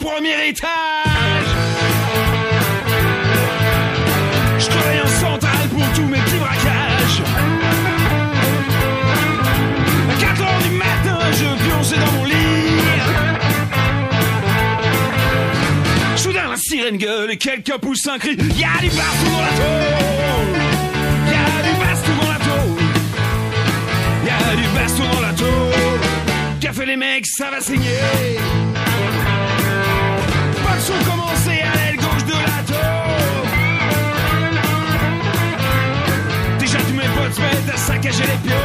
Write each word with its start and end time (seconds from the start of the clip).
premier 0.00 0.48
étage. 0.48 0.70
Je 4.58 4.66
travaille 4.66 5.00
en 5.00 5.06
centrale 5.06 5.68
pour 5.70 5.86
tous 5.94 6.06
mes 6.06 6.18
petits 6.18 6.36
braquages. 6.36 7.22
À 10.10 10.14
4 10.20 10.42
heures 10.42 10.62
du 10.62 10.70
matin, 10.70 11.18
je 11.32 11.64
pionçais 11.64 11.98
dans 11.98 12.12
mon 12.12 12.24
lit. 12.24 12.34
Soudain, 16.16 16.48
la 16.50 16.56
sirène 16.56 16.96
gueule 16.96 17.30
et 17.32 17.36
quelqu'un 17.36 17.78
pousse 17.78 18.06
un 18.08 18.18
cri. 18.18 18.36
Y'a 18.56 18.80
du 18.80 18.88
baston 18.88 19.30
dans 19.32 19.42
la 19.42 19.54
tôle. 19.60 20.58
Y'a 21.32 21.62
du 21.68 21.74
baston 21.78 22.12
dans 22.20 22.30
la 22.32 22.38
tôle. 22.38 22.84
Y'a 24.26 24.56
du 24.56 24.68
baston 24.74 25.04
dans 25.12 25.20
la. 25.20 25.30
Qu'a 26.60 26.72
fait 26.72 26.86
les 26.86 26.96
mecs, 26.96 27.26
ça 27.26 27.50
va 27.50 27.60
saigner. 27.60 28.38
L'aile 31.46 31.96
gauche 31.96 32.24
de 32.24 32.32
la. 32.32 32.60
Déjà 36.58 36.78
tous 36.78 36.94
mes 36.94 37.08
potes 37.16 37.34
se 37.34 37.72
à 37.72 37.76
saccager 37.76 38.24
les 38.24 38.48
pions. 38.48 38.56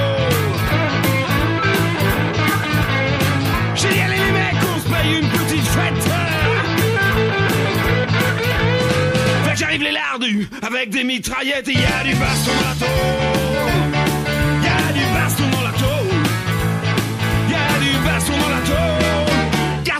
J'ai 3.75 3.89
dit 3.89 3.99
allez 4.01 4.17
les 4.17 4.31
mecs, 4.31 4.63
on 4.75 4.79
se 4.79 4.87
paye 4.89 5.11
une 5.19 5.29
petite 5.29 5.67
fête. 5.67 6.03
Fait 9.45 9.53
que 9.53 9.57
j'arrive 9.57 9.83
les 9.83 9.91
lardus 9.91 10.49
avec 10.61 10.89
des 10.89 11.03
mitraillettes 11.03 11.67
et 11.67 11.73
y 11.73 11.85
a 11.85 12.03
du 12.03 12.15
baston 12.15 12.51
dans 12.61 12.67
la 12.69 12.75
tôle. 12.75 12.89
Y 14.63 14.93
du 14.93 15.05
baston 15.13 15.49
dans 15.51 15.63
la 15.63 15.71
tôle. 15.71 16.23
Y 17.49 17.53
a 17.55 17.79
du 17.79 17.91
baston 18.05 18.33
dans 18.41 18.49
la 18.49 18.61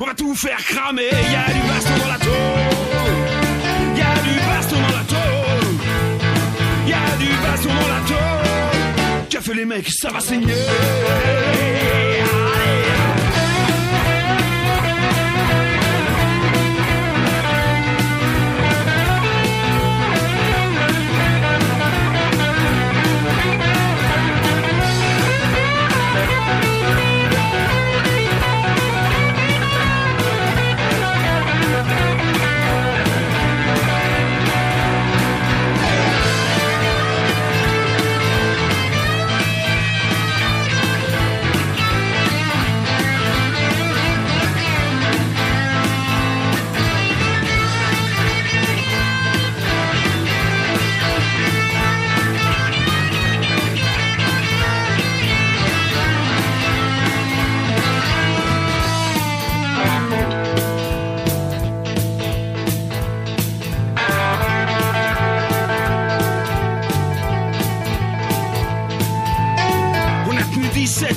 on 0.00 0.04
va 0.04 0.14
tout 0.14 0.34
faire 0.34 0.56
cramer. 0.56 1.02
Y 1.02 1.34
a 1.34 1.52
du 1.52 1.60
baston 1.68 1.98
dans 1.98 2.08
la 2.08 2.18
tôle. 2.18 3.96
Y 3.96 4.00
a 4.00 4.14
du 4.24 4.34
baston 4.48 4.76
dans 4.76 4.96
la 4.96 5.04
tôle. 5.04 5.76
Y 6.86 6.92
a 6.92 7.16
du 7.18 7.28
baston 7.42 7.68
dans 7.68 7.88
la 7.88 8.00
tôle. 8.08 9.40
Fait 9.40 9.54
les 9.54 9.64
mecs, 9.64 9.88
ça 9.90 10.10
va 10.10 10.20
saigner. 10.20 10.52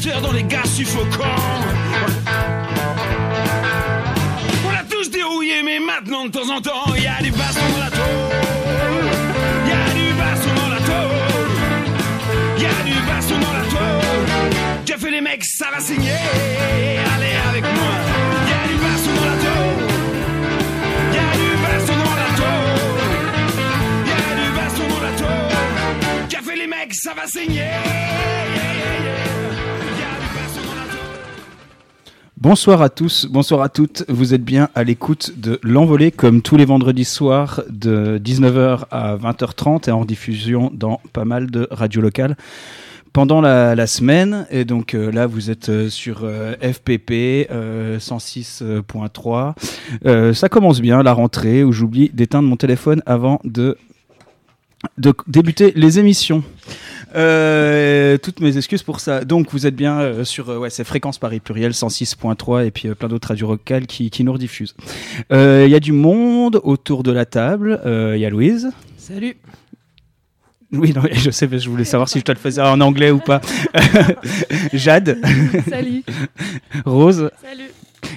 17 0.01 0.15
heures 0.15 0.21
dans 0.21 0.31
les 0.31 0.43
gaz 0.43 0.67
suffocants. 0.67 1.25
On 4.65 4.69
a 4.69 4.83
tous 4.89 5.11
dérouillé, 5.11 5.61
mais 5.63 5.79
maintenant 5.79 6.25
de 6.25 6.31
temps 6.31 6.49
en 6.49 6.59
temps, 6.59 6.91
il 6.97 7.03
y 7.03 7.07
a 7.07 7.21
du 7.21 7.29
baston 7.29 7.61
dans 7.71 7.83
la 7.83 7.91
tôle. 7.91 8.01
Il 9.63 9.69
y 9.69 9.73
a 9.73 9.93
du 9.93 10.13
baston 10.15 10.49
dans 10.55 10.69
la 10.69 10.77
tôle. 10.77 11.17
Il 12.57 12.63
y 12.63 12.65
a 12.65 12.83
du 12.83 12.93
baston 13.05 13.35
dans 13.37 13.53
la 13.53 13.63
tôle. 13.69 14.85
Qu'a 14.87 14.97
fait 14.97 15.11
les 15.11 15.21
mecs, 15.21 15.45
ça 15.45 15.67
va 15.71 15.79
signer. 15.79 16.09
Allez 17.15 17.35
avec 17.49 17.63
moi. 17.63 17.93
Il 18.43 18.49
y 18.49 18.53
a 18.53 18.67
du 18.69 18.77
baston 18.81 19.11
dans 19.19 19.29
la 19.29 19.37
tôle. 19.45 19.83
Il 21.11 21.15
y 21.15 21.19
a 21.19 21.31
du 21.37 21.47
baston 21.61 21.93
dans 21.93 22.15
la 22.15 22.29
tôle. 22.41 22.81
Il 24.05 24.09
y 24.09 24.13
a 24.13 24.45
du 24.45 24.51
baston 24.57 24.87
dans 24.89 25.01
la 25.01 26.41
fait 26.41 26.55
les 26.55 26.67
mecs, 26.67 26.95
ça 26.95 27.13
va 27.13 27.27
saigner. 27.27 27.69
Bonsoir 32.41 32.81
à 32.81 32.89
tous, 32.89 33.27
bonsoir 33.29 33.61
à 33.61 33.69
toutes. 33.69 34.03
Vous 34.09 34.33
êtes 34.33 34.43
bien 34.43 34.69
à 34.73 34.83
l'écoute 34.83 35.33
de 35.37 35.59
L'Envolée, 35.61 36.09
comme 36.09 36.41
tous 36.41 36.57
les 36.57 36.65
vendredis 36.65 37.05
soirs 37.05 37.61
de 37.69 38.17
19h 38.17 38.85
à 38.89 39.15
20h30 39.15 39.87
et 39.87 39.91
en 39.91 40.05
diffusion 40.05 40.71
dans 40.73 40.99
pas 41.13 41.23
mal 41.23 41.51
de 41.51 41.67
radios 41.69 42.01
locales 42.01 42.35
pendant 43.13 43.41
la, 43.41 43.85
semaine. 43.85 44.47
Et 44.49 44.65
donc 44.65 44.95
euh, 44.95 45.11
là, 45.11 45.27
vous 45.27 45.51
êtes 45.51 45.69
euh, 45.69 45.89
sur 45.91 46.21
euh, 46.23 46.55
FPP 46.55 47.51
euh, 47.51 47.99
106.3. 47.99 49.53
Euh, 50.07 50.33
ça 50.33 50.49
commence 50.49 50.81
bien, 50.81 51.03
la 51.03 51.13
rentrée, 51.13 51.63
où 51.63 51.71
j'oublie 51.71 52.09
d'éteindre 52.11 52.49
mon 52.49 52.57
téléphone 52.57 53.03
avant 53.05 53.39
de, 53.43 53.77
de 54.97 55.13
débuter 55.27 55.73
les 55.75 55.99
émissions. 55.99 56.43
Euh, 57.15 58.17
toutes 58.17 58.39
mes 58.39 58.55
excuses 58.57 58.83
pour 58.83 58.99
ça. 58.99 59.25
Donc, 59.25 59.51
vous 59.51 59.67
êtes 59.67 59.75
bien 59.75 59.99
euh, 59.99 60.23
sur 60.23 60.49
euh, 60.49 60.57
ouais, 60.57 60.69
c'est 60.69 60.83
Fréquence 60.85 61.17
Paris 61.17 61.39
Pluriel 61.41 61.71
106.3 61.71 62.65
et 62.65 62.71
puis 62.71 62.87
euh, 62.87 62.95
plein 62.95 63.09
d'autres 63.09 63.27
radios 63.27 63.49
locales 63.49 63.85
qui, 63.85 64.09
qui 64.09 64.23
nous 64.23 64.31
rediffusent. 64.31 64.75
Il 65.29 65.67
y 65.67 65.75
a 65.75 65.79
du 65.79 65.91
monde 65.91 66.61
autour 66.63 67.03
de 67.03 67.11
la 67.11 67.25
table. 67.25 67.81
Il 67.85 68.19
y 68.19 68.25
a 68.25 68.29
Louise. 68.29 68.71
Salut. 68.97 69.35
Oui, 70.71 70.93
non, 70.95 71.01
je 71.11 71.31
sais, 71.31 71.47
mais 71.47 71.59
je 71.59 71.69
voulais 71.69 71.83
savoir 71.83 72.07
si 72.07 72.19
je 72.19 72.23
te 72.23 72.31
le 72.31 72.37
faisais 72.37 72.61
en 72.61 72.79
anglais 72.79 73.11
ou 73.11 73.19
pas. 73.19 73.41
Jade, 74.73 75.17
Salut. 75.69 76.03
Rose 76.85 77.29
Salut. 77.41 77.71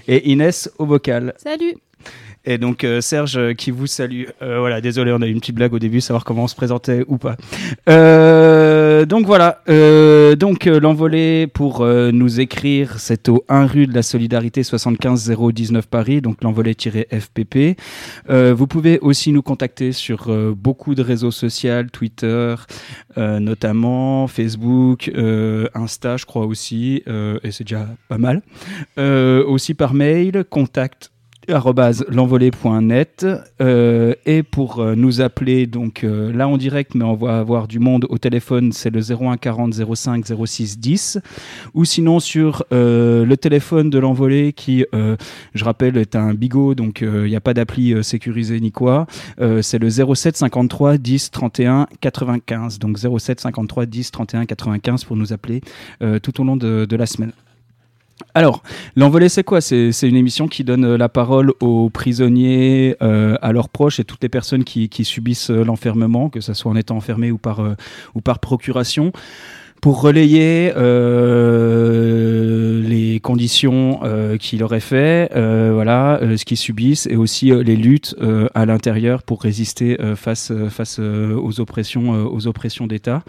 et 0.06 0.30
Inès 0.30 0.70
au 0.78 0.86
vocal. 0.86 1.34
Salut. 1.36 1.74
Et 2.46 2.58
donc 2.58 2.84
euh, 2.84 3.00
Serge 3.00 3.36
euh, 3.36 3.54
qui 3.54 3.70
vous 3.70 3.86
salue. 3.86 4.24
Euh, 4.42 4.58
voilà, 4.58 4.80
désolé, 4.80 5.12
on 5.12 5.22
a 5.22 5.26
eu 5.26 5.30
une 5.30 5.40
petite 5.40 5.54
blague 5.54 5.72
au 5.72 5.78
début, 5.78 6.00
savoir 6.00 6.24
comment 6.24 6.44
on 6.44 6.48
se 6.48 6.54
présentait 6.54 7.04
ou 7.08 7.16
pas. 7.18 7.36
Donc 9.06 9.26
voilà, 9.26 9.60
donc 10.36 10.64
l'envolée 10.64 11.46
pour 11.46 11.84
nous 11.84 12.40
écrire, 12.40 12.98
c'est 12.98 13.28
au 13.28 13.44
1 13.48 13.66
rue 13.66 13.86
de 13.86 13.94
la 13.94 14.02
Solidarité 14.02 14.62
75 14.62 15.30
019 15.52 15.86
Paris, 15.86 16.20
donc 16.20 16.42
l'envolée-fpp. 16.42 17.76
Vous 18.28 18.66
pouvez 18.66 18.98
aussi 19.00 19.32
nous 19.32 19.42
contacter 19.42 19.92
sur 19.92 20.28
beaucoup 20.54 20.94
de 20.94 21.02
réseaux 21.02 21.30
sociaux, 21.30 21.84
Twitter 21.92 22.54
notamment, 23.16 24.26
Facebook, 24.26 25.10
Insta, 25.74 26.16
je 26.16 26.24
crois 26.24 26.46
aussi, 26.46 27.02
et 27.06 27.50
c'est 27.50 27.64
déjà 27.64 27.86
pas 28.08 28.18
mal. 28.18 28.42
Aussi 28.96 29.74
par 29.74 29.92
mail, 29.92 30.44
contact 30.48 31.10
l'envolée.net 31.48 33.26
euh, 33.60 34.14
et 34.26 34.42
pour 34.42 34.78
euh, 34.78 34.94
nous 34.94 35.20
appeler 35.20 35.66
donc 35.66 36.04
euh, 36.04 36.32
là 36.32 36.48
en 36.48 36.56
direct 36.56 36.94
mais 36.94 37.04
on 37.04 37.14
va 37.14 37.38
avoir 37.38 37.68
du 37.68 37.78
monde 37.78 38.06
au 38.08 38.18
téléphone 38.18 38.72
c'est 38.72 38.90
le 38.90 39.00
01 39.00 39.36
40 39.36 39.94
05 39.94 40.24
06 40.46 40.78
10 40.78 41.18
ou 41.74 41.84
sinon 41.84 42.20
sur 42.20 42.64
le 42.70 43.34
téléphone 43.34 43.90
de 43.90 43.98
l'envolée 43.98 44.52
qui 44.52 44.84
je 44.92 45.64
rappelle 45.64 45.96
est 45.96 46.16
un 46.16 46.34
bigot 46.34 46.74
donc 46.74 47.00
il 47.02 47.24
n'y 47.24 47.36
a 47.36 47.40
pas 47.40 47.54
d'appli 47.54 48.02
sécurisée 48.02 48.60
ni 48.60 48.72
quoi 48.72 49.06
c'est 49.62 49.78
le 49.78 49.88
07 49.90 50.36
53 50.36 50.98
10 50.98 51.30
31 51.30 51.86
95 52.00 52.78
donc 52.78 52.98
07 52.98 53.40
53 53.40 53.86
10 53.86 54.10
31 54.10 54.46
95 54.46 55.04
pour 55.04 55.16
nous 55.16 55.32
appeler 55.32 55.60
tout 56.22 56.40
au 56.40 56.44
long 56.44 56.56
de 56.56 56.96
la 56.96 57.06
semaine 57.06 57.32
Alors, 58.34 58.62
l'envolée, 58.96 59.28
c'est 59.28 59.44
quoi? 59.44 59.60
C'est 59.60 59.90
une 60.02 60.16
émission 60.16 60.48
qui 60.48 60.64
donne 60.64 60.84
euh, 60.84 60.96
la 60.96 61.08
parole 61.08 61.52
aux 61.60 61.90
prisonniers, 61.90 62.96
euh, 63.02 63.36
à 63.42 63.52
leurs 63.52 63.68
proches 63.68 64.00
et 64.00 64.04
toutes 64.04 64.22
les 64.22 64.28
personnes 64.28 64.64
qui, 64.64 64.88
subissent 65.04 65.50
euh, 65.50 65.64
l'enfermement, 65.64 66.30
que 66.30 66.40
ce 66.40 66.54
soit 66.54 66.70
en 66.70 66.76
étant 66.76 66.96
enfermé 66.96 67.30
ou 67.30 67.38
par 67.38 68.38
procuration, 68.40 69.12
pour 69.84 70.00
relayer 70.00 70.72
euh, 70.78 72.80
les 72.88 73.20
conditions 73.20 74.00
euh, 74.02 74.38
qu'il 74.38 74.62
aurait 74.62 74.80
fait, 74.80 75.30
euh, 75.36 75.72
voilà, 75.74 76.18
euh, 76.22 76.38
ce 76.38 76.46
qu'ils 76.46 76.56
subissent, 76.56 77.06
et 77.06 77.16
aussi 77.16 77.52
euh, 77.52 77.62
les 77.62 77.76
luttes 77.76 78.14
euh, 78.22 78.46
à 78.54 78.64
l'intérieur 78.64 79.22
pour 79.22 79.42
résister 79.42 79.98
face, 80.16 80.50
face 80.70 80.98
aux 80.98 81.60
oppressions, 81.60 82.12
aux 82.12 82.46
oppressions 82.46 82.86
d'État, 82.86 83.24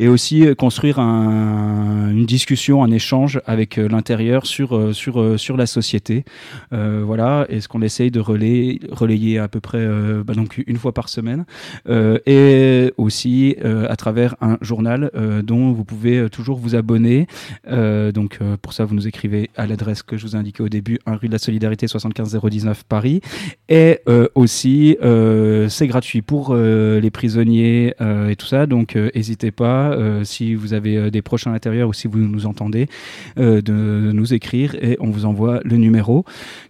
et 0.00 0.08
aussi 0.08 0.52
construire 0.58 0.98
un- 0.98 2.10
une 2.10 2.26
discussion, 2.26 2.82
un 2.82 2.90
échange 2.90 3.40
avec 3.46 3.76
l'intérieur 3.76 4.46
sur, 4.46 4.92
sur, 4.92 5.38
sur 5.38 5.56
la 5.56 5.66
société. 5.66 6.24
Voilà, 6.72 7.46
et 7.50 7.60
ce 7.60 7.68
qu'on 7.68 7.82
essaye 7.82 8.10
de 8.10 8.18
relayer, 8.18 8.80
relayer 8.90 9.38
à 9.38 9.46
peu 9.46 9.60
près 9.60 9.86
bah, 10.26 10.34
donc 10.34 10.60
une 10.66 10.76
fois 10.76 10.92
par 10.92 11.08
semaine, 11.08 11.44
et 12.26 12.92
aussi 12.96 13.54
à 13.88 13.94
travers 13.94 14.34
un 14.40 14.58
journal 14.60 15.12
dont 15.44 15.70
vous 15.70 15.84
pouvez 15.84 15.99
euh, 16.08 16.28
toujours 16.28 16.58
vous 16.58 16.74
abonner. 16.74 17.26
Euh, 17.68 18.12
donc 18.12 18.38
euh, 18.40 18.56
pour 18.60 18.72
ça, 18.72 18.84
vous 18.84 18.94
nous 18.94 19.06
écrivez 19.06 19.50
à 19.56 19.66
l'adresse 19.66 20.02
que 20.02 20.16
je 20.16 20.26
vous 20.26 20.36
ai 20.36 20.38
indiquée 20.38 20.62
au 20.62 20.68
début, 20.68 20.98
1 21.06 21.16
rue 21.16 21.28
de 21.28 21.32
la 21.32 21.38
Solidarité 21.38 21.86
75 21.86 22.38
019 22.42 22.84
Paris. 22.84 23.20
Et 23.68 24.00
aussi, 24.34 24.96
c'est 25.68 25.86
gratuit 25.86 26.22
pour 26.22 26.54
les 26.54 27.10
prisonniers 27.10 27.94
et 28.28 28.36
tout 28.36 28.46
ça. 28.46 28.66
Donc 28.66 28.96
n'hésitez 28.96 29.50
pas, 29.50 29.96
si 30.24 30.54
vous 30.54 30.74
avez 30.74 31.10
des 31.10 31.22
proches 31.22 31.46
à 31.46 31.50
l'intérieur 31.50 31.88
ou 31.88 31.92
si 31.92 32.08
vous 32.08 32.18
nous 32.18 32.46
entendez, 32.46 32.88
de 33.36 34.10
nous 34.12 34.34
écrire 34.34 34.74
et 34.74 34.96
on 35.00 35.10
vous 35.10 35.24
envoie 35.24 35.60
le 35.64 35.76
numéro. 35.76 36.24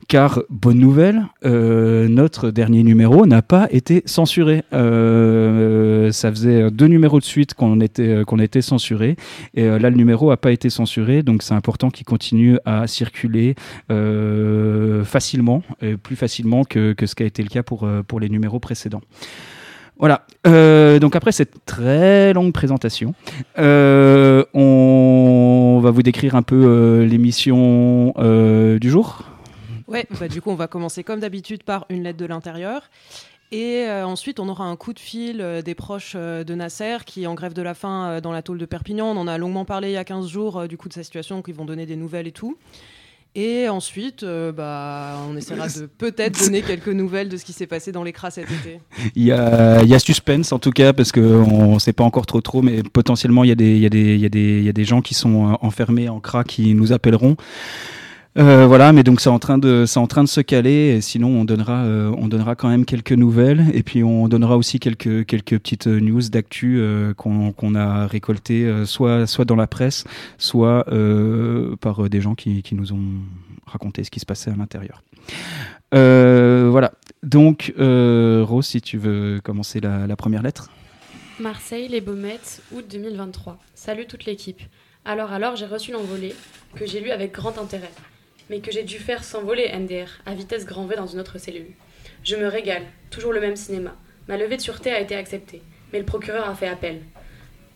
Car, 0.08 0.40
bonne 0.50 0.78
nouvelle, 0.78 1.26
notre 1.42 2.50
dernier 2.50 2.82
numéro 2.82 3.26
n'a 3.26 3.42
pas 3.42 3.68
été 3.70 4.02
censuré. 4.06 4.62
Ça 4.72 6.30
faisait 6.30 6.70
deux 6.70 6.86
numéros 6.86 7.18
de 7.18 7.24
suite 7.24 7.54
qu'on 7.54 7.80
était, 7.80 8.24
qu'on 8.26 8.38
était 8.38 8.62
censuré. 8.62 9.16
Et 9.54 9.64
euh, 9.64 9.78
là, 9.78 9.90
le 9.90 9.96
numéro 9.96 10.30
n'a 10.30 10.36
pas 10.36 10.52
été 10.52 10.70
censuré. 10.70 11.22
Donc, 11.22 11.42
c'est 11.42 11.54
important 11.54 11.90
qu'il 11.90 12.06
continue 12.06 12.58
à 12.64 12.86
circuler 12.86 13.54
euh, 13.90 15.04
facilement, 15.04 15.62
plus 16.02 16.16
facilement 16.16 16.64
que, 16.64 16.92
que 16.92 17.06
ce 17.06 17.14
qui 17.14 17.22
a 17.22 17.26
été 17.26 17.42
le 17.42 17.48
cas 17.48 17.62
pour, 17.62 17.84
euh, 17.84 18.02
pour 18.02 18.20
les 18.20 18.28
numéros 18.28 18.60
précédents. 18.60 19.02
Voilà. 19.98 20.24
Donc 20.44 21.14
après 21.14 21.30
cette 21.30 21.66
très 21.66 22.32
longue 22.32 22.54
présentation, 22.54 23.12
on 23.58 24.40
va 25.82 25.90
vous 25.90 26.02
décrire 26.02 26.36
un 26.36 26.42
peu 26.42 27.04
l'émission 27.04 28.14
du 28.80 28.88
jour. 28.88 29.24
Ouais, 29.90 30.06
bah, 30.20 30.28
du 30.28 30.40
coup, 30.40 30.50
on 30.50 30.54
va 30.54 30.68
commencer 30.68 31.02
comme 31.02 31.18
d'habitude 31.18 31.64
par 31.64 31.84
une 31.90 32.04
lettre 32.04 32.18
de 32.18 32.24
l'intérieur. 32.24 32.88
Et 33.52 33.84
euh, 33.88 34.06
ensuite, 34.06 34.38
on 34.38 34.48
aura 34.48 34.64
un 34.64 34.76
coup 34.76 34.92
de 34.92 35.00
fil 35.00 35.40
euh, 35.40 35.60
des 35.60 35.74
proches 35.74 36.12
euh, 36.14 36.44
de 36.44 36.54
Nasser 36.54 36.98
qui 37.04 37.24
est 37.24 37.26
en 37.26 37.34
grève 37.34 37.52
de 37.52 37.62
la 37.62 37.74
faim 37.74 38.20
dans 38.22 38.30
la 38.32 38.42
tôle 38.42 38.58
de 38.58 38.66
Perpignan. 38.66 39.06
On 39.06 39.16
en 39.16 39.26
a 39.26 39.38
longuement 39.38 39.64
parlé 39.64 39.88
il 39.88 39.94
y 39.94 39.96
a 39.96 40.04
15 40.04 40.28
jours 40.28 40.68
du 40.68 40.76
coup 40.76 40.88
de 40.88 40.94
sa 40.94 41.02
situation, 41.02 41.42
qu'ils 41.42 41.54
vont 41.54 41.64
donner 41.64 41.84
des 41.86 41.96
nouvelles 41.96 42.28
et 42.28 42.32
tout. 42.32 42.56
Et 43.36 43.68
ensuite, 43.68 44.24
bah, 44.24 45.16
on 45.28 45.36
essaiera 45.36 45.68
de 45.68 45.86
peut-être 45.98 46.44
donner 46.44 46.62
quelques 46.62 46.88
nouvelles 46.88 47.28
de 47.28 47.36
ce 47.36 47.44
qui 47.44 47.52
s'est 47.52 47.66
passé 47.68 47.92
dans 47.92 48.02
l'écras 48.02 48.30
cet 48.30 48.46
été. 48.50 48.80
Il 49.14 49.22
y 49.24 49.30
a, 49.32 49.82
il 49.82 49.88
y 49.88 49.94
a 49.94 49.98
suspense 50.00 50.52
en 50.52 50.58
tout 50.58 50.72
cas 50.72 50.92
parce 50.92 51.10
qu'on 51.12 51.74
ne 51.74 51.78
sait 51.78 51.92
pas 51.92 52.02
encore 52.04 52.26
trop 52.26 52.40
trop, 52.40 52.60
mais 52.62 52.82
potentiellement 52.82 53.44
il 53.44 53.48
y, 53.48 53.52
a 53.52 53.56
des- 53.56 53.76
il 53.76 53.80
y, 53.82 53.86
a 53.86 53.88
des- 53.88 54.14
il 54.16 54.20
y, 54.20 54.26
a 54.26 54.28
des- 54.28 54.58
il 54.58 54.64
y 54.64 54.68
a 54.68 54.72
des 54.72 54.84
gens 54.84 55.00
qui 55.00 55.14
sont 55.14 55.56
enfermés 55.60 56.08
en 56.08 56.18
cras 56.20 56.42
qui 56.44 56.74
nous 56.74 56.92
appelleront. 56.92 57.36
Euh, 58.38 58.66
voilà, 58.66 58.92
mais 58.92 59.02
donc 59.02 59.20
c'est 59.20 59.28
en 59.28 59.40
train 59.40 59.58
de 59.58 59.86
c'est 59.86 59.98
en 59.98 60.06
train 60.06 60.22
de 60.22 60.28
se 60.28 60.40
caler. 60.40 61.00
Sinon, 61.00 61.28
on 61.28 61.44
donnera 61.44 61.84
euh, 61.84 62.14
on 62.16 62.28
donnera 62.28 62.54
quand 62.54 62.68
même 62.68 62.84
quelques 62.84 63.12
nouvelles 63.12 63.66
et 63.74 63.82
puis 63.82 64.04
on 64.04 64.28
donnera 64.28 64.56
aussi 64.56 64.78
quelques 64.78 65.26
quelques 65.26 65.58
petites 65.58 65.88
euh, 65.88 66.00
news 66.00 66.22
d'actu 66.28 66.80
qu'on 67.16 67.74
a 67.74 68.06
récoltées 68.06 68.84
soit 68.86 69.26
soit 69.26 69.44
dans 69.44 69.56
la 69.56 69.66
presse, 69.66 70.04
soit 70.38 70.84
par 71.80 72.08
des 72.08 72.20
gens 72.20 72.34
qui, 72.34 72.62
qui 72.62 72.74
nous 72.74 72.92
ont 72.92 73.02
raconté 73.66 74.04
ce 74.04 74.10
qui 74.10 74.20
se 74.20 74.26
passait 74.26 74.50
à 74.50 74.56
l'intérieur. 74.56 75.02
Voilà. 75.92 76.92
Donc, 77.22 77.74
Rose, 77.78 78.66
si 78.66 78.80
tu 78.80 78.96
veux 78.96 79.40
commencer 79.42 79.80
la, 79.80 80.06
la 80.06 80.16
première 80.16 80.42
lettre. 80.42 80.70
Marseille, 81.40 81.88
les 81.88 82.00
Baumettes, 82.00 82.62
août 82.72 82.84
2023. 82.90 83.58
Salut 83.74 84.06
toute 84.06 84.26
l'équipe. 84.26 84.60
Alors 85.04 85.32
alors, 85.32 85.56
j'ai 85.56 85.66
reçu 85.66 85.92
l'envolée, 85.92 86.34
que 86.74 86.86
j'ai 86.86 87.00
lu 87.00 87.10
avec 87.10 87.32
grand 87.32 87.56
intérêt, 87.58 87.90
mais 88.50 88.58
que 88.60 88.72
j'ai 88.72 88.82
dû 88.82 88.98
faire 88.98 89.22
s'envoler 89.22 89.70
NDR, 89.72 90.08
à 90.26 90.34
vitesse 90.34 90.66
grand 90.66 90.84
V 90.84 90.96
dans 90.96 91.06
une 91.06 91.20
autre 91.20 91.38
cellule. 91.38 91.68
Je 92.24 92.34
me 92.34 92.48
régale, 92.48 92.82
toujours 93.08 93.32
le 93.32 93.40
même 93.40 93.54
cinéma. 93.54 93.94
Ma 94.26 94.36
levée 94.36 94.56
de 94.56 94.60
sûreté 94.60 94.92
a 94.92 95.00
été 95.00 95.14
acceptée, 95.14 95.62
mais 95.92 96.00
le 96.00 96.04
procureur 96.04 96.48
a 96.48 96.54
fait 96.56 96.66
appel. 96.66 97.00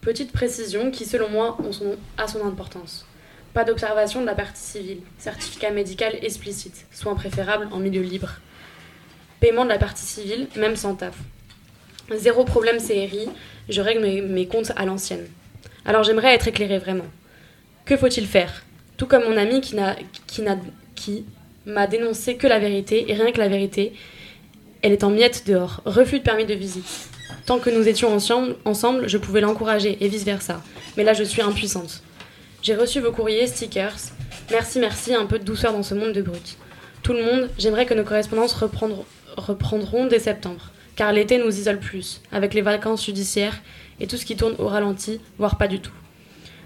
Petite 0.01 0.33
précision 0.33 0.91
qui, 0.91 1.07
selon 1.07 1.31
moi, 1.31 1.57
a 2.19 2.27
son 2.27 2.45
importance. 2.45 3.07
Pas 3.55 3.63
d'observation 3.63 4.21
de 4.21 4.27
la 4.27 4.35
partie 4.35 4.61
civile, 4.61 5.01
certificat 5.17 5.71
médical 5.71 6.19
explicite, 6.23 6.87
soins 6.91 7.15
préférables 7.15 7.69
en 7.71 7.79
milieu 7.79 8.03
libre. 8.03 8.41
Paiement 9.39 9.65
de 9.65 9.71
la 9.71 9.79
partie 9.79 10.05
civile, 10.05 10.49
même 10.57 10.75
sans 10.75 10.97
taf. 10.97 11.17
Zéro 12.11 12.45
problème 12.45 12.79
CRI, 12.79 13.29
je 13.69 13.81
règle 13.81 14.03
mes, 14.03 14.21
mes 14.23 14.49
comptes 14.49 14.73
à 14.75 14.85
l'ancienne. 14.85 15.29
Alors 15.85 16.03
j'aimerais 16.03 16.35
être 16.35 16.49
éclairée 16.49 16.79
vraiment. 16.79 17.07
Que 17.85 17.97
faut-il 17.97 18.27
faire? 18.27 18.65
Tout 18.97 19.07
comme 19.07 19.25
mon 19.25 19.37
ami 19.37 19.61
qui 19.61 21.25
m'a 21.67 21.87
dénoncé 21.87 22.37
que 22.37 22.47
la 22.47 22.59
vérité 22.59 23.11
et 23.11 23.15
rien 23.15 23.33
que 23.33 23.39
la 23.39 23.49
vérité, 23.49 23.93
elle 24.83 24.93
est 24.93 25.05
en 25.05 25.11
miettes 25.11 25.45
dehors. 25.47 25.81
Refus 25.85 26.19
de 26.21 26.25
permis 26.25 26.47
de 26.47 26.55
visite. 26.55 27.09
Tant 27.47 27.59
que 27.59 27.71
nous 27.71 27.89
étions 27.89 28.17
ensemble, 28.65 29.09
je 29.09 29.19
pouvais 29.19 29.41
l'encourager 29.41 29.99
et 30.01 30.09
vice 30.09 30.25
versa. 30.25 30.63
Mais 30.97 31.05
là 31.05 31.13
je 31.13 31.25
suis 31.25 31.43
impuissante. 31.43 32.03
J'ai 32.63 32.75
reçu 32.75 33.01
vos 33.01 33.13
courriers, 33.13 33.47
stickers. 33.47 33.97
Merci, 34.51 34.79
merci, 34.79 35.15
un 35.15 35.27
peu 35.27 35.39
de 35.39 35.45
douceur 35.45 35.73
dans 35.73 35.83
ce 35.83 35.95
monde 35.95 36.13
de 36.13 36.23
brut. 36.23 36.57
Tout 37.03 37.13
le 37.13 37.23
monde, 37.23 37.51
j'aimerais 37.59 37.87
que 37.87 37.95
nos 37.95 38.05
correspondances 38.05 38.55
reprendront, 38.55 39.05
reprendront 39.37 40.07
dès 40.07 40.19
septembre. 40.19 40.71
Car 40.97 41.13
l'été 41.13 41.39
nous 41.39 41.49
isole 41.49 41.79
plus, 41.79 42.23
avec 42.31 42.55
les 42.55 42.63
vacances 42.63 43.05
judiciaires 43.05 43.61
et 44.01 44.07
tout 44.07 44.17
ce 44.17 44.25
qui 44.25 44.37
tourne 44.37 44.55
au 44.59 44.69
ralenti, 44.69 45.21
voire 45.39 45.59
pas 45.59 45.67
du 45.67 45.81
tout. 45.81 45.93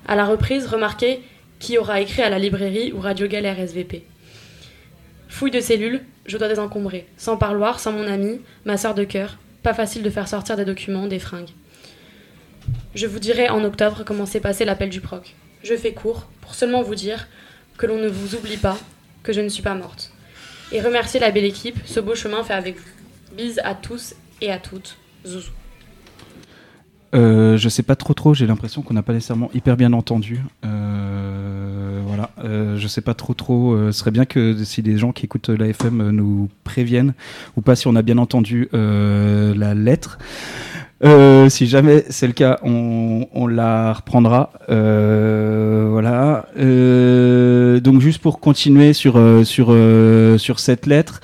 À 0.06 0.14
la 0.16 0.26
reprise, 0.26 0.66
remarquez 0.66 1.20
qui 1.58 1.78
aura 1.78 2.00
écrit 2.00 2.22
à 2.22 2.30
la 2.30 2.38
librairie 2.38 2.92
ou 2.92 3.00
Radio 3.00 3.26
Galère 3.26 3.58
SVP. 3.58 4.04
Fouille 5.28 5.50
de 5.50 5.60
cellules, 5.60 6.02
je 6.26 6.38
dois 6.38 6.48
désencombrer. 6.48 7.06
Sans 7.16 7.36
parloir, 7.36 7.80
sans 7.80 7.92
mon 7.92 8.06
ami, 8.06 8.40
ma 8.64 8.76
sœur 8.76 8.94
de 8.94 9.04
cœur, 9.04 9.38
pas 9.62 9.74
facile 9.74 10.02
de 10.02 10.10
faire 10.10 10.28
sortir 10.28 10.56
des 10.56 10.64
documents, 10.64 11.06
des 11.06 11.18
fringues. 11.18 11.50
Je 12.94 13.06
vous 13.06 13.18
dirai 13.18 13.48
en 13.48 13.64
octobre 13.64 14.02
comment 14.04 14.26
s'est 14.26 14.40
passé 14.40 14.64
l'appel 14.64 14.90
du 14.90 15.00
proc. 15.00 15.34
Je 15.62 15.74
fais 15.74 15.92
court 15.92 16.28
pour 16.40 16.54
seulement 16.54 16.82
vous 16.82 16.94
dire 16.94 17.28
que 17.76 17.86
l'on 17.86 17.98
ne 17.98 18.08
vous 18.08 18.34
oublie 18.34 18.56
pas, 18.56 18.78
que 19.22 19.32
je 19.32 19.40
ne 19.40 19.48
suis 19.48 19.62
pas 19.62 19.74
morte. 19.74 20.12
Et 20.72 20.80
remercier 20.80 21.20
la 21.20 21.30
belle 21.30 21.44
équipe, 21.44 21.78
ce 21.86 22.00
beau 22.00 22.14
chemin 22.14 22.44
fait 22.44 22.54
avec 22.54 22.76
vous. 22.76 23.36
Bise 23.36 23.60
à 23.64 23.74
tous 23.74 24.14
et 24.40 24.50
à 24.50 24.58
toutes. 24.58 24.96
Zouzou. 25.26 25.52
Euh, 27.14 27.56
je 27.56 27.68
sais 27.68 27.82
pas 27.82 27.96
trop 27.96 28.12
trop, 28.12 28.34
j'ai 28.34 28.46
l'impression 28.46 28.82
qu'on 28.82 28.94
n'a 28.94 29.02
pas 29.02 29.14
nécessairement 29.14 29.50
hyper 29.54 29.76
bien 29.76 29.92
entendu. 29.92 30.40
Euh, 30.64 31.27
voilà, 32.18 32.30
euh, 32.44 32.76
je 32.76 32.88
sais 32.88 33.00
pas 33.00 33.14
trop 33.14 33.32
trop. 33.34 33.74
euh, 33.74 33.92
ce 33.92 34.00
serait 34.00 34.10
bien 34.10 34.24
que 34.24 34.56
si 34.64 34.82
des 34.82 34.98
gens 34.98 35.12
qui 35.12 35.26
écoutent 35.26 35.50
la 35.50 35.68
FM 35.68 36.00
euh, 36.00 36.10
nous 36.10 36.48
préviennent 36.64 37.14
ou 37.56 37.60
pas 37.60 37.76
si 37.76 37.86
on 37.86 37.94
a 37.94 38.02
bien 38.02 38.18
entendu 38.18 38.68
euh, 38.74 39.54
la 39.56 39.74
lettre. 39.74 40.18
Euh, 41.04 41.48
si 41.48 41.68
jamais 41.68 42.04
c'est 42.10 42.26
le 42.26 42.32
cas, 42.32 42.58
on, 42.64 43.28
on 43.32 43.46
la 43.46 43.92
reprendra. 43.92 44.50
Euh, 44.68 45.86
voilà. 45.92 46.46
Euh, 46.58 47.78
donc 47.78 48.00
juste 48.00 48.20
pour 48.20 48.40
continuer 48.40 48.92
sur 48.94 49.16
euh, 49.16 49.44
sur 49.44 49.68
euh, 49.70 50.38
sur 50.38 50.58
cette 50.58 50.86
lettre. 50.86 51.20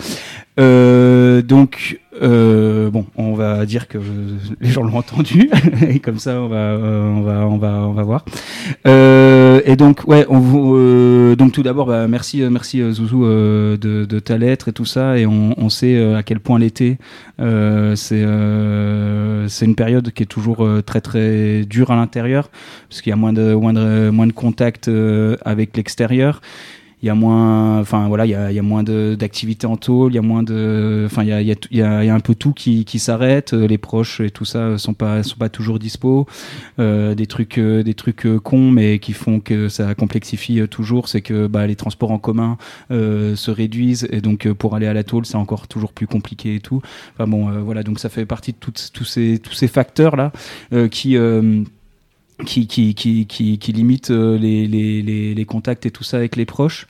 Euh, 0.61 1.43
donc 1.43 2.01
euh, 2.23 2.91
bon, 2.91 3.07
on 3.17 3.35
va 3.35 3.67
dire 3.67 3.89
que 3.89 3.99
les 4.61 4.71
gens 4.71 4.85
l'ont 4.85 4.99
entendu 4.99 5.51
et 5.89 5.99
comme 5.99 6.21
ça 6.21 6.41
on 6.41 6.47
va 6.47 6.57
euh, 6.57 7.03
on 7.03 7.23
va 7.23 7.47
on 7.47 7.57
va 7.57 7.73
on 7.89 7.93
va 7.93 8.03
voir. 8.05 8.25
Euh, 8.87 9.61
et 9.65 9.75
donc 9.75 10.07
ouais, 10.07 10.25
on 10.29 10.39
vous 10.39 11.35
donc 11.35 11.51
tout 11.53 11.65
d'abord 11.65 11.87
bah, 11.87 12.07
merci 12.07 12.41
merci 12.51 12.81
Zouzou 12.93 13.25
de, 13.25 14.19
ta 14.21 14.39
lettre 14.39 14.69
et 14.69 14.73
tout 14.73 14.85
ça 14.85 15.19
et 15.19 15.27
on, 15.27 15.55
on 15.59 15.69
sait 15.69 16.15
à 16.15 16.23
quel 16.23 16.39
point 16.39 16.61
l'été 16.61 16.99
c'est 17.39 18.25
c'est 19.49 19.65
une 19.65 19.75
période 19.75 20.13
qui 20.13 20.23
est 20.23 20.27
toujours 20.27 20.69
très 20.87 21.01
très 21.01 21.65
dure 21.65 21.91
à 21.91 21.97
l'intérieur 21.97 22.49
parce 22.89 23.03
qu'il 23.03 23.11
y 23.11 23.13
a 23.13 23.17
moins 23.17 23.33
de 23.33 23.55
moins 23.55 23.73
de 23.73 24.11
moins 24.11 24.29
de 24.29 24.33
contact 24.33 24.89
avec 25.45 25.77
l'extérieur. 25.77 26.41
Il 27.05 27.09
y 27.09 27.11
a 27.11 27.15
moins, 27.15 27.81
enfin 27.81 28.09
voilà, 28.09 28.25
il 28.25 28.31
y 28.31 28.35
a, 28.35 28.51
il 28.51 28.55
y 28.57 28.59
a 28.59 28.63
moins 28.63 28.83
de- 28.83 29.15
d'activité 29.15 29.67
en 29.67 29.77
tôle, 29.77 30.13
il 30.13 30.15
y 30.15 30.19
a 30.19 30.23
moins 30.23 30.43
de, 30.43 31.03
enfin 31.05 31.23
il 31.23 31.29
y 31.71 31.83
a, 31.83 32.15
un 32.15 32.21
peu 32.21 32.35
tout 32.35 32.55
qui, 32.55 32.87
qui 32.87 32.99
s'arrête, 32.99 33.53
euh, 33.53 33.67
les 33.67 33.77
proches 33.77 34.21
et 34.21 34.31
tout 34.31 34.47
ça 34.47 34.61
euh, 34.61 34.79
sont 34.79 34.95
pas 34.95 35.23
sont 35.23 35.37
pas 35.37 35.51
toujours 35.51 35.79
dispo, 35.79 36.27
Euh, 36.79 37.15
des 37.15 37.27
trucs 37.27 37.61
des 37.61 37.93
trucs 37.93 38.27
cons 38.43 38.71
mais 38.71 38.99
qui 39.01 39.13
font 39.13 39.39
que 39.39 39.69
ça 39.69 39.95
complexifie 39.95 40.67
toujours, 40.67 41.09
c'est 41.09 41.21
que 41.21 41.47
bah, 41.47 41.67
les 41.67 41.77
transports 41.77 42.11
en 42.11 42.19
commun 42.19 42.57
se 42.89 43.51
réduisent. 43.51 44.09
Et 44.11 44.23
donc 44.23 44.51
pour 44.55 44.75
aller 44.75 44.87
à 44.87 44.95
la 44.95 45.05
tôle 45.05 45.27
c'est 45.27 45.37
encore 45.37 45.69
toujours 45.69 45.93
plus 45.93 46.07
compliqué 46.07 46.55
et 46.55 46.61
tout. 46.61 46.81
Enfin 47.13 47.29
bon 47.29 47.51
voilà 47.61 47.83
donc 47.83 47.99
ça 47.99 48.09
fait 48.09 48.25
partie 48.25 48.53
de 48.53 48.59
tous 48.59 49.05
ces 49.05 49.39
tous 49.39 49.53
ces 49.53 49.69
facteurs 49.69 50.17
là 50.17 50.33
qui 50.91 51.19
qui, 52.45 52.67
qui, 52.67 52.95
qui, 52.95 53.27
qui, 53.27 53.73
limite 53.73 54.11
euh, 54.11 54.37
les, 54.37 54.67
les, 54.67 55.35
les, 55.35 55.45
contacts 55.45 55.87
et 55.87 55.91
tout 55.91 56.03
ça 56.03 56.17
avec 56.17 56.35
les 56.35 56.45
proches. 56.45 56.87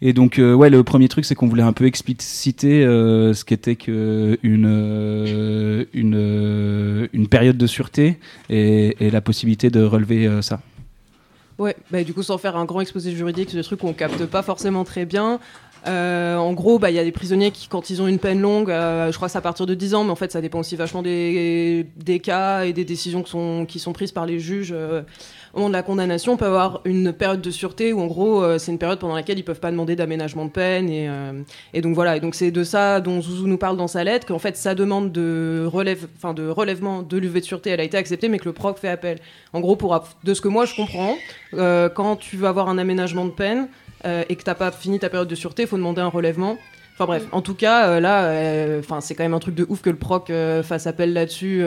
Et 0.00 0.12
donc, 0.12 0.38
euh, 0.38 0.54
ouais, 0.54 0.70
le 0.70 0.84
premier 0.84 1.08
truc, 1.08 1.24
c'est 1.24 1.34
qu'on 1.34 1.48
voulait 1.48 1.64
un 1.64 1.72
peu 1.72 1.86
expliciter 1.86 2.84
euh, 2.84 3.34
ce 3.34 3.44
qu'était 3.44 3.74
que 3.74 4.38
une, 4.42 4.66
euh, 4.66 5.84
une, 5.94 7.08
une 7.12 7.28
période 7.28 7.58
de 7.58 7.66
sûreté 7.66 8.18
et, 8.50 8.96
la 9.00 9.20
possibilité 9.20 9.70
de 9.70 9.82
relever 9.82 10.28
ça. 10.42 10.60
Ouais, 11.58 11.76
bah, 11.90 12.02
du 12.02 12.12
coup, 12.14 12.22
sans 12.22 12.38
faire 12.38 12.56
un 12.56 12.64
grand 12.64 12.80
exposé 12.80 13.12
juridique, 13.12 13.50
c'est 13.50 13.56
des 13.56 13.62
trucs 13.62 13.80
qu'on 13.80 13.92
capte 13.92 14.26
pas 14.26 14.42
forcément 14.42 14.84
très 14.84 15.04
bien. 15.04 15.38
Euh, 15.86 16.36
en 16.36 16.52
gros, 16.52 16.78
bah, 16.78 16.90
il 16.90 16.96
y 16.96 16.98
a 16.98 17.04
des 17.04 17.12
prisonniers 17.12 17.50
qui, 17.50 17.68
quand 17.68 17.90
ils 17.90 18.00
ont 18.00 18.06
une 18.06 18.18
peine 18.18 18.40
longue, 18.40 18.70
euh, 18.70 19.10
je 19.10 19.16
crois 19.16 19.28
que 19.28 19.32
c'est 19.32 19.38
à 19.38 19.42
partir 19.42 19.66
de 19.66 19.74
10 19.74 19.94
ans, 19.94 20.04
mais 20.04 20.10
en 20.10 20.16
fait, 20.16 20.32
ça 20.32 20.40
dépend 20.40 20.60
aussi 20.60 20.76
vachement 20.76 21.02
des, 21.02 21.86
cas 22.22 22.64
et 22.64 22.72
des 22.72 22.84
décisions 22.84 23.22
qui 23.22 23.30
sont, 23.30 23.66
qui 23.66 23.78
sont 23.78 23.92
prises 23.92 24.12
par 24.12 24.24
les 24.24 24.38
juges 24.38 24.72
euh, 24.74 25.02
au 25.52 25.58
moment 25.58 25.68
de 25.68 25.74
la 25.74 25.82
condamnation. 25.82 26.32
On 26.32 26.36
peut 26.36 26.46
avoir 26.46 26.80
une 26.84 27.12
période 27.12 27.42
de 27.42 27.50
sûreté 27.50 27.92
où, 27.92 28.00
en 28.00 28.06
gros, 28.06 28.58
c'est 28.58 28.72
une 28.72 28.78
période 28.78 28.98
pendant 28.98 29.14
laquelle 29.14 29.38
ils 29.38 29.44
peuvent 29.44 29.60
pas 29.60 29.70
demander 29.70 29.94
d'aménagement 29.94 30.46
de 30.46 30.50
peine. 30.50 30.88
Et, 31.72 31.80
donc 31.80 31.94
voilà, 31.94 32.16
et 32.16 32.20
donc 32.20 32.34
c'est 32.34 32.50
de 32.50 32.64
ça 32.64 33.00
dont 33.00 33.20
Zouzou 33.20 33.46
nous 33.46 33.58
parle 33.58 33.76
dans 33.76 33.86
sa 33.86 34.02
lettre, 34.02 34.26
qu'en 34.26 34.40
fait, 34.40 34.56
sa 34.56 34.74
demande 34.74 35.12
de, 35.12 35.68
relève, 35.70 36.06
de 36.34 36.48
relèvement 36.48 37.02
de 37.02 37.16
l'UV 37.18 37.40
de 37.40 37.44
sûreté, 37.44 37.70
elle 37.70 37.80
a 37.80 37.84
été 37.84 37.96
acceptée, 37.96 38.28
mais 38.28 38.38
que 38.38 38.46
le 38.46 38.52
proc 38.52 38.78
fait 38.78 38.88
appel. 38.88 39.18
En 39.52 39.60
gros, 39.60 39.76
pour, 39.76 40.02
de 40.24 40.34
ce 40.34 40.40
que 40.40 40.48
moi 40.48 40.64
je 40.64 40.74
comprends, 40.74 41.16
quand 41.52 42.16
tu 42.16 42.36
veux 42.36 42.48
avoir 42.48 42.68
un 42.68 42.78
aménagement 42.78 43.26
de 43.26 43.30
peine 43.30 43.68
euh, 44.04 44.24
et 44.28 44.36
que 44.36 44.42
t'as 44.42 44.54
pas 44.54 44.70
fini 44.70 44.98
ta 44.98 45.08
période 45.08 45.28
de 45.28 45.34
sûreté, 45.34 45.62
il 45.62 45.68
faut 45.68 45.76
demander 45.76 46.00
un 46.00 46.08
relèvement. 46.08 46.58
Enfin 46.94 47.06
bref, 47.06 47.26
en 47.32 47.42
tout 47.42 47.54
cas, 47.54 47.88
euh, 47.88 48.00
là, 48.00 48.24
euh, 48.26 48.78
enfin 48.78 49.00
c'est 49.00 49.14
quand 49.14 49.24
même 49.24 49.34
un 49.34 49.40
truc 49.40 49.54
de 49.54 49.66
ouf 49.68 49.82
que 49.82 49.90
le 49.90 49.96
proc 49.96 50.30
fasse 50.62 50.86
appel 50.86 51.12
là-dessus. 51.12 51.64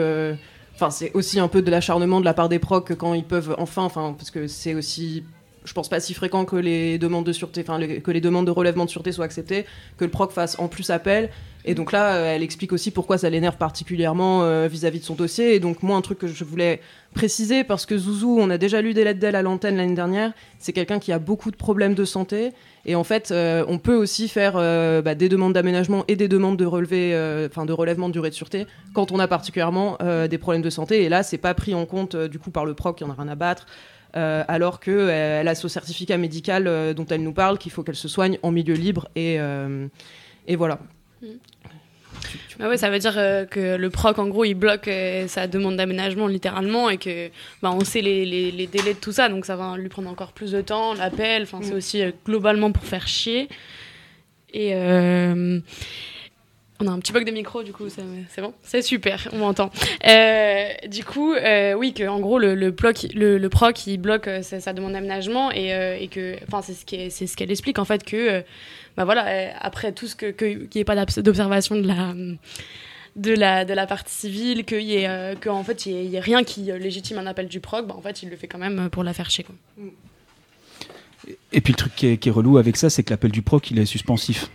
Enfin, 0.74 0.90
c'est 0.90 1.10
aussi 1.14 1.40
un 1.40 1.48
peu 1.48 1.60
de 1.60 1.70
l'acharnement 1.70 2.20
de 2.20 2.24
la 2.24 2.34
part 2.34 2.48
des 2.48 2.60
procs 2.60 2.94
quand 2.96 3.12
ils 3.14 3.24
peuvent 3.24 3.54
enfin, 3.58 3.82
enfin, 3.82 4.14
parce 4.16 4.30
que 4.30 4.46
c'est 4.46 4.74
aussi, 4.74 5.24
je 5.68 5.74
pense 5.74 5.88
pas 5.88 6.00
si 6.00 6.14
fréquent 6.14 6.44
que 6.46 6.56
les 6.56 6.98
demandes 6.98 7.26
de 7.26 7.32
de 7.32 8.50
relèvement 8.50 8.84
de 8.86 8.90
sûreté 8.90 9.12
soient 9.12 9.26
acceptées, 9.26 9.66
que 9.98 10.04
le 10.04 10.10
proc 10.10 10.32
fasse 10.32 10.58
en 10.58 10.68
plus 10.68 10.90
appel. 10.90 11.30
Et 11.64 11.74
donc 11.74 11.92
là, 11.92 12.14
euh, 12.14 12.34
elle 12.34 12.42
explique 12.42 12.72
aussi 12.72 12.90
pourquoi 12.90 13.18
ça 13.18 13.28
l'énerve 13.28 13.56
particulièrement 13.58 14.42
euh, 14.42 14.68
vis-à-vis 14.68 15.00
de 15.00 15.04
son 15.04 15.14
dossier. 15.14 15.54
Et 15.54 15.60
donc 15.60 15.82
moi, 15.82 15.96
un 15.96 16.00
truc 16.00 16.18
que 16.18 16.26
je 16.26 16.44
voulais 16.44 16.80
préciser, 17.12 17.64
parce 17.64 17.84
que 17.84 17.98
Zouzou, 17.98 18.38
on 18.40 18.48
a 18.48 18.56
déjà 18.56 18.80
lu 18.80 18.94
des 18.94 19.04
lettres 19.04 19.20
d'elle 19.20 19.36
à 19.36 19.42
l'antenne 19.42 19.76
l'année 19.76 19.94
dernière, 19.94 20.32
c'est 20.58 20.72
quelqu'un 20.72 20.98
qui 20.98 21.12
a 21.12 21.18
beaucoup 21.18 21.50
de 21.50 21.56
problèmes 21.56 21.94
de 21.94 22.06
santé. 22.06 22.52
Et 22.86 22.94
en 22.94 23.04
fait, 23.04 23.30
euh, 23.30 23.64
on 23.68 23.78
peut 23.78 23.96
aussi 23.96 24.28
faire 24.28 24.54
bah, 25.02 25.14
des 25.14 25.28
demandes 25.28 25.52
d'aménagement 25.52 26.04
et 26.08 26.16
des 26.16 26.28
demandes 26.28 26.56
de 26.56 26.64
de 26.64 27.72
relèvement 27.72 28.08
de 28.08 28.12
durée 28.12 28.30
de 28.30 28.34
sûreté 28.34 28.66
quand 28.94 29.12
on 29.12 29.18
a 29.18 29.28
particulièrement 29.28 29.98
des 30.30 30.38
problèmes 30.38 30.62
de 30.62 30.70
santé. 30.70 31.04
Et 31.04 31.10
là, 31.10 31.22
c'est 31.22 31.38
pas 31.38 31.52
pris 31.52 31.74
en 31.74 31.84
compte 31.84 32.16
du 32.16 32.38
coup 32.38 32.50
par 32.50 32.64
le 32.64 32.72
proc, 32.72 32.98
il 33.00 33.04
y 33.04 33.06
en 33.06 33.10
a 33.10 33.14
rien 33.14 33.28
à 33.28 33.34
battre. 33.34 33.66
Euh, 34.18 34.42
alors 34.48 34.80
que 34.80 34.90
euh, 34.90 35.40
elle 35.40 35.48
a 35.48 35.54
son 35.54 35.68
certificat 35.68 36.16
médical 36.16 36.66
euh, 36.66 36.92
dont 36.94 37.06
elle 37.06 37.22
nous 37.22 37.32
parle, 37.32 37.56
qu'il 37.58 37.70
faut 37.72 37.82
qu'elle 37.84 37.94
se 38.06 38.08
soigne 38.08 38.38
en 38.42 38.50
milieu 38.50 38.74
libre 38.74 39.08
et 39.14 39.38
et 40.50 40.56
voilà. 40.56 40.78
Ouais, 42.58 42.76
ça 42.76 42.90
veut 42.90 42.98
dire 42.98 43.14
euh, 43.16 43.44
que 43.44 43.76
le 43.76 43.90
proc, 43.90 44.18
en 44.18 44.26
gros, 44.26 44.44
il 44.44 44.54
bloque 44.54 44.88
euh, 44.88 45.28
sa 45.28 45.46
demande 45.46 45.76
d'aménagement 45.76 46.26
littéralement 46.26 46.90
et 46.90 46.98
que 46.98 47.28
bah, 47.62 47.70
on 47.72 47.84
sait 47.84 48.00
les, 48.00 48.24
les- 48.26 48.50
les 48.50 48.66
délais 48.66 48.94
de 48.94 48.98
tout 48.98 49.12
ça, 49.12 49.28
donc 49.28 49.44
ça 49.46 49.54
va 49.54 49.76
lui 49.76 49.88
prendre 49.88 50.08
encore 50.10 50.32
plus 50.32 50.50
de 50.50 50.60
temps, 50.60 50.94
l'appel, 50.94 51.42
enfin 51.44 51.60
c'est 51.62 51.74
Mm. 51.74 51.76
aussi 51.76 52.02
euh, 52.02 52.10
globalement 52.26 52.72
pour 52.72 52.82
faire 52.84 53.06
chier. 53.06 53.48
Et 54.52 54.74
on 56.80 56.86
a 56.86 56.90
un 56.90 56.98
petit 57.00 57.12
bug 57.12 57.24
de 57.26 57.32
micro, 57.32 57.62
du 57.62 57.72
coup, 57.72 57.88
c'est 57.88 58.40
bon 58.40 58.54
C'est 58.62 58.82
super, 58.82 59.28
on 59.32 59.38
m'entend. 59.38 59.70
Euh, 60.06 60.68
du 60.86 61.04
coup, 61.04 61.34
euh, 61.34 61.74
oui, 61.74 61.92
que 61.92 62.06
en 62.06 62.20
gros, 62.20 62.38
le, 62.38 62.70
bloc, 62.70 63.06
le, 63.14 63.46
proc, 63.48 63.86
il 63.86 63.98
bloque 63.98 64.28
euh, 64.28 64.42
sa, 64.42 64.60
sa 64.60 64.72
demande 64.72 64.92
d'aménagement 64.92 65.50
et, 65.50 65.74
euh, 65.74 66.06
que, 66.06 66.36
enfin, 66.46 66.62
c'est 66.62 66.74
ce 67.26 67.36
qu'elle 67.36 67.50
explique, 67.50 67.78
en 67.78 67.84
fait, 67.84 68.04
que, 68.04 68.44
bah 68.96 69.04
voilà, 69.04 69.52
après 69.60 69.92
tout 69.92 70.06
ce 70.06 70.14
qu'il 70.14 70.68
n'y 70.74 70.80
ait 70.80 70.84
pas 70.84 71.04
d'observation 71.04 71.76
de 71.76 71.86
la 71.86 72.14
de 73.16 73.32
la, 73.32 73.64
de 73.64 73.74
la 73.74 73.86
partie 73.88 74.14
civile, 74.14 74.64
qu'il 74.64 74.82
y 74.82 74.96
ait, 74.96 75.34
qu'en 75.40 75.64
fait, 75.64 75.86
il 75.86 76.04
y 76.04 76.14
ait- 76.14 76.20
rien 76.20 76.44
qui 76.44 76.62
légitime 76.78 77.18
un 77.18 77.26
appel 77.26 77.48
du 77.48 77.58
proc, 77.58 77.88
bah, 77.88 77.96
en 77.98 78.00
fait, 78.00 78.22
il 78.22 78.28
le 78.28 78.36
fait 78.36 78.46
quand 78.46 78.58
même 78.58 78.88
pour 78.90 79.02
la 79.02 79.12
faire 79.12 79.28
chier. 79.30 79.42
Quoi. 79.44 79.56
Et 81.52 81.60
puis 81.60 81.72
le 81.72 81.76
truc 81.76 81.94
qui 81.96 82.06
est 82.06 82.30
relou 82.30 82.58
avec 82.58 82.76
ça, 82.76 82.88
c'est 82.90 83.02
que 83.02 83.10
l'appel 83.10 83.32
du 83.32 83.42
proc, 83.42 83.68
il 83.72 83.78
est 83.80 83.86
suspensif. 83.86 84.48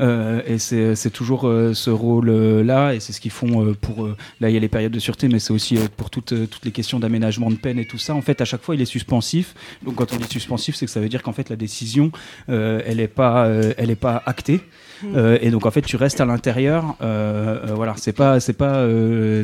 Euh, 0.00 0.42
et 0.46 0.58
c'est 0.58 1.10
toujours 1.10 1.46
euh, 1.46 1.74
ce 1.74 1.90
rôle-là, 1.90 2.94
et 2.94 3.00
c'est 3.00 3.12
ce 3.12 3.20
qu'ils 3.20 3.30
font 3.30 3.64
euh, 3.64 3.74
pour. 3.74 4.08
là, 4.40 4.50
il 4.50 4.54
y 4.54 4.56
a 4.56 4.60
les 4.60 4.68
périodes 4.68 4.92
de 4.92 4.98
sûreté, 4.98 5.28
mais 5.28 5.38
c'est 5.38 5.52
aussi 5.52 5.78
pour 5.96 6.10
toutes, 6.10 6.34
toutes 6.48 6.64
les 6.64 6.72
questions 6.72 6.98
d'aménagement 6.98 7.50
de 7.50 7.56
peine 7.56 7.78
et 7.78 7.86
tout 7.86 7.98
ça. 7.98 8.14
En 8.14 8.22
fait, 8.22 8.40
à 8.40 8.44
chaque 8.44 8.62
fois, 8.62 8.74
il 8.74 8.80
est 8.80 8.86
suspensif. 8.86 9.54
Donc, 9.84 9.96
quand 9.96 10.12
on 10.12 10.16
dit 10.16 10.28
suspensif, 10.28 10.74
c'est 10.76 10.86
que 10.86 10.92
ça 10.92 11.00
veut 11.00 11.08
dire 11.08 11.22
qu'en 11.22 11.32
fait, 11.32 11.48
la 11.48 11.56
décision, 11.56 12.10
elle 12.48 12.96
n'est 12.96 13.08
pas, 13.08 13.48
elle 13.76 13.90
est 13.90 13.96
pas 13.96 14.22
actée. 14.26 14.60
Euh, 15.04 15.38
et 15.40 15.50
donc, 15.50 15.66
en 15.66 15.70
fait, 15.70 15.82
tu 15.82 15.96
restes 15.96 16.20
à 16.20 16.24
l'intérieur. 16.24 16.96
Euh, 17.02 17.68
euh, 17.68 17.74
voilà, 17.74 17.94
c'est 17.96 18.12
pas, 18.12 18.40
c'est 18.40 18.52
pas. 18.52 18.86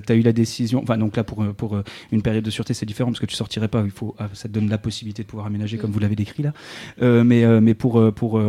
T'as 0.06 0.14
eu 0.14 0.22
la 0.22 0.32
décision. 0.32 0.82
Enfin, 0.82 0.98
donc 0.98 1.16
là, 1.16 1.24
pour 1.24 1.44
pour 1.54 1.78
une 2.12 2.22
période 2.22 2.44
de 2.44 2.50
sûreté, 2.50 2.74
c'est 2.74 2.86
différent 2.86 3.10
parce 3.10 3.20
que 3.20 3.26
tu 3.26 3.34
sortirais 3.34 3.68
pas. 3.68 3.82
Il 3.84 3.90
faut, 3.90 4.14
ah, 4.18 4.28
ça 4.32 4.48
te 4.48 4.54
donne 4.54 4.68
la 4.68 4.78
possibilité 4.78 5.22
de 5.22 5.28
pouvoir 5.28 5.46
aménager, 5.46 5.78
comme 5.78 5.90
vous 5.90 6.00
l'avez 6.00 6.16
décrit 6.16 6.42
là. 6.42 6.52
Mais 7.00 7.44
mais 7.60 7.74
pour 7.74 8.12
pour 8.14 8.40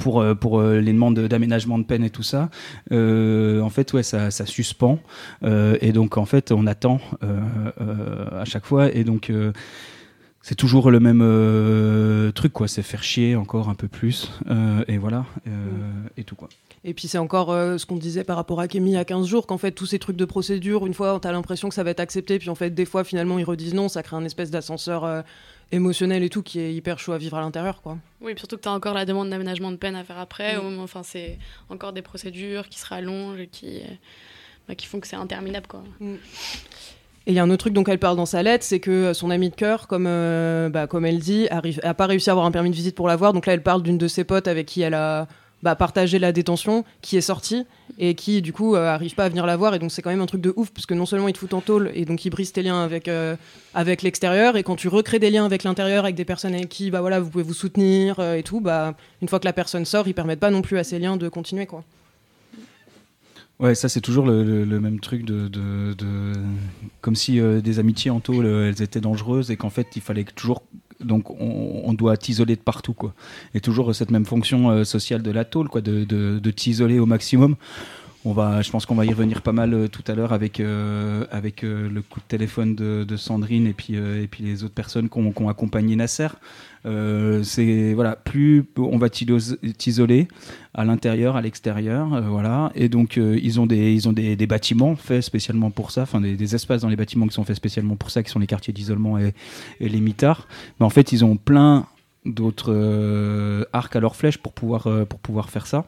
pour, 0.00 0.20
euh, 0.20 0.34
euh, 0.44 0.80
les 0.80 0.92
demandes 0.92 1.18
d'aménagement 1.18 1.78
de 1.78 1.84
peine 1.84 2.04
et 2.04 2.10
tout 2.10 2.22
ça, 2.22 2.50
euh, 2.92 3.60
en 3.60 3.70
fait, 3.70 3.92
ouais, 3.92 4.02
ça, 4.02 4.30
suspend. 4.30 4.98
Et 5.42 5.92
donc, 5.92 6.16
en 6.16 6.24
fait, 6.24 6.52
on 6.52 6.66
attend 6.66 7.00
à 7.20 8.44
chaque 8.44 8.66
fois. 8.66 8.92
Et 8.92 9.04
donc, 9.04 9.32
c'est 10.42 10.54
toujours 10.54 10.90
le 10.90 11.00
même 11.00 12.32
truc, 12.32 12.52
quoi. 12.52 12.68
C'est 12.68 12.82
faire 12.82 13.02
chier 13.02 13.36
encore 13.36 13.68
un 13.68 13.74
peu 13.74 13.88
plus. 13.88 14.32
Et 14.88 14.98
voilà. 14.98 15.24
Et 16.16 16.24
tout, 16.24 16.36
quoi. 16.36 16.48
Et 16.84 16.94
puis 16.94 17.08
c'est 17.08 17.18
encore 17.18 17.48
ce 17.48 17.84
qu'on 17.84 17.96
disait 17.96 18.22
par 18.22 18.36
rapport 18.36 18.60
à 18.60 18.68
Kémy 18.68 18.92
il 18.92 18.94
y 18.94 18.96
a 18.96 19.04
15 19.04 19.26
jours, 19.26 19.48
qu'en 19.48 19.58
fait 19.58 19.72
tous 19.72 19.84
ces 19.84 19.98
trucs 19.98 20.16
de 20.16 20.24
procédure, 20.24 20.86
une 20.86 20.94
fois 20.94 21.18
t'as 21.20 21.32
l'impression 21.32 21.68
que 21.68 21.74
ça 21.74 21.82
va 21.82 21.90
être 21.90 21.98
accepté, 21.98 22.38
puis 22.38 22.50
en 22.50 22.54
fait 22.54 22.70
des 22.70 22.84
fois 22.84 23.02
finalement 23.02 23.36
ils 23.38 23.44
redisent 23.44 23.74
non, 23.74 23.88
ça 23.88 24.04
crée 24.04 24.14
un 24.14 24.24
espèce 24.24 24.52
d'ascenseur 24.52 25.24
émotionnel 25.72 26.22
et 26.22 26.28
tout 26.30 26.42
qui 26.42 26.60
est 26.60 26.72
hyper 26.74 26.98
chaud 26.98 27.12
à 27.12 27.18
vivre 27.18 27.36
à 27.36 27.40
l'intérieur 27.40 27.82
quoi. 27.82 27.98
Oui, 28.20 28.32
surtout 28.36 28.56
que 28.56 28.62
tu 28.62 28.68
as 28.68 28.72
encore 28.72 28.94
la 28.94 29.04
demande 29.04 29.30
d'aménagement 29.30 29.70
de 29.70 29.76
peine 29.76 29.94
à 29.96 30.04
faire 30.04 30.18
après. 30.18 30.56
Mm. 30.56 30.60
au 30.60 30.62
moment- 30.62 30.82
Enfin, 30.82 31.02
c'est 31.02 31.38
encore 31.68 31.92
des 31.92 32.02
procédures 32.02 32.68
qui 32.68 32.78
se 32.78 32.86
rallongent 32.86 33.40
et 33.40 33.46
qui, 33.48 33.78
euh, 33.78 33.94
bah, 34.68 34.74
qui 34.74 34.86
font 34.86 34.98
que 35.00 35.06
c'est 35.06 35.16
interminable. 35.16 35.66
Quoi. 35.66 35.82
Et 37.26 37.32
il 37.32 37.34
y 37.34 37.38
a 37.38 37.42
un 37.42 37.50
autre 37.50 37.58
truc 37.64 37.74
dont 37.74 37.84
elle 37.84 37.98
parle 37.98 38.16
dans 38.16 38.24
sa 38.26 38.42
lettre, 38.42 38.64
c'est 38.64 38.80
que 38.80 38.90
euh, 38.90 39.14
son 39.14 39.28
amie 39.30 39.50
de 39.50 39.54
cœur, 39.54 39.86
comme, 39.86 40.06
euh, 40.08 40.70
bah, 40.70 40.86
comme 40.86 41.04
elle 41.04 41.18
dit, 41.18 41.46
arrive, 41.50 41.78
a 41.82 41.92
pas 41.92 42.06
réussi 42.06 42.30
à 42.30 42.32
avoir 42.32 42.46
un 42.46 42.50
permis 42.50 42.70
de 42.70 42.74
visite 42.74 42.94
pour 42.96 43.06
la 43.06 43.16
voir. 43.16 43.34
Donc 43.34 43.44
là, 43.44 43.52
elle 43.52 43.62
parle 43.62 43.82
d'une 43.82 43.98
de 43.98 44.08
ses 44.08 44.24
potes 44.24 44.48
avec 44.48 44.66
qui 44.66 44.80
elle 44.80 44.94
a 44.94 45.28
bah, 45.62 45.74
partagé 45.74 46.18
la 46.18 46.32
détention, 46.32 46.84
qui 47.02 47.16
est 47.16 47.22
sortie 47.22 47.64
et 47.98 48.14
qui, 48.14 48.42
du 48.42 48.52
coup, 48.52 48.76
euh, 48.76 48.86
arrive 48.86 49.14
pas 49.14 49.24
à 49.24 49.28
venir 49.28 49.44
la 49.44 49.56
voir. 49.56 49.74
Et 49.74 49.78
donc, 49.78 49.90
c'est 49.90 50.02
quand 50.02 50.10
même 50.10 50.20
un 50.20 50.26
truc 50.26 50.40
de 50.40 50.52
ouf, 50.56 50.70
parce 50.70 50.86
que 50.86 50.94
non 50.94 51.06
seulement 51.06 51.28
il 51.28 51.32
te 51.32 51.38
fout 51.38 51.52
en 51.54 51.60
tôle 51.60 51.90
et 51.94 52.04
donc 52.04 52.24
il 52.24 52.30
brise 52.30 52.52
tes 52.52 52.62
liens 52.62 52.82
avec, 52.82 53.08
euh, 53.08 53.36
avec 53.74 54.02
l'extérieur. 54.02 54.56
Et 54.56 54.62
quand 54.62 54.76
tu 54.76 54.88
recrées 54.88 55.18
des 55.18 55.30
liens 55.30 55.44
avec 55.44 55.64
l'intérieur, 55.64 56.04
avec 56.04 56.16
des 56.16 56.24
personnes 56.24 56.54
avec 56.54 56.68
qui 56.68 56.90
bah, 56.90 57.00
voilà, 57.00 57.18
vous 57.20 57.30
pouvez 57.30 57.44
vous 57.44 57.54
soutenir 57.54 58.20
euh, 58.20 58.36
et 58.36 58.42
tout, 58.42 58.60
bah, 58.60 58.94
une 59.20 59.28
fois 59.28 59.40
que 59.40 59.46
la 59.46 59.52
personne 59.52 59.84
sort, 59.84 60.06
ils 60.06 60.14
permettent 60.14 60.40
pas 60.40 60.50
non 60.50 60.62
plus 60.62 60.78
à 60.78 60.84
ces 60.84 60.98
liens 60.98 61.16
de 61.16 61.28
continuer. 61.28 61.66
Quoi. 61.66 61.82
Ouais, 63.58 63.74
ça 63.74 63.88
c'est 63.88 64.00
toujours 64.00 64.24
le, 64.24 64.64
même 64.78 65.00
truc 65.00 65.24
de, 65.24 65.48
de, 65.48 65.92
de- 65.94 66.32
comme 67.00 67.16
si 67.16 67.40
euh, 67.40 67.60
des 67.60 67.80
amitiés 67.80 68.12
en 68.12 68.20
tôle 68.20 68.46
elles 68.46 68.82
étaient 68.82 69.00
dangereuses 69.00 69.50
et 69.50 69.56
qu'en 69.56 69.70
fait 69.70 69.88
il 69.96 70.02
fallait 70.02 70.22
toujours 70.22 70.62
donc 71.00 71.30
on, 71.30 71.92
doit 71.92 72.16
t'isoler 72.16 72.56
de 72.56 72.60
partout 72.60 72.94
quoi. 72.94 73.14
Et 73.54 73.60
toujours 73.60 73.94
cette 73.94 74.10
même 74.10 74.26
fonction 74.26 74.70
euh, 74.70 74.84
sociale 74.84 75.22
de 75.22 75.30
la 75.30 75.44
quoi, 75.44 75.80
de, 75.80 76.04
de 76.04 76.50
t'isoler 76.50 76.98
au 76.98 77.06
maximum. 77.06 77.56
On 78.28 78.34
va, 78.34 78.60
je 78.60 78.70
pense 78.70 78.84
qu'on 78.84 78.94
va 78.94 79.06
y 79.06 79.08
revenir 79.08 79.40
pas 79.40 79.52
mal 79.52 79.72
euh, 79.72 79.88
tout 79.88 80.02
à 80.06 80.14
l'heure 80.14 80.34
avec 80.34 80.60
euh, 80.60 81.24
avec 81.30 81.64
euh, 81.64 81.88
le 81.88 82.02
coup 82.02 82.20
de 82.20 82.26
téléphone 82.26 82.74
de, 82.74 83.16
Sandrine 83.16 83.66
et 83.66 83.72
puis 83.72 83.94
et 83.94 84.28
puis 84.30 84.44
les 84.44 84.64
autres 84.64 84.74
personnes 84.74 85.08
qui 85.08 85.18
ont, 85.18 85.48
accompagné 85.48 85.96
Nasser. 85.96 86.28
C'est 86.84 87.94
voilà, 87.94 88.16
plus 88.16 88.66
on 88.76 88.98
va 88.98 89.08
t'iso- 89.08 89.56
t'isoler 89.78 90.28
à 90.74 90.84
l'intérieur, 90.84 91.36
à 91.36 91.40
l'extérieur, 91.40 92.20
voilà. 92.28 92.70
Et 92.74 92.90
donc 92.90 93.16
ils 93.16 93.60
ont 93.60 93.66
des 93.66 93.94
ils 93.94 94.06
ont 94.10 94.12
des, 94.12 94.36
des 94.36 94.46
bâtiments 94.46 94.94
faits 94.94 95.22
spécialement 95.22 95.70
pour 95.70 95.90
ça, 95.90 96.02
enfin 96.02 96.20
des, 96.20 96.54
espaces 96.54 96.82
dans 96.82 96.90
les 96.90 96.96
bâtiments 96.96 97.26
qui 97.26 97.34
sont 97.34 97.44
faits 97.44 97.56
spécialement 97.56 97.96
pour 97.96 98.10
ça, 98.10 98.22
qui 98.22 98.30
sont 98.30 98.40
les 98.40 98.46
quartiers 98.46 98.74
d'isolement 98.74 99.18
et, 99.18 99.32
et 99.80 99.88
les 99.88 100.00
mitards. 100.00 100.48
Mais 100.78 100.84
en 100.84 100.90
fait 100.90 101.12
ils 101.12 101.24
ont 101.24 101.36
plein 101.36 101.86
d'autres 102.26 103.66
arcs 103.72 103.96
à 103.96 104.00
leur 104.00 104.16
flèche 104.16 104.36
pour 104.36 104.52
pouvoir, 104.52 104.86
pour 105.06 105.18
pouvoir 105.18 105.48
faire 105.48 105.66
ça. 105.66 105.86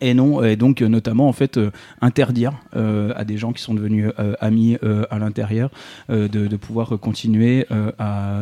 Et 0.00 0.14
non, 0.14 0.42
et 0.42 0.56
donc 0.56 0.80
notamment 0.82 1.28
en 1.28 1.32
fait 1.32 1.56
euh, 1.56 1.70
interdire 2.00 2.52
euh, 2.76 3.12
à 3.16 3.24
des 3.24 3.36
gens 3.36 3.52
qui 3.52 3.62
sont 3.62 3.74
devenus 3.74 4.10
euh, 4.18 4.34
amis 4.40 4.76
à 5.10 5.18
l'intérieur 5.18 5.70
de, 6.08 6.56
pouvoir 6.56 6.98
continuer 7.00 7.66
à, 7.98 8.40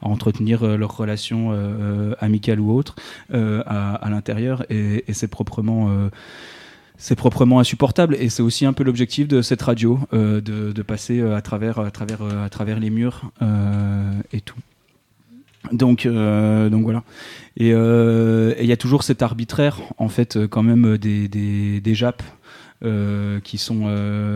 entretenir 0.00 0.64
leurs 0.76 0.96
relations 0.96 1.52
amicales 2.20 2.60
ou 2.60 2.72
autres 2.72 2.96
à, 3.32 4.08
l'intérieur. 4.10 4.64
Et, 4.70 5.04
c'est 5.12 5.28
proprement 5.28 5.90
c'est 6.96 7.16
proprement 7.16 7.60
insupportable. 7.60 8.16
Et 8.18 8.28
c'est 8.28 8.42
aussi 8.42 8.66
un 8.66 8.72
peu 8.72 8.84
l'objectif 8.84 9.28
de 9.28 9.42
cette 9.42 9.62
radio 9.62 9.98
de, 10.12 10.40
de 10.40 10.82
passer 10.82 11.20
à 11.20 11.40
travers 11.40 11.78
à 11.78 11.90
travers 11.90 12.22
à 12.22 12.48
travers 12.48 12.78
les 12.78 12.90
murs 12.90 13.30
et 14.32 14.40
tout 14.40 14.58
donc 15.72 16.06
euh, 16.06 16.68
donc 16.70 16.82
voilà. 16.84 17.04
Et 17.56 17.72
euh, 17.72 18.54
et 18.58 18.62
il 18.64 18.68
y 18.68 18.72
a 18.72 18.76
toujours 18.76 19.02
cet 19.02 19.22
arbitraire 19.22 19.80
en 19.98 20.08
fait 20.08 20.36
euh, 20.36 20.48
quand 20.48 20.62
même 20.62 20.86
euh, 20.94 20.98
des 20.98 21.28
des, 21.28 21.80
des 21.80 21.94
JAP 21.94 22.22
euh, 22.84 23.40
qui 23.40 23.56
sont 23.56 23.86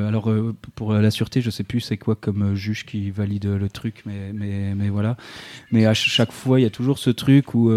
alors 0.09 0.33
pour 0.75 0.93
la 0.95 1.11
sûreté 1.11 1.41
je 1.43 1.51
sais 1.51 1.65
plus 1.65 1.81
c'est 1.81 1.99
quoi 1.99 2.15
comme 2.17 2.55
juge 2.55 2.87
qui 2.87 3.11
valide 3.11 3.47
le 3.47 3.69
truc 3.69 4.03
mais 4.07 4.33
mais 4.33 4.75
mais 4.75 4.89
voilà. 4.89 5.17
Mais 5.73 5.85
à 5.87 5.95
ch- 5.95 6.09
chaque 6.11 6.33
fois 6.33 6.61
il 6.61 6.63
y 6.63 6.67
a 6.67 6.71
toujours 6.71 6.99
ce 6.99 7.11
truc 7.11 7.55
où 7.55 7.71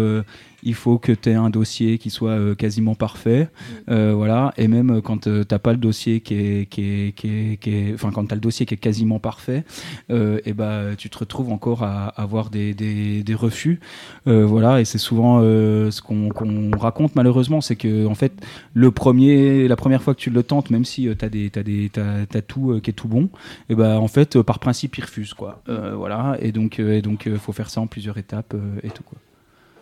il 0.62 0.74
faut 0.74 0.98
que 0.98 1.12
tu 1.12 1.30
aies 1.30 1.34
un 1.34 1.50
dossier 1.50 1.98
qui 1.98 2.10
soit 2.10 2.30
euh, 2.32 2.54
quasiment 2.54 2.94
parfait. 2.94 3.48
Euh, 3.90 4.12
voilà. 4.14 4.52
Et 4.56 4.68
même 4.68 4.90
euh, 4.90 5.00
quand 5.00 5.26
euh, 5.26 5.44
t'as 5.44 5.58
pas 5.58 5.72
le 5.72 5.78
dossier 5.78 6.20
qui 6.20 6.34
est 6.34 6.66
qui 6.70 6.82
est 6.82 7.12
qui 7.16 7.28
est, 7.28 7.56
qui 7.56 7.70
est- 7.74 7.94
enfin 7.94 8.10
quand 8.12 8.24
t'as 8.26 8.34
le 8.36 8.40
dossier 8.40 8.66
qui 8.66 8.74
est 8.74 8.76
quasiment 8.78 9.18
parfait 9.18 9.64
et 10.10 10.52
ben 10.52 10.94
tu 10.96 11.10
te 11.10 11.18
retrouves 11.18 11.50
encore 11.52 11.82
à 11.82 12.08
avoir 12.08 12.50
des, 12.50 12.74
des, 12.74 13.22
des 13.22 13.34
refus. 13.34 13.80
Voilà. 14.26 14.80
Et 14.80 14.84
c'est 14.84 14.98
souvent 14.98 15.40
ce 15.40 16.00
qu'on 16.00 16.70
raconte 16.78 17.14
malheureusement. 17.16 17.60
C'est 17.60 17.76
que 17.76 18.06
en 18.06 18.14
fait 18.14 18.32
le 18.74 18.90
premier 18.90 19.68
la 19.68 19.76
première 19.76 20.02
fois 20.02 20.14
que 20.14 20.20
tu 20.20 20.30
le 20.30 20.42
tentes 20.42 20.70
même 20.70 20.84
si 20.84 21.08
euh, 21.08 21.14
t'as 21.14 21.28
des 21.28 21.50
t'as, 21.50 22.26
t'as 22.26 22.42
tout 22.42 22.80
qui 22.82 22.90
est 22.90 22.94
tout 22.94 23.08
bon 23.08 23.28
et 23.68 23.74
ben 23.74 23.96
en 23.96 24.08
fait 24.08 24.40
par 24.42 24.58
principe 24.58 24.96
ils 24.98 25.04
refusent 25.04 25.34
quoi. 25.34 25.62
Voilà. 25.66 26.36
Et 26.40 26.52
donc 26.52 26.78
et 26.78 27.02
donc 27.02 27.28
faut 27.38 27.52
faire 27.52 27.70
ça 27.70 27.80
en 27.80 27.86
plusieurs 27.86 28.18
étapes 28.18 28.54
et 28.82 28.90
tout 28.90 29.02
quoi 29.02 29.18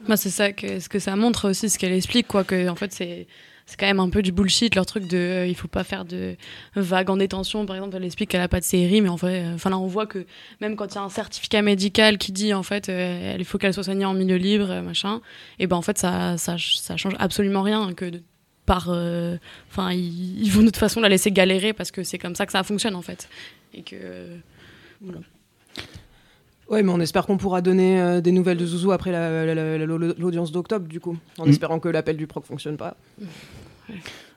Moi, 0.06 0.16
c'est 0.16 0.30
ça 0.30 0.52
que 0.52 0.80
ce 0.80 0.88
que 0.88 0.98
ça 0.98 1.16
montre 1.16 1.50
aussi, 1.50 1.68
ce 1.68 1.78
qu'elle 1.78 1.92
explique, 1.92 2.26
quoi, 2.26 2.44
que 2.44 2.68
en 2.68 2.74
fait 2.74 2.92
c'est 2.92 3.26
c'est 3.66 3.78
quand 3.78 3.86
même 3.86 4.00
un 4.00 4.10
peu 4.10 4.20
du 4.20 4.32
bullshit 4.32 4.74
leur 4.74 4.84
truc 4.84 5.06
de 5.06 5.16
euh, 5.16 5.46
il 5.46 5.54
faut 5.54 5.68
pas 5.68 5.84
faire 5.84 6.04
de 6.04 6.34
vagues 6.74 7.08
en 7.10 7.16
détention. 7.16 7.66
Par 7.66 7.76
exemple 7.76 7.94
elle 7.96 8.04
explique 8.04 8.30
qu'elle 8.30 8.40
a 8.40 8.48
pas 8.48 8.58
de 8.58 8.64
série 8.64 9.00
mais 9.00 9.08
en 9.08 9.14
vrai 9.14 9.44
euh, 9.44 9.54
enfin 9.54 9.70
là 9.70 9.78
on 9.78 9.86
voit 9.86 10.06
que 10.06 10.26
même 10.60 10.74
quand 10.74 10.92
il 10.92 10.96
y 10.96 10.98
a 10.98 11.02
un 11.02 11.08
certificat 11.08 11.62
médical 11.62 12.18
qui 12.18 12.32
dit 12.32 12.52
en 12.52 12.64
fait 12.64 12.88
euh, 12.88 13.36
il 13.38 13.44
faut 13.44 13.58
qu'elle 13.58 13.72
soit 13.72 13.84
soignée 13.84 14.06
en 14.06 14.14
milieu 14.14 14.34
libre 14.34 14.72
euh, 14.72 14.82
machin 14.82 15.20
et 15.60 15.68
ben 15.68 15.76
en 15.76 15.82
fait 15.82 15.98
ça 15.98 16.36
ça, 16.36 16.56
ça 16.58 16.96
change 16.96 17.14
absolument 17.20 17.62
rien 17.62 17.92
que 17.94 18.10
par 18.70 18.86
euh, 18.88 19.36
enfin 19.68 19.90
ils, 19.92 20.42
ils 20.42 20.50
vont 20.52 20.60
de 20.60 20.66
toute 20.66 20.76
façon 20.76 21.00
la 21.00 21.08
laisser 21.08 21.32
galérer 21.32 21.72
parce 21.72 21.90
que 21.90 22.04
c'est 22.04 22.18
comme 22.18 22.36
ça 22.36 22.46
que 22.46 22.52
ça 22.52 22.62
fonctionne 22.62 22.94
en 22.94 23.02
fait. 23.02 23.28
Et 23.74 23.82
que 23.82 23.96
euh, 24.00 24.38
Ouais, 26.70 26.82
mais 26.84 26.92
on 26.92 27.00
espère 27.00 27.26
qu'on 27.26 27.36
pourra 27.36 27.60
donner 27.60 28.00
euh, 28.00 28.20
des 28.20 28.30
nouvelles 28.32 28.56
de 28.58 28.64
Zouzou 28.64 28.92
après 28.92 29.10
la- 29.10 29.44
la- 29.44 29.54
la- 29.54 29.76
la- 29.78 29.86
l'audience 29.86 30.52
d'octobre, 30.52 30.86
du 30.86 31.00
coup. 31.00 31.16
En 31.38 31.46
Mm. 31.46 31.50
espérant 31.50 31.80
que 31.80 31.88
l'appel 31.88 32.16
du 32.16 32.26
proc 32.28 32.44
fonctionne 32.46 32.76
pas. 32.76 32.96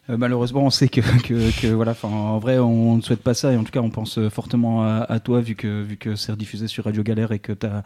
Euh, 0.10 0.18
malheureusement, 0.18 0.64
on 0.66 0.70
sait 0.70 0.88
que, 0.90 1.02
que, 1.28 1.62
que 1.62 1.68
voilà, 1.68 1.96
en 2.04 2.40
vrai, 2.40 2.58
on 2.60 2.98
ne 2.98 3.02
souhaite 3.02 3.22
pas 3.22 3.34
ça 3.36 3.54
et 3.54 3.58
en 3.58 3.64
tout 3.64 3.72
cas, 3.72 3.80
on 3.82 3.90
pense 3.92 4.18
euh, 4.18 4.30
fortement 4.30 4.84
à, 4.84 5.06
à 5.08 5.20
toi 5.20 5.40
vu 5.42 5.56
que 5.56 5.82
vu 5.84 5.96
que 5.98 6.16
c'est 6.16 6.32
rediffusé 6.32 6.68
sur 6.68 6.86
Radio 6.86 7.04
Galère 7.04 7.32
et 7.32 7.40
que 7.40 7.54
t'as 7.54 7.70
T'as- 7.70 7.84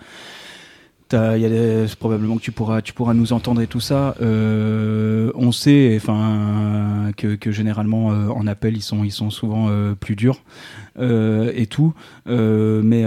il 1.13 1.41
y 1.41 1.45
a 1.45 1.49
des- 1.49 1.85
probablement 1.99 2.37
que 2.37 2.41
tu 2.41 2.51
pourras, 2.51 2.81
tu 2.81 2.93
pourras 2.93 3.13
nous 3.13 3.33
entendre 3.33 3.61
et 3.61 3.67
tout 3.67 3.79
ça. 3.79 4.15
Euh, 4.21 5.31
on 5.35 5.51
sait, 5.51 5.93
enfin, 5.95 7.11
que, 7.17 7.35
que 7.35 7.51
généralement 7.51 8.11
euh, 8.11 8.27
en 8.29 8.45
appel 8.47 8.75
ils 8.75 8.81
sont, 8.81 9.03
ils 9.03 9.11
sont 9.11 9.29
souvent 9.29 9.67
euh, 9.69 9.95
plus 9.95 10.15
durs 10.15 10.41
et 10.99 11.67
tout. 11.69 11.93
Mais 12.25 13.03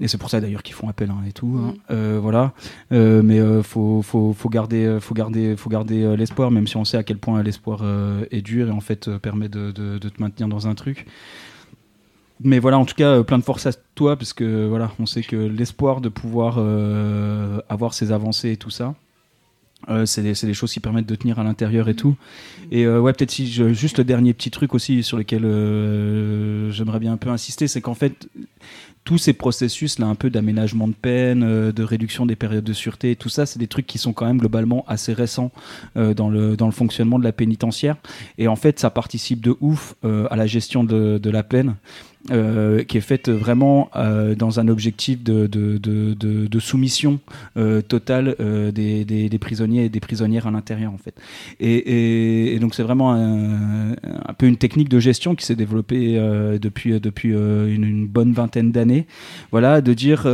et 0.00 0.08
c'est 0.08 0.18
pour 0.18 0.30
ça 0.30 0.40
d'ailleurs 0.40 0.62
qu'ils 0.62 0.74
font 0.74 0.88
appel 0.88 1.10
hein, 1.10 1.22
et 1.28 1.32
tout. 1.32 1.58
hein. 1.62 1.74
Euh, 1.90 2.18
voilà. 2.20 2.52
Mais 2.90 3.40
faut, 3.62 4.02
faut, 4.02 4.32
faut 4.32 4.48
garder, 4.48 4.98
faut 5.00 5.14
garder, 5.14 5.56
faut 5.56 5.70
garder 5.70 6.16
l'espoir, 6.16 6.50
même 6.50 6.66
si 6.66 6.76
on 6.76 6.84
sait 6.84 6.96
à 6.96 7.02
quel 7.04 7.18
point 7.18 7.42
l'espoir 7.42 7.82
est 8.30 8.42
dur 8.42 8.68
et 8.68 8.72
en 8.72 8.80
fait 8.80 9.08
permet 9.18 9.48
de, 9.48 9.70
de, 9.70 9.98
de 9.98 10.08
te 10.08 10.20
maintenir 10.20 10.48
dans 10.48 10.66
un 10.66 10.74
truc. 10.74 11.06
Mais 12.42 12.58
voilà, 12.58 12.78
en 12.78 12.84
tout 12.84 12.94
cas, 12.94 13.16
euh, 13.16 13.22
plein 13.22 13.38
de 13.38 13.44
force 13.44 13.66
à 13.66 13.72
toi, 13.94 14.16
parce 14.16 14.32
que 14.32 14.66
voilà, 14.66 14.90
on 14.98 15.06
sait 15.06 15.22
que 15.22 15.36
l'espoir 15.36 16.00
de 16.00 16.08
pouvoir 16.08 16.56
euh, 16.58 17.60
avoir 17.68 17.92
ces 17.94 18.12
avancées 18.12 18.52
et 18.52 18.56
tout 18.56 18.70
ça, 18.70 18.94
euh, 19.88 20.04
c'est 20.04 20.22
des, 20.22 20.54
choses 20.54 20.72
qui 20.72 20.80
permettent 20.80 21.06
de 21.06 21.14
tenir 21.14 21.38
à 21.38 21.44
l'intérieur 21.44 21.88
et 21.88 21.94
tout. 21.94 22.16
Et 22.70 22.84
euh, 22.84 23.00
ouais, 23.00 23.12
peut-être 23.12 23.30
si 23.30 23.50
juste 23.74 23.98
le 23.98 24.04
dernier 24.04 24.34
petit 24.34 24.50
truc 24.50 24.74
aussi 24.74 25.02
sur 25.02 25.16
lequel 25.16 25.44
euh, 25.44 26.70
j'aimerais 26.70 26.98
bien 26.98 27.12
un 27.12 27.16
peu 27.16 27.30
insister, 27.30 27.66
c'est 27.66 27.80
qu'en 27.80 27.94
fait, 27.94 28.28
tous 29.04 29.16
ces 29.16 29.32
processus 29.32 29.98
là, 29.98 30.06
un 30.06 30.14
peu 30.14 30.28
d'aménagement 30.28 30.86
de 30.86 30.92
peine, 30.92 31.72
de 31.72 31.82
réduction 31.82 32.26
des 32.26 32.36
périodes 32.36 32.64
de 32.64 32.72
sûreté, 32.74 33.16
tout 33.16 33.30
ça, 33.30 33.46
c'est 33.46 33.58
des 33.58 33.66
trucs 33.66 33.86
qui 33.86 33.96
sont 33.96 34.12
quand 34.12 34.26
même 34.26 34.38
globalement 34.38 34.84
assez 34.86 35.14
récents 35.14 35.50
dans, 35.94 36.28
le, 36.28 36.54
dans 36.56 36.66
le 36.66 36.72
fonctionnement 36.72 37.18
de 37.18 37.24
la 37.24 37.32
pénitentiaire. 37.32 37.96
Et 38.36 38.46
en 38.46 38.56
fait, 38.56 38.78
ça 38.78 38.90
participe 38.90 39.40
de 39.40 39.56
ouf 39.60 39.94
à 40.02 40.36
la 40.36 40.46
gestion 40.46 40.84
de 40.84 41.30
la 41.30 41.42
peine. 41.42 41.76
Euh, 42.30 42.84
qui 42.84 42.98
est 42.98 43.00
faite 43.00 43.30
vraiment 43.30 43.88
euh, 43.96 44.34
dans 44.34 44.60
un 44.60 44.68
objectif 44.68 45.24
de, 45.24 45.48
soumission 46.60 47.18
euh, 47.56 47.80
totale 47.80 48.36
des, 48.74 49.38
prisonniers 49.40 49.86
et 49.86 49.88
des 49.88 50.00
prisonnières 50.00 50.46
à 50.46 50.50
l'intérieur 50.50 50.92
en 50.92 50.98
fait. 50.98 51.14
Et, 51.60 52.58
donc 52.60 52.74
c'est 52.74 52.82
vraiment 52.82 53.14
un, 53.14 54.34
peu 54.36 54.46
une 54.46 54.58
technique 54.58 54.90
de 54.90 55.00
gestion 55.00 55.34
qui 55.34 55.46
s'est 55.46 55.56
développée 55.56 56.18
depuis, 56.60 56.92
une, 57.30 58.06
bonne 58.06 58.32
vingtaine 58.32 58.70
d'années. 58.70 59.06
Voilà, 59.50 59.80
de 59.80 59.94
dire 59.94 60.24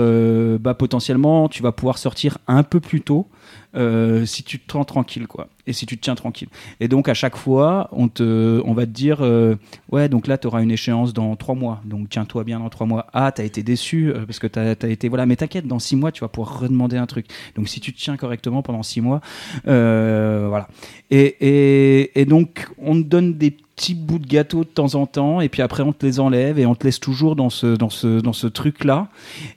bah, 0.61 0.75
potentiellement 0.75 1.49
tu 1.49 1.63
vas 1.63 1.71
pouvoir 1.71 1.99
sortir 1.99 2.39
un 2.49 2.65
peu 2.65 2.81
plus 2.81 3.01
tôt 3.01 3.29
euh, 3.77 4.25
si 4.27 4.43
tu 4.43 4.59
te 4.59 4.73
rends 4.73 4.85
tranquille 4.85 5.27
quoi. 5.27 5.49
Et 5.67 5.73
si 5.73 5.85
tu 5.85 5.97
te 5.97 6.03
tiens 6.03 6.15
tranquille. 6.15 6.49
Et 6.81 6.89
donc 6.89 7.09
à 7.09 7.15
chaque 7.15 7.37
fois 7.37 7.89
on 7.93 8.09
te 8.09 8.63
on 8.65 8.73
va 8.73 8.87
te 8.87 8.91
dire 8.91 9.19
euh, 9.21 9.57
ouais 9.91 10.09
donc 10.09 10.27
là 10.27 10.39
tu 10.39 10.47
auras 10.47 10.63
une 10.63 10.71
échéance 10.71 11.13
dans 11.13 11.37
trois 11.37 11.55
mois. 11.55 11.81
Donc 11.85 12.09
tiens-toi 12.09 12.45
bien 12.45 12.61
dans 12.61 12.71
trois 12.71 12.87
mois. 12.87 13.07
Ah 13.13 13.33
t'as 13.33 13.45
été 13.45 13.63
déçu 13.63 14.09
euh, 14.09 14.25
parce 14.27 14.39
que 14.39 14.47
t'as 14.47 14.75
as 14.81 14.89
été 14.89 15.09
voilà. 15.09 15.27
Mais 15.27 15.37
t'inquiète 15.37 15.67
dans 15.67 15.79
six 15.79 15.97
mois 15.97 16.13
tu 16.13 16.21
vas 16.21 16.29
pouvoir 16.29 16.61
redemander 16.61 16.97
un 16.97 17.07
truc. 17.07 17.27
Donc 17.57 17.69
si 17.69 17.81
tu 17.81 17.93
te 17.93 17.99
tiens 17.99 18.17
correctement 18.17 18.63
pendant 18.63 18.83
six 18.83 19.01
mois 19.01 19.21
voilà. 19.65 20.69
Et, 21.11 21.37
et, 21.41 22.21
et 22.21 22.25
donc 22.25 22.69
on 22.79 22.95
te 22.95 23.07
donne 23.07 23.35
des 23.35 23.51
petits 23.51 23.66
bouts 23.95 24.19
de 24.19 24.27
gâteau 24.27 24.65
de 24.65 24.69
temps 24.69 24.95
en 24.95 25.07
temps 25.07 25.41
et 25.41 25.49
puis 25.49 25.63
après 25.63 25.83
on 25.83 25.93
te 25.93 26.05
les 26.05 26.19
enlève 26.19 26.59
et 26.59 26.67
on 26.67 26.75
te 26.75 26.85
laisse 26.85 26.99
toujours 26.99 27.37
dans 27.37 27.51
ce 27.51 27.77
dans 27.77 27.91
ce 27.91 28.21
dans 28.21 28.33
ce 28.33 28.47
truc 28.47 28.85
là 28.85 29.09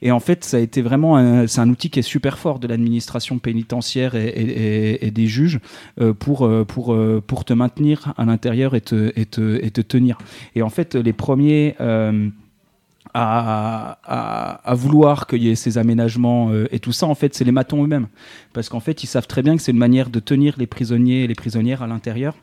et 0.02 0.12
en 0.12 0.20
fait 0.20 0.44
ça 0.44 0.58
a 0.58 0.60
été 0.60 0.82
vraiment 0.82 1.48
c'est 1.48 1.62
un 1.62 1.70
outil 1.70 1.90
qui 1.90 2.00
est 2.00 2.04
super 2.04 2.38
fort 2.38 2.60
de 2.60 2.68
l'administration 2.68 3.40
pénitentiaire 3.40 4.16
et 4.16 5.12
des 5.12 5.28
juges 5.28 5.60
euh, 6.02 6.14
pour 6.14 6.46
euh, 6.46 6.66
pour 6.66 6.94
euh, 6.94 7.24
pour 7.26 7.46
te 7.46 7.54
maintenir 7.54 8.14
à 8.18 8.26
l'intérieur 8.26 8.76
et 8.76 8.82
te 8.82 9.12
et 9.16 9.26
te 9.26 9.64
et 9.64 9.72
te 9.72 9.82
tenir. 9.82 10.18
Et 10.56 10.62
en 10.62 10.70
fait 10.70 10.96
les 10.96 11.14
premiers 11.14 11.76
euh, 11.82 12.30
à, 13.22 14.74
vouloir 14.76 15.28
qu'il 15.28 15.44
y 15.44 15.50
ait 15.50 15.56
ces 15.56 15.78
aménagements 15.78 16.52
euh, 16.52 16.68
et 16.72 16.80
tout 16.80 16.92
ça, 16.92 17.08
en 17.08 17.16
fait, 17.16 17.34
c'est 17.36 17.44
les 17.44 17.52
matons 17.52 17.84
eux-mêmes. 17.84 18.08
Parce 18.54 18.70
qu'en 18.70 18.80
fait, 18.80 19.04
ils 19.04 19.08
savent 19.08 19.28
très 19.28 19.42
bien 19.42 19.56
que 19.56 19.62
c'est 19.62 19.72
une 19.72 19.78
manière 19.78 20.10
de 20.10 20.20
tenir 20.20 20.56
les 20.58 20.68
prisonniers 20.68 21.24
et 21.24 21.28
les 21.28 21.36
prisonnières 21.36 21.84
à 21.84 21.88
l'intérieur. 21.88 22.36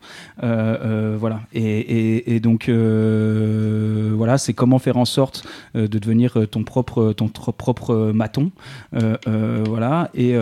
Euh, 0.42 0.76
euh, 0.84 1.16
voilà. 1.18 1.40
Et, 1.52 2.40
donc, 2.40 2.68
voilà, 2.68 4.38
c'est 4.38 4.52
comment 4.52 4.78
faire 4.78 4.96
en 4.96 5.04
sorte 5.04 5.46
de 5.74 5.86
devenir 5.86 6.46
ton 6.50 6.64
propre, 6.64 7.12
ton 7.12 7.28
propre 7.28 8.12
maton. 8.14 8.50
Voilà. 8.92 10.10
Et, 10.14 10.36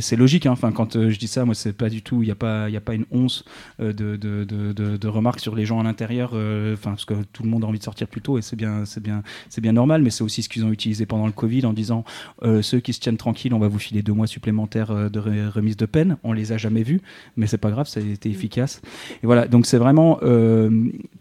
c'est 0.00 0.16
logique. 0.16 0.46
hein. 0.46 0.52
Enfin, 0.52 0.72
quand 0.72 1.08
je 1.08 1.18
dis 1.18 1.28
ça, 1.28 1.44
moi, 1.44 1.54
c'est 1.54 1.72
pas 1.72 1.88
du 1.88 2.02
tout. 2.02 2.22
Il 2.22 2.26
n'y 2.26 2.32
a 2.32 2.36
pas, 2.36 2.68
il 2.68 2.76
a 2.76 2.80
pas 2.80 2.94
une 2.94 3.06
once 3.10 3.44
de, 3.80 3.92
de, 3.92 4.44
de, 4.44 5.08
remarques 5.08 5.40
sur 5.40 5.56
les 5.56 5.66
gens 5.66 5.80
à 5.80 5.82
l'intérieur. 5.82 6.30
Enfin, 6.74 6.90
parce 6.90 7.04
que 7.04 7.14
tout 7.32 7.42
le 7.42 7.48
monde 7.48 7.64
a 7.64 7.66
envie 7.66 7.78
de 7.78 7.84
sortir 7.84 8.06
plus 8.06 8.20
tôt 8.20 8.38
et 8.38 8.42
c'est 8.42 8.56
bien, 8.56 8.84
c'est 8.84 9.02
bien, 9.02 9.22
c'est 9.48 9.60
bien 9.60 9.72
normal. 9.72 10.02
Mais 10.02 10.10
c'est 10.10 10.24
aussi 10.24 10.42
ce 10.42 10.48
qu'ils 10.48 10.64
ont 10.64 10.72
utilisé 10.72 11.06
pendant 11.06 11.26
le 11.26 11.32
Covid 11.32 11.64
en 11.66 11.72
disant 11.72 12.04
euh, 12.42 12.62
ceux 12.62 12.80
qui 12.80 12.92
se 12.92 13.00
tiennent 13.00 13.16
tranquilles, 13.16 13.54
on 13.54 13.58
va 13.58 13.68
vous 13.68 13.78
filer 13.78 14.02
deux 14.02 14.12
mois 14.12 14.26
supplémentaires 14.26 14.90
euh, 14.90 15.08
de 15.08 15.20
re- 15.20 15.48
remise 15.48 15.76
de 15.76 15.86
peine. 15.86 16.16
On 16.24 16.32
les 16.32 16.52
a 16.52 16.56
jamais 16.56 16.82
vus, 16.82 17.00
mais 17.36 17.46
c'est 17.46 17.58
pas 17.58 17.70
grave, 17.70 17.86
ça 17.88 18.00
a 18.00 18.02
été 18.02 18.28
efficace. 18.30 18.80
Et 19.22 19.26
voilà. 19.26 19.46
Donc 19.48 19.66
c'est 19.66 19.78
vraiment 19.78 20.18
euh, 20.22 20.70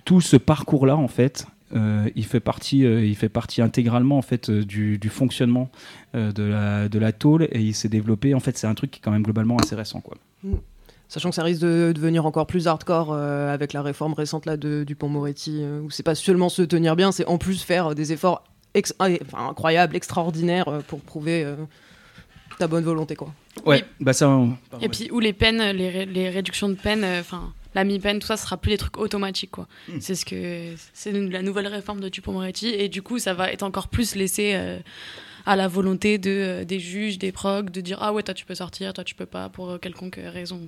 tout 0.06 0.22
ce 0.22 0.38
parcours-là 0.38 0.96
en 0.96 1.08
fait. 1.08 1.46
euh, 1.76 2.08
il 2.16 2.26
fait 2.26 2.40
partie, 2.40 2.86
euh, 2.86 3.04
il 3.04 3.16
fait 3.16 3.30
partie 3.30 3.62
intégralement 3.62 4.18
en 4.18 4.22
fait 4.22 4.50
euh, 4.50 4.64
du, 4.64 4.98
du 4.98 5.10
fonctionnement 5.10 5.70
de 6.14 6.44
la 6.44 6.88
de 6.88 6.98
la 7.00 7.12
tôle 7.12 7.44
et 7.52 7.60
il 7.60 7.74
s'est 7.74 7.90
développé. 7.90 8.34
En 8.34 8.40
fait, 8.40 8.58
c'est 8.58 8.68
un 8.68 8.74
truc 8.76 8.92
qui 8.92 9.00
est 9.00 9.02
quand 9.04 9.12
même 9.12 9.24
globalement 9.24 9.58
assez 9.58 9.76
récent 9.76 10.00
quoi. 10.00 10.16
Sachant 11.16 11.30
que 11.30 11.36
ça 11.36 11.44
risque 11.44 11.62
de 11.62 11.94
devenir 11.96 12.26
encore 12.26 12.46
plus 12.46 12.68
hardcore 12.68 13.14
euh, 13.14 13.54
avec 13.54 13.72
la 13.72 13.82
réforme 13.82 14.12
récente 14.14 14.46
là 14.46 14.58
de 14.58 14.84
Dupont-Moretti, 14.84 15.60
euh, 15.62 15.80
où 15.80 15.90
c'est 15.90 16.04
pas 16.04 16.14
seulement 16.14 16.50
se 16.50 16.62
tenir 16.62 16.98
bien, 16.98 17.14
c'est 17.14 17.26
en 17.26 17.38
plus 17.38 17.64
faire 17.64 17.96
des 17.96 18.12
efforts 18.12 18.44
ex- 18.74 18.94
ah, 19.00 19.08
enfin, 19.22 19.48
incroyables, 19.48 19.96
extraordinaires 19.96 20.68
euh, 20.68 20.80
pour 20.86 21.00
prouver 21.00 21.46
euh, 21.46 21.56
ta 22.60 22.68
bonne 22.68 22.84
volonté 22.84 23.16
quoi. 23.16 23.34
Ouais, 23.66 23.78
Oui. 23.78 23.84
bah 24.02 24.12
ça. 24.12 24.28
on- 24.28 24.58
pardon, 24.70 24.86
Et 24.86 24.90
puis, 24.90 25.10
ou 25.10 25.22
les 25.22 25.32
peines, 25.32 25.62
les, 25.72 25.90
ré- 25.90 26.06
les 26.06 26.30
réductions 26.30 26.68
de 26.68 26.74
peine, 26.76 27.06
euh, 27.06 27.22
enfin, 27.22 27.54
la 27.76 27.86
mi-peine, 27.86 28.20
tout 28.20 28.28
ça, 28.28 28.36
ce 28.36 28.44
sera 28.44 28.58
plus 28.58 28.72
des 28.72 28.78
trucs 28.78 28.98
automatiques, 28.98 29.52
quoi. 29.52 29.70
Mm. 29.88 29.94
C'est 30.02 30.16
ce 30.16 30.26
que 30.26 30.74
c'est 30.92 31.14
la 31.14 31.42
nouvelle 31.42 31.68
réforme 31.68 32.02
de 32.02 32.10
Dupond-Moretti, 32.10 32.68
et 32.68 32.90
du 32.90 33.02
coup, 33.02 33.20
ça 33.20 33.34
va 33.34 33.50
être 33.54 33.64
encore 33.64 33.88
plus 33.88 34.16
laissé 34.16 34.52
euh, 34.56 34.80
à 35.46 35.56
la 35.56 35.70
volonté 35.70 36.18
de, 36.18 36.30
euh, 36.30 36.66
des 36.66 36.82
juges, 36.82 37.18
des 37.20 37.32
procs, 37.32 37.70
de 37.70 37.80
dire 37.80 38.00
ah 38.02 38.12
ouais, 38.12 38.22
toi 38.24 38.34
tu 38.34 38.46
peux 38.46 38.56
sortir, 38.56 38.92
toi 38.92 39.06
tu 39.06 39.16
peux 39.16 39.26
pas, 39.26 39.48
pour 39.48 39.80
quelconque 39.80 40.20
raison. 40.22 40.68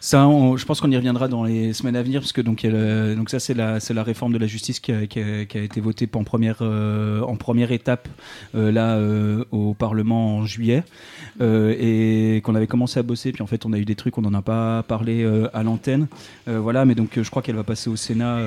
Ça, 0.00 0.28
je 0.56 0.64
pense 0.64 0.80
qu'on 0.80 0.90
y 0.92 0.96
reviendra 0.96 1.26
dans 1.26 1.42
les 1.42 1.72
semaines 1.72 1.96
à 1.96 2.02
venir, 2.02 2.20
parce 2.20 2.32
que 2.32 2.40
donc, 2.40 2.60
ça 3.28 3.40
c'est 3.40 3.54
la, 3.54 4.02
réforme 4.02 4.32
de 4.32 4.38
la 4.38 4.46
justice 4.46 4.78
qui 4.78 4.92
a, 4.92 5.02
été 5.02 5.80
votée 5.80 6.08
en 6.14 6.22
première, 6.22 6.58
euh, 6.60 7.66
étape 7.70 8.08
euh, 8.54 8.70
là 8.70 8.96
euh, 8.96 9.44
au 9.50 9.74
Parlement 9.74 10.36
en 10.36 10.46
juillet, 10.46 10.84
et 11.40 12.40
qu'on 12.44 12.54
avait 12.54 12.68
commencé 12.68 13.00
à 13.00 13.02
bosser. 13.02 13.32
Puis 13.32 13.42
en 13.42 13.46
fait, 13.46 13.66
on 13.66 13.72
a 13.72 13.78
eu 13.78 13.84
des 13.84 13.96
trucs, 13.96 14.18
on 14.18 14.22
n'en 14.22 14.34
a 14.34 14.42
pas 14.42 14.84
parlé 14.84 15.28
à 15.52 15.62
l'antenne, 15.64 16.06
voilà. 16.46 16.84
Mais 16.84 16.94
donc, 16.94 17.18
je 17.20 17.28
crois 17.28 17.42
qu'elle 17.42 17.56
va 17.56 17.64
passer 17.64 17.90
au 17.90 17.96
Sénat 17.96 18.38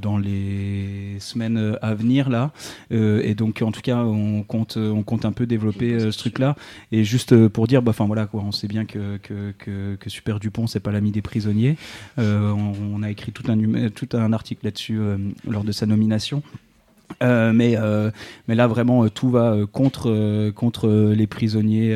dans 0.00 0.18
les 0.18 1.16
semaines 1.18 1.76
à 1.82 1.94
venir 1.94 2.30
là, 2.30 2.52
et 2.90 3.34
donc 3.34 3.60
en 3.62 3.72
tout 3.72 3.80
cas, 3.80 3.96
on 3.96 4.44
compte, 4.44 4.76
on 4.76 5.02
compte 5.02 5.24
un 5.24 5.32
peu 5.32 5.46
développer 5.46 5.98
ce 5.98 6.18
truc-là. 6.18 6.54
Et 6.92 7.02
juste 7.02 7.48
pour 7.48 7.66
dire, 7.66 7.82
bah, 7.82 7.90
enfin 7.90 8.06
voilà, 8.06 8.26
quoi, 8.26 8.42
on 8.46 8.52
sait 8.52 8.68
bien 8.68 8.84
que, 8.84 9.16
que, 9.16 9.52
que, 9.58 9.96
que 9.96 10.10
Super 10.10 10.38
Dupont, 10.38 10.68
c'est 10.68 10.80
pas 10.80 10.91
l'ami 10.92 11.10
des 11.10 11.22
prisonniers. 11.22 11.76
Euh, 12.18 12.50
on, 12.50 13.02
a 13.02 13.10
écrit 13.10 13.32
tout 13.32 13.44
un, 13.50 13.88
tout 13.90 14.08
un 14.12 14.32
article 14.32 14.64
là-dessus 14.64 14.98
euh, 14.98 15.18
lors 15.48 15.64
de 15.64 15.72
sa 15.72 15.86
nomination. 15.86 16.42
Euh, 17.22 17.52
mais, 17.52 17.76
mais 18.48 18.54
là, 18.54 18.66
vraiment, 18.66 19.06
tout 19.08 19.28
va 19.28 19.56
contre, 19.70 20.50
contre 20.50 20.88
les 20.88 21.26
prisonniers 21.26 21.90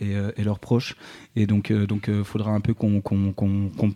et, 0.00 0.42
leurs 0.42 0.58
proches. 0.58 0.96
Et 1.36 1.46
donc, 1.46 1.70
il 1.70 1.86
donc, 1.86 2.10
faudra 2.24 2.50
un 2.50 2.60
peu 2.60 2.74
qu'on 2.74 3.00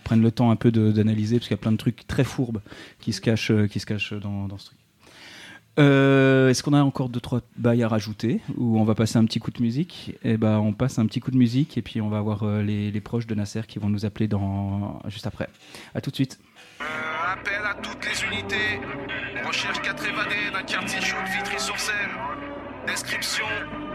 prenne 0.04 0.22
le 0.22 0.30
temps 0.30 0.50
un 0.50 0.56
peu 0.56 0.70
d'analyser, 0.70 1.36
parce 1.36 1.48
qu'il 1.48 1.56
y 1.56 1.60
a 1.60 1.62
plein 1.62 1.72
de 1.72 1.76
trucs 1.76 2.06
très 2.06 2.24
fourbes 2.24 2.60
qui 3.00 3.12
se 3.12 3.20
cachent, 3.20 3.52
qui 3.70 3.80
se 3.80 3.86
cachent 3.86 4.14
dans 4.14 4.56
ce 4.58 4.66
truc. 4.66 4.79
Euh, 5.80 6.50
Est-ce 6.50 6.62
qu'on 6.62 6.74
a 6.74 6.82
encore 6.82 7.08
deux 7.08 7.20
trois 7.20 7.40
bails 7.56 7.82
à 7.82 7.88
rajouter 7.88 8.40
ou 8.58 8.78
on 8.78 8.84
va 8.84 8.94
passer 8.94 9.16
un 9.16 9.24
petit 9.24 9.38
coup 9.38 9.50
de 9.50 9.62
musique? 9.62 10.14
Et 10.22 10.36
ben 10.36 10.58
on 10.58 10.72
passe 10.72 10.98
un 10.98 11.06
petit 11.06 11.20
coup 11.20 11.30
de 11.30 11.38
musique 11.38 11.78
et 11.78 11.82
puis 11.82 12.00
on 12.02 12.10
va 12.10 12.20
voir 12.20 12.42
euh, 12.42 12.62
les, 12.62 13.00
proches 13.00 13.26
de 13.26 13.34
Nasser 13.34 13.62
qui 13.66 13.78
vont 13.78 13.88
nous 13.88 14.04
appeler 14.04 14.28
dans 14.28 15.00
juste 15.08 15.26
après. 15.26 15.48
À 15.94 16.00
tout 16.02 16.10
de 16.10 16.16
suite. 16.16 16.38
Euh, 16.80 16.84
appel 17.32 17.62
à 17.64 17.74
toutes 17.74 18.04
les 18.04 18.24
unités. 18.24 18.80
On 19.42 19.48
recherche 19.48 19.80
quatre 19.80 20.06
évadés 20.06 20.50
d'un 20.52 20.62
quartier 20.62 21.00
chaud 21.00 21.16
de 21.24 21.30
Vitry-sur-Seine. 21.30 22.10
Description 22.86 23.46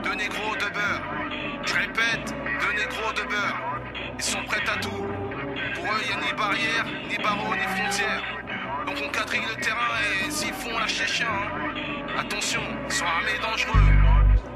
deux 0.04 0.16
négros 0.16 0.56
de 0.56 0.74
beurre. 0.74 1.02
Je 1.66 1.74
répète, 1.74 2.36
deux 2.62 2.80
négros 2.80 3.14
de 3.14 3.30
beurre. 3.30 3.82
Ils 4.18 4.24
sont 4.24 4.44
prêts 4.46 4.64
à 4.68 4.80
tout. 4.80 4.90
Pour 4.90 5.86
eux, 5.86 6.02
y 6.10 6.14
a 6.14 6.26
ni 6.26 6.34
barrière, 6.38 6.86
ni 7.10 7.18
barreaux, 7.18 7.54
ni 7.54 7.62
frontières. 7.62 8.45
Donc 8.86 8.96
on 9.04 9.10
quadrille 9.10 9.42
le 9.48 9.62
terrain 9.62 9.98
et 10.26 10.30
s'ils 10.30 10.54
font 10.54 10.78
lâcher 10.78 11.08
chien, 11.08 11.28
hein. 11.28 12.20
attention, 12.20 12.62
ils 12.88 12.94
sont 12.94 13.06
armés 13.06 13.40
dangereux. 13.42 14.15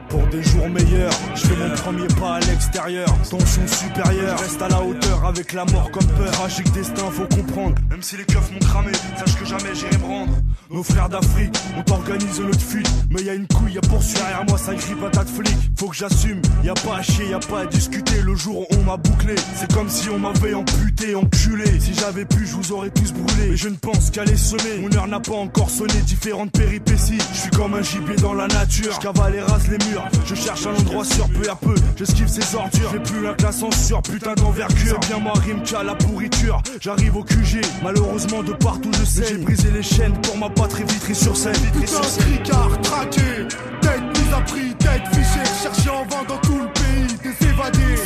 Pour 0.10 0.26
des 0.28 0.42
jours 0.42 0.68
meilleurs, 0.70 1.12
je 1.36 1.42
fais 1.42 1.56
mon 1.56 1.76
premier 1.76 2.08
pas 2.20 2.36
à 2.36 2.40
l'extérieur. 2.40 3.08
Tension 3.30 3.68
supérieure, 3.68 4.40
reste 4.40 4.62
à 4.62 4.68
la 4.68 4.82
hauteur 4.82 5.24
avec 5.26 5.54
la 5.54 5.66
mort 5.66 5.92
comme 5.92 6.08
peur. 6.08 6.32
Tragique 6.32 6.72
destin, 6.72 7.12
faut 7.12 7.28
comprendre. 7.28 7.76
Même 7.90 8.02
si 8.02 8.18
les 8.18 8.26
keufs 8.26 8.52
m'ont 8.52 8.60
cramé, 8.60 8.92
sache 9.18 9.36
que 9.38 9.46
jamais 9.46 9.76
j'irai 9.76 9.98
me 9.98 10.06
rendre. 10.06 10.34
Nos 10.72 10.84
frères 10.84 11.10
d'Afrique, 11.10 11.56
on 11.78 11.84
t'organise 11.84 12.40
notre 12.42 12.62
fuite. 12.62 12.90
Mais 13.12 13.22
y 13.22 13.30
a 13.30 13.34
une 13.34 13.48
couille 13.48 13.78
à 13.78 13.82
poursuivre 13.82 14.20
derrière 14.20 14.46
moi, 14.46 14.58
ça 14.58 14.74
crie 14.74 14.96
pas 14.96 15.10
tas 15.10 15.24
de 15.24 15.30
flics. 15.30 15.72
Faut 15.78 15.88
que 15.88 15.96
j'assume, 15.96 16.42
y 16.64 16.70
a 16.70 16.74
pas 16.74 16.98
à 16.98 17.02
chier, 17.02 17.30
y 17.30 17.34
a 17.34 17.40
pas 17.40 17.62
à 17.62 17.66
discuter. 17.66 18.22
Le 18.22 18.36
jour 18.36 18.62
où 18.62 18.76
on 18.80 18.84
m'a 18.84 18.98
bouclé, 18.98 19.36
c'est 19.56 19.72
comme 19.72 19.90
si 19.90 20.10
on 20.10 20.20
m'avait 20.20 20.54
amputé, 20.54 21.16
enculé. 21.16 21.80
Si 21.80 21.94
j'avais 21.94 22.26
pu, 22.26 22.46
je 22.46 22.56
vous 22.56 22.72
aurais 22.72 22.90
tous 22.90 23.14
brûlé. 23.14 23.52
Mais 23.52 23.58
je 23.58 23.70
ne 23.70 23.76
pense 23.76 24.10
qu'à 24.10 24.26
les 24.26 24.38
semer. 24.38 24.80
Mon 24.82 24.96
heure 24.96 25.08
n'a 25.08 25.20
pas 25.20 25.36
encore 25.36 25.70
sonné, 25.70 25.94
différentes 26.06 26.52
péripéties. 26.52 27.20
Je 27.34 27.38
suis 27.38 27.52
comme 27.52 27.76
un 27.76 27.84
gibier 27.84 28.16
dans 28.18 28.34
la 28.34 28.48
nature. 28.48 29.00
Je 29.02 29.08
rase 29.08 29.68
les 29.70 29.78
murs. 29.90 29.99
Je 30.26 30.36
cherche 30.36 30.66
un 30.66 30.76
endroit 30.76 31.04
sûr, 31.04 31.28
peu 31.30 31.50
à 31.50 31.56
peu. 31.56 31.76
J'esquive 31.98 32.28
ces 32.28 32.56
ordures. 32.56 32.92
J'ai 32.92 33.00
plus 33.00 33.24
la 33.24 33.34
classe 33.34 33.64
en 33.64 33.72
sur, 33.72 34.02
putain 34.02 34.34
d'envergure. 34.36 34.98
C'est 35.02 35.08
bien 35.08 35.20
moi, 35.20 35.34
rime 35.46 35.64
qu'à 35.64 35.84
la 35.84 35.96
pourriture. 35.96 36.62
J'arrive 36.80 37.18
au 37.18 37.24
QG, 37.24 37.62
malheureusement 37.84 38.44
de 38.44 38.54
partout 38.54 38.92
je 39.00 39.06
sais. 39.06 39.26
J'ai 39.28 39.38
brisé 39.38 39.72
les 39.72 39.84
chaînes 39.84 40.20
pour 40.22 40.38
ma 40.38 40.50
patrie 40.50 40.84
vitry 40.84 41.16
sur 41.16 41.36
scène. 41.36 41.54
Putain, 41.74 42.02
tricard, 42.02 42.82
traqué, 42.82 43.48
tête 43.82 44.02
mise 44.18 44.34
à 44.34 44.42
prix, 44.42 44.76
tête 44.76 45.04
fichée, 45.12 45.64
cherché 45.64 45.90
en 45.90 46.06
vain 46.06 46.24
dans 46.28 46.38
tout 46.38 46.60
le 46.60 46.68
pays, 46.74 47.18
des 47.24 47.48
évadés. 47.48 48.02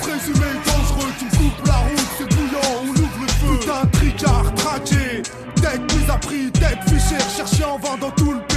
Présumé 0.00 0.46
dangereux, 0.64 1.12
tu 1.18 1.36
coupes 1.36 1.66
la 1.66 1.74
route, 1.74 2.08
c'est 2.18 2.28
bouillant, 2.34 2.82
on 2.82 2.88
ouvre 2.88 3.20
le 3.20 3.28
feu. 3.28 3.58
Putain, 3.60 3.86
tricard, 3.92 4.54
traqué, 4.54 5.22
tête 5.56 5.94
mise 5.94 6.10
à 6.10 6.16
prix, 6.16 6.50
tête 6.52 6.78
fichée, 6.86 7.22
cherché 7.36 7.64
en 7.64 7.78
vain 7.78 7.96
dans 8.00 8.10
tout 8.12 8.32
le 8.32 8.38
pays. 8.38 8.49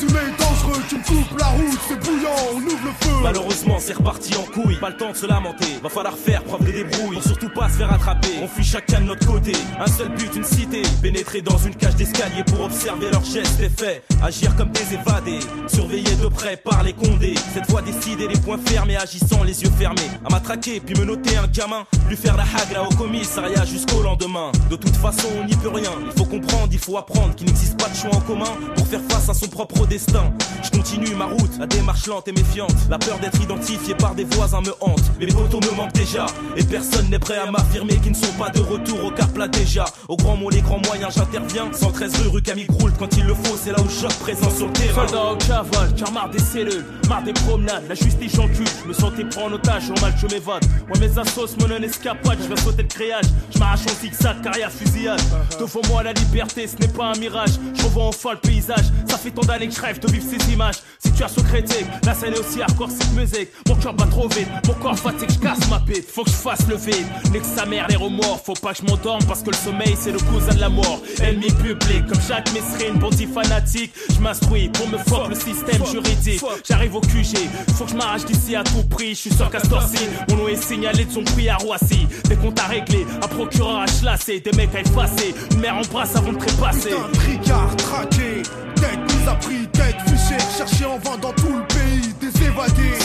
Présumé 0.00 0.32
dangereux, 0.80 0.86
tu 0.88 0.96
me 0.96 1.02
coupes 1.02 1.38
la 1.38 1.46
route, 1.46 1.78
c'est 1.88 1.98
bouillant, 1.98 2.36
on 2.52 2.56
ouvre 2.56 2.84
le 2.84 3.06
feu. 3.06 3.14
Malheureusement, 3.22 3.76
c'est 3.78 3.92
reparti 3.94 4.34
en 4.36 4.42
couille. 4.42 4.76
Pas 4.76 4.90
le 4.90 4.96
temps 4.96 5.10
de 5.10 5.16
se 5.16 5.26
lamenter. 5.26 5.78
Va 5.82 5.88
falloir 5.88 6.16
faire 6.16 6.42
preuve 6.44 6.64
de 6.66 6.72
débrouille. 6.72 7.16
Pour 7.16 7.24
surtout 7.24 7.48
pas 7.50 7.68
se 7.68 7.74
faire 7.74 7.92
attraper. 7.92 8.28
On 8.42 8.48
fuit 8.48 8.64
chacun 8.64 9.00
de 9.00 9.06
notre 9.06 9.26
côté. 9.26 9.52
Un 9.78 9.86
seul 9.86 10.08
but, 10.10 10.34
une 10.34 10.44
cité. 10.44 10.82
Pénétrer 11.02 11.42
dans 11.42 11.58
une 11.58 11.74
cage 11.74 11.96
d'escalier 11.96 12.44
pour 12.44 12.64
observer 12.64 13.10
leurs 13.10 13.24
gestes 13.24 13.60
et 13.60 13.68
faits. 13.68 14.04
Agir 14.22 14.54
comme 14.56 14.70
des 14.70 14.94
évadés. 14.94 15.40
Surveillés 15.66 16.16
de 16.16 16.28
près 16.28 16.56
par 16.56 16.82
les 16.82 16.92
condés. 16.92 17.34
Cette 17.54 17.70
fois 17.70 17.82
décider 17.82 18.28
les 18.28 18.38
points 18.38 18.58
fermés, 18.64 18.96
agissant 18.96 19.42
les 19.44 19.62
yeux 19.62 19.70
fermés. 19.78 20.10
À 20.24 20.30
matraquer, 20.30 20.80
puis 20.80 20.98
me 20.98 21.04
noter 21.04 21.36
un 21.36 21.46
gamin. 21.46 21.84
Lui 22.08 22.16
faire 22.16 22.36
la 22.36 22.44
hagra 22.44 22.86
au 22.86 22.94
commissariat 22.94 23.64
jusqu'au 23.64 24.02
lendemain. 24.02 24.52
De 24.70 24.76
toute 24.76 24.96
façon, 24.96 25.28
on 25.40 25.44
n'y 25.44 25.56
peut 25.56 25.68
rien. 25.68 25.90
Il 26.06 26.12
faut 26.18 26.24
comprendre, 26.24 26.68
il 26.72 26.78
faut 26.78 26.96
apprendre 26.96 27.34
qu'il 27.34 27.46
n'existe 27.46 27.78
pas 27.78 27.88
de 27.88 27.96
choix 27.96 28.14
en 28.14 28.20
commun 28.20 28.52
pour 28.76 28.86
faire 28.86 29.00
face 29.08 29.28
à 29.28 29.34
son 29.34 29.48
propre 29.48 29.86
destin. 29.86 30.32
Je 30.70 30.78
continue 30.78 31.14
ma 31.14 31.26
route, 31.26 31.58
la 31.58 31.66
démarche 31.66 32.06
lente 32.06 32.28
et 32.28 32.32
méfiante. 32.32 32.74
La 32.88 32.98
peur 32.98 33.18
d'être 33.18 33.40
identifié 33.40 33.94
par 33.94 34.14
des 34.14 34.24
voisins 34.24 34.60
me 34.60 34.72
hante. 34.80 35.02
Mes 35.18 35.26
potos 35.26 35.60
me 35.60 35.76
manquent 35.76 35.92
déjà. 35.92 36.26
Et 36.56 36.64
personne 36.64 37.08
n'est 37.10 37.18
prêt 37.18 37.38
à 37.38 37.50
m'affirmer 37.50 37.96
qu'ils 37.96 38.12
ne 38.12 38.16
sont 38.16 38.32
pas 38.38 38.50
de 38.50 38.60
retour 38.60 39.04
au 39.04 39.10
car 39.10 39.28
plat 39.28 39.48
déjà. 39.48 39.84
Au 40.08 40.16
grand 40.16 40.36
mot, 40.36 40.50
les 40.50 40.60
grands 40.60 40.80
moyens, 40.86 41.14
j'interviens. 41.16 41.70
113 41.72 42.22
rue, 42.22 42.28
rue 42.28 42.42
Camille 42.42 42.66
Groult, 42.66 42.94
quand 42.98 43.16
il 43.16 43.24
le 43.24 43.34
faut, 43.34 43.56
c'est 43.56 43.72
là 43.72 43.80
où 43.80 43.88
je 43.88 44.06
présent 44.20 44.50
sur 44.50 44.66
le 44.66 44.72
terrain. 44.72 45.06
Soldat 45.06 45.32
au 45.32 45.36
cavale, 45.36 45.94
car 45.96 46.12
marre 46.12 46.30
des 46.30 46.38
cellules, 46.38 46.84
marre 47.08 47.22
des 47.22 47.32
promenades, 47.32 47.84
la 47.88 47.94
justice 47.94 48.34
j'encule, 48.34 48.66
je 48.82 48.88
me 48.88 48.92
sentais 48.92 49.24
pris 49.24 49.42
en 49.42 49.52
otage, 49.52 49.88
normal 49.88 50.14
je 50.16 50.26
m'évade. 50.26 50.64
Moi 50.88 50.98
mes 51.00 51.18
assos, 51.18 51.56
mon 51.60 51.68
non 51.68 51.82
escapade, 51.82 52.38
je 52.42 52.48
vais 52.48 52.60
sauter 52.60 52.82
le 52.82 52.88
créage, 52.88 53.24
je 53.52 53.58
m'arrache 53.58 53.86
en 53.86 54.00
zigzag, 54.00 54.42
carrière 54.42 54.70
fusillade. 54.70 55.20
Devant 55.58 55.80
moi 55.88 56.02
la 56.02 56.12
liberté, 56.12 56.66
ce 56.66 56.76
n'est 56.76 56.92
pas 56.92 57.12
un 57.14 57.18
mirage, 57.18 57.50
je 57.74 57.82
revois 57.84 58.04
enfin 58.04 58.32
le 58.32 58.38
paysage, 58.38 58.86
ça 59.08 59.16
fait 59.16 59.30
tant 59.30 59.42
d'années 59.42 59.68
que 59.68 59.74
je 59.74 59.80
rêve 59.80 60.00
de 60.00 60.10
vivre 60.10 60.26
ces 60.28 60.52
images. 60.52 60.59
Situation 60.98 61.42
critique, 61.42 61.86
la 62.04 62.14
scène 62.14 62.34
est 62.34 62.38
aussi 62.38 62.60
hardcore, 62.60 62.90
cette 62.90 63.12
musique, 63.12 63.48
mon 63.66 63.74
cœur 63.76 63.94
bat 63.94 64.06
trop 64.06 64.28
vite, 64.28 64.48
mon 64.66 64.74
corps 64.74 64.98
fatigue, 64.98 65.30
je 65.30 65.38
casse 65.38 65.68
ma 65.70 65.80
pite, 65.80 66.06
faut 66.10 66.22
que 66.22 66.30
je 66.30 66.34
fasse 66.34 66.66
le 66.68 66.76
vide. 66.76 67.06
Nique 67.32 67.44
sa 67.44 67.64
mère, 67.64 67.86
les 67.88 67.96
remords, 67.96 68.42
faut 68.44 68.54
pas 68.54 68.72
que 68.72 68.78
je 68.78 68.90
m'endorme 68.90 69.24
parce 69.24 69.42
que 69.42 69.50
le 69.50 69.56
sommeil 69.56 69.96
c'est 69.98 70.12
le 70.12 70.18
cousin 70.18 70.54
de 70.54 70.60
la 70.60 70.68
mort. 70.68 71.00
Ennemi 71.22 71.50
public, 71.52 72.06
comme 72.06 72.20
Jacques 72.28 72.52
Messrine, 72.52 72.98
bandit 72.98 73.26
fanatique, 73.26 73.92
je 74.14 74.20
m'instruis 74.20 74.68
pour 74.68 74.86
me 74.88 74.98
fuck 74.98 75.28
le 75.28 75.34
système 75.34 75.84
juridique. 75.86 76.42
J'arrive 76.68 76.96
au 76.96 77.00
QG, 77.00 77.36
faut 77.76 77.84
que 77.84 77.90
je 77.90 77.96
m'arrache 77.96 78.24
d'ici 78.26 78.54
à 78.54 78.62
tout 78.62 78.84
prix, 78.88 79.10
je 79.10 79.20
suis 79.20 79.34
sur 79.34 79.50
Castorcy, 79.50 80.04
mon 80.28 80.36
nom 80.36 80.48
est 80.48 80.62
signalé 80.62 81.06
de 81.06 81.12
son 81.12 81.24
prix 81.24 81.48
à 81.48 81.56
Roissy. 81.56 82.06
Des 82.28 82.36
comptes 82.36 82.60
à 82.60 82.66
régler, 82.66 83.06
un 83.22 83.28
procureur 83.28 83.80
à 83.80 83.86
chlasser, 83.86 84.40
des 84.40 84.52
mecs 84.52 84.74
à 84.74 84.80
effacer, 84.80 85.34
une 85.52 85.60
mère 85.60 85.76
en 85.76 85.82
brasse 85.92 86.14
avant 86.16 86.32
de 86.32 86.38
trépasser. 86.38 86.90
Putain, 86.90 87.20
tricard, 87.20 87.76
traqué, 87.76 88.42
tête 88.76 89.19
mise 89.20 89.28
à 89.28 89.34
prix, 89.34 89.66
tête 89.72 89.96
fichée, 90.06 90.38
cherché 90.56 90.84
en 90.84 90.98
vain 90.98 91.16
dans 91.20 91.32
tout 91.32 91.54
le 91.56 91.66
pays, 91.66 92.14
des 92.20 92.44
évadés. 92.44 92.98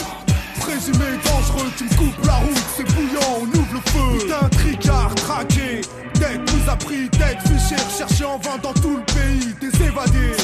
Présumé 0.59 1.05
dangereux, 1.23 1.69
tu 1.77 1.83
me 1.83 1.89
coupes 1.89 2.25
la 2.25 2.35
route, 2.35 2.65
c'est 2.75 2.83
bouillant, 2.83 3.39
on 3.41 3.57
ouvre 3.57 3.73
le 3.73 3.91
feu. 3.91 4.19
Putain, 4.19 4.49
tricard, 4.49 5.15
traqué, 5.15 5.81
tête 6.13 6.39
mise 6.53 6.69
à 6.69 6.75
prix, 6.75 7.09
tête 7.09 7.39
fichée, 7.41 7.81
cherché 7.97 8.25
en 8.25 8.37
vain 8.37 8.57
dans 8.61 8.73
tout 8.73 8.97
le 8.97 9.03
pays, 9.13 9.53
des 9.61 9.85
évadés. 9.85 10.35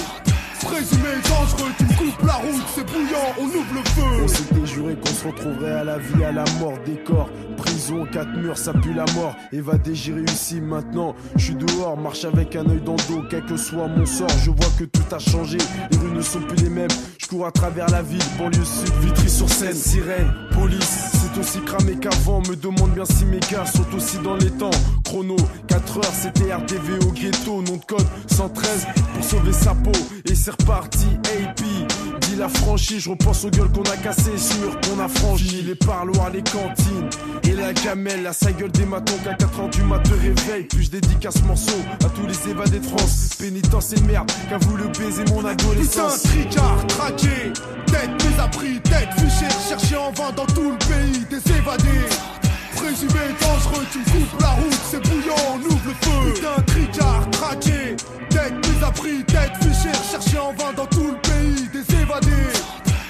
Présumé 0.71 1.09
dangereux, 1.27 1.71
tu 1.77 1.83
me 1.83 1.89
coupes 1.97 2.25
la 2.25 2.33
route, 2.35 2.63
c'est 2.73 2.85
bouillant, 2.85 3.35
on 3.37 3.43
ouvre 3.43 3.73
le 3.73 3.89
feu. 3.89 4.23
On 4.23 4.27
s'était 4.29 4.65
juré 4.65 4.95
qu'on 4.95 5.11
se 5.11 5.27
retrouverait 5.27 5.73
à 5.73 5.83
la 5.83 5.97
vie, 5.97 6.23
à 6.23 6.31
la 6.31 6.45
mort, 6.61 6.77
des 6.85 6.95
corps. 6.95 7.29
Prison, 7.57 8.07
quatre 8.09 8.31
murs, 8.37 8.57
ça 8.57 8.71
pue 8.71 8.93
la 8.93 9.03
mort. 9.13 9.35
Évadé, 9.51 9.93
j'ai 9.93 10.13
réussi 10.13 10.61
maintenant. 10.61 11.13
Je 11.35 11.43
suis 11.43 11.55
dehors, 11.55 11.97
marche 11.97 12.23
avec 12.23 12.55
un 12.55 12.69
œil 12.69 12.79
dans 12.79 12.95
le 12.95 13.13
dos. 13.13 13.21
Quel 13.29 13.45
que 13.45 13.57
soit 13.57 13.89
mon 13.89 14.05
sort, 14.05 14.29
je 14.45 14.49
vois 14.49 14.71
que 14.79 14.85
tout 14.85 15.13
a 15.13 15.19
changé. 15.19 15.57
Les 15.91 15.97
rues 15.97 16.15
ne 16.15 16.21
sont 16.21 16.39
plus 16.39 16.63
les 16.63 16.69
mêmes. 16.69 16.89
Je 17.17 17.27
cours 17.27 17.45
à 17.45 17.51
travers 17.51 17.87
la 17.89 18.01
ville, 18.01 18.23
banlieue 18.37 18.63
sud, 18.63 18.93
Vitry 19.01 19.29
sur 19.29 19.49
Seine, 19.49 19.73
sirène, 19.73 20.31
police. 20.53 21.20
Tout 21.33 21.39
aussi 21.39 21.59
cramé 21.61 21.95
qu'avant. 21.95 22.41
Me 22.41 22.55
demande 22.55 22.91
bien 22.91 23.05
si 23.05 23.25
mes 23.25 23.39
gars 23.39 23.65
sont 23.65 23.85
aussi 23.95 24.17
dans 24.19 24.35
les 24.35 24.51
temps. 24.51 24.71
Chrono, 25.03 25.35
4 25.67 25.97
heures, 25.97 26.13
c'était 26.13 26.53
RDV 26.53 27.05
au 27.07 27.11
ghetto. 27.11 27.61
Nom 27.61 27.77
de 27.77 27.85
code 27.85 28.05
113 28.27 28.87
pour 29.13 29.23
sauver 29.23 29.53
sa 29.53 29.73
peau. 29.73 29.91
Et 30.25 30.35
c'est 30.35 30.51
reparti, 30.51 31.07
AP. 31.23 31.61
Dis 32.21 32.35
la 32.37 32.49
franchise, 32.49 33.03
je 33.03 33.09
repense 33.09 33.45
aux 33.45 33.49
gueules 33.49 33.71
qu'on 33.71 33.83
a 33.83 33.97
cassées, 33.97 34.37
sûr 34.37 34.79
qu'on 34.81 34.99
a 34.99 35.07
franchi 35.07 35.61
les 35.63 35.75
parloirs, 35.75 36.29
les 36.29 36.43
cantines. 36.43 37.09
Et 37.43 37.53
la 37.53 37.73
gamelle, 37.73 38.23
la 38.23 38.33
sa 38.33 38.51
gueule 38.51 38.71
des 38.71 38.85
matons 38.85 39.17
qu'à 39.23 39.33
4 39.33 39.59
ans 39.59 39.67
du 39.67 39.83
mat 39.83 39.99
te 39.99 40.13
réveille. 40.13 40.63
Puis 40.69 40.85
je 40.85 40.91
dédicace 40.91 41.35
ce 41.35 41.43
morceau 41.43 41.77
à 42.05 42.09
tous 42.09 42.25
les 42.27 42.51
évadés 42.51 42.79
de 42.79 42.85
France. 42.85 43.29
Pénitence 43.39 43.93
et 43.93 44.01
merde, 44.01 44.31
qu'a 44.49 44.57
voulu 44.59 44.83
baiser 44.97 45.23
mon 45.33 45.43
adolescence. 45.45 46.23
Putain, 46.23 46.29
tricard, 46.29 46.87
traqué, 46.87 47.53
tête 47.87 48.23
mise 48.23 48.39
à 48.39 48.47
prix, 48.47 48.79
tête 48.81 49.09
fichée, 49.15 49.51
cherchée 49.67 49.97
en 49.97 50.11
vain 50.11 50.31
dans 50.35 50.45
tout 50.45 50.71
le 50.71 50.77
pays, 50.77 51.20
des 51.29 51.51
évadés. 51.51 52.09
Présumé 52.75 53.35
dangereux, 53.39 53.85
tu 53.91 53.99
coupes 53.99 54.41
la 54.41 54.49
route, 54.49 54.81
c'est 54.89 55.01
bouillant, 55.07 55.35
on 55.53 55.59
ouvre 55.65 55.81
le 55.85 55.93
feu. 55.93 56.33
Putain, 56.33 56.61
tricard, 56.65 57.29
traqué, 57.31 57.95
tête 58.29 58.53
mise 58.53 58.83
à 58.83 58.91
prix, 58.91 59.23
tête 59.25 59.51
fichée, 59.61 59.95
cherchée 60.09 60.39
en 60.39 60.53
vain 60.53 60.73
dans 60.75 60.87
tout 60.87 61.07
le 61.07 61.17
pays, 61.21 61.67
des 61.71 61.95
évadés. 61.95 62.53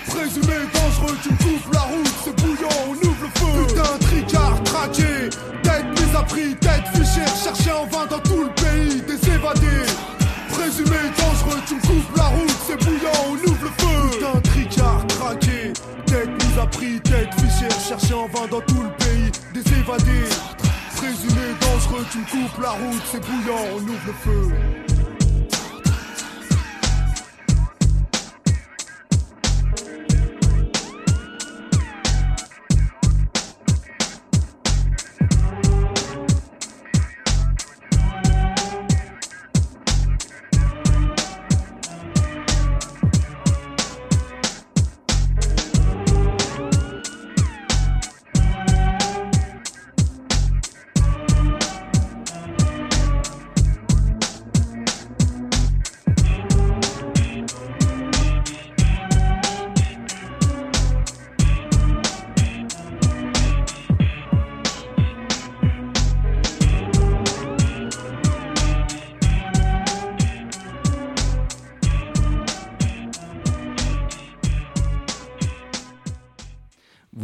Présumé 0.07 0.57
dangereux, 0.73 1.17
tu 1.23 1.29
coupes 1.29 1.73
la 1.73 1.81
route, 1.81 2.13
c'est 2.25 2.35
bouillant, 2.41 2.77
on 2.87 2.91
ouvre 2.91 3.23
le 3.23 3.39
feu. 3.39 3.67
Putain, 3.67 3.97
tricard, 4.01 4.63
traqué, 4.63 5.29
tête 5.63 5.85
mise 5.89 6.15
à 6.15 6.23
prix, 6.23 6.55
tête 6.55 6.87
fichée, 6.93 7.27
cherchée 7.43 7.71
en 7.71 7.85
vain 7.85 8.05
dans 8.09 8.19
tout 8.19 8.30
cherchée 18.01 18.13
en 18.13 18.27
vain 18.27 18.47
dans 18.49 18.61
tout 18.61 18.81
le 18.81 18.89
pays, 18.97 19.31
des 19.53 19.73
évadés. 19.73 20.29
Présumé 20.95 21.53
dangereux, 21.61 22.05
tu 22.11 22.19
me 22.19 22.25
coupes 22.25 22.61
la 22.61 22.71
route, 22.71 23.01
c'est 23.05 23.19
bouillant, 23.19 23.65
on 23.73 23.81
ouvre 23.81 24.07
le 24.07 24.13
feu. 24.13 25.00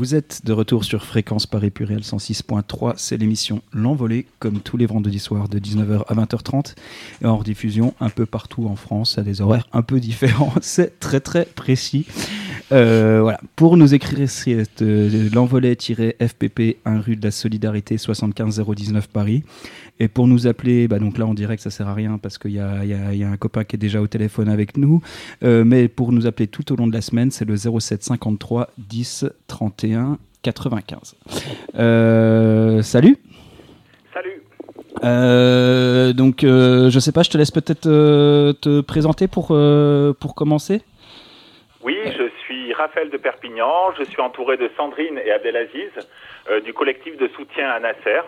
Vous 0.08 0.16
êtes 0.16 0.46
de 0.46 0.54
retour 0.54 0.86
sur 0.86 1.04
Fréquence 1.04 1.48
Paris 1.48 1.70
Pluriel 1.70 2.00
106.3. 2.00 2.94
C'est 2.96 3.18
l'émission 3.18 3.62
L'Envolée, 3.74 4.26
comme 4.40 4.62
tous 4.62 4.78
les 4.78 4.86
vendredis 4.86 5.20
soirs 5.20 5.50
de 5.50 5.60
19h 5.60 6.06
à 6.08 6.14
20h30. 6.14 6.76
Et 7.22 7.26
en 7.26 7.36
rediffusion 7.36 7.94
un 8.00 8.08
peu 8.08 8.26
partout 8.26 8.68
en 8.68 8.78
France 8.78 9.18
à 9.18 9.22
des 9.22 9.42
horaires 9.42 9.68
un 9.74 9.82
peu 9.82 10.00
différents. 10.00 10.54
C'est 10.62 11.02
très 11.02 11.20
très 11.20 11.44
précis. 11.44 12.06
Euh, 12.72 13.20
voilà. 13.22 13.40
Pour 13.56 13.78
nous 13.78 13.94
écrire, 13.94 14.30
c'est 14.30 14.64
euh, 14.82 15.30
l'envolée-fpp 15.34 16.78
1 16.86 17.00
rue 17.00 17.16
de 17.16 17.24
la 17.24 17.32
Solidarité 17.32 17.98
75 17.98 18.64
019 18.76 19.08
Paris. 19.08 19.44
Et 20.00 20.08
pour 20.08 20.28
nous 20.28 20.46
appeler, 20.46 20.88
bah 20.88 21.00
donc 21.00 21.18
là 21.18 21.26
en 21.26 21.34
direct 21.34 21.62
ça 21.64 21.72
sert 21.72 21.88
à 21.88 21.94
rien 21.94 22.20
parce 22.20 22.38
qu'il 22.38 22.52
y 22.52 22.60
a, 22.60 22.86
y 22.86 23.18
y 23.18 23.24
un 23.24 23.38
copain 23.38 23.64
qui 23.64 23.76
est 23.76 23.80
déjà 23.80 24.02
au 24.02 24.08
téléphone 24.08 24.48
avec 24.48 24.78
nous. 24.78 25.02
Euh, 25.44 25.64
mais 25.66 25.88
pour 25.88 26.12
nous 26.12 26.28
appeler 26.28 26.48
tout 26.48 26.72
au 26.72 26.76
long 26.76 26.88
de 26.88 26.94
la 26.94 27.02
semaine, 27.02 27.32
c'est 27.32 27.46
le 27.46 27.56
07 27.56 28.04
53 28.04 28.70
10 28.78 29.26
31 29.48 30.20
95. 30.44 31.16
Euh, 31.76 32.82
salut. 32.82 33.18
Salut, 34.14 34.42
Euh, 35.04 36.14
donc 36.14 36.44
euh, 36.44 36.90
je 36.90 37.00
sais 37.00 37.12
pas, 37.12 37.22
je 37.24 37.30
te 37.30 37.38
laisse 37.38 37.52
peut-être 37.52 37.88
euh, 37.88 38.54
te 38.54 38.82
présenter 38.82 39.28
pour 39.28 39.48
pour 40.20 40.36
commencer. 40.36 40.82
oui, 41.84 41.96
je 42.06 42.27
Raphaël 42.78 43.10
de 43.10 43.18
Perpignan, 43.18 43.92
je 43.98 44.04
suis 44.04 44.22
entouré 44.22 44.56
de 44.58 44.70
Sandrine 44.78 45.20
et 45.24 45.32
Abdelaziz 45.32 45.92
euh, 46.50 46.62
du 46.62 46.74
collectif 46.74 47.18
de 47.18 47.28
soutien 47.30 47.70
à 47.70 47.80
Nasser. 47.80 48.22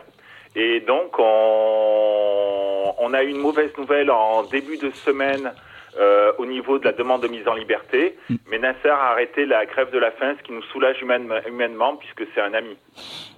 Et 0.56 0.80
donc, 0.82 1.20
on, 1.20 2.94
on 2.98 3.14
a 3.14 3.24
eu 3.24 3.30
une 3.30 3.38
mauvaise 3.38 3.76
nouvelle 3.78 4.10
en 4.10 4.44
début 4.44 4.78
de 4.78 4.90
semaine 4.90 5.54
euh, 6.00 6.32
au 6.38 6.46
niveau 6.46 6.80
de 6.80 6.86
la 6.86 6.94
demande 6.94 7.22
de 7.24 7.28
mise 7.28 7.48
en 7.48 7.56
liberté. 7.56 8.16
Mais 8.50 8.58
Nasser 8.60 8.90
a 8.90 9.12
arrêté 9.12 9.46
la 9.46 9.66
grève 9.66 9.92
de 9.92 10.00
la 10.00 10.12
faim, 10.12 10.34
ce 10.40 10.44
qui 10.46 10.52
nous 10.54 10.64
soulage 10.72 11.02
humaine- 11.02 11.30
humainement 11.48 11.96
puisque 11.98 12.30
c'est 12.34 12.42
un 12.42 12.54
ami. 12.54 12.76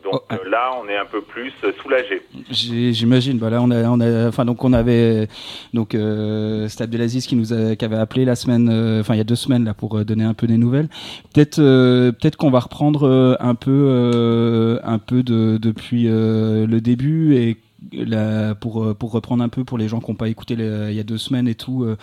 Donc 0.04 0.14
Oh, 0.16 0.34
euh, 0.34 0.50
là, 0.50 0.72
on 0.84 0.88
est 0.90 0.98
un 0.98 1.06
peu 1.06 1.22
plus 1.22 1.54
euh, 1.64 1.72
soulagé. 1.82 2.22
J'imagine. 2.50 3.38
Bah 3.38 3.50
là, 3.50 3.62
on 3.62 3.70
a, 3.72 3.84
on 3.90 4.00
a, 4.00 4.28
enfin 4.28 4.46
donc 4.46 4.64
on 4.64 4.74
avait, 4.74 5.28
donc 5.74 5.94
euh, 5.96 6.68
Abdelaziz 6.80 7.28
qui 7.28 7.36
nous 7.36 7.54
a, 7.54 7.76
qui 7.76 7.86
avait 7.86 7.98
appelé 7.98 8.26
la 8.26 8.36
semaine, 8.36 8.70
euh, 8.72 9.02
enfin 9.02 9.14
il 9.14 9.18
y 9.18 9.22
a 9.22 9.26
deux 9.26 9.36
semaines 9.36 9.64
là 9.66 9.74
pour 9.74 10.04
donner 10.04 10.24
un 10.24 10.34
peu 10.34 10.48
des 10.48 10.58
nouvelles. 10.58 10.88
Peut-être, 11.34 11.58
peut-être 11.58 12.36
qu'on 12.38 12.50
va 12.52 12.60
reprendre 12.60 13.38
un 13.40 13.56
peu, 13.56 14.80
un 14.84 14.98
peu 15.00 15.24
de 15.24 15.58
depuis 15.58 16.06
le 16.08 16.80
début 16.80 17.36
et 17.36 17.58
euh, 17.96 18.54
pour 18.54 19.12
reprendre 19.12 19.44
un 19.44 19.50
peu 19.50 19.64
pour 19.64 19.78
les 19.78 19.88
gens 19.88 20.00
qui 20.00 20.12
n'ont 20.12 20.16
pas 20.16 20.30
écouté 20.30 20.54
il 20.54 20.94
y 20.94 21.00
a 21.00 21.04
deux 21.04 21.18
semaines 21.18 21.48
et 21.48 21.56
tout 21.56 21.84
euh, 21.84 21.98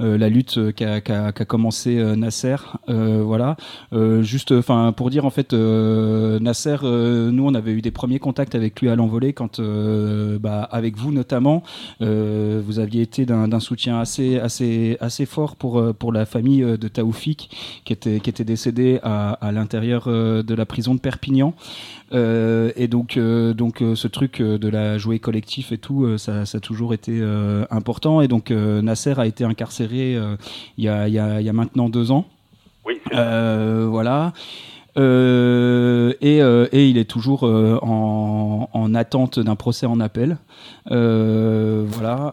euh, 0.00 0.16
la 0.16 0.30
lutte 0.30 0.72
qu'a 0.74 1.00
qu'a 1.02 1.32
commencé 1.44 2.02
Nasser. 2.16 2.56
Voilà. 2.86 3.56
Juste, 4.20 4.54
pour 4.96 5.10
dire 5.10 5.24
en 5.24 5.30
fait, 5.30 5.52
Nasser, 5.52 6.76
nous 6.82 7.46
on 7.46 7.54
avait 7.54 7.72
eu 7.72 7.82
des 7.82 7.90
premiers 7.90 8.18
contacts 8.18 8.54
avec 8.54 8.80
lui 8.80 8.88
à 8.88 8.96
l'envolée 8.96 9.32
quand, 9.32 9.60
bah, 9.60 10.62
avec 10.70 10.96
vous 10.96 11.12
notamment, 11.12 11.62
vous 12.00 12.78
aviez 12.78 13.02
été 13.02 13.26
d'un 13.26 13.60
soutien 13.60 14.00
assez, 14.00 14.38
assez, 14.38 14.96
assez 15.00 15.26
fort 15.26 15.56
pour 15.56 15.94
pour 15.94 16.12
la 16.12 16.26
famille 16.26 16.60
de 16.62 16.88
Taoufik 16.88 17.50
qui 17.84 17.92
était 17.92 18.20
qui 18.20 18.30
était 18.30 18.44
décédé 18.44 18.98
à, 19.02 19.50
l'intérieur 19.52 20.06
de 20.06 20.54
la 20.54 20.66
prison 20.66 20.94
de 20.94 21.00
Perpignan. 21.00 21.54
Euh, 22.12 22.72
et 22.76 22.88
donc, 22.88 23.16
euh, 23.16 23.52
donc 23.52 23.82
euh, 23.82 23.94
ce 23.94 24.08
truc 24.08 24.40
de 24.40 24.68
la 24.68 24.96
jouer 24.98 25.18
collectif 25.18 25.72
et 25.72 25.78
tout, 25.78 26.16
ça, 26.18 26.46
ça 26.46 26.58
a 26.58 26.60
toujours 26.60 26.94
été 26.94 27.22
important. 27.70 28.20
Et 28.20 28.28
donc 28.28 28.50
Nasser 28.50 29.14
a 29.18 29.26
été 29.26 29.44
incarcéré 29.44 30.18
il 30.76 30.84
y, 30.84 30.88
a, 30.88 31.08
il 31.08 31.14
y, 31.14 31.18
a, 31.18 31.40
il 31.40 31.46
y 31.46 31.48
a 31.48 31.52
maintenant 31.52 31.88
deux 31.88 32.10
ans. 32.10 32.26
Oui, 32.86 33.00
voilà. 33.12 34.32
Euh, 34.98 36.12
et, 36.20 36.42
euh, 36.42 36.66
et 36.72 36.88
il 36.88 36.98
est 36.98 37.08
toujours 37.08 37.46
euh, 37.46 37.78
en, 37.82 38.68
en 38.72 38.94
attente 38.94 39.38
d'un 39.38 39.54
procès 39.54 39.86
en 39.86 40.00
appel. 40.00 40.38
Voilà. 40.90 42.32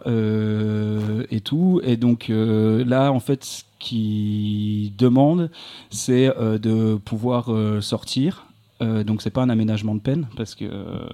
et 1.31 1.41
tout. 1.41 1.81
Et 1.83 1.97
donc 1.97 2.27
là, 2.29 3.11
en 3.11 3.19
fait, 3.19 3.43
ce 3.43 3.63
qu'il 3.79 4.95
demande, 4.95 5.51
c'est 5.89 6.27
de 6.39 6.95
pouvoir 6.95 7.51
sortir. 7.81 8.45
Euh, 8.81 9.03
donc 9.03 9.21
c'est 9.21 9.31
pas 9.31 9.41
un 9.41 9.49
aménagement 9.49 9.95
de 9.95 10.01
peine 10.01 10.27
parce 10.35 10.53
que 10.53 10.65
euh, 10.65 11.07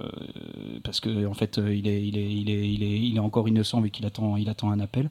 parce 0.82 0.98
que 0.98 1.26
en 1.26 1.34
fait 1.34 1.58
euh, 1.58 1.72
il 1.72 1.86
est 1.86 2.02
il 2.02 2.18
est 2.18 2.28
il 2.28 2.50
est 2.50 2.68
il 2.68 2.82
est 2.82 2.98
il 2.98 3.16
est 3.16 3.20
encore 3.20 3.48
innocent 3.48 3.80
vu 3.80 3.90
qu'il 3.90 4.04
attend 4.04 4.36
il 4.36 4.48
attend 4.48 4.72
un 4.72 4.80
appel. 4.80 5.10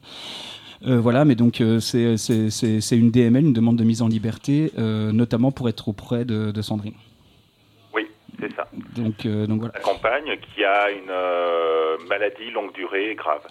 Euh, 0.86 1.00
voilà, 1.00 1.24
mais 1.24 1.34
donc 1.34 1.62
c'est 1.80 2.16
c'est 2.18 2.96
une 2.98 3.10
DML, 3.10 3.46
une 3.46 3.52
demande 3.52 3.76
de 3.76 3.84
mise 3.84 4.02
en 4.02 4.08
liberté, 4.08 4.70
notamment 4.76 5.52
pour 5.52 5.68
être 5.68 5.88
auprès 5.88 6.24
de, 6.24 6.50
de 6.50 6.62
Sandrine. 6.62 6.94
oui, 7.94 8.06
c'est 8.38 8.52
ça. 8.54 8.68
Donc 8.96 9.26
donc 9.26 9.60
voilà. 9.60 9.74
La 9.74 9.80
compagne 9.80 10.36
qui 10.54 10.64
a 10.64 10.90
une 10.90 12.08
maladie 12.08 12.50
longue 12.50 12.74
durée 12.74 13.14
grave. 13.14 13.42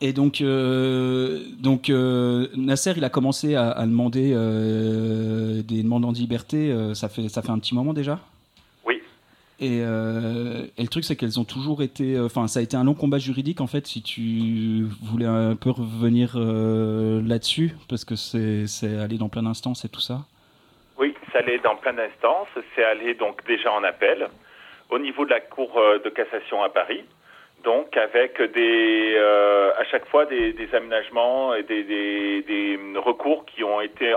Et 0.00 0.12
donc, 0.12 0.40
euh, 0.40 1.40
donc 1.58 1.88
euh, 1.88 2.48
Nasser, 2.54 2.92
il 2.96 3.04
a 3.04 3.08
commencé 3.08 3.54
à, 3.54 3.70
à 3.70 3.86
demander 3.86 4.32
euh, 4.34 5.62
des 5.62 5.82
demandes 5.82 6.04
en 6.04 6.12
liberté. 6.12 6.74
ça 6.94 7.08
fait 7.08 7.28
ça 7.28 7.42
fait 7.42 7.50
un 7.50 7.58
petit 7.58 7.74
moment 7.74 7.94
déjà? 7.94 8.18
Oui. 8.84 9.02
Et, 9.58 9.78
et 9.78 10.82
le 10.82 10.88
truc, 10.88 11.04
c'est 11.04 11.16
qu'elles 11.16 11.40
ont 11.40 11.44
toujours 11.44 11.82
été. 11.82 12.20
Enfin, 12.20 12.46
ça 12.46 12.60
a 12.60 12.62
été 12.62 12.76
un 12.76 12.84
long 12.84 12.94
combat 12.94 13.18
juridique 13.18 13.62
en 13.62 13.66
fait. 13.66 13.86
Si 13.86 14.02
tu 14.02 14.86
voulais 15.02 15.26
un 15.26 15.56
peu 15.56 15.70
revenir 15.70 16.36
là-dessus, 16.36 17.74
parce 17.88 18.04
que 18.04 18.16
c'est 18.16 18.66
c'est 18.66 18.98
allé 18.98 19.16
dans 19.16 19.30
plein 19.30 19.44
d'instances 19.44 19.86
et 19.86 19.88
tout 19.88 20.00
ça. 20.00 20.26
Oui, 20.98 21.14
ça 21.32 21.38
allé 21.38 21.58
dans 21.58 21.76
plein 21.76 21.94
d'instances. 21.94 22.48
C'est 22.74 22.84
allé 22.84 23.14
donc 23.14 23.46
déjà 23.46 23.72
en 23.72 23.82
appel 23.82 24.28
au 24.90 24.98
niveau 24.98 25.24
de 25.24 25.30
la 25.30 25.40
Cour 25.40 25.80
de 26.04 26.10
cassation 26.10 26.62
à 26.62 26.68
Paris. 26.68 27.02
Donc 27.64 27.96
avec 27.96 28.40
des, 28.40 29.14
euh, 29.16 29.72
à 29.76 29.84
chaque 29.84 30.06
fois 30.06 30.24
des, 30.26 30.52
des 30.52 30.74
aménagements 30.74 31.54
et 31.54 31.62
des, 31.64 31.82
des, 31.82 32.42
des 32.42 32.78
recours 32.96 33.44
qui 33.46 33.64
ont 33.64 33.80
été 33.80 34.14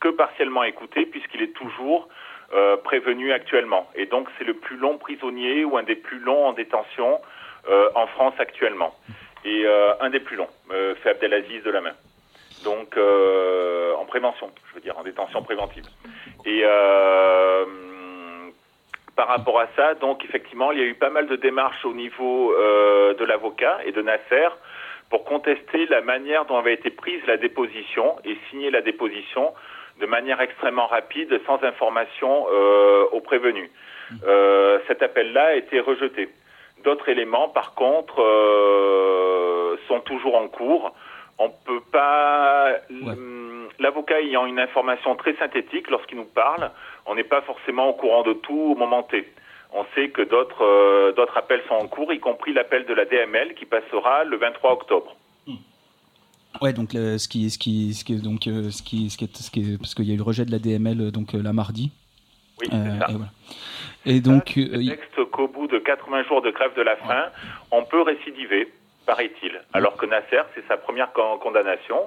que 0.00 0.08
partiellement 0.08 0.64
écoutés 0.64 1.04
puisqu'il 1.04 1.42
est 1.42 1.52
toujours 1.52 2.08
euh, 2.54 2.76
prévenu 2.76 3.32
actuellement. 3.32 3.88
Et 3.94 4.06
donc 4.06 4.28
c'est 4.38 4.44
le 4.44 4.54
plus 4.54 4.76
long 4.76 4.98
prisonnier 4.98 5.64
ou 5.64 5.76
un 5.76 5.82
des 5.82 5.96
plus 5.96 6.20
longs 6.20 6.46
en 6.46 6.52
détention 6.52 7.20
euh, 7.68 7.90
en 7.94 8.06
France 8.06 8.34
actuellement. 8.38 8.94
Et 9.44 9.64
euh, 9.66 9.92
un 10.00 10.10
des 10.10 10.20
plus 10.20 10.36
longs, 10.36 10.48
euh, 10.70 10.94
fait 10.96 11.10
Abdelaziz 11.10 11.62
de 11.62 11.70
la 11.70 11.80
main. 11.80 11.94
Donc 12.64 12.96
euh, 12.96 13.94
en 13.94 14.06
prévention, 14.06 14.50
je 14.70 14.74
veux 14.74 14.80
dire, 14.80 14.96
en 14.98 15.02
détention 15.02 15.42
préventive. 15.42 15.84
Et 16.44 16.62
par 19.16 19.28
rapport 19.28 19.58
à 19.58 19.66
ça, 19.74 19.94
donc 19.94 20.24
effectivement, 20.24 20.72
il 20.72 20.78
y 20.78 20.82
a 20.82 20.84
eu 20.84 20.94
pas 20.94 21.08
mal 21.08 21.26
de 21.26 21.36
démarches 21.36 21.84
au 21.84 21.94
niveau 21.94 22.52
euh, 22.52 23.14
de 23.14 23.24
l'avocat 23.24 23.78
et 23.86 23.92
de 23.92 24.02
Nasser 24.02 24.48
pour 25.08 25.24
contester 25.24 25.86
la 25.86 26.02
manière 26.02 26.44
dont 26.44 26.58
avait 26.58 26.74
été 26.74 26.90
prise 26.90 27.20
la 27.26 27.38
déposition 27.38 28.16
et 28.24 28.36
signer 28.50 28.70
la 28.70 28.82
déposition 28.82 29.54
de 30.00 30.06
manière 30.06 30.40
extrêmement 30.42 30.86
rapide, 30.86 31.40
sans 31.46 31.62
information 31.64 32.46
euh, 32.52 33.04
aux 33.12 33.20
prévenus. 33.20 33.70
Euh, 34.26 34.78
cet 34.86 35.02
appel-là 35.02 35.46
a 35.46 35.54
été 35.54 35.80
rejeté. 35.80 36.28
D'autres 36.84 37.08
éléments, 37.08 37.48
par 37.48 37.74
contre, 37.74 38.16
sont 39.88 40.00
toujours 40.00 40.36
en 40.36 40.48
cours. 40.48 40.94
On 41.38 41.48
peut 41.48 41.80
pas. 41.90 42.74
hum, 42.90 43.55
L'avocat 43.78 44.20
ayant 44.20 44.46
une 44.46 44.58
information 44.58 45.14
très 45.16 45.34
synthétique 45.36 45.90
lorsqu'il 45.90 46.16
nous 46.18 46.24
parle, 46.24 46.70
on 47.06 47.14
n'est 47.14 47.24
pas 47.24 47.42
forcément 47.42 47.88
au 47.88 47.94
courant 47.94 48.22
de 48.22 48.32
tout 48.32 48.72
au 48.72 48.74
moment 48.76 49.02
T. 49.02 49.26
On 49.72 49.84
sait 49.94 50.08
que 50.08 50.22
d'autres 50.22 50.62
euh, 50.64 51.12
d'autres 51.12 51.36
appels 51.36 51.62
sont 51.68 51.74
en 51.74 51.86
cours, 51.88 52.12
y 52.12 52.18
compris 52.20 52.52
l'appel 52.52 52.86
de 52.86 52.94
la 52.94 53.04
DML 53.04 53.54
qui 53.54 53.66
passera 53.66 54.24
le 54.24 54.36
23 54.38 54.72
octobre. 54.72 55.16
Ouais, 56.62 56.72
donc 56.72 56.92
ce 56.92 57.28
qui, 57.28 57.50
ce 57.50 57.58
qui, 57.58 57.92
ce 57.92 58.02
qui, 58.02 58.16
donc 58.16 58.46
euh, 58.46 58.70
ce 58.70 58.82
qui, 58.82 59.10
ce 59.10 59.18
qui, 59.18 59.24
est, 59.24 59.36
ce 59.36 59.50
qui 59.50 59.60
est- 59.74 59.78
parce 59.78 59.94
qu'il 59.94 60.06
y 60.06 60.12
a 60.12 60.14
eu 60.14 60.16
le 60.16 60.22
rejet 60.22 60.46
de 60.46 60.50
la 60.50 60.58
DML 60.58 60.98
euh, 61.00 61.10
donc 61.10 61.34
la 61.34 61.52
mardi. 61.52 61.92
Oui, 62.60 62.68
c'est 62.70 62.76
ça. 62.98 63.06
et 63.10 63.12
voilà. 63.12 63.30
Et 64.06 64.20
donc, 64.20 64.44
Texte 64.54 65.24
qu'au 65.32 65.48
bout 65.48 65.66
de 65.66 65.78
80 65.78 66.22
jours 66.22 66.40
de 66.40 66.50
grève 66.50 66.74
de 66.74 66.80
la 66.80 66.96
faim, 66.96 67.26
on 67.70 67.82
peut 67.84 68.00
récidiver, 68.00 68.72
paraît-il. 69.04 69.60
Alors 69.74 69.96
que 69.98 70.06
Nasser, 70.06 70.40
c'est 70.54 70.66
sa 70.66 70.78
première 70.78 71.12
con- 71.12 71.36
condamnation. 71.38 71.98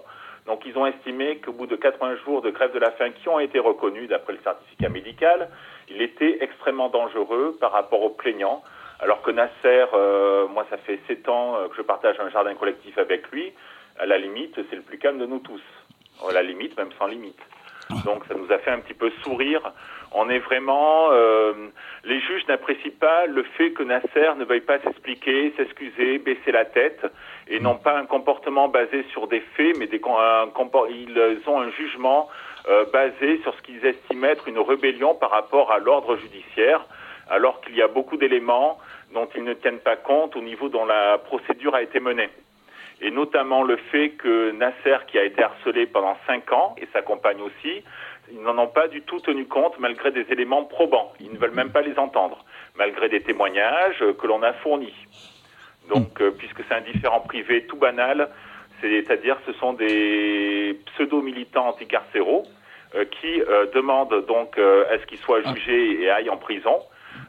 Donc 0.49 0.65
ils 0.65 0.75
ont 0.79 0.87
estimé 0.87 1.37
qu'au 1.37 1.51
bout 1.51 1.67
de 1.67 1.75
80 1.75 2.15
jours 2.25 2.41
de 2.41 2.49
grève 2.49 2.73
de 2.73 2.79
la 2.79 2.89
faim 2.89 3.11
qui 3.11 3.29
ont 3.29 3.39
été 3.39 3.59
reconnus 3.59 4.09
d'après 4.09 4.33
le 4.33 4.39
certificat 4.39 4.89
médical, 4.89 5.47
il 5.89 6.01
était 6.01 6.39
extrêmement 6.41 6.89
dangereux 6.89 7.55
par 7.61 7.71
rapport 7.71 8.01
aux 8.01 8.09
plaignants. 8.09 8.63
Alors 8.99 9.21
que 9.21 9.29
Nasser, 9.29 9.85
euh, 9.93 10.47
moi 10.47 10.65
ça 10.71 10.77
fait 10.77 10.99
7 11.07 11.29
ans 11.29 11.55
euh, 11.55 11.67
que 11.67 11.75
je 11.77 11.83
partage 11.83 12.19
un 12.19 12.29
jardin 12.31 12.55
collectif 12.55 12.97
avec 12.97 13.29
lui, 13.29 13.53
à 13.99 14.07
la 14.07 14.17
limite 14.17 14.59
c'est 14.71 14.75
le 14.75 14.81
plus 14.81 14.97
calme 14.97 15.19
de 15.19 15.27
nous 15.27 15.37
tous. 15.37 15.61
À 16.27 16.33
la 16.33 16.41
limite, 16.41 16.75
même 16.77 16.91
sans 16.97 17.05
limite. 17.05 17.39
Donc 18.05 18.23
ça 18.27 18.35
nous 18.35 18.51
a 18.51 18.59
fait 18.59 18.71
un 18.71 18.79
petit 18.79 18.93
peu 18.93 19.11
sourire. 19.23 19.61
On 20.11 20.29
est 20.29 20.39
vraiment... 20.39 21.09
euh, 21.11 21.53
les 22.03 22.19
juges 22.19 22.47
n'apprécient 22.47 22.91
pas 22.99 23.25
le 23.25 23.43
fait 23.43 23.71
que 23.71 23.83
Nasser 23.83 24.35
ne 24.37 24.45
veuille 24.45 24.61
pas 24.61 24.79
s'expliquer, 24.79 25.53
s'excuser, 25.57 26.19
baisser 26.19 26.51
la 26.51 26.65
tête, 26.65 27.05
et 27.47 27.59
n'ont 27.59 27.77
pas 27.77 27.97
un 27.97 28.05
comportement 28.05 28.67
basé 28.67 29.03
sur 29.11 29.27
des 29.27 29.41
faits, 29.55 29.77
mais 29.77 29.87
des, 29.87 30.01
un 30.05 30.49
ils 30.89 31.41
ont 31.47 31.59
un 31.59 31.71
jugement 31.71 32.29
euh, 32.67 32.85
basé 32.93 33.39
sur 33.41 33.55
ce 33.55 33.61
qu'ils 33.63 33.85
estiment 33.85 34.27
être 34.27 34.47
une 34.47 34.59
rébellion 34.59 35.15
par 35.15 35.31
rapport 35.31 35.71
à 35.71 35.79
l'ordre 35.79 36.15
judiciaire, 36.17 36.85
alors 37.29 37.61
qu'il 37.61 37.75
y 37.75 37.81
a 37.81 37.87
beaucoup 37.87 38.17
d'éléments 38.17 38.79
dont 39.13 39.27
ils 39.35 39.43
ne 39.43 39.53
tiennent 39.53 39.79
pas 39.79 39.95
compte 39.95 40.35
au 40.35 40.41
niveau 40.41 40.69
dont 40.69 40.85
la 40.85 41.17
procédure 41.17 41.73
a 41.75 41.81
été 41.81 41.99
menée 41.99 42.29
et 43.01 43.11
notamment 43.11 43.63
le 43.63 43.77
fait 43.77 44.09
que 44.11 44.51
Nasser, 44.51 44.97
qui 45.07 45.17
a 45.17 45.23
été 45.23 45.41
harcelé 45.43 45.85
pendant 45.85 46.17
cinq 46.27 46.51
ans, 46.51 46.75
et 46.77 46.87
sa 46.93 47.01
compagne 47.01 47.41
aussi, 47.41 47.83
ils 48.31 48.41
n'en 48.41 48.57
ont 48.57 48.67
pas 48.67 48.87
du 48.87 49.01
tout 49.01 49.19
tenu 49.19 49.45
compte 49.45 49.79
malgré 49.79 50.11
des 50.11 50.25
éléments 50.29 50.63
probants. 50.65 51.13
Ils 51.19 51.31
ne 51.31 51.37
veulent 51.37 51.55
même 51.55 51.71
pas 51.71 51.81
les 51.81 51.97
entendre, 51.97 52.43
malgré 52.77 53.09
des 53.09 53.21
témoignages 53.21 54.03
que 54.19 54.27
l'on 54.27 54.43
a 54.43 54.53
fournis. 54.53 54.93
Donc, 55.89 56.21
euh, 56.21 56.31
puisque 56.31 56.61
c'est 56.67 56.75
un 56.75 56.81
différent 56.81 57.21
privé 57.21 57.65
tout 57.65 57.77
banal, 57.77 58.29
c'est-à-dire 58.81 59.37
ce 59.45 59.53
sont 59.53 59.73
des 59.73 60.79
pseudo-militants 60.93 61.67
anticarcéraux 61.67 62.43
euh, 62.95 63.05
qui 63.05 63.41
euh, 63.41 63.65
demandent 63.73 64.25
donc 64.27 64.57
à 64.57 64.97
ce 64.99 65.05
qu'ils 65.05 65.17
soient 65.19 65.41
jugés 65.41 66.03
et 66.03 66.09
aillent 66.09 66.29
en 66.29 66.37
prison 66.37 66.79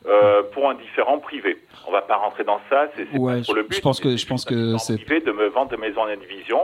euh, 0.06 0.42
pour 0.52 0.70
un 0.70 0.74
différent 0.74 1.18
privé. 1.18 1.58
On 1.86 1.92
va 1.92 2.02
pas 2.02 2.16
rentrer 2.16 2.44
dans 2.44 2.60
ça, 2.70 2.88
c'est 2.96 3.06
ouais, 3.18 3.42
trop 3.42 3.54
le 3.54 3.62
but 3.64 3.74
je 3.76 3.80
pense 3.80 4.00
que 4.00 4.16
je 4.16 4.26
pense 4.26 4.44
que 4.44 4.76
c'est 4.78 4.96
privé 5.04 5.20
de 5.20 5.32
me 5.32 5.46
vendre 5.48 5.70
de 5.70 5.76
maison 5.76 6.02
en 6.02 6.06
indivision. 6.06 6.60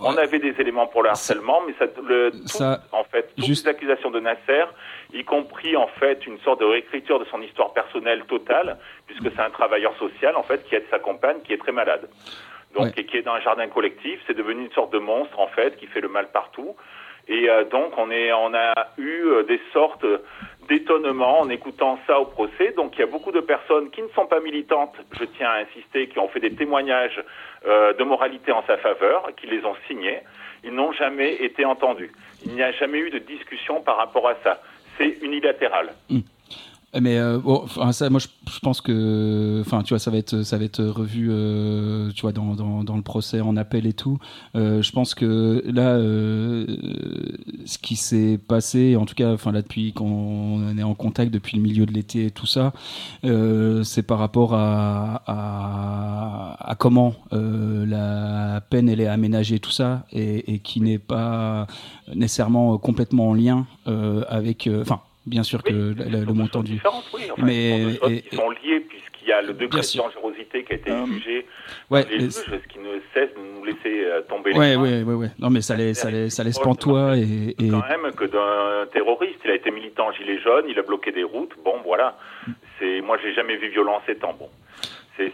On 0.00 0.16
avait 0.16 0.38
des 0.38 0.54
éléments 0.60 0.86
pour 0.86 1.02
le 1.02 1.08
harcèlement, 1.10 1.60
mais 1.66 1.74
ça, 1.78 1.86
le, 2.06 2.30
tout, 2.30 2.46
Ça- 2.46 2.80
en 2.92 3.02
fait, 3.04 3.32
toutes 3.36 3.44
juste- 3.46 3.64
les 3.66 3.72
accusations 3.72 4.10
de 4.10 4.20
Nasser, 4.20 4.64
y 5.12 5.24
compris 5.24 5.76
en 5.76 5.88
fait 5.88 6.24
une 6.26 6.38
sorte 6.40 6.60
de 6.60 6.64
réécriture 6.66 7.18
de 7.18 7.24
son 7.26 7.42
histoire 7.42 7.72
personnelle 7.72 8.22
totale, 8.26 8.78
puisque 9.06 9.30
c'est 9.34 9.42
un 9.42 9.50
travailleur 9.50 9.94
social 9.98 10.36
en 10.36 10.42
fait 10.44 10.64
qui 10.68 10.74
aide 10.76 10.84
sa 10.90 10.98
compagne 10.98 11.38
qui 11.44 11.52
est 11.52 11.58
très 11.58 11.72
malade, 11.72 12.08
donc 12.74 12.84
Ouais. 12.84 12.92
et 12.96 13.06
qui 13.06 13.16
est 13.16 13.22
dans 13.22 13.34
un 13.34 13.40
jardin 13.40 13.66
collectif, 13.68 14.20
c'est 14.26 14.36
devenu 14.36 14.64
une 14.66 14.72
sorte 14.72 14.92
de 14.92 14.98
monstre 14.98 15.38
en 15.40 15.48
fait 15.48 15.76
qui 15.76 15.86
fait 15.86 16.00
le 16.00 16.08
mal 16.08 16.28
partout. 16.30 16.76
Et 17.30 17.50
euh, 17.50 17.64
donc 17.64 17.92
on 17.98 18.10
est, 18.10 18.32
on 18.32 18.54
a 18.54 18.72
eu 18.96 19.20
euh, 19.26 19.42
des 19.42 19.60
sortes 19.74 20.06
d'étonnement 20.68 21.40
en 21.40 21.48
écoutant 21.48 21.98
ça 22.06 22.20
au 22.20 22.26
procès. 22.26 22.72
Donc 22.76 22.96
il 22.96 23.00
y 23.00 23.02
a 23.02 23.06
beaucoup 23.06 23.32
de 23.32 23.40
personnes 23.40 23.90
qui 23.90 24.02
ne 24.02 24.08
sont 24.08 24.26
pas 24.26 24.40
militantes, 24.40 24.94
je 25.18 25.24
tiens 25.24 25.50
à 25.50 25.58
insister, 25.60 26.08
qui 26.08 26.18
ont 26.18 26.28
fait 26.28 26.40
des 26.40 26.54
témoignages 26.54 27.22
euh, 27.66 27.94
de 27.94 28.04
moralité 28.04 28.52
en 28.52 28.62
sa 28.66 28.76
faveur, 28.76 29.30
qui 29.36 29.46
les 29.46 29.64
ont 29.64 29.74
signés. 29.86 30.20
Ils 30.64 30.74
n'ont 30.74 30.92
jamais 30.92 31.34
été 31.34 31.64
entendus. 31.64 32.12
Il 32.44 32.52
n'y 32.52 32.62
a 32.62 32.72
jamais 32.72 32.98
eu 32.98 33.10
de 33.10 33.18
discussion 33.18 33.80
par 33.80 33.96
rapport 33.96 34.28
à 34.28 34.34
ça. 34.44 34.60
C'est 34.96 35.18
unilatéral. 35.22 35.92
Mais 36.98 37.18
euh, 37.18 37.38
bon, 37.38 37.66
ça, 37.92 38.08
moi, 38.08 38.18
je, 38.18 38.58
pense 38.60 38.80
que, 38.80 39.60
enfin, 39.60 39.82
tu 39.82 39.90
vois, 39.90 39.98
ça 39.98 40.10
va 40.10 40.16
être, 40.16 40.42
ça 40.42 40.56
va 40.56 40.64
être 40.64 40.82
revu, 40.82 41.28
euh, 41.30 42.10
tu 42.12 42.22
vois, 42.22 42.32
dans, 42.32 42.54
dans, 42.54 42.82
dans 42.82 42.96
le 42.96 43.02
procès 43.02 43.42
en 43.42 43.58
appel 43.58 43.86
et 43.86 43.92
tout. 43.92 44.18
Euh, 44.56 44.80
je 44.80 44.90
pense 44.92 45.14
que 45.14 45.62
là, 45.66 45.98
ce 47.66 47.76
qui 47.78 47.94
s'est 47.94 48.38
passé, 48.38 48.96
en 48.96 49.04
tout 49.04 49.14
cas, 49.14 49.34
enfin 49.34 49.52
là, 49.52 49.60
depuis 49.60 49.92
qu'on 49.92 50.78
est 50.78 50.82
en 50.82 50.94
contact 50.94 51.30
depuis 51.30 51.58
le 51.58 51.62
milieu 51.62 51.84
de 51.84 51.92
l'été 51.92 52.24
et 52.26 52.30
tout 52.30 52.46
ça, 52.46 52.72
c'est 53.22 54.02
par 54.02 54.18
rapport 54.18 54.54
à, 54.54 55.22
à, 55.26 56.74
comment 56.76 57.14
la 57.30 58.62
peine 58.70 58.88
elle 58.88 59.02
est 59.02 59.08
aménagée, 59.08 59.60
tout 59.60 59.70
ça, 59.70 60.06
et, 60.10 60.54
et 60.54 60.58
qui 60.60 60.80
n'est 60.80 60.98
pas 60.98 61.66
nécessairement 62.14 62.78
complètement 62.78 63.28
en 63.28 63.34
lien 63.34 63.66
avec, 63.84 64.70
enfin. 64.80 65.00
Bien 65.28 65.42
sûr 65.42 65.62
que 65.62 65.72
le, 65.72 66.32
montant 66.32 66.62
du. 66.62 66.74
Oui. 67.14 67.22
Enfin, 67.30 67.42
mais 67.44 67.70
ce 67.70 67.76
sont 67.78 67.88
deux 67.88 67.98
choses 68.00 68.12
et- 68.12 68.22
qui 68.22 68.36
sont 68.36 68.50
liées 68.50 68.80
puisqu'il 68.80 69.28
y 69.28 69.32
a 69.32 69.42
le 69.42 69.52
degré 69.52 69.80
de 69.82 69.96
dangerosité 69.98 70.64
qui 70.64 70.72
a 70.72 70.76
été 70.76 70.90
Euh, 70.90 71.06
jugé 71.06 71.46
ouais, 71.90 72.04
les 72.10 72.20
juges, 72.20 72.32
ce 72.32 72.68
qui 72.72 72.78
ne 72.78 72.98
cesse 73.14 73.30
de 73.34 73.40
nous 73.58 73.64
laisser 73.64 74.04
euh, 74.04 74.22
tomber 74.22 74.52
les 74.52 74.58
Ouais, 74.58 74.76
mains. 74.76 74.82
ouais, 74.82 75.02
ouais, 75.02 75.14
ouais. 75.14 75.28
Non, 75.38 75.50
mais 75.50 75.60
ça 75.60 75.76
laisse, 75.76 75.98
ça 76.00 76.10
laisse, 76.10 76.34
ça 76.34 76.44
laisse 76.44 76.58
pantois 76.58 77.16
et, 77.16 77.54
et 77.58 77.68
quand 77.70 77.84
même 77.88 78.10
que 78.12 78.24
d'un 78.24 78.86
terroriste. 78.92 79.38
Il 79.44 79.50
a 79.50 79.54
été 79.54 79.70
militant 79.70 80.10
gilet 80.12 80.38
jaune, 80.38 80.64
il 80.68 80.78
a 80.78 80.82
bloqué 80.82 81.12
des 81.12 81.24
routes. 81.24 81.52
Bon, 81.64 81.74
voilà. 81.84 82.16
C'est 82.78 83.00
moi, 83.02 83.18
j'ai 83.22 83.34
jamais 83.34 83.56
vu 83.56 83.68
violence 83.68 84.02
étant 84.08 84.32
bon. 84.38 84.48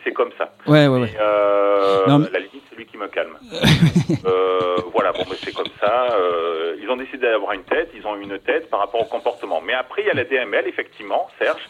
C'est 0.05 0.13
comme 0.13 0.31
ça. 0.39 0.53
Ouais, 0.67 0.87
ouais, 0.87 0.99
ouais. 1.01 1.11
Mais, 1.13 1.19
euh, 1.21 2.07
Non, 2.07 2.19
mais- 2.19 2.31
La 2.33 2.39
limite, 2.39 2.63
c'est 2.71 2.77
lui 2.77 2.87
qui 2.87 2.97
me 2.97 3.09
calme. 3.09 3.37
Euh, 4.27 4.77
voilà, 4.93 5.13
bon, 5.13 5.25
mais 5.29 5.37
c'est 5.43 5.53
comme 5.55 5.69
ça. 5.81 6.09
Euh, 6.13 6.77
ils 6.81 6.89
ont 6.91 6.97
décidé 6.97 7.19
d'avoir 7.27 7.53
une 7.53 7.65
tête, 7.65 7.91
ils 7.95 8.07
ont 8.07 8.17
une 8.17 8.39
tête 8.39 8.69
par 8.71 8.81
rapport 8.81 9.01
au 9.01 9.05
comportement. 9.05 9.61
Mais 9.61 9.73
après, 9.75 10.03
il 10.03 10.07
y 10.07 10.11
a 10.11 10.15
la 10.15 10.25
DML, 10.25 10.67
effectivement, 10.67 11.29
Serge, 11.39 11.63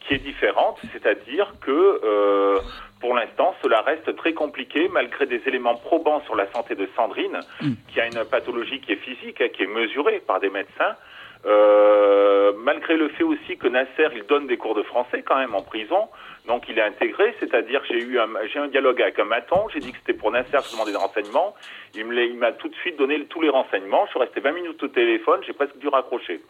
qui 0.00 0.14
est 0.14 0.18
différente, 0.18 0.78
c'est-à-dire 0.92 1.54
que 1.60 2.00
euh, 2.04 2.58
pour 3.00 3.14
l'instant, 3.14 3.54
cela 3.62 3.82
reste 3.82 4.14
très 4.16 4.32
compliqué 4.32 4.88
malgré 4.88 5.26
des 5.26 5.40
éléments 5.46 5.76
probants 5.76 6.20
sur 6.24 6.34
la 6.36 6.50
santé 6.52 6.74
de 6.74 6.88
Sandrine, 6.96 7.40
qui 7.88 8.00
a 8.00 8.06
une 8.06 8.24
pathologie 8.30 8.80
qui 8.80 8.92
est 8.92 8.96
physique, 8.96 9.40
hein, 9.40 9.48
qui 9.54 9.62
est 9.62 9.66
mesurée 9.66 10.20
par 10.26 10.40
des 10.40 10.50
médecins. 10.50 10.94
Euh, 11.44 12.52
malgré 12.58 12.96
le 12.96 13.08
fait 13.10 13.24
aussi 13.24 13.56
que 13.56 13.66
Nasser, 13.68 14.08
il 14.14 14.24
donne 14.26 14.46
des 14.46 14.56
cours 14.56 14.74
de 14.74 14.82
français 14.82 15.22
quand 15.22 15.36
même 15.38 15.54
en 15.54 15.62
prison, 15.62 16.08
donc 16.46 16.68
il 16.68 16.78
est 16.78 16.82
intégré, 16.82 17.34
c'est-à-dire 17.40 17.82
j'ai 17.88 17.98
eu 18.00 18.18
un, 18.20 18.28
j'ai 18.52 18.58
un 18.60 18.68
dialogue 18.68 19.02
avec 19.02 19.18
un 19.18 19.24
maton, 19.24 19.66
j'ai 19.72 19.80
dit 19.80 19.90
que 19.92 19.98
c'était 19.98 20.12
pour 20.18 20.30
Nasser 20.30 20.52
que 20.58 20.64
je 20.66 20.72
demandais 20.72 20.92
des 20.92 20.96
renseignements, 20.98 21.54
il 21.94 22.04
me 22.06 22.14
l'a- 22.14 22.24
il 22.24 22.36
m'a 22.36 22.52
tout 22.52 22.68
de 22.68 22.74
suite 22.76 22.96
donné 22.96 23.24
tous 23.26 23.40
les 23.40 23.48
renseignements, 23.48 24.04
je 24.06 24.10
suis 24.10 24.20
resté 24.20 24.40
20 24.40 24.52
minutes 24.52 24.80
au 24.82 24.88
téléphone, 24.88 25.40
j'ai 25.44 25.52
presque 25.52 25.76
dû 25.78 25.88
raccrocher. 25.88 26.40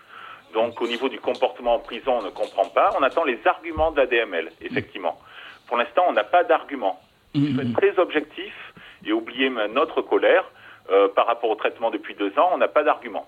Donc 0.52 0.80
au 0.82 0.86
niveau 0.86 1.08
du 1.08 1.18
comportement 1.18 1.76
en 1.76 1.78
prison, 1.78 2.18
on 2.18 2.22
ne 2.22 2.30
comprend 2.30 2.66
pas, 2.68 2.90
on 2.98 3.02
attend 3.02 3.24
les 3.24 3.38
arguments 3.46 3.90
de 3.92 3.96
la 3.96 4.06
DML, 4.06 4.50
effectivement. 4.60 5.18
Pour 5.68 5.78
l'instant, 5.78 6.04
on 6.08 6.12
n'a 6.12 6.24
pas 6.24 6.44
d'arguments. 6.44 7.00
Il 7.34 7.54
faut 7.54 7.62
être 7.62 7.72
très 7.72 7.98
objectif 7.98 8.52
et 9.06 9.12
oublier 9.12 9.48
notre 9.72 10.02
colère 10.02 10.44
euh, 10.90 11.08
par 11.08 11.26
rapport 11.26 11.48
au 11.48 11.54
traitement 11.54 11.90
depuis 11.90 12.14
deux 12.14 12.38
ans, 12.38 12.50
on 12.52 12.58
n'a 12.58 12.68
pas 12.68 12.82
d'arguments. 12.82 13.26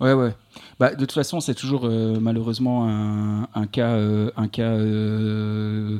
Ouais, 0.00 0.12
ouais. 0.12 0.34
Bah, 0.78 0.90
de 0.94 1.00
toute 1.00 1.12
façon, 1.12 1.40
c'est 1.40 1.54
toujours 1.54 1.86
euh, 1.86 2.18
malheureusement 2.20 2.86
un, 2.88 3.48
un 3.54 3.66
cas, 3.66 3.92
euh, 3.94 4.30
un 4.36 4.48
cas 4.48 4.70
euh, 4.72 5.98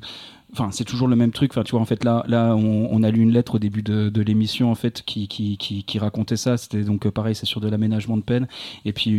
Enfin, 0.53 0.71
c'est 0.71 0.85
toujours 0.85 1.09
le 1.09 1.17
même 1.17 1.33
truc. 1.33 1.53
Enfin, 1.53 1.65
tu 1.65 1.73
vois, 1.73 1.81
en 1.81 1.85
fait, 1.85 2.05
là, 2.05 2.25
là, 2.29 2.55
on, 2.55 2.89
on 2.91 3.03
a 3.03 3.11
lu 3.11 3.21
une 3.21 3.33
lettre 3.33 3.57
au 3.57 3.59
début 3.59 3.83
de, 3.83 4.09
de 4.09 4.23
l'émission, 4.23 4.71
en 4.71 4.75
fait, 4.75 5.03
qui, 5.05 5.29
qui, 5.29 5.57
qui, 5.59 5.85
qui 5.85 5.99
racontait 5.99 6.37
ça. 6.37 6.57
C'était 6.57 6.83
donc 6.83 7.07
euh, 7.07 7.11
pareil, 7.11 7.35
c'est 7.35 7.47
sur 7.47 7.61
de 7.61 7.69
l'aménagement 7.69 8.17
de 8.17 8.23
peine, 8.23 8.47
et 8.85 8.93
puis 8.93 9.11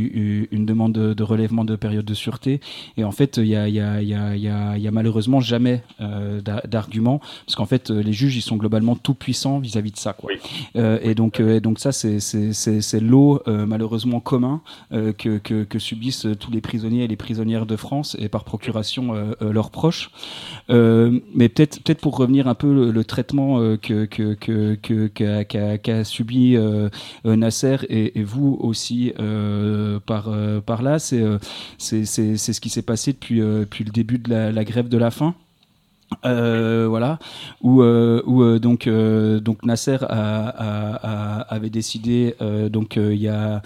une 0.52 0.66
demande 0.66 0.94
de, 0.94 1.14
de 1.14 1.24
relèvement 1.24 1.66
de 1.66 1.76
période 1.76 2.06
de 2.06 2.14
sûreté. 2.14 2.60
Et 2.96 3.04
en 3.04 3.12
fait, 3.12 3.38
il 3.38 3.48
y 3.48 3.56
a, 3.56 3.68
y 3.68 3.80
a, 3.80 4.02
y 4.02 4.14
a, 4.14 4.36
y 4.36 4.88
a, 4.88 4.92
malheureusement 4.92 5.40
jamais 5.40 5.84
euh, 6.02 6.42
d'a- 6.42 6.64
d'argument, 6.68 7.20
parce 7.46 7.56
qu'en 7.56 7.66
fait, 7.66 7.92
euh, 7.92 8.02
les 8.02 8.14
juges, 8.14 8.36
ils 8.36 8.42
sont 8.42 8.58
globalement 8.58 8.96
tout 8.96 9.14
puissants 9.14 9.60
vis-à-vis 9.60 9.92
de 9.92 9.98
ça, 9.98 10.14
quoi. 10.14 10.32
Euh, 10.76 10.98
et 11.04 11.14
donc, 11.14 11.40
et 11.40 11.60
donc 11.60 11.80
ça, 11.80 11.92
c'est 11.92 13.00
l'eau 13.02 13.42
malheureusement 13.46 14.20
commun 14.20 14.62
que, 14.92 15.38
que, 15.38 15.64
que 15.64 15.80
subissent 15.80 16.28
tous 16.40 16.52
les 16.52 16.62
prisonniers 16.62 17.04
et 17.04 17.08
les 17.08 17.16
prisonnières 17.16 17.66
de 17.66 17.76
France 17.76 18.16
et 18.20 18.30
par 18.30 18.44
procuration 18.44 19.14
leurs 19.42 19.70
proches. 19.70 20.10
Euh, 20.70 21.17
mais 21.34 21.50
peut-être 21.50 21.82
peut-être 21.82 22.02
pour 22.02 22.18
revenir 22.18 22.48
un 22.48 22.56
peu 22.56 22.92
le, 22.92 23.04
traitement 23.04 23.60
euh, 23.60 23.78
que 23.78 24.06
qu'a 25.78 26.04
subi 26.04 26.56
euh, 26.56 26.90
Nasser 27.26 27.78
et, 27.90 28.24
vous 28.24 28.58
aussi 28.60 29.14
euh, 29.20 30.00
par 30.06 30.30
par 30.66 30.82
là, 30.82 31.00
c'est 31.00 31.24
c'est 31.78 32.06
ce 32.06 32.62
qui 32.62 32.70
s'est 32.70 32.82
passé 32.82 33.14
depuis 33.14 33.40
depuis 33.40 33.84
le 33.84 33.92
début 33.92 34.18
de 34.18 34.30
la, 34.30 34.64
grève 34.64 34.90
de 34.90 34.98
la 34.98 35.12
faim. 35.12 35.36
Voilà 36.24 37.20
où, 37.62 37.82
donc 38.60 38.90
donc 38.90 39.64
Nasser 39.64 39.98
avait 40.10 41.70
décidé 41.70 42.36
donc 42.70 42.96
il 42.98 43.22
y 43.22 43.28
a 43.28 43.62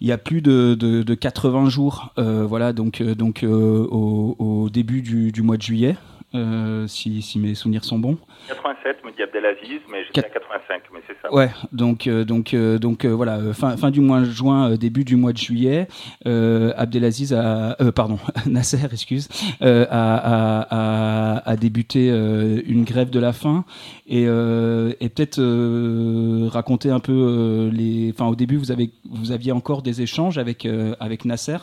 il 0.00 0.08
y 0.08 0.12
a 0.12 0.18
plus 0.18 0.42
de, 0.42 0.74
de, 0.74 1.04
de 1.04 1.14
80 1.14 1.68
jours 1.68 2.12
voilà 2.16 2.72
donc 2.72 3.02
donc 3.02 3.44
au, 3.44 4.68
début 4.72 5.02
du 5.02 5.42
mois 5.42 5.56
de 5.56 5.62
juillet 5.62 5.96
euh, 6.34 6.86
si, 6.86 7.20
si 7.20 7.38
mes 7.38 7.54
souvenirs 7.54 7.84
sont 7.84 7.98
bons 7.98 8.16
87, 8.48 9.04
me 9.04 9.12
dit 9.12 9.22
Abdelaziz, 9.22 9.80
mais 9.90 10.04
j'étais 10.04 10.24
à 10.24 10.30
85, 10.30 10.82
mais 10.92 11.00
c'est 11.06 11.16
ça. 11.20 11.32
Ouais, 11.32 11.50
donc 11.72 12.06
euh, 12.06 12.24
donc 12.24 12.54
euh, 12.54 12.78
donc 12.78 13.04
voilà, 13.04 13.52
fin 13.52 13.76
fin 13.76 13.90
du 13.90 14.00
mois 14.00 14.20
de 14.20 14.24
juin, 14.24 14.74
début 14.76 15.04
du 15.04 15.16
mois 15.16 15.32
de 15.32 15.38
juillet, 15.38 15.88
Abdelaziz 16.24 17.32
a 17.34 17.76
pardon, 17.94 18.18
Nasser, 18.46 18.78
excuse, 18.90 19.28
a, 19.60 19.66
a, 19.66 20.66
a, 20.70 21.50
a 21.50 21.56
débuté 21.56 22.08
une 22.08 22.84
grève 22.84 23.10
de 23.10 23.20
la 23.20 23.32
faim 23.32 23.64
et, 24.06 24.22
et 24.22 25.08
peut-être 25.08 26.48
raconter 26.48 26.90
un 26.90 27.00
peu 27.00 27.70
les 27.72 28.10
enfin 28.14 28.26
au 28.26 28.34
début 28.34 28.56
vous 28.56 28.70
avez 28.70 28.90
vous 29.10 29.32
aviez 29.32 29.52
encore 29.52 29.82
des 29.82 30.02
échanges 30.02 30.38
avec 30.38 30.66
avec 30.98 31.24
Nasser. 31.24 31.58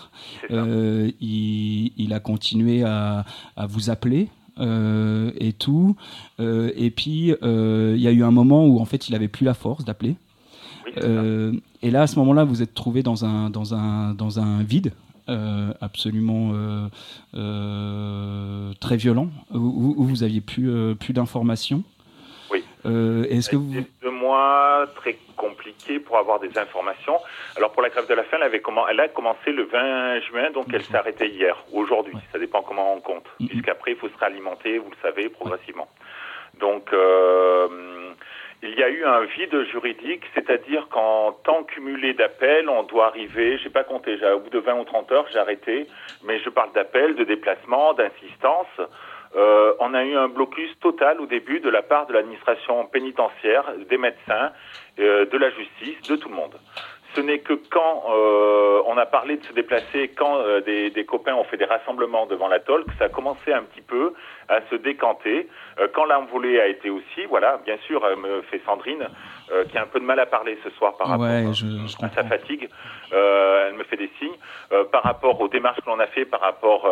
Il, 0.49 1.91
il 1.97 2.13
a 2.13 2.20
continué 2.20 2.84
à, 2.84 3.26
à 3.55 3.65
vous 3.67 3.89
appeler 3.89 4.30
et 4.60 5.53
tout. 5.53 5.95
Euh, 6.39 6.72
et 6.76 6.89
puis, 6.91 7.34
euh, 7.43 7.93
il 7.95 8.01
y 8.01 8.07
a 8.07 8.12
eu 8.12 8.24
un 8.24 8.32
moment 8.32 8.66
où, 8.66 8.80
en 8.80 8.86
fait, 8.86 9.10
il 9.10 9.16
avait 9.16 9.28
plus 9.28 9.45
la 9.45 9.53
force 9.53 9.86
d'appeler. 9.86 10.16
Euh, 11.03 11.53
et 11.82 11.91
là, 11.91 12.01
à 12.01 12.07
ce 12.07 12.18
moment-là, 12.20 12.43
vous 12.43 12.62
êtes 12.62 12.74
trouvé 12.74 13.03
dans 13.03 13.26
un, 13.26 13.49
dans 13.49 13.74
un, 13.74 14.14
dans 14.14 14.39
un 14.39 14.64
vide. 14.64 14.91
euh, 15.30 15.74
absolument 15.80 16.51
euh, 16.53 16.88
euh, 17.36 18.74
très 18.80 18.97
violent 18.97 19.30
où, 19.53 19.95
où 19.97 20.03
vous 20.03 20.24
aviez 20.24 20.41
plus, 20.41 20.70
euh, 20.70 20.95
plus 20.95 21.14
d'informations. 21.14 21.84
Euh, 22.86 23.25
Est-ce 23.30 23.49
que 23.49 23.55
vous 23.55 23.73
Deux 24.01 24.09
mois 24.09 24.86
très 24.95 25.17
compliqués 25.36 25.99
pour 25.99 26.17
avoir 26.17 26.39
des 26.39 26.57
informations. 26.57 27.17
Alors 27.57 27.71
pour 27.71 27.82
la 27.82 27.89
grève 27.89 28.07
de 28.07 28.13
la 28.13 28.23
faim, 28.23 28.38
elle, 28.38 28.43
avait 28.43 28.61
elle 28.89 28.99
a 28.99 29.07
commencé 29.09 29.51
le 29.51 29.63
20 29.63 30.21
juin, 30.21 30.51
donc 30.51 30.67
elle 30.73 30.84
s'est 30.84 30.95
arrêtée 30.95 31.30
hier, 31.30 31.57
ou 31.71 31.82
aujourd'hui, 31.82 32.13
ça 32.32 32.39
dépend 32.39 32.61
comment 32.61 32.93
on 32.93 33.01
compte. 33.01 33.25
Puisqu'après, 33.38 33.91
il 33.91 33.97
faut 33.97 34.09
se 34.09 34.17
réalimenter, 34.17 34.77
vous 34.77 34.91
le 34.91 34.97
savez, 35.01 35.30
progressivement. 35.30 35.89
Donc 36.59 36.91
euh, 36.93 37.67
il 38.61 38.77
y 38.77 38.84
a 38.84 38.89
eu 38.89 39.05
un 39.05 39.21
vide 39.23 39.63
juridique, 39.71 40.23
c'est-à-dire 40.34 40.88
qu'en 40.89 41.32
temps 41.32 41.63
cumulé 41.63 42.13
d'appels, 42.13 42.67
on 42.67 42.84
doit 42.84 43.07
arriver, 43.07 43.57
j'ai 43.57 43.69
pas 43.69 43.84
compté, 43.86 44.17
au 44.34 44.39
bout 44.39 44.49
de 44.49 44.59
20 44.59 44.80
ou 44.80 44.84
30 44.84 45.11
heures, 45.13 45.25
j'ai 45.32 45.39
arrêté, 45.39 45.88
mais 46.23 46.39
je 46.39 46.49
parle 46.49 46.73
d'appels, 46.73 47.15
de 47.15 47.23
déplacements, 47.23 47.93
d'insistance. 47.93 48.67
Euh, 49.36 49.73
on 49.80 49.93
a 49.93 50.03
eu 50.03 50.15
un 50.15 50.27
blocus 50.27 50.71
total 50.80 51.21
au 51.21 51.27
début 51.27 51.59
de 51.59 51.69
la 51.69 51.84
part 51.84 52.07
de 52.07 52.13
l'administration 52.13 52.86
pénitentiaire, 52.88 53.63
des 53.89 53.97
médecins, 53.97 54.51
euh, 54.99 55.25
de 55.25 55.38
la 55.38 55.51
justice, 55.51 56.01
de 56.09 56.15
tout 56.15 56.30
le 56.30 56.36
monde. 56.36 56.55
Ce 57.20 57.24
n'est 57.26 57.39
que 57.39 57.53
quand 57.70 58.03
euh, 58.09 58.82
on 58.86 58.97
a 58.97 59.05
parlé 59.05 59.36
de 59.36 59.43
se 59.45 59.51
déplacer, 59.51 60.07
quand 60.17 60.38
euh, 60.38 60.61
des, 60.61 60.89
des 60.89 61.03
copains 61.05 61.36
ont 61.36 61.43
fait 61.43 61.57
des 61.57 61.65
rassemblements 61.65 62.26
devant 62.28 62.47
la 62.47 62.59
tôle, 62.61 62.86
que 62.86 62.93
ça 62.97 63.05
a 63.05 63.09
commencé 63.09 63.51
un 63.51 63.63
petit 63.63 63.82
peu 63.82 64.13
à 64.47 64.61
se 64.70 64.76
décanter. 64.76 65.49
Euh, 65.80 65.89
quand 65.93 66.05
l'envolée 66.05 66.61
a 66.61 66.67
été 66.67 66.89
aussi, 66.89 67.26
voilà, 67.28 67.57
bien 67.65 67.76
sûr, 67.88 68.05
elle 68.07 68.15
me 68.20 68.41
fait 68.43 68.61
Sandrine, 68.65 69.05
qui 69.70 69.78
a 69.78 69.82
un 69.82 69.88
peu 69.88 69.99
de 69.99 70.05
mal 70.05 70.20
à 70.20 70.28
parler 70.28 70.57
ce 70.63 70.70
soir 70.78 70.95
par 70.95 71.07
rapport 71.07 71.26
Ouais, 71.26 71.53
je, 71.53 71.65
je 71.65 72.05
à 72.05 72.09
sa 72.09 72.24
fatigue. 72.24 72.70
Elle 73.11 73.74
me 73.74 73.84
fait 73.84 73.97
des 73.97 74.11
signes 74.20 74.38
par 74.91 75.01
rapport 75.03 75.41
aux 75.41 75.47
démarches 75.47 75.82
que 75.82 75.89
l'on 75.89 75.99
a 75.99 76.05
fait 76.07 76.24
par 76.26 76.39
rapport 76.39 76.88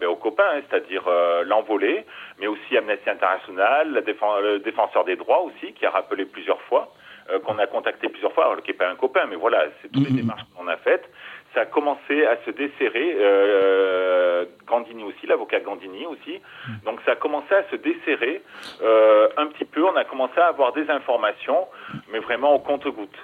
ben, 0.00 0.06
aux 0.06 0.14
copains, 0.16 0.48
hein, 0.54 0.60
c'est-à-dire 0.70 1.02
l'envolée, 1.44 2.06
mais 2.38 2.46
aussi 2.46 2.76
Amnesty 2.76 3.10
International, 3.10 3.92
la 3.92 4.00
défen- 4.00 4.40
le 4.40 4.58
défenseur 4.60 5.04
des 5.04 5.16
droits 5.16 5.40
aussi, 5.42 5.72
qui 5.72 5.84
a 5.86 5.90
rappelé 5.90 6.24
plusieurs 6.24 6.60
fois, 6.62 6.88
euh, 7.30 7.38
qu'on 7.40 7.58
a 7.58 7.66
contacté 7.66 8.08
plusieurs 8.08 8.32
fois, 8.32 8.44
alors 8.46 8.62
qui 8.62 8.70
n'est 8.70 8.76
pas 8.76 8.88
un 8.88 8.96
copain, 8.96 9.26
mais 9.28 9.36
voilà, 9.36 9.64
c'est 9.82 9.90
toutes 9.92 10.04
les 10.08 10.14
démarches 10.16 10.42
qu'on 10.56 10.66
a 10.68 10.76
faites. 10.76 11.08
Ça 11.54 11.62
a 11.62 11.66
commencé 11.66 12.26
à 12.26 12.36
se 12.44 12.50
desserrer, 12.50 13.16
euh, 13.18 14.44
Gandini 14.66 15.02
aussi, 15.04 15.26
l'avocat 15.26 15.60
Gandini 15.60 16.04
aussi. 16.06 16.40
Donc 16.84 17.00
ça 17.06 17.12
a 17.12 17.16
commencé 17.16 17.54
à 17.54 17.64
se 17.70 17.76
desserrer 17.76 18.42
euh, 18.82 19.28
un 19.36 19.46
petit 19.46 19.64
peu. 19.64 19.82
On 19.84 19.96
a 19.96 20.04
commencé 20.04 20.38
à 20.38 20.46
avoir 20.48 20.72
des 20.72 20.88
informations, 20.90 21.66
mais 22.12 22.18
vraiment 22.18 22.54
au 22.54 22.58
compte-goutte. 22.58 23.16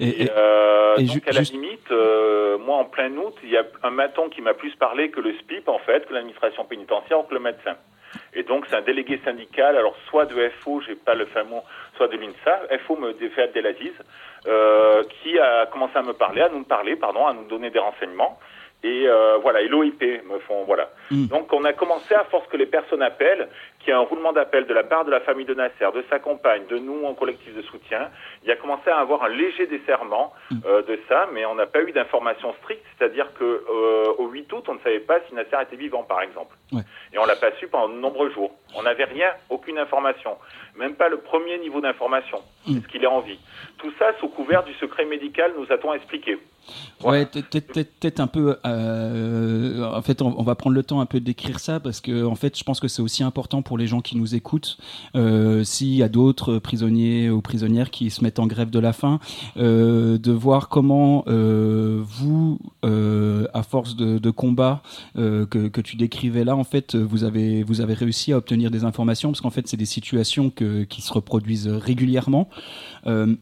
Et, 0.00 0.22
et- 0.24 0.30
Euh, 0.36 0.96
et 0.96 1.04
donc 1.04 1.26
à 1.28 1.32
la 1.32 1.40
limite, 1.52 1.90
euh, 1.90 2.56
moi 2.58 2.76
en 2.76 2.84
plein 2.84 3.10
août, 3.16 3.34
il 3.42 3.50
y 3.50 3.56
a 3.56 3.64
un 3.82 3.90
maton 3.90 4.28
qui 4.28 4.40
m'a 4.42 4.54
plus 4.54 4.74
parlé 4.76 5.10
que 5.10 5.20
le 5.20 5.32
SPIP 5.38 5.68
en 5.68 5.78
fait, 5.80 6.06
que 6.06 6.14
l'administration 6.14 6.64
pénitentiaire 6.64 7.18
ou 7.20 7.24
que 7.24 7.34
le 7.34 7.40
médecin. 7.40 7.76
Et 8.34 8.42
donc 8.42 8.66
c'est 8.68 8.76
un 8.76 8.82
délégué 8.82 9.20
syndical, 9.24 9.76
alors 9.76 9.96
soit 10.08 10.26
de 10.26 10.36
FO, 10.60 10.80
j'ai 10.86 10.94
pas 10.94 11.14
le 11.14 11.24
fameux, 11.26 11.62
soit 12.02 12.08
de 12.08 12.20
l'INSA, 12.20 12.78
FO 12.86 12.96
me 12.96 13.12
défait 13.12 13.42
Abdelaziz, 13.42 13.92
euh, 14.46 15.04
qui 15.04 15.38
a 15.38 15.66
commencé 15.66 15.96
à 15.96 16.02
me 16.02 16.12
parler, 16.12 16.42
à 16.42 16.48
nous 16.48 16.64
parler, 16.64 16.96
pardon, 16.96 17.26
à 17.26 17.32
nous 17.32 17.44
donner 17.44 17.70
des 17.70 17.78
renseignements. 17.78 18.38
Et 18.84 19.06
euh, 19.06 19.38
voilà, 19.40 19.60
et 19.60 19.68
l'OIP 19.68 20.02
me 20.02 20.38
font 20.40 20.64
voilà. 20.64 20.90
Donc 21.10 21.52
on 21.52 21.64
a 21.64 21.72
commencé 21.72 22.14
à 22.14 22.24
force 22.24 22.46
que 22.48 22.56
les 22.56 22.66
personnes 22.66 23.02
appellent, 23.02 23.48
qu'il 23.78 23.90
y 23.90 23.92
a 23.92 23.98
un 23.98 24.02
roulement 24.02 24.32
d'appel 24.32 24.66
de 24.66 24.74
la 24.74 24.82
part 24.82 25.04
de 25.04 25.10
la 25.10 25.20
famille 25.20 25.44
de 25.44 25.54
Nasser, 25.54 25.86
de 25.94 26.04
sa 26.10 26.18
compagne, 26.18 26.62
de 26.68 26.78
nous 26.78 27.04
en 27.04 27.14
collectif 27.14 27.54
de 27.54 27.62
soutien. 27.62 28.10
Il 28.42 28.48
y 28.48 28.52
a 28.52 28.56
commencé 28.56 28.90
à 28.90 28.98
avoir 28.98 29.22
un 29.22 29.28
léger 29.28 29.66
desserrement 29.66 30.32
euh, 30.66 30.82
de 30.82 30.98
ça, 31.08 31.28
mais 31.32 31.44
on 31.46 31.54
n'a 31.54 31.66
pas 31.66 31.82
eu 31.82 31.92
d'informations 31.92 32.54
strictes, 32.62 32.84
c'est-à-dire 32.98 33.32
que 33.34 33.44
euh, 33.44 34.14
au 34.18 34.28
8 34.28 34.52
août, 34.52 34.64
on 34.68 34.74
ne 34.74 34.80
savait 34.80 35.00
pas 35.00 35.20
si 35.28 35.34
Nasser 35.34 35.56
était 35.62 35.76
vivant, 35.76 36.02
par 36.02 36.22
exemple. 36.22 36.56
Ouais. 36.72 36.82
Et 37.12 37.18
on 37.18 37.24
l'a 37.24 37.36
pas 37.36 37.52
su 37.60 37.68
pendant 37.68 37.88
de 37.88 38.00
nombreux 38.00 38.30
jours. 38.30 38.52
On 38.74 38.82
n'avait 38.82 39.04
rien, 39.04 39.32
aucune 39.50 39.78
information, 39.78 40.38
même 40.76 40.94
pas 40.94 41.08
le 41.08 41.18
premier 41.18 41.58
niveau 41.58 41.80
d'information. 41.80 42.38
Est-ce 42.68 42.88
qu'il 42.88 43.04
est 43.04 43.08
en 43.08 43.20
vie 43.20 43.38
Tout 43.78 43.92
ça 43.98 44.12
sous 44.18 44.28
couvert 44.28 44.64
du 44.64 44.72
secret 44.74 45.04
médical, 45.04 45.52
nous 45.56 45.70
a-t-on 45.70 45.92
expliqué. 45.92 46.38
Ouais, 47.04 47.26
peut-être- 47.26 48.20
un 48.20 48.26
peu. 48.26 48.56
euh, 48.66 49.84
en 49.92 50.02
fait, 50.02 50.22
on, 50.22 50.38
on 50.38 50.42
va 50.42 50.54
prendre 50.54 50.74
le 50.74 50.82
temps 50.82 51.00
un 51.00 51.06
peu 51.06 51.20
d'écrire 51.20 51.58
ça 51.58 51.80
parce 51.80 52.00
que, 52.00 52.24
en 52.24 52.34
fait, 52.34 52.56
je 52.58 52.64
pense 52.64 52.78
que 52.80 52.88
c'est 52.88 53.02
aussi 53.02 53.22
important 53.22 53.62
pour 53.62 53.76
les 53.78 53.86
gens 53.86 54.00
qui 54.00 54.16
nous 54.16 54.34
écoutent. 54.34 54.78
Euh, 55.16 55.64
S'il 55.64 55.94
y 55.94 56.02
a 56.02 56.08
d'autres 56.08 56.58
prisonniers 56.58 57.30
ou 57.30 57.40
prisonnières 57.40 57.90
qui 57.90 58.10
se 58.10 58.22
mettent 58.22 58.38
en 58.38 58.46
grève 58.46 58.70
de 58.70 58.78
la 58.78 58.92
faim, 58.92 59.18
euh, 59.56 60.18
de 60.18 60.32
voir 60.32 60.68
comment 60.68 61.24
euh, 61.26 62.00
vous, 62.04 62.58
euh, 62.84 63.46
à 63.54 63.62
force 63.62 63.96
de, 63.96 64.18
de 64.18 64.30
combat 64.30 64.82
euh, 65.18 65.46
que, 65.46 65.68
que 65.68 65.80
tu 65.80 65.96
décrivais 65.96 66.44
là, 66.44 66.56
en 66.56 66.64
fait, 66.64 66.94
vous 66.94 67.24
avez 67.24 67.62
vous 67.64 67.80
avez 67.80 67.94
réussi 67.94 68.32
à 68.32 68.36
obtenir 68.36 68.70
des 68.70 68.84
informations 68.84 69.30
parce 69.30 69.40
qu'en 69.40 69.50
fait, 69.50 69.66
c'est 69.66 69.76
des 69.76 69.86
situations 69.86 70.50
que, 70.50 70.84
qui 70.84 71.02
se 71.02 71.12
reproduisent 71.12 71.68
régulièrement. 71.68 72.48
Euh, 73.06 73.34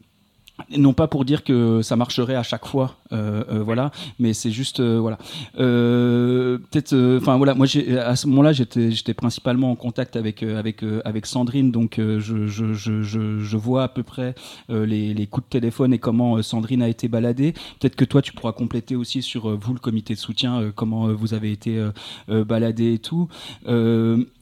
non 0.77 0.93
pas 0.93 1.07
pour 1.07 1.25
dire 1.25 1.43
que 1.43 1.81
ça 1.81 1.95
marcherait 1.95 2.35
à 2.35 2.43
chaque 2.43 2.65
fois, 2.65 2.97
euh, 3.11 3.43
euh, 3.51 3.63
voilà, 3.63 3.91
mais 4.19 4.33
c'est 4.33 4.51
juste, 4.51 4.79
euh, 4.79 4.99
voilà. 4.99 5.17
Peut-être, 5.55 7.17
enfin 7.17 7.37
voilà, 7.37 7.53
moi 7.53 7.67
à 8.05 8.15
ce 8.15 8.27
moment-là, 8.27 8.53
j'étais, 8.53 9.13
principalement 9.13 9.71
en 9.71 9.75
contact 9.75 10.15
avec 10.15 11.25
Sandrine, 11.25 11.71
donc 11.71 11.95
je, 11.97 13.57
vois 13.57 13.83
à 13.83 13.87
peu 13.87 14.03
près 14.03 14.35
les, 14.69 15.13
les 15.13 15.27
coups 15.27 15.45
de 15.45 15.49
téléphone 15.49 15.93
et 15.93 15.99
comment 15.99 16.41
Sandrine 16.41 16.81
a 16.81 16.89
été 16.89 17.07
baladée. 17.07 17.53
Peut-être 17.79 17.95
que 17.95 18.05
toi, 18.05 18.21
tu 18.21 18.33
pourras 18.33 18.53
compléter 18.53 18.95
aussi 18.95 19.21
sur 19.21 19.55
vous 19.57 19.73
le 19.73 19.79
comité 19.79 20.13
de 20.13 20.19
soutien, 20.19 20.71
comment 20.75 21.07
vous 21.13 21.33
avez 21.33 21.51
été 21.51 21.83
baladé 22.27 22.93
et 22.93 22.99
tout. 22.99 23.27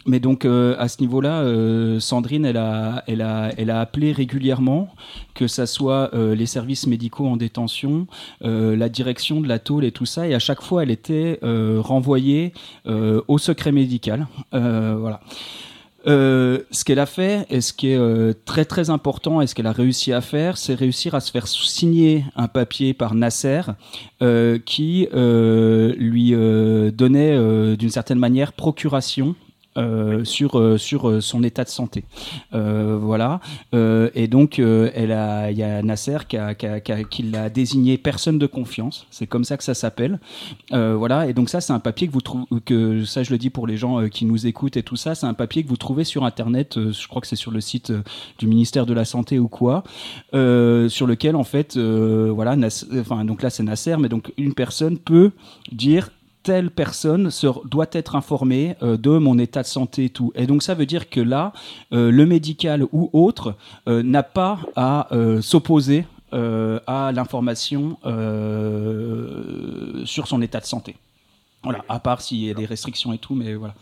Mais 0.06 0.20
donc 0.20 0.46
euh, 0.46 0.76
à 0.80 0.88
ce 0.88 1.02
niveau-là, 1.02 1.42
euh, 1.42 2.00
Sandrine, 2.00 2.46
elle 2.46 2.58
a, 2.58 3.80
appelé 3.80 4.12
régulièrement, 4.12 4.90
que 5.34 5.48
ça 5.48 5.66
soit 5.66 6.14
euh, 6.14 6.36
les 6.36 6.46
services 6.46 6.88
médicaux 6.88 7.28
en 7.28 7.38
détention, 7.38 8.08
la 8.42 8.90
direction 8.90 9.42
de 9.42 9.48
la 9.48 9.60
tôle 9.60 9.86
et 9.86 9.92
tout 9.92 10.06
ça, 10.06 10.28
et 10.28 10.34
à 10.34 10.40
chaque 10.40 10.62
fois, 10.62 10.84
elle 10.84 10.92
était 10.92 11.40
renvoyée 11.44 12.54
au 12.86 13.38
secret 13.38 13.72
médical. 13.72 14.28
Voilà. 14.52 15.22
Ce 16.06 16.84
qu'elle 16.84 17.00
a 17.00 17.06
fait, 17.06 17.46
et 17.50 17.62
ce 17.62 17.74
qui 17.74 17.88
est 17.90 18.46
très 18.46 18.66
très 18.66 18.90
important, 18.90 19.42
et 19.42 19.48
ce 19.48 19.56
qu'elle 19.56 19.68
a 19.68 19.72
réussi 19.72 20.14
à 20.14 20.22
faire, 20.22 20.58
c'est 20.58 20.74
réussir 20.74 21.16
à 21.16 21.20
se 21.20 21.32
faire 21.32 21.48
signer 21.48 22.24
un 22.36 22.48
papier 22.48 22.94
par 22.94 23.14
Nasser 23.16 23.62
qui 24.66 25.08
lui 25.12 26.32
donnait 26.94 27.76
d'une 27.78 27.90
certaine 27.90 28.20
manière 28.20 28.54
procuration. 28.54 29.36
Euh, 29.78 30.24
sur 30.26 30.58
euh, 30.60 30.78
sur 30.78 31.08
euh, 31.10 31.22
son 31.22 31.44
état 31.44 31.64
de 31.64 31.70
santé, 31.70 32.04
voilà. 32.52 33.40
Et 33.74 34.28
donc 34.28 34.60
elle 34.60 35.12
a, 35.12 35.52
il 35.52 35.58
y 35.58 35.64
a 35.64 35.82
Nasser 35.82 36.18
qui 36.28 36.38
a, 36.38 36.54
qui 36.56 36.66
a- 36.66 36.80
qui 36.80 36.92
a- 36.92 37.04
qui 37.04 37.24
l'a 37.24 37.50
désigné 37.50 37.98
personne 37.98 38.38
de 38.40 38.48
confiance. 38.48 39.06
C'est 39.12 39.28
comme 39.28 39.44
ça 39.44 39.58
que 39.58 39.64
ça 39.64 39.74
s'appelle. 39.74 40.20
Voilà. 40.72 41.28
Et 41.28 41.34
donc 41.34 41.50
ça, 41.50 41.62
c'est 41.62 41.74
un 41.74 41.80
papier 41.80 42.08
que 42.08 42.14
vous 42.14 42.22
trouvez, 42.22 42.46
que 42.66 43.06
ça, 43.06 43.24
je 43.24 43.32
le 43.32 43.38
dis 43.38 43.50
pour 43.50 43.68
les 43.68 43.78
gens 43.78 44.08
qui 44.10 44.26
nous 44.26 44.48
écoutent 44.48 44.78
et 44.78 44.84
tout 44.84 44.96
ça, 44.96 45.16
c'est 45.16 45.26
un 45.28 45.34
papier 45.34 45.64
que 45.64 45.70
vous 45.70 45.78
trouvez 45.78 46.04
sur 46.04 46.24
Internet. 46.26 46.78
je 46.92 47.08
crois 47.08 47.22
que 47.22 47.28
c'est 47.28 47.36
sur 47.36 47.52
le 47.52 47.62
site 47.62 47.92
du 48.40 48.48
ministère 48.48 48.86
de 48.86 48.94
la 48.94 49.06
Santé 49.06 49.40
ou 49.40 49.48
quoi, 49.48 49.84
sur 50.34 51.08
lequel 51.08 51.36
en 51.36 51.44
fait, 51.44 51.78
voilà, 51.78 52.56
enfin 53.00 53.26
donc 53.26 53.42
là 53.44 53.50
c'est 53.50 53.64
Nasser, 53.64 53.96
mais 54.00 54.10
donc 54.10 54.32
une 54.38 54.54
personne 54.54 54.98
peut 54.98 55.32
dire 55.72 56.10
telle 56.50 56.72
personne 56.72 57.30
doit 57.66 57.92
être 57.92 58.16
informée 58.16 58.76
euh, 58.82 58.98
de 58.98 59.12
mon 59.20 59.38
état 59.38 59.62
de 59.62 59.68
santé 59.68 60.06
et 60.06 60.10
tout. 60.10 60.32
Et 60.34 60.48
donc 60.48 60.64
ça 60.64 60.74
veut 60.74 60.88
dire 60.88 61.08
que 61.12 61.22
là, 61.22 61.54
euh, 61.94 62.10
le 62.10 62.26
médical 62.26 62.86
ou 62.92 63.08
autre 63.14 63.54
euh, 63.88 64.02
n'a 64.02 64.24
pas 64.24 64.58
à 64.76 65.10
s'opposer 65.42 66.06
à 66.32 67.12
l'information 67.14 67.98
sur 70.06 70.28
son 70.28 70.42
état 70.42 70.60
de 70.60 70.66
santé. 70.66 70.96
Voilà, 71.64 71.84
à 71.88 72.00
part 72.00 72.22
s'il 72.22 72.44
y 72.46 72.50
a 72.50 72.54
des 72.56 72.66
restrictions 72.66 73.14
et 73.14 73.20
tout, 73.20 73.36
mais 73.36 73.54
voilà. 73.54 73.76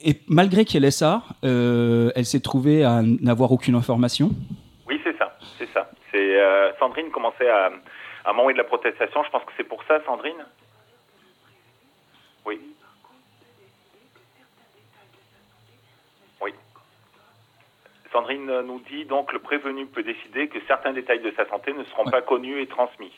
Et 0.00 0.20
malgré 0.28 0.64
qu'elle 0.64 0.84
ait 0.84 0.98
ça, 1.04 1.22
elle 1.42 2.24
s'est 2.24 2.40
trouvée 2.40 2.84
à 2.84 3.02
n'avoir 3.02 3.52
aucune 3.52 3.74
information. 3.74 4.30
Oui, 4.88 5.00
c'est 5.04 5.16
ça, 5.18 5.36
c'est 5.58 5.68
ça. 5.74 5.90
C'est 6.12 6.36
Sandrine 6.78 7.10
commençait 7.10 7.50
à, 7.50 7.70
à 8.24 8.32
m'envoyer 8.32 8.54
de 8.56 8.62
la 8.62 8.68
protestation. 8.68 9.22
Je 9.24 9.30
pense 9.30 9.44
que 9.44 9.52
c'est 9.56 9.64
pour 9.64 9.82
ça, 9.84 10.02
Sandrine. 10.04 10.44
Oui. 12.46 12.60
Oui. 16.40 16.52
Sandrine 18.12 18.60
nous 18.62 18.80
dit 18.80 19.04
donc 19.04 19.32
le 19.32 19.38
prévenu 19.38 19.86
peut 19.86 20.02
décider 20.02 20.48
que 20.48 20.58
certains 20.66 20.92
détails 20.92 21.20
de 21.20 21.32
sa 21.36 21.46
santé 21.48 21.72
ne 21.72 21.84
seront 21.84 22.04
pas 22.04 22.22
connus 22.22 22.60
et 22.60 22.66
transmis. 22.66 23.12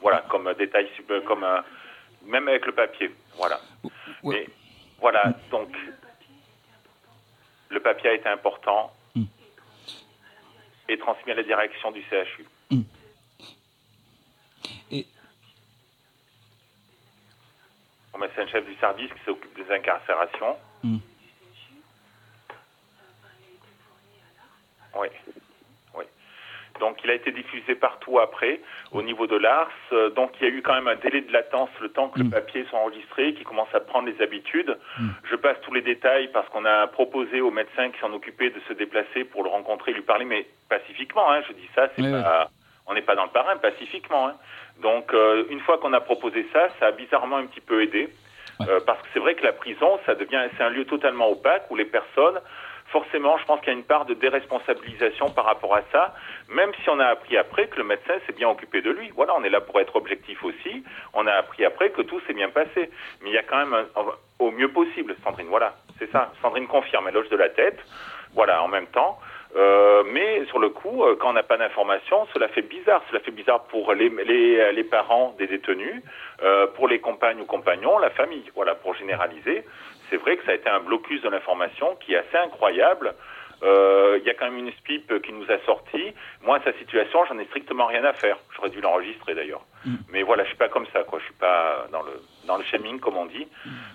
Voilà, 0.00 0.20
comme 0.28 0.46
euh, 0.48 0.54
détail, 0.54 0.88
euh, 1.10 1.20
comme 1.22 1.44
euh, 1.44 1.60
même 2.24 2.48
avec 2.48 2.66
le 2.66 2.72
papier. 2.72 3.10
Voilà. 3.36 3.60
Mais 4.22 4.46
voilà, 5.00 5.32
donc 5.50 5.68
le 7.70 7.80
papier 7.80 8.10
a 8.10 8.14
été 8.14 8.28
important 8.28 8.92
et 10.88 10.98
transmis 10.98 11.32
à 11.32 11.36
la 11.36 11.42
direction 11.42 11.90
du 11.92 12.02
CHU. 12.02 12.44
Et- 14.90 15.06
C'est 18.34 18.42
un 18.42 18.46
chef 18.46 18.64
du 18.64 18.74
service 18.76 19.12
qui 19.12 19.24
s'occupe 19.24 19.54
des 19.56 19.72
incarcérations. 19.72 20.56
Mm. 20.82 20.96
Oui. 24.96 25.08
Oui. 25.94 26.04
Donc 26.80 26.98
il 27.04 27.10
a 27.10 27.14
été 27.14 27.32
diffusé 27.32 27.74
partout 27.74 28.18
après, 28.18 28.60
au 28.92 29.02
niveau 29.02 29.26
de 29.26 29.36
l'ARS. 29.36 29.70
Donc 30.16 30.32
il 30.40 30.48
y 30.48 30.50
a 30.50 30.52
eu 30.52 30.62
quand 30.62 30.74
même 30.74 30.88
un 30.88 30.96
délai 30.96 31.20
de 31.20 31.32
latence, 31.32 31.70
le 31.80 31.90
temps 31.90 32.08
que 32.08 32.20
le 32.20 32.30
papier 32.30 32.64
soit 32.70 32.78
enregistré, 32.78 33.34
qui 33.34 33.44
commence 33.44 33.72
à 33.74 33.80
prendre 33.80 34.08
les 34.08 34.20
habitudes. 34.22 34.76
Je 35.30 35.36
passe 35.36 35.60
tous 35.62 35.74
les 35.74 35.82
détails 35.82 36.28
parce 36.32 36.48
qu'on 36.48 36.64
a 36.64 36.86
proposé 36.86 37.40
aux 37.40 37.50
médecins 37.50 37.90
qui 37.90 38.00
s'en 38.00 38.12
occupaient 38.12 38.50
de 38.50 38.60
se 38.68 38.72
déplacer 38.72 39.24
pour 39.24 39.42
le 39.44 39.50
rencontrer, 39.50 39.92
lui 39.92 40.02
parler, 40.02 40.24
mais 40.24 40.46
pacifiquement. 40.68 41.30
Hein, 41.30 41.42
je 41.48 41.52
dis 41.52 41.68
ça, 41.74 41.88
c'est 41.94 42.02
Oui, 42.02 42.10
pas, 42.10 42.50
on 42.86 42.94
n'est 42.94 43.02
pas 43.02 43.16
dans 43.16 43.24
le 43.24 43.30
parrain, 43.30 43.56
pacifiquement. 43.56 44.28
Hein. 44.28 44.34
Donc 44.82 45.12
euh, 45.14 45.44
une 45.50 45.60
fois 45.60 45.78
qu'on 45.78 45.92
a 45.92 46.00
proposé 46.00 46.46
ça, 46.52 46.68
ça 46.80 46.86
a 46.86 46.90
bizarrement 46.92 47.36
un 47.36 47.46
petit 47.46 47.60
peu 47.60 47.82
aidé. 47.82 48.08
Euh, 48.68 48.78
parce 48.86 49.00
que 49.02 49.08
c'est 49.12 49.18
vrai 49.18 49.34
que 49.34 49.42
la 49.42 49.52
prison, 49.52 49.98
ça 50.06 50.14
devient, 50.14 50.40
c'est 50.56 50.62
un 50.62 50.68
lieu 50.70 50.84
totalement 50.84 51.28
opaque 51.28 51.68
où 51.70 51.74
les 51.76 51.84
personnes, 51.84 52.40
forcément, 52.86 53.36
je 53.38 53.44
pense 53.46 53.58
qu'il 53.58 53.68
y 53.72 53.74
a 53.74 53.78
une 53.78 53.84
part 53.84 54.04
de 54.04 54.14
déresponsabilisation 54.14 55.30
par 55.30 55.44
rapport 55.46 55.74
à 55.74 55.80
ça, 55.90 56.14
même 56.48 56.70
si 56.82 56.88
on 56.88 57.00
a 57.00 57.06
appris 57.06 57.36
après 57.36 57.66
que 57.66 57.76
le 57.78 57.82
médecin 57.84 58.14
s'est 58.26 58.32
bien 58.32 58.48
occupé 58.48 58.80
de 58.80 58.90
lui. 58.92 59.10
Voilà, 59.16 59.34
on 59.36 59.42
est 59.42 59.50
là 59.50 59.60
pour 59.60 59.80
être 59.80 59.96
objectif 59.96 60.44
aussi. 60.44 60.84
On 61.14 61.26
a 61.26 61.32
appris 61.32 61.64
après 61.64 61.90
que 61.90 62.02
tout 62.02 62.20
s'est 62.28 62.32
bien 62.32 62.48
passé. 62.48 62.90
Mais 63.22 63.30
il 63.30 63.32
y 63.32 63.38
a 63.38 63.42
quand 63.42 63.56
même, 63.56 63.74
un- 63.74 63.86
au 64.38 64.52
mieux 64.52 64.68
possible, 64.70 65.16
Sandrine, 65.24 65.48
voilà, 65.48 65.74
c'est 65.98 66.10
ça. 66.12 66.32
Sandrine 66.40 66.68
confirme, 66.68 67.08
elle 67.08 67.16
hoche 67.16 67.28
de 67.30 67.36
la 67.36 67.48
tête. 67.48 67.80
Voilà, 68.34 68.62
en 68.62 68.68
même 68.68 68.86
temps. 68.86 69.18
Euh, 69.56 70.02
mais 70.06 70.44
sur 70.46 70.58
le 70.58 70.68
coup, 70.70 71.04
euh, 71.04 71.16
quand 71.16 71.30
on 71.30 71.32
n'a 71.34 71.44
pas 71.44 71.56
d'informations, 71.56 72.26
cela 72.34 72.48
fait 72.48 72.62
bizarre. 72.62 73.02
Cela 73.08 73.20
fait 73.20 73.30
bizarre 73.30 73.64
pour 73.64 73.92
les, 73.94 74.08
les, 74.08 74.72
les 74.72 74.84
parents 74.84 75.34
des 75.38 75.46
détenus, 75.46 76.02
euh, 76.42 76.66
pour 76.68 76.88
les 76.88 76.98
compagnes 76.98 77.40
ou 77.40 77.44
compagnons, 77.44 77.98
la 77.98 78.10
famille. 78.10 78.50
Voilà, 78.54 78.74
pour 78.74 78.94
généraliser, 78.94 79.64
c'est 80.10 80.16
vrai 80.16 80.36
que 80.36 80.44
ça 80.44 80.52
a 80.52 80.54
été 80.54 80.68
un 80.68 80.80
blocus 80.80 81.22
de 81.22 81.28
l'information 81.28 81.96
qui 82.00 82.14
est 82.14 82.18
assez 82.18 82.36
incroyable. 82.36 83.14
Euh, 83.62 84.18
Il 84.20 84.26
y 84.26 84.30
a 84.30 84.34
quand 84.34 84.46
même 84.46 84.58
une 84.58 84.72
SPIP 84.72 85.22
qui 85.22 85.32
nous 85.32 85.48
a 85.50 85.58
sorti. 85.64 86.12
Moi, 86.42 86.58
sa 86.64 86.72
situation, 86.74 87.24
j'en 87.26 87.38
ai 87.38 87.44
strictement 87.46 87.86
rien 87.86 88.04
à 88.04 88.12
faire. 88.12 88.36
J'aurais 88.56 88.70
dû 88.70 88.80
l'enregistrer 88.80 89.34
d'ailleurs. 89.34 89.62
Mais 90.10 90.22
voilà, 90.24 90.42
je 90.42 90.48
suis 90.48 90.58
pas 90.58 90.68
comme 90.68 90.86
ça, 90.92 91.04
quoi. 91.04 91.20
Je 91.20 91.24
suis 91.26 91.34
pas 91.34 91.86
dans 91.92 92.02
le 92.02 92.12
dans 92.46 92.56
le 92.56 92.64
shaming, 92.64 92.98
comme 92.98 93.16
on 93.16 93.26
dit. 93.26 93.46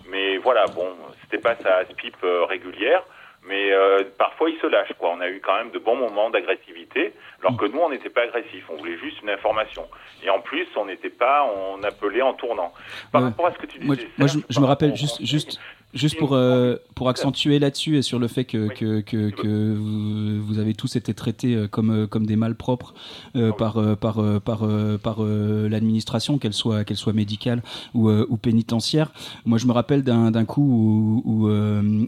Mais 0.07 0.38
voilà, 0.38 0.66
bon, 0.68 0.95
c'était 1.22 1.38
pas 1.41 1.55
sa 1.55 1.84
SPIP 1.86 2.16
euh, 2.24 2.45
régulière. 2.45 3.03
Mais 3.49 3.71
euh, 3.73 4.03
parfois, 4.17 4.49
il 4.51 4.57
se 4.59 4.67
lâche, 4.67 4.93
quoi. 4.99 5.09
On 5.17 5.19
a 5.21 5.27
eu 5.27 5.41
quand 5.43 5.55
même 5.57 5.71
de 5.71 5.79
bons 5.79 5.95
moments 5.95 6.29
d'agressivité, 6.29 7.13
alors 7.41 7.57
que 7.57 7.65
nous, 7.65 7.79
on 7.79 7.89
n'était 7.89 8.09
pas 8.11 8.21
agressifs. 8.21 8.63
On 8.69 8.75
voulait 8.77 8.97
juste 8.99 9.21
une 9.23 9.29
information. 9.31 9.87
Et 10.23 10.29
en 10.29 10.39
plus, 10.39 10.67
on 10.75 10.85
n'était 10.85 11.09
pas, 11.09 11.43
on 11.55 11.81
appelait 11.83 12.21
en 12.21 12.33
tournant. 12.35 12.71
Par 13.11 13.23
rapport 13.23 13.47
à 13.47 13.51
ce 13.53 13.57
que 13.57 13.65
tu 13.65 13.79
disais, 13.79 13.87
Moi, 13.87 13.95
je- 13.95 14.05
moi, 14.19 14.27
je, 14.27 14.33
Serge, 14.33 14.45
je 14.49 14.53
par 14.55 14.61
me 14.63 14.67
rappelle 14.67 14.95
juste, 14.95 15.59
juste 15.93 16.17
pour, 16.17 16.33
euh, 16.33 16.75
pour 16.95 17.09
accentuer 17.09 17.57
là-dessus 17.59 17.97
et 17.97 18.01
sur 18.01 18.19
le 18.19 18.27
fait 18.27 18.45
que, 18.45 18.67
que, 18.67 19.01
que, 19.01 19.29
que 19.29 19.73
vous, 19.75 20.41
vous 20.43 20.59
avez 20.59 20.73
tous 20.73 20.95
été 20.95 21.13
traités 21.13 21.55
euh, 21.55 21.67
comme, 21.67 21.89
euh, 21.89 22.07
comme 22.07 22.25
des 22.25 22.35
malpropres 22.35 22.93
euh, 23.35 23.51
par, 23.51 23.97
par, 23.97 24.21
par, 24.41 24.67
par 25.01 25.17
euh, 25.23 25.67
l'administration, 25.69 26.37
qu'elle 26.37 26.53
soit, 26.53 26.83
qu'elle 26.83 26.97
soit 26.97 27.13
médicale 27.13 27.63
ou, 27.93 28.09
ou 28.09 28.37
pénitentiaire. 28.37 29.11
Moi, 29.45 29.57
je 29.57 29.65
me 29.65 29.71
rappelle 29.71 30.03
d'un 30.03 30.31
d'un 30.31 30.45
coup 30.45 30.61
où, 30.61 31.23
où, 31.25 31.49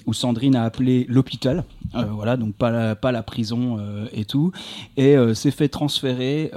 où 0.06 0.14
Sandrine 0.14 0.56
a 0.56 0.64
appelé 0.64 1.06
l'hôpital, 1.10 1.64
euh, 1.96 2.04
voilà, 2.12 2.38
donc 2.38 2.54
pas 2.54 2.70
la, 2.70 2.96
pas 2.96 3.12
la 3.12 3.24
prison 3.24 3.80
et 4.14 4.26
tout, 4.26 4.52
et 4.98 5.16
s'est 5.34 5.52
fait 5.52 5.70
transférer 5.70 6.52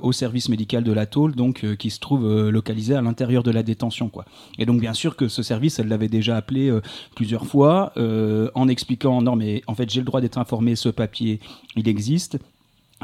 au 0.00 0.12
service 0.12 0.48
médical 0.48 0.84
de 0.84 0.92
la 0.92 1.06
tôle, 1.06 1.34
donc 1.34 1.76
qui 1.76 1.90
se 1.90 2.00
trouve 2.00 2.48
localisé 2.50 2.94
à 2.94 3.02
l'intérieur 3.02 3.42
de 3.42 3.50
la 3.50 3.62
détention, 3.62 4.08
quoi. 4.08 4.24
Et 4.58 4.66
donc 4.66 4.80
bien 4.80 4.94
sûr 4.94 5.16
que 5.16 5.28
ce 5.28 5.42
service, 5.42 5.78
elle 5.78 5.88
l'avait 5.88 6.08
déjà 6.08 6.36
appelé 6.36 6.61
euh, 6.68 6.80
plusieurs 7.14 7.46
fois 7.46 7.92
euh, 7.96 8.50
en 8.54 8.68
expliquant 8.68 9.22
non 9.22 9.36
mais 9.36 9.62
en 9.66 9.74
fait 9.74 9.88
j'ai 9.90 10.00
le 10.00 10.06
droit 10.06 10.20
d'être 10.20 10.38
informé, 10.38 10.76
ce 10.76 10.88
papier 10.88 11.40
il 11.76 11.88
existe. 11.88 12.38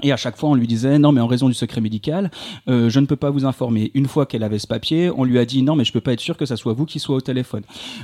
Et 0.05 0.13
à 0.13 0.17
chaque 0.17 0.37
fois, 0.37 0.51
on 0.51 0.55
lui 0.55 0.69
disait 0.69 0.97
non, 1.01 1.11
mais 1.11 1.21
en 1.21 1.27
raison 1.27 1.49
du 1.49 1.55
secret 1.55 1.81
médical, 1.81 2.31
euh, 2.69 2.89
je 2.89 3.01
ne 3.01 3.07
peux 3.07 3.17
pas 3.17 3.31
vous 3.31 3.47
informer. 3.47 3.91
Une 3.95 4.07
fois 4.07 4.27
qu'elle 4.27 4.45
avait 4.45 4.61
ce 4.61 4.69
papier, 4.69 5.11
on 5.11 5.25
lui 5.25 5.41
a 5.41 5.45
dit 5.45 5.61
non, 5.65 5.75
mais 5.75 5.83
je 5.83 5.93
peux 5.93 6.01
pas 6.01 6.13
être 6.13 6.21
sûr 6.21 6.37
que 6.37 6.47
ça 6.47 6.57
soit 6.57 6.73
vous 6.73 6.87
qui 6.87 7.01
soit 7.01 7.17
au 7.17 7.21
téléphone. 7.21 7.63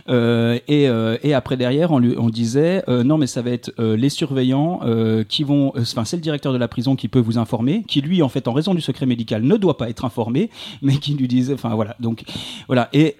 Et, 0.08 0.88
et 1.22 1.34
après 1.34 1.56
derrière, 1.56 1.92
on 1.92 2.00
lui 2.00 2.16
on 2.18 2.30
disait 2.30 2.82
non, 2.88 3.16
mais 3.16 3.28
ça 3.28 3.42
va 3.42 3.50
être 3.50 3.72
les 3.80 4.08
surveillants 4.08 4.80
qui 5.28 5.44
vont. 5.44 5.72
Enfin, 5.78 6.04
c'est 6.04 6.16
le 6.16 6.22
directeur 6.22 6.52
de 6.52 6.58
la 6.58 6.66
prison 6.66 6.96
qui 6.96 7.06
peut 7.06 7.20
vous 7.20 7.38
informer, 7.38 7.84
qui 7.86 8.00
lui, 8.00 8.22
en 8.22 8.28
fait, 8.28 8.48
en 8.48 8.52
raison 8.52 8.74
du 8.74 8.80
secret 8.80 9.06
médical, 9.06 9.44
ne 9.44 9.56
doit 9.56 9.76
pas 9.76 9.88
être 9.88 10.04
informé, 10.04 10.50
mais 10.82 10.96
qui 10.96 11.14
lui 11.14 11.28
disait. 11.28 11.54
Enfin 11.54 11.76
voilà. 11.76 11.94
Donc 12.00 12.24
voilà. 12.66 12.88
Et 12.92 13.14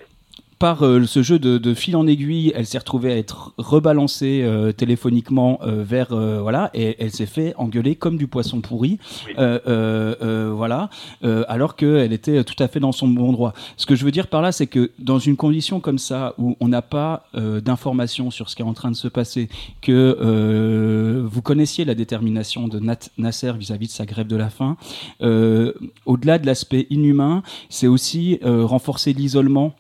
par 0.59 0.85
euh, 0.85 1.05
ce 1.07 1.23
jeu 1.23 1.39
de, 1.39 1.59
de 1.59 1.75
fil 1.75 1.97
en 1.97 2.07
aiguille, 2.07 2.53
elle 2.55 2.67
s'est 2.67 2.79
retrouvée 2.79 3.13
à 3.13 3.17
être 3.17 3.53
rebalancée 3.59 4.43
euh, 4.43 4.73
téléphoniquement 4.73 5.59
euh, 5.63 5.83
vers 5.85 6.15
voilà 6.15 6.71
et 6.75 6.97
elle 6.99 7.11
s'est 7.11 7.27
fait 7.27 7.55
engueuler 7.57 7.97
comme 7.97 8.17
du 8.17 8.27
poisson 8.27 8.61
pourri, 8.61 8.99
voilà, 9.37 10.89
alors 11.23 11.77
qu'elle 11.77 12.13
était 12.13 12.45
tout 12.45 12.61
à 12.63 12.69
fait 12.69 12.81
dans 12.81 12.93
son 12.93 13.09
bon 13.09 13.33
droit. 13.33 13.53
Ce 13.77 13.87
que 13.87 13.95
je 13.95 14.05
veux 14.05 14.11
dire 14.11 14.29
par 14.29 14.43
là, 14.43 14.53
c'est 14.53 14.67
que 14.67 14.91
dans 14.99 15.19
une 15.19 15.37
condition 15.37 15.81
comme 15.81 15.99
ça 15.99 16.35
où 16.39 16.57
on 16.61 16.69
n'a 16.69 16.83
pas 16.83 17.27
d'informations 17.35 18.31
sur 18.31 18.49
ce 18.49 18.57
qui 18.57 18.63
est 18.63 18.65
en 18.65 18.75
train 18.75 18.91
de 18.91 18.97
se 18.97 19.09
passer, 19.09 19.49
que 19.81 21.23
vous 21.25 21.43
connaissiez 21.43 21.85
la 21.85 21.95
détermination 21.95 22.69
de 22.69 22.79
Nat 22.79 23.11
Nasser 23.19 23.53
vis-à-vis 23.59 23.87
de 23.87 23.93
sa 23.93 24.07
grève 24.07 24.27
de 24.27 24.37
la 24.37 24.51
faim, 24.51 24.77
au-delà 25.21 26.39
de 26.39 26.47
l'aspect 26.47 26.87
inhumain, 26.91 27.43
c'est 27.69 27.89
aussi 27.89 28.39
renforcer 28.43 29.13
l'isolement 29.13 29.75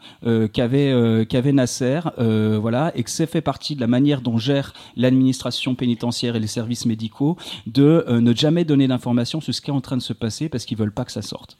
qu'avait 0.52 0.73
qu'avait 0.74 0.92
euh, 0.92 1.24
qu'avait 1.24 1.52
Nasser, 1.52 2.00
euh, 2.18 2.58
voilà, 2.60 2.90
et 2.94 3.02
que 3.04 3.10
c'est 3.10 3.26
fait 3.30 3.40
partie 3.40 3.76
de 3.76 3.80
la 3.80 3.86
manière 3.86 4.20
dont 4.20 4.38
gère 4.38 4.72
l'administration 4.96 5.74
pénitentiaire 5.74 6.36
et 6.36 6.40
les 6.40 6.46
services 6.48 6.86
médicaux 6.86 7.36
de 7.66 8.04
euh, 8.08 8.20
ne 8.20 8.34
jamais 8.34 8.64
donner 8.64 8.88
d'informations 8.88 9.40
sur 9.40 9.54
ce 9.54 9.60
qui 9.60 9.70
est 9.70 9.74
en 9.74 9.80
train 9.80 9.96
de 9.96 10.02
se 10.02 10.12
passer 10.12 10.48
parce 10.48 10.64
qu'ils 10.64 10.78
veulent 10.78 10.92
pas 10.94 11.04
que 11.04 11.12
ça 11.12 11.22
sorte. 11.22 11.56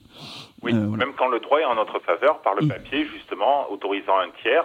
Oui, 0.62 0.72
voilà. 0.72 1.04
même 1.04 1.14
quand 1.16 1.28
le 1.28 1.40
droit 1.40 1.60
est 1.60 1.64
en 1.64 1.74
notre 1.76 1.98
faveur 2.00 2.38
par 2.40 2.54
le 2.54 2.64
Mm. 2.64 2.68
papier, 2.68 3.04
justement, 3.06 3.70
autorisant 3.70 4.18
un 4.18 4.30
tiers, 4.42 4.64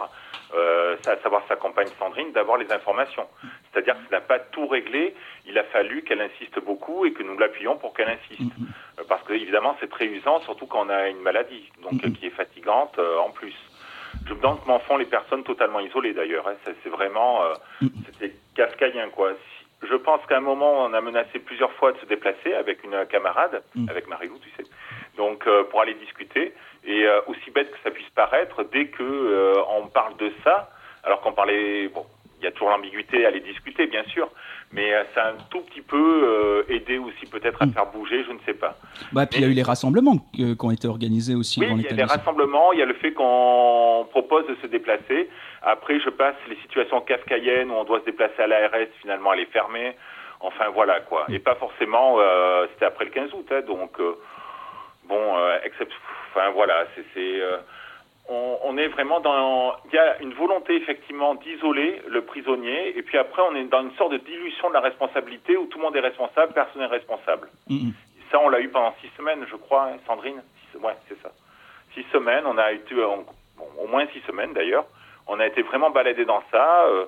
à 1.05 1.21
savoir 1.21 1.43
sa 1.47 1.55
compagne 1.55 1.87
Sandrine, 1.99 2.31
d'avoir 2.33 2.57
les 2.57 2.71
informations. 2.71 3.25
C'est-à-dire 3.71 3.93
que 3.95 4.09
ça 4.09 4.15
n'a 4.17 4.21
pas 4.21 4.39
tout 4.39 4.67
réglé, 4.67 5.13
il 5.47 5.55
a 5.59 5.63
fallu 5.65 6.01
qu'elle 6.03 6.21
insiste 6.21 6.57
beaucoup 6.65 7.05
et 7.05 7.11
que 7.13 7.21
nous 7.21 7.37
l'appuyons 7.37 7.77
pour 7.77 7.93
qu'elle 7.93 8.09
insiste. 8.09 8.57
Mm, 8.57 8.65
Euh, 8.99 9.03
Parce 9.07 9.23
que, 9.23 9.33
évidemment, 9.33 9.75
c'est 9.79 9.89
très 9.89 10.07
usant, 10.07 10.41
surtout 10.41 10.65
quand 10.65 10.85
on 10.85 10.89
a 10.89 11.07
une 11.09 11.21
maladie, 11.21 11.63
donc 11.83 12.03
Mm, 12.03 12.11
qui 12.13 12.25
est 12.25 12.31
fatigante 12.31 12.97
en 13.25 13.29
plus. 13.31 13.53
Je 14.27 14.33
me 14.33 14.39
demande 14.39 14.59
comment 14.63 14.79
font 14.79 14.97
les 14.97 15.05
personnes 15.05 15.43
totalement 15.43 15.79
isolées 15.79 16.13
d'ailleurs. 16.13 16.47
hein. 16.47 16.55
C'est 16.83 16.89
vraiment, 16.89 17.43
euh, 17.45 17.53
Mm. 17.81 17.87
c'était 18.05 18.33
kafkaïen 18.55 19.09
quoi. 19.09 19.31
Je 19.81 19.95
pense 19.95 20.19
qu'à 20.27 20.37
un 20.37 20.41
moment, 20.41 20.83
on 20.85 20.93
a 20.93 20.99
menacé 21.01 21.39
plusieurs 21.39 21.71
fois 21.73 21.93
de 21.93 21.97
se 21.99 22.05
déplacer 22.05 22.53
avec 22.53 22.83
une 22.83 23.05
camarade, 23.07 23.63
Mm. 23.75 23.89
avec 23.89 24.07
Marilou, 24.07 24.37
tu 24.39 24.49
sais, 24.57 24.69
donc 25.17 25.47
euh, 25.47 25.63
pour 25.63 25.81
aller 25.81 25.93
discuter. 25.95 26.53
Et 26.85 27.05
euh, 27.05 27.21
aussi 27.27 27.51
bête 27.51 27.71
que 27.71 27.77
ça 27.83 27.91
puisse 27.91 28.09
paraître, 28.09 28.63
dès 28.63 28.87
que 28.87 29.03
euh, 29.03 29.61
on 29.77 29.87
parle 29.87 30.15
de 30.17 30.31
ça, 30.43 30.69
alors 31.03 31.21
qu'on 31.21 31.33
parlait, 31.33 31.87
bon, 31.89 32.05
il 32.39 32.43
y 32.45 32.47
a 32.47 32.51
toujours 32.51 32.69
l'ambiguïté 32.69 33.25
à 33.25 33.31
les 33.31 33.39
discuter, 33.41 33.87
bien 33.87 34.03
sûr, 34.05 34.29
mais 34.71 34.93
euh, 34.93 35.03
ça 35.15 35.23
a 35.23 35.29
un 35.31 35.37
tout 35.49 35.61
petit 35.61 35.81
peu 35.81 35.97
euh, 35.97 36.63
aidé 36.73 36.97
aussi 36.97 37.25
peut-être 37.25 37.61
à 37.61 37.65
Mm. 37.65 37.73
faire 37.73 37.85
bouger, 37.87 38.23
je 38.23 38.31
ne 38.31 38.39
sais 38.45 38.53
pas. 38.53 38.75
Bah, 39.11 39.25
puis 39.25 39.39
il 39.39 39.43
y 39.43 39.47
a 39.47 39.51
eu 39.51 39.53
les 39.53 39.63
rassemblements 39.63 40.17
qui 40.33 40.55
ont 40.61 40.71
été 40.71 40.87
organisés 40.87 41.35
aussi 41.35 41.59
Oui, 41.59 41.67
dans 41.69 41.77
il 41.77 41.83
y 41.83 41.87
a 41.87 41.93
des 41.93 42.03
rassemblements, 42.03 42.71
il 42.73 42.79
y 42.79 42.81
a 42.81 42.85
le 42.85 42.93
fait 42.95 43.11
qu'on 43.13 44.07
propose 44.11 44.45
de 44.47 44.55
se 44.61 44.67
déplacer. 44.67 45.29
Après, 45.63 45.99
je 45.99 46.09
passe 46.09 46.35
les 46.49 46.55
situations 46.57 47.01
kafkaïennes 47.01 47.71
où 47.71 47.73
on 47.73 47.83
doit 47.83 47.99
se 48.01 48.05
déplacer 48.05 48.41
à 48.41 48.47
l'ARS, 48.47 48.87
finalement 49.01 49.33
elle 49.33 49.41
est 49.41 49.51
fermée. 49.51 49.95
Enfin 50.41 50.69
voilà 50.73 51.01
quoi. 51.01 51.25
Et 51.29 51.39
pas 51.39 51.55
forcément, 51.55 52.15
euh, 52.19 52.65
c'était 52.73 52.85
après 52.85 53.05
le 53.05 53.11
15 53.11 53.33
août, 53.33 53.47
hein, 53.51 53.61
donc 53.67 53.99
euh, 53.99 54.15
bon, 55.05 55.37
euh, 55.37 55.57
except, 55.65 55.91
enfin 56.31 56.49
voilà, 56.51 56.85
c'est, 56.95 57.03
c'est, 57.13 57.41
euh, 57.41 57.57
on, 58.29 58.59
on 58.63 58.77
est 58.77 58.87
vraiment 58.87 59.19
dans, 59.19 59.75
il 59.85 59.95
y 59.95 59.97
a 59.97 60.21
une 60.21 60.33
volonté 60.33 60.75
effectivement 60.75 61.35
d'isoler 61.35 62.01
le 62.07 62.21
prisonnier, 62.21 62.97
et 62.97 63.01
puis 63.01 63.17
après 63.17 63.41
on 63.41 63.55
est 63.55 63.63
dans 63.65 63.81
une 63.81 63.95
sorte 63.95 64.11
de 64.11 64.17
dilution 64.17 64.69
de 64.69 64.73
la 64.75 64.81
responsabilité 64.81 65.57
où 65.57 65.65
tout 65.65 65.77
le 65.79 65.83
monde 65.83 65.95
est 65.95 65.99
responsable, 65.99 66.53
personne 66.53 66.81
n'est 66.81 66.87
responsable. 66.87 67.49
Mm, 67.67 67.87
mm. 67.89 67.93
Ça, 68.31 68.39
on 68.39 68.49
l'a 68.49 68.59
eu 68.59 68.69
pendant 68.69 68.93
six 69.01 69.09
semaines, 69.17 69.43
je 69.49 69.55
crois, 69.55 69.85
hein, 69.85 69.97
Sandrine. 70.05 70.41
Six- 70.71 70.77
ouais, 70.77 70.93
c'est 71.07 71.19
ça. 71.23 71.31
Six 71.95 72.05
semaines, 72.13 72.43
on 72.45 72.57
a 72.59 72.71
été, 72.71 72.93
bon, 72.93 73.25
au 73.79 73.87
moins 73.87 74.05
six 74.13 74.21
semaines 74.27 74.53
d'ailleurs. 74.53 74.85
On 75.27 75.39
a 75.39 75.47
été 75.47 75.63
vraiment 75.63 75.89
baladé 75.89 76.25
dans 76.25 76.43
ça, 76.51 76.85
euh, 76.85 77.05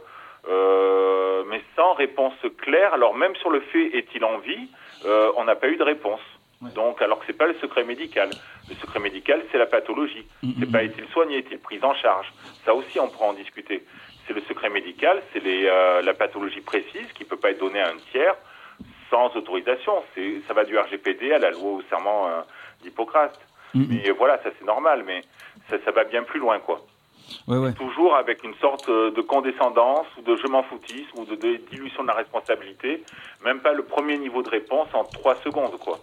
euh, 0.50 1.44
mais 1.48 1.62
sans 1.76 1.94
réponse 1.94 2.34
claire. 2.58 2.94
Alors 2.96 3.14
même 3.14 3.36
sur 3.36 3.52
le 3.52 3.60
fait 3.62 3.96
est-il 3.98 4.24
en 4.26 4.40
vie, 4.40 4.68
euh, 5.06 5.32
on 5.38 5.44
n'a 5.44 5.56
pas 5.56 5.68
eu 5.68 5.76
de 5.78 5.84
réponse. 5.84 6.22
Ouais. 6.62 6.72
Donc, 6.72 7.02
alors 7.02 7.20
que 7.20 7.26
c'est 7.28 7.38
pas 7.38 7.48
le 7.48 7.56
secret 7.56 7.84
médical. 7.84 8.30
Le 8.70 8.76
secret 8.76 9.00
médical, 9.00 9.44
c'est 9.52 9.58
la 9.58 9.66
pathologie. 9.66 10.26
Mm, 10.44 10.52
C'est 10.60 10.68
mm, 10.68 10.72
pas 10.72 10.82
mm. 10.84 10.86
est-il 10.86 11.08
soigné, 11.08 11.38
est-il 11.38 11.60
pris 11.60 11.80
en 11.82 11.94
charge. 11.96 12.32
Ça 12.66 12.74
aussi, 12.74 13.00
on 13.00 13.08
pourra 13.08 13.28
en 13.28 13.34
discuter. 13.34 13.84
C'est 14.28 14.34
le 14.34 14.42
secret 14.42 14.70
médical, 14.70 15.22
c'est 15.34 15.44
les, 15.44 15.66
euh, 15.66 16.02
la 16.02 16.14
pathologie 16.14 16.62
précise 16.62 17.12
qui 17.16 17.26
peut 17.26 17.38
pas 17.38 17.52
être 17.52 17.60
donnée 17.60 17.82
à 17.82 17.90
un 17.90 17.98
tiers 18.12 18.36
sans 19.10 19.36
autorisation. 19.36 20.04
C'est, 20.14 20.42
ça 20.48 20.54
va 20.54 20.64
du 20.64 20.78
RGPD 20.78 21.34
à 21.34 21.40
la 21.40 21.52
loi 21.52 21.72
au 21.72 21.82
serment 21.90 22.28
euh, 22.28 22.42
d'Hippocrate. 22.84 23.40
Mm, 23.74 23.82
mm. 23.82 23.88
Mais 23.90 24.12
voilà, 24.12 24.38
ça 24.44 24.50
c'est 24.58 24.66
normal, 24.66 25.04
mais 25.06 25.24
ça, 25.70 25.78
ça 25.84 25.92
va 25.92 26.04
bien 26.04 26.24
plus 26.24 26.40
loin, 26.40 26.60
quoi. 26.60 26.82
Ouais, 27.48 27.58
ouais. 27.58 27.74
Toujours 27.74 28.16
avec 28.16 28.44
une 28.44 28.56
sorte 28.56 28.88
euh, 28.90 29.12
de 29.12 29.22
condescendance 29.22 30.08
ou 30.18 30.22
de 30.22 30.36
je 30.36 30.48
m'en 30.48 30.64
foutisme 30.64 31.20
ou 31.20 31.26
de, 31.26 31.36
de 31.36 31.56
dilution 31.72 32.04
de 32.04 32.08
la 32.08 32.14
responsabilité. 32.14 33.04
Même 33.44 33.60
pas 33.60 33.74
le 33.74 33.84
premier 33.84 34.18
niveau 34.18 34.44
de 34.44 34.50
réponse 34.50 34.88
en 34.94 35.04
trois 35.04 35.36
secondes, 35.36 35.78
quoi. 35.80 36.00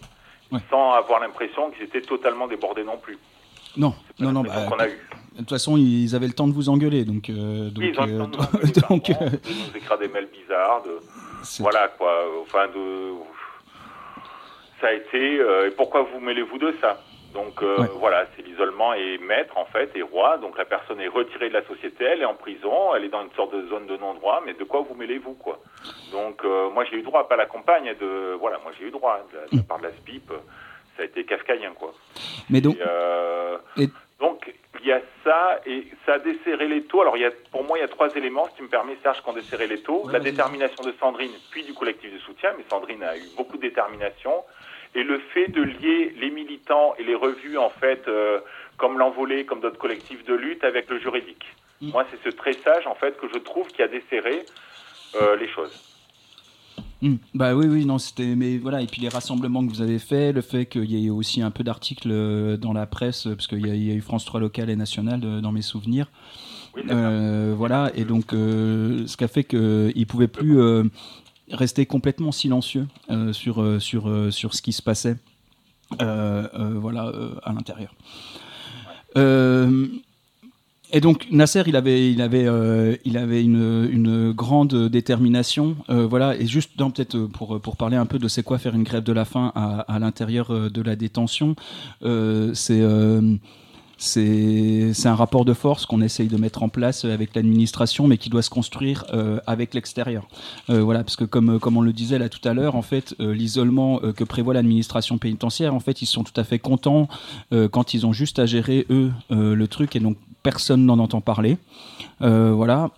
Ouais. 0.51 0.61
Sans 0.71 0.93
avoir 0.93 1.21
l'impression 1.21 1.71
qu'ils 1.71 1.85
étaient 1.85 2.01
totalement 2.01 2.47
débordés 2.47 2.85
non 2.85 2.97
plus. 2.97 3.19
Non, 3.77 3.95
non, 4.19 4.33
non. 4.33 4.43
bah, 4.43 4.65
qu'on 4.69 4.79
a 4.79 4.89
eu. 4.89 4.93
de 5.35 5.39
toute 5.39 5.51
façon, 5.51 5.77
ils 5.77 6.15
avaient 6.17 6.27
le 6.27 6.33
temps 6.33 6.49
de 6.49 6.53
vous 6.55 6.69
engueuler, 6.69 7.05
donc. 7.05 7.29
euh, 7.31 7.71
donc, 7.71 7.85
Oui, 7.85 7.93
ils 7.95 8.01
ont 8.01 8.07
le 8.07 8.13
euh, 8.15 8.19
temps 8.19 8.27
de 8.27 8.37
nous 8.37 8.43
engueuler 8.49 8.73
donc, 8.89 9.11
euh, 9.11 9.15
de 9.31 9.71
nous 9.71 9.77
écrire 9.77 9.99
des 9.99 10.09
mails 10.09 10.29
bizarres, 10.33 10.83
de, 10.85 10.99
Voilà 11.61 11.89
quoi, 11.89 12.13
enfin 12.43 12.67
de 12.69 13.13
ça 14.81 14.89
a 14.89 14.93
été 14.93 15.41
euh, 15.41 15.69
et 15.69 15.71
pourquoi 15.73 16.03
vous 16.03 16.21
mêlez-vous 16.21 16.59
de 16.59 16.75
ça? 16.81 16.99
Donc 17.39 17.63
euh, 17.63 17.79
Ouais. 17.83 17.89
voilà, 18.05 18.27
c'est 18.35 18.43
l'isolement 18.43 18.95
et 18.95 19.19
maître 19.19 19.57
en 19.57 19.65
fait 19.67 19.91
et 19.95 20.03
roi, 20.03 20.39
donc 20.39 20.59
la 20.59 20.65
personne 20.65 21.01
est 21.01 21.07
retirée 21.21 21.49
de 21.49 21.55
la 21.55 21.65
société, 21.73 22.03
elle 22.05 22.23
est 22.23 22.31
en 22.35 22.35
prison, 22.35 22.95
elle 22.95 23.05
est 23.05 23.09
dans 23.17 23.23
une 23.23 23.31
sorte 23.39 23.55
de 23.55 23.63
zone 23.69 23.87
de 23.87 23.97
non-droit, 23.97 24.43
mais 24.45 24.55
de 24.55 24.65
quoi 24.65 24.81
vous 24.81 24.95
mêlez-vous 24.97 25.35
quoi? 25.35 25.57
Donc 26.11 26.45
euh, 26.45 26.69
moi 26.71 26.83
j'ai 26.85 26.97
eu 26.97 27.03
droit, 27.03 27.29
pas 27.29 27.37
la 27.37 27.47
compagne 27.47 27.95
de 28.01 28.35
voilà, 28.43 28.59
moi 28.65 28.73
j'ai 28.77 28.87
eu 28.87 28.91
droit 28.91 29.17
de 29.33 29.37
la, 29.39 29.45
de 29.47 29.57
la 29.57 29.63
part 29.63 29.79
de 29.79 29.85
la 29.85 29.93
SPIP, 29.93 30.33
ça 30.97 31.03
a 31.03 31.05
été 31.05 31.25
kafkaïen 31.25 31.73
quoi. 31.79 31.93
Mais 32.51 32.61
donc, 32.61 32.75
Et, 32.77 32.83
euh, 32.85 33.59
Et- 33.77 33.89
Donc 34.21 34.53
il 34.81 34.87
y 34.87 34.93
a 34.93 35.01
ça 35.23 35.61
et 35.65 35.87
ça 36.05 36.15
a 36.15 36.19
desserré 36.19 36.67
les 36.67 36.83
taux. 36.91 37.03
Alors 37.03 37.17
il 37.17 37.23
y 37.23 37.27
a, 37.27 37.31
pour 37.53 37.63
moi 37.63 37.79
il 37.79 37.83
y 37.83 37.85
a 37.85 37.89
trois 37.97 38.11
éléments, 38.17 38.47
ce 38.51 38.57
qui 38.57 38.63
me 38.63 38.69
permet 38.69 38.97
Serge 39.05 39.21
qu'on 39.23 39.33
desserré 39.33 39.67
les 39.69 39.81
taux. 39.87 40.01
Ouais, 40.07 40.13
la 40.13 40.19
détermination 40.31 40.83
de 40.83 40.93
Sandrine, 40.99 41.35
puis 41.53 41.63
du 41.63 41.73
collectif 41.75 42.13
de 42.13 42.19
soutien, 42.19 42.51
mais 42.59 42.65
Sandrine 42.69 43.03
a 43.05 43.17
eu 43.17 43.29
beaucoup 43.37 43.57
de 43.59 43.63
détermination. 43.63 44.35
Et 44.95 45.03
le 45.03 45.19
fait 45.33 45.49
de 45.49 45.63
lier 45.63 46.15
les 46.21 46.31
militants 46.31 46.95
et 46.99 47.05
les 47.05 47.15
revues 47.15 47.59
en 47.59 47.71
fait, 47.71 48.03
euh, 48.09 48.39
comme 48.77 48.99
l'envolée, 48.99 49.45
comme 49.45 49.61
d'autres 49.61 49.79
collectifs 49.79 50.25
de 50.25 50.35
lutte, 50.35 50.65
avec 50.65 50.89
le 50.91 50.99
juridique. 50.99 51.45
Mm. 51.81 51.91
Moi 51.91 52.07
c'est 52.11 52.23
ce 52.31 52.35
tressage 52.35 52.87
en 52.87 52.95
fait 52.95 53.17
que 53.21 53.27
je 53.33 53.39
trouve 53.39 53.69
qui 53.69 53.83
a 53.83 53.89
desserré 53.89 54.45
euh, 55.21 55.37
les 55.37 55.49
choses. 55.49 55.73
Hmm, 57.01 57.15
Bah 57.33 57.55
oui, 57.55 57.67
oui, 57.69 57.85
non, 57.87 57.99
c'était. 57.99 58.35
Mais 58.35 58.59
voilà, 58.59 58.83
et 58.83 58.87
puis 58.87 59.01
les 59.01 59.09
rassemblements 59.09 59.65
que 59.65 59.71
vous 59.71 59.83
avez 59.83 60.01
faits, 60.01 60.35
le 60.35 60.41
fait 60.43 60.67
qu'il 60.67 60.91
y 60.91 61.07
ait 61.07 61.11
aussi 61.11 61.41
un 61.43 61.53
peu 61.53 61.63
d'articles 61.63 62.09
euh, 62.11 62.57
dans 62.57 62.73
la 62.73 62.87
presse, 62.87 63.29
parce 63.37 63.47
qu'il 63.47 63.65
y, 63.65 63.71
a- 63.71 63.75
il 63.75 63.85
y 63.85 63.93
a 63.93 63.95
eu 63.95 64.01
France 64.01 64.25
3 64.25 64.41
local 64.41 64.69
et 64.69 64.75
national 64.75 65.21
euh, 65.25 65.41
dans 65.41 65.53
mes 65.53 65.63
souvenirs. 65.63 66.07
Oui. 66.75 66.83
Euh, 66.91 67.55
voilà, 67.57 67.93
et 67.95 68.05
donc 68.05 68.33
euh, 68.33 69.07
ce 69.07 69.17
qui 69.17 69.23
a 69.23 69.29
fait 69.29 69.45
qu'ils 69.45 69.59
ne 69.97 70.05
pouvaient 70.07 70.27
plus 70.29 70.59
euh, 70.61 70.83
rester 71.53 71.87
complètement 71.87 72.33
silencieux 72.33 72.87
euh, 73.11 73.33
sur, 73.33 73.63
euh, 73.63 73.79
sur, 73.79 74.09
euh, 74.09 74.31
sur 74.31 74.55
ce 74.55 74.63
qui 74.63 74.73
se 74.73 74.83
passait 74.83 75.17
voilà, 75.99 77.13
à 77.45 77.53
l'intérieur. 77.53 77.95
Et 80.91 81.01
donc 81.01 81.27
Nasser, 81.31 81.63
il 81.67 81.77
avait, 81.77 82.13
il 82.13 82.21
avait, 82.21 82.99
il 83.05 83.17
avait 83.17 83.43
une, 83.43 83.89
une 83.91 84.33
grande 84.33 84.89
détermination, 84.89 85.77
voilà. 85.89 86.37
Et 86.37 86.47
juste 86.47 86.77
peut-être 86.77 87.19
pour 87.27 87.59
pour 87.61 87.77
parler 87.77 87.97
un 87.97 88.05
peu 88.05 88.19
de 88.19 88.29
c'est 88.29 88.43
quoi 88.43 88.59
faire 88.59 88.75
une 88.75 88.83
grève 88.83 89.03
de 89.03 89.13
la 89.13 89.25
faim 89.25 89.51
à, 89.55 89.81
à 89.81 89.99
l'intérieur 89.99 90.71
de 90.71 90.83
la 90.83 90.95
détention, 90.95 91.57
c'est 92.53 92.83
c'est 93.99 95.07
un 95.07 95.15
rapport 95.15 95.45
de 95.45 95.53
force 95.53 95.85
qu'on 95.85 96.01
essaye 96.01 96.29
de 96.29 96.37
mettre 96.37 96.63
en 96.63 96.69
place 96.69 97.05
avec 97.05 97.35
l'administration, 97.35 98.07
mais 98.07 98.17
qui 98.17 98.31
doit 98.31 98.43
se 98.43 98.51
construire 98.51 99.05
euh, 99.13 99.41
avec 99.47 99.75
l'extérieur. 99.75 100.29
Euh, 100.71 100.83
voilà, 100.83 101.03
parce 101.03 101.17
que 101.17 101.25
comme 101.25 101.57
euh, 101.57 101.59
comme 101.59 101.77
on 101.77 101.81
le 101.81 101.93
disait 101.93 102.19
là 102.19 102.29
tout 102.29 102.47
à 102.49 102.55
l'heure, 102.55 102.77
en 102.77 102.83
fait, 102.83 103.15
l'isolement 103.19 103.99
que 103.99 104.25
prévoit 104.25 104.55
l'administration 104.55 105.19
pénitentiaire, 105.19 105.75
en 105.75 105.81
fait, 105.81 106.01
ils 106.03 106.07
sont 106.07 106.23
tout 106.23 106.39
à 106.41 106.45
fait 106.45 106.59
contents 106.59 107.09
quand 107.71 107.95
ils 107.95 108.07
ont 108.07 108.13
juste 108.13 108.39
à 108.39 108.47
gérer 108.47 108.87
eux 108.91 109.11
le 109.31 109.67
truc 109.67 109.97
et 109.97 110.01
donc 110.01 110.17
personne 110.43 110.87
n'en 110.87 110.99
entend 110.99 111.21
parler. 111.21 111.59
Voilà. 112.21 112.91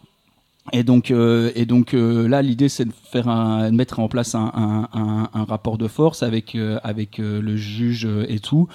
Et 0.72 0.84
donc, 0.84 1.10
euh, 1.10 1.50
et 1.54 1.64
donc 1.64 1.94
euh, 1.94 2.28
là, 2.28 2.42
l'idée, 2.42 2.68
c'est 2.68 2.84
de 2.84 2.92
faire 2.92 3.28
un, 3.28 3.70
mettre 3.70 3.98
en 3.98 4.08
place 4.08 4.34
un, 4.34 4.88
rapport 5.32 5.78
de 5.78 5.88
force 5.88 6.22
avec 6.22 6.54
euh, 6.54 6.78
avec 6.84 7.18
le 7.18 7.56
juge 7.56 8.06
et 8.28 8.38
tout. 8.40 8.68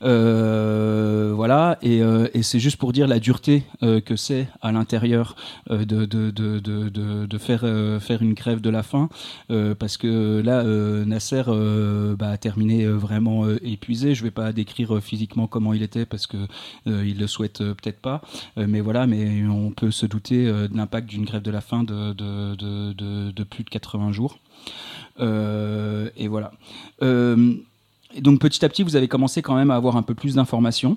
Voilà. 0.00 1.78
Et, 1.82 2.02
c'est 2.42 2.60
juste 2.60 2.76
pour 2.76 2.92
dire 2.92 3.08
la 3.08 3.18
dureté 3.18 3.64
que 3.80 4.16
c'est 4.16 4.48
à 4.62 4.70
l'intérieur 4.72 5.34
de, 5.68 5.84
de, 5.84 6.30
de, 6.30 6.60
de, 6.60 7.38
faire 7.38 7.60
faire 8.00 8.22
une 8.22 8.34
grève 8.34 8.60
de 8.60 8.70
la 8.70 8.82
faim, 8.82 9.08
parce 9.78 9.96
que 9.96 10.40
là, 10.40 10.62
Nasser 11.04 11.42
bah, 12.18 12.30
a 12.30 12.36
terminé 12.36 12.86
vraiment 12.86 13.48
épuisé. 13.62 14.14
Je 14.14 14.22
vais 14.22 14.30
pas 14.30 14.52
décrire 14.52 15.00
physiquement 15.02 15.46
comment 15.46 15.72
il 15.72 15.82
était 15.82 16.06
parce 16.06 16.26
que 16.26 16.36
il 16.86 17.18
le 17.18 17.26
souhaite 17.26 17.58
peut-être 17.58 18.00
pas. 18.00 18.22
Mais 18.56 18.80
voilà, 18.80 19.06
mais 19.06 19.44
on 19.46 19.70
peut 19.70 19.90
se 19.90 20.06
douter 20.06 20.46
de 20.46 20.76
l'impact 20.76 21.08
d'une 21.08 21.25
grève 21.26 21.42
de 21.42 21.50
la 21.50 21.60
faim 21.60 21.84
de, 21.84 22.12
de, 22.12 22.54
de, 22.54 22.92
de, 22.92 23.30
de 23.30 23.44
plus 23.44 23.64
de 23.64 23.70
80 23.70 24.12
jours. 24.12 24.38
Euh, 25.20 26.10
et 26.16 26.28
voilà. 26.28 26.52
Euh, 27.02 27.54
et 28.14 28.20
donc 28.20 28.40
petit 28.40 28.64
à 28.64 28.68
petit, 28.68 28.82
vous 28.82 28.96
avez 28.96 29.08
commencé 29.08 29.42
quand 29.42 29.54
même 29.54 29.70
à 29.70 29.76
avoir 29.76 29.96
un 29.96 30.02
peu 30.02 30.14
plus 30.14 30.34
d'informations. 30.34 30.96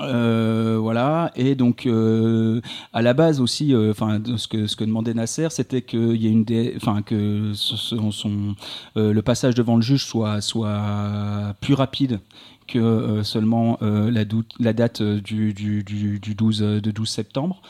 Euh, 0.00 0.78
voilà, 0.80 1.32
et 1.34 1.56
donc 1.56 1.86
euh, 1.86 2.60
à 2.92 3.02
la 3.02 3.14
base 3.14 3.40
aussi, 3.40 3.74
euh, 3.74 3.90
enfin 3.90 4.20
ce 4.36 4.46
que 4.46 4.66
ce 4.68 4.76
que 4.76 4.84
demandait 4.84 5.12
Nasser, 5.12 5.48
c'était 5.50 5.82
qu'il 5.82 6.16
y 6.16 6.26
ait 6.26 6.30
une, 6.30 6.44
enfin 6.76 7.02
que 7.02 7.52
son, 7.54 8.12
son 8.12 8.54
le 8.94 9.20
passage 9.20 9.54
devant 9.54 9.76
le 9.76 9.82
juge 9.82 10.04
soit 10.04 10.40
soit 10.40 11.54
plus 11.60 11.74
rapide 11.74 12.20
que 12.68 13.22
seulement 13.24 13.78
la, 13.80 14.24
la, 14.60 14.72
date 14.72 15.02
du, 15.02 15.54
du, 15.54 15.82
du, 15.82 16.18
du 16.20 16.34
12 16.34 16.58
de 16.58 16.90
12 16.90 17.08
septembre. 17.08 17.60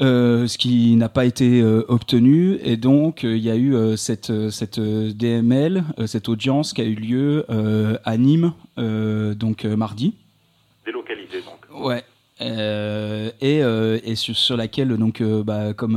Euh, 0.00 0.46
ce 0.46 0.56
qui 0.56 0.96
n'a 0.96 1.10
pas 1.10 1.26
été 1.26 1.60
euh, 1.60 1.84
obtenu. 1.88 2.58
Et 2.62 2.78
donc, 2.78 3.22
il 3.22 3.36
y 3.38 3.50
a 3.50 3.56
eu 3.56 3.74
cette, 3.96 4.50
cette 4.50 4.80
DML, 4.80 5.84
cette 6.06 6.28
audience 6.28 6.72
qui 6.72 6.80
a 6.80 6.84
eu 6.84 6.94
lieu 6.94 7.44
à 8.04 8.16
Nîmes, 8.16 8.52
donc 8.76 9.64
mardi. 9.64 10.14
Délocalisée, 10.86 11.42
donc. 11.42 11.84
Ouais. 11.84 12.02
et, 12.40 13.58
et 13.58 14.14
sur, 14.14 14.36
sur, 14.36 14.56
laquelle 14.56 14.96
donc 14.96 15.22
bah, 15.22 15.74
comme 15.74 15.96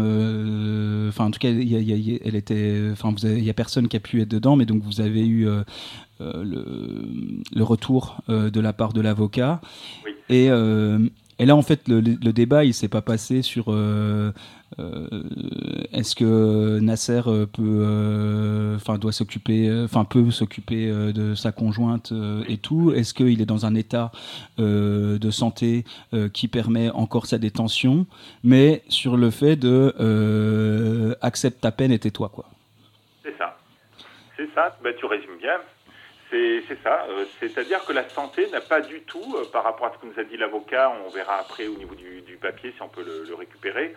enfin 1.08 1.26
en 1.26 1.32
tout 1.32 1.40
cas 1.40 1.50
il 1.50 1.64
y, 1.64 1.94
y, 1.94 2.22
elle 2.24 2.36
était 2.36 2.90
enfin 2.92 3.16
il 3.24 3.44
y 3.44 3.50
a 3.50 3.54
personne 3.54 3.88
qui 3.88 3.96
a 3.96 4.02
pu 4.02 4.22
être 4.22 4.30
dedans 4.30 4.58
mais 4.58 4.66
donc 4.66 4.84
vous 4.84 5.00
avez 5.00 5.26
eu 5.26 5.46
le, 5.46 5.64
le, 6.20 7.64
retour 7.64 8.18
de 8.28 8.60
la 8.60 8.74
part 8.74 8.92
de 8.92 9.00
l'avocat 9.00 9.62
oui. 10.06 10.12
et 10.30 10.50
et 11.40 11.46
là, 11.46 11.56
en 11.56 11.62
fait, 11.62 11.88
le, 11.88 12.02
débat, 12.02 12.64
il 12.64 12.74
s'est 12.74 12.88
pas 12.88 13.02
passé 13.02 13.42
sur 13.42 13.66
euh, 13.70 14.32
euh, 14.80 15.08
est-ce 15.92 16.16
que 16.16 16.80
Nasser 16.80 17.22
euh, 17.28 17.46
peut, 17.46 18.76
enfin, 18.76 18.98
doit 18.98 19.12
s'occuper, 19.12 19.72
enfin, 19.84 20.06
peut 20.06 20.30
s'occuper 20.32 20.88
de 20.88 21.34
sa 21.36 21.52
conjointe 21.52 22.14
et 22.48 22.58
tout. 22.58 22.92
Est-ce 22.94 23.14
qu'il 23.14 23.42
est 23.42 23.46
dans 23.46 23.66
un 23.66 23.76
état 23.76 24.12
de 24.58 25.32
santé 25.32 25.86
qui 26.34 26.48
permet 26.48 26.90
encore 26.92 27.26
sa 27.26 27.38
détention, 27.38 28.06
mais 28.44 28.84
sur 28.88 29.18
le 29.18 29.32
fait 29.32 29.56
de 29.56 31.16
accepte 31.22 31.62
ta 31.62 31.72
peine 31.72 31.92
et 31.92 32.00
tais-toi, 32.00 32.30
quoi. 32.30 32.46
C'est 33.24 33.36
ça. 33.38 33.58
C'est 34.38 34.50
ça. 34.54 34.78
Ben, 34.84 34.94
tu 34.98 35.06
résumes 35.06 35.38
bien. 35.40 35.54
C'est 36.34 36.82
ça. 36.82 37.06
Euh, 37.10 37.26
c'est-à-dire 37.40 37.86
que 37.86 37.94
la 37.94 38.10
santé 38.10 38.50
n'a 38.50 38.62
pas 38.62 38.82
du 38.82 39.02
tout, 39.02 39.36
euh, 39.38 39.46
par 39.52 39.64
rapport 39.64 39.86
à 39.88 39.94
ce 39.94 40.00
que 40.00 40.08
nous 40.08 40.20
a 40.20 40.24
dit 40.24 40.36
l'avocat, 40.36 40.92
on 41.06 41.10
verra 41.10 41.38
après 41.38 41.68
au 41.68 41.76
niveau 41.76 41.94
du, 41.94 42.38
papier 42.42 42.74
si 42.76 42.82
on 42.82 42.90
peut 42.90 43.06
le, 43.06 43.36
récupérer. 43.36 43.94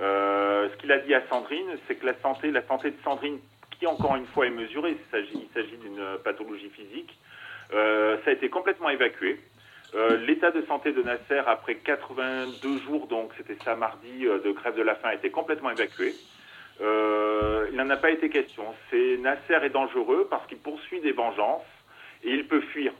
Euh, 0.00 0.68
ce 0.70 0.76
qu'il 0.76 0.92
a 0.92 0.98
dit 0.98 1.12
à 1.12 1.22
Sandrine, 1.28 1.68
c'est 1.86 1.96
que 1.96 2.06
la 2.06 2.14
santé, 2.20 2.52
la 2.52 2.62
santé 2.62 2.92
de 2.92 2.96
Sandrine, 3.02 3.40
qui 3.78 3.86
encore 3.86 4.14
une 4.16 4.26
fois 4.26 4.46
est 4.46 4.50
mesurée, 4.50 4.96
il 5.12 5.52
s'agit 5.52 5.76
d'une 5.76 6.02
pathologie 6.24 6.70
physique, 6.70 7.18
ça 7.70 8.30
a 8.30 8.30
été 8.30 8.48
complètement 8.48 8.88
évacué. 8.88 9.38
L'état 10.26 10.50
de 10.50 10.62
santé 10.62 10.92
de 10.92 11.02
Nasser, 11.02 11.42
après 11.46 11.74
82 11.74 12.78
jours, 12.78 13.06
donc 13.08 13.32
c'était 13.36 13.58
ça 13.64 13.74
mardi, 13.76 14.22
de 14.22 14.50
grève 14.52 14.76
de 14.76 14.82
la 14.82 14.94
faim, 14.94 15.08
a 15.08 15.14
été 15.14 15.30
complètement 15.30 15.70
évacué. 15.70 16.14
Il 16.80 17.76
n'en 17.76 17.90
a 17.90 17.96
pas 17.96 18.10
été 18.10 18.30
question. 18.30 18.64
C'est 18.90 19.18
Nasser 19.18 19.62
est 19.62 19.70
dangereux 19.70 20.26
parce 20.30 20.46
qu'il 20.46 20.58
poursuit 20.58 21.00
des 21.00 21.12
vengeances 21.12 21.64
et 22.24 22.30
il 22.34 22.46
peut 22.46 22.60
fuir. 22.60 22.92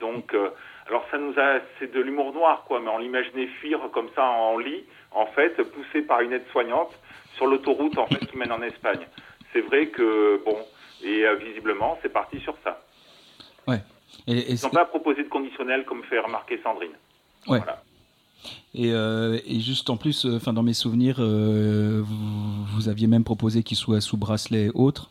Donc, 0.00 0.34
euh, 0.34 0.50
alors 0.86 1.04
ça 1.10 1.18
nous 1.18 1.32
a, 1.38 1.60
c'est 1.78 1.92
de 1.92 2.00
l'humour 2.00 2.32
noir, 2.32 2.64
quoi, 2.66 2.80
mais 2.80 2.90
on 2.90 2.98
l'imaginait 2.98 3.46
fuir 3.46 3.80
comme 3.92 4.08
ça 4.14 4.24
en 4.24 4.58
lit, 4.58 4.84
en 5.12 5.26
fait, 5.26 5.62
poussé 5.62 6.02
par 6.02 6.20
une 6.20 6.32
aide-soignante 6.32 6.92
sur 7.34 7.46
l'autoroute, 7.46 7.98
en 7.98 8.06
fait, 8.06 8.24
qui 8.26 8.36
mène 8.36 8.52
en 8.52 8.62
Espagne. 8.62 9.06
C'est 9.52 9.60
vrai 9.60 9.88
que, 9.88 10.40
bon, 10.44 10.56
et 11.02 11.24
euh, 11.24 11.36
visiblement, 11.36 11.98
c'est 12.02 12.12
parti 12.12 12.40
sur 12.40 12.56
ça. 12.62 12.82
Ouais. 13.66 13.80
Et, 14.26 14.38
et 14.38 14.52
Ils 14.52 14.62
n'ont 14.62 14.70
pas 14.70 14.84
proposé 14.84 15.22
de 15.22 15.28
conditionnel 15.28 15.84
comme 15.84 16.02
fait 16.04 16.18
remarquer 16.18 16.60
Sandrine. 16.62 16.92
Ouais. 17.48 17.58
Voilà. 17.58 17.82
Et, 18.74 18.92
euh, 18.92 19.38
et, 19.46 19.60
juste 19.60 19.90
en 19.90 19.96
plus, 19.96 20.26
enfin 20.26 20.52
dans 20.52 20.62
mes 20.62 20.74
souvenirs, 20.74 21.16
vous, 21.18 22.04
vous, 22.04 22.88
aviez 22.88 23.06
même 23.06 23.24
proposé 23.24 23.62
qu'il 23.62 23.76
soit 23.76 24.00
sous 24.00 24.16
bracelet 24.16 24.66
et 24.66 24.70
autres. 24.74 25.10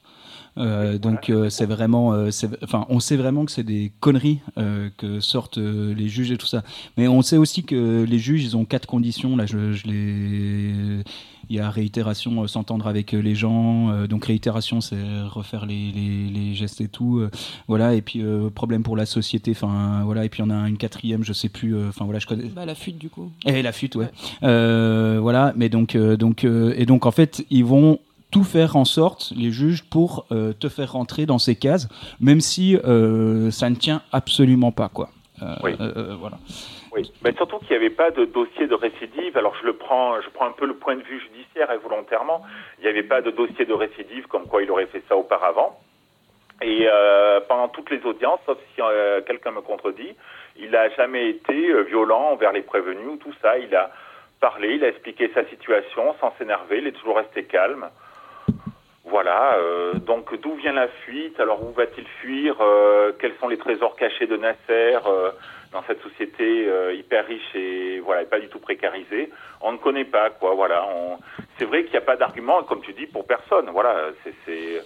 Euh, 0.58 0.98
donc 0.98 1.30
euh, 1.30 1.50
c'est 1.50 1.66
vraiment, 1.66 2.10
enfin 2.64 2.86
on 2.90 3.00
sait 3.00 3.18
vraiment 3.18 3.46
que 3.46 3.52
c'est 3.52 3.64
des 3.64 3.92
conneries 4.00 4.40
que 4.98 5.20
sortent 5.20 5.58
les 5.58 6.08
juges 6.08 6.32
et 6.32 6.38
tout 6.38 6.46
ça. 6.46 6.64
Mais 6.98 7.08
on 7.08 7.22
sait 7.22 7.38
aussi 7.38 7.64
que 7.64 8.04
les 8.04 8.20
juges 8.20 8.44
ils 8.44 8.58
ont 8.58 8.66
quatre 8.66 8.88
conditions. 8.88 9.36
Là 9.36 9.46
je, 9.46 9.74
je 9.74 9.88
les 9.88 11.04
il 11.48 11.58
y 11.58 11.60
a 11.60 11.70
réitération, 11.70 12.48
s'entendre 12.48 12.88
avec 12.88 13.12
les 13.12 13.36
gens. 13.36 14.08
donc 14.08 14.26
réitération, 14.26 14.82
c'est 14.82 14.98
refaire 15.28 15.68
les, 15.68 15.92
les, 15.92 16.28
les, 16.34 16.56
gestes 16.56 16.82
et 16.82 16.88
tout. 16.88 17.22
voilà. 17.68 17.94
Et 17.94 18.02
puis 18.02 18.24
problème 18.56 18.82
pour 18.82 18.98
la 18.98 19.06
société. 19.06 19.52
Enfin 19.52 20.02
voilà. 20.06 20.26
Et 20.26 20.30
puis 20.30 20.42
on 20.42 20.50
a 20.50 20.68
une 20.68 20.78
quatrième, 20.78 21.24
je 21.24 21.34
sais 21.34 21.50
plus. 21.50 21.78
Enfin 21.88 22.06
voilà, 22.06 22.20
je 22.20 22.26
connais. 22.26 22.46
Bah, 22.46 22.66
la 22.66 22.76
fuite 22.76 22.98
du 22.98 23.10
coup. 23.10 23.30
Et 23.46 23.62
la 23.62 23.72
fuite, 23.72 23.96
ouais. 23.96 24.10
ouais. 24.42 25.18
voilà. 25.20 25.54
Mais 25.56 25.70
donc 25.70 25.96
donc 25.96 26.44
et 26.46 26.86
donc 26.86 27.06
en 27.06 27.12
fait 27.12 27.46
ils 27.52 27.66
vont 27.66 28.00
tout 28.36 28.44
faire 28.44 28.76
en 28.76 28.84
sorte, 28.84 29.32
les 29.34 29.50
juges, 29.50 29.90
pour 29.90 30.26
euh, 30.34 30.52
te 30.52 30.68
faire 30.68 30.92
rentrer 30.92 31.26
dans 31.26 31.40
ces 31.40 31.56
cases, 31.56 31.88
même 32.20 32.42
si 32.42 32.76
euh, 32.76 33.50
ça 33.50 33.70
ne 33.70 33.76
tient 33.76 34.02
absolument 34.12 34.74
pas, 34.74 34.90
quoi. 34.90 35.08
Euh, 35.42 35.56
oui. 35.64 35.72
voilà. 36.20 36.36
Oui, 36.92 37.10
mais 37.24 37.32
surtout 37.32 37.60
qu'il 37.60 37.70
n'y 37.70 37.78
avait 37.78 37.96
pas 37.96 38.12
de 38.12 38.26
dossier 38.26 38.68
de 38.68 38.76
récidive. 38.76 39.38
Alors 39.38 39.56
je 39.62 39.66
le 39.66 39.78
prends, 39.78 40.20
je 40.20 40.30
prends 40.32 40.48
un 40.48 40.52
peu 40.52 40.66
le 40.66 40.76
point 40.76 40.98
de 40.98 41.04
vue 41.04 41.22
judiciaire 41.22 41.72
et 41.72 41.78
volontairement, 41.78 42.42
il 42.78 42.84
n'y 42.84 42.90
avait 42.90 43.04
pas 43.04 43.22
de 43.22 43.32
dossier 43.32 43.64
de 43.66 43.74
récidive 43.74 44.28
comme 44.28 44.48
quoi 44.48 44.62
il 44.62 44.70
aurait 44.70 44.88
fait 44.88 45.04
ça 45.08 45.16
auparavant. 45.16 45.80
Et 46.62 46.88
euh, 46.92 47.40
pendant 47.48 47.70
toutes 47.70 47.90
les 47.90 48.06
audiences, 48.06 48.42
sauf 48.46 48.58
si 48.74 48.82
euh, 48.82 49.22
quelqu'un 49.22 49.52
me 49.52 49.62
contredit, 49.62 50.14
il 50.58 50.72
n'a 50.72 50.90
jamais 50.90 51.30
été 51.30 51.70
euh, 51.70 51.84
violent 51.84 52.32
envers 52.34 52.52
les 52.52 52.64
prévenus 52.64 53.08
ou 53.14 53.16
tout 53.16 53.34
ça. 53.42 53.58
Il 53.58 53.74
a 53.74 53.92
parlé, 54.42 54.76
il 54.76 54.84
a 54.84 54.90
expliqué 54.90 55.32
sa 55.34 55.46
situation 55.46 56.16
sans 56.20 56.34
s'énerver, 56.38 56.80
il 56.80 56.88
est 56.88 56.92
toujours 56.92 57.16
resté 57.16 57.46
calme. 57.46 57.88
Voilà, 59.08 59.58
euh, 59.58 59.94
donc 59.94 60.34
d'où 60.42 60.56
vient 60.56 60.74
la 60.74 60.88
fuite? 60.88 61.40
Alors 61.40 61.64
où 61.64 61.72
va-t-il 61.74 62.08
fuir? 62.20 62.58
Euh, 62.60 63.12
Quels 63.20 63.36
sont 63.40 63.48
les 63.48 63.58
trésors 63.58 63.96
cachés 63.96 64.26
de 64.26 64.36
Nasser 64.36 64.98
euh, 65.06 65.32
dans 65.72 65.84
cette 65.88 66.02
société 66.02 66.68
hyper 66.94 67.26
riche 67.28 67.56
et 67.56 68.00
voilà, 68.00 68.24
et 68.24 68.26
pas 68.26 68.40
du 68.40 68.50
tout 68.50 68.60
précarisée? 68.60 69.30
On 69.62 69.74
ne 69.74 69.78
connaît 69.78 70.06
pas, 70.06 70.32
quoi. 70.32 70.56
Voilà, 70.56 70.86
on... 70.88 71.20
c'est 71.58 71.66
vrai 71.66 71.84
qu'il 71.84 71.92
n'y 71.92 71.98
a 71.98 72.02
pas 72.02 72.18
d'argument, 72.18 72.64
comme 72.64 72.82
tu 72.82 72.94
dis, 72.94 73.06
pour 73.06 73.26
personne. 73.28 73.70
Voilà, 73.72 73.96
c'est 74.24 74.82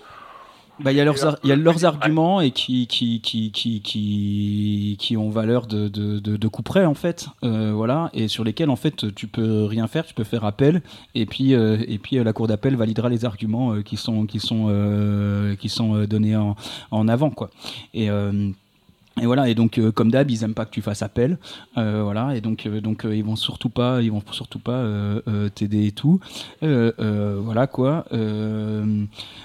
bah, 0.84 0.92
il 0.92 0.98
y 0.98 1.02
a 1.02 1.06
leurs, 1.06 1.38
il 1.44 1.50
y 1.50 1.52
a 1.52 1.56
leurs 1.56 1.86
arguments 1.86 2.42
et 2.42 2.52
qui, 2.52 2.88
qui, 2.88 3.22
qui, 3.22 3.52
qui, 3.52 3.82
qui, 3.82 4.98
qui 5.00 5.18
ont 5.18 5.30
valeur 5.30 5.68
de, 5.68 5.88
de, 5.88 6.20
de, 6.20 6.38
de 6.38 6.48
coup 6.48 6.64
près, 6.64 6.86
en 6.86 6.94
fait. 6.94 7.28
Euh, 7.44 7.72
voilà. 7.74 8.10
Et 8.14 8.28
sur 8.28 8.44
lesquels, 8.44 8.70
en 8.70 8.76
fait, 8.76 9.14
tu 9.14 9.28
peux 9.28 9.66
rien 9.66 9.88
faire, 9.88 10.06
tu 10.06 10.14
peux 10.14 10.24
faire 10.24 10.46
appel. 10.46 10.82
Et 11.16 11.26
puis, 11.26 11.54
euh, 11.54 11.78
et 11.88 11.98
puis 11.98 12.24
la 12.24 12.34
cour 12.34 12.48
d'appel 12.48 12.76
validera 12.76 13.10
les 13.10 13.26
arguments 13.26 13.74
euh, 13.74 13.82
qui 13.82 13.98
sont, 13.98 14.26
qui 14.26 14.40
sont, 14.40 14.68
euh, 14.70 15.56
qui 15.56 15.70
sont 15.70 16.06
donnés 16.06 16.36
en, 16.36 16.56
en 16.92 17.08
avant, 17.08 17.30
quoi. 17.30 17.50
Et, 17.94 18.10
et 19.22 19.26
voilà, 19.26 19.48
et 19.50 19.56
donc 19.56 19.78
euh, 19.78 19.92
comme 19.92 20.12
d'hab, 20.12 20.30
ils 20.30 20.44
aiment 20.44 20.54
pas 20.54 20.66
que 20.66 20.72
tu 20.72 20.82
fasses 20.82 21.02
appel, 21.02 21.38
euh, 21.78 22.02
voilà, 22.04 22.36
et 22.36 22.42
donc 22.42 22.66
euh, 22.66 22.82
donc 22.82 23.04
ils 23.06 23.24
vont 23.24 23.36
surtout 23.36 23.70
pas, 23.70 24.02
ils 24.02 24.12
vont 24.12 24.24
surtout 24.32 24.60
pas 24.60 24.84
t'aider 25.56 25.88
et 25.88 25.92
tout, 25.92 26.20
voilà 26.62 27.68
quoi. 27.68 28.06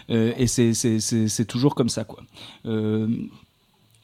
et 0.08 0.46
c'est 0.46 0.74
c'est 0.74 1.00
c'est 1.00 1.44
toujours 1.46 1.74
comme 1.74 1.88
ça 1.88 2.04
quoi. 2.04 2.22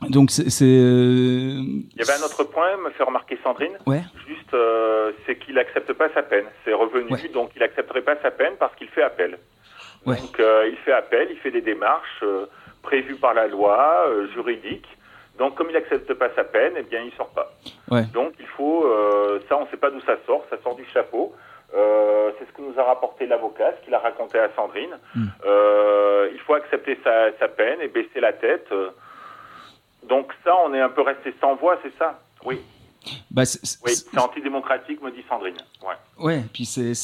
donc 0.09 0.31
c'est. 0.31 0.47
Il 0.65 1.93
y 1.97 2.03
avait 2.03 2.21
un 2.21 2.25
autre 2.25 2.45
point, 2.45 2.77
me 2.85 2.91
fait 2.91 3.03
remarquer 3.05 3.39
Sandrine. 3.43 3.77
Ouais. 3.87 4.03
Juste, 4.27 4.57
c'est 5.27 5.39
qu'il 5.39 5.59
accepte 5.59 5.93
pas 5.93 6.09
sa 6.15 6.23
peine. 6.23 6.47
C'est 6.65 6.73
revenu, 6.73 7.11
Ouais. 7.11 7.29
donc 7.33 7.51
il 7.57 7.63
accepterait 7.63 8.03
pas 8.03 8.17
sa 8.23 8.31
peine 8.31 8.55
parce 8.59 8.75
qu'il 8.77 8.89
fait 8.89 9.03
appel. 9.03 9.39
Ouais. 10.07 10.17
Donc 10.17 10.37
il 10.39 10.77
fait 10.85 10.93
appel, 10.93 11.29
il 11.31 11.37
fait 11.39 11.51
des 11.51 11.61
démarches 11.63 12.25
prévues 12.83 13.17
par 13.17 13.35
la 13.35 13.47
loi, 13.47 14.07
juridiques. 14.33 14.89
Donc, 15.41 15.55
comme 15.55 15.71
il 15.71 15.73
n'accepte 15.73 16.13
pas 16.13 16.29
sa 16.37 16.45
peine, 16.45 16.75
eh 16.77 16.83
bien, 16.83 17.01
il 17.01 17.13
sort 17.15 17.31
pas. 17.31 17.51
Ouais. 17.91 18.05
Donc, 18.13 18.35
il 18.39 18.47
faut, 18.47 18.85
euh, 18.85 19.41
ça, 19.49 19.57
on 19.57 19.65
ne 19.65 19.69
sait 19.69 19.79
pas 19.79 19.89
d'où 19.91 20.01
ça 20.03 20.17
sort, 20.27 20.45
ça 20.51 20.59
sort 20.63 20.77
du 20.77 20.85
chapeau. 20.85 21.35
Euh, 21.75 22.31
c'est 22.39 22.47
ce 22.47 22.53
que 22.53 22.61
nous 22.61 22.79
a 22.79 22.85
rapporté 22.85 23.27
l'avocat, 23.27 23.73
ce 23.79 23.85
qu'il 23.87 23.95
a 23.95 24.01
raconté 24.01 24.39
à 24.39 24.51
Sandrine. 24.55 24.99
Mm. 25.15 25.27
Euh, 25.47 26.29
il 26.35 26.41
faut 26.41 26.53
accepter 26.53 26.99
sa, 27.03 27.33
sa, 27.39 27.49
peine 27.49 27.81
et 27.81 27.89
baisser 27.89 28.21
la 28.21 28.35
tête. 28.35 28.69
Donc, 30.03 30.31
ça, 30.45 30.55
on 30.63 30.75
est 30.75 30.81
un 30.81 30.91
peu 30.91 31.01
resté 31.01 31.35
sans 31.41 31.55
voix, 31.55 31.79
c'est 31.83 31.97
ça? 31.97 32.21
Oui. 32.45 32.61
Bah, 33.31 33.45
c'est, 33.45 33.79
oui, 33.85 33.93
c'est 33.95 34.19
antidémocratique, 34.19 35.03
me 35.03 35.11
dit 35.11 35.23
Sandrine. 35.29 35.55
Ouais. 35.83 35.95
Ouais, 36.19 36.45
puis 36.53 36.67
c'est, 36.67 36.95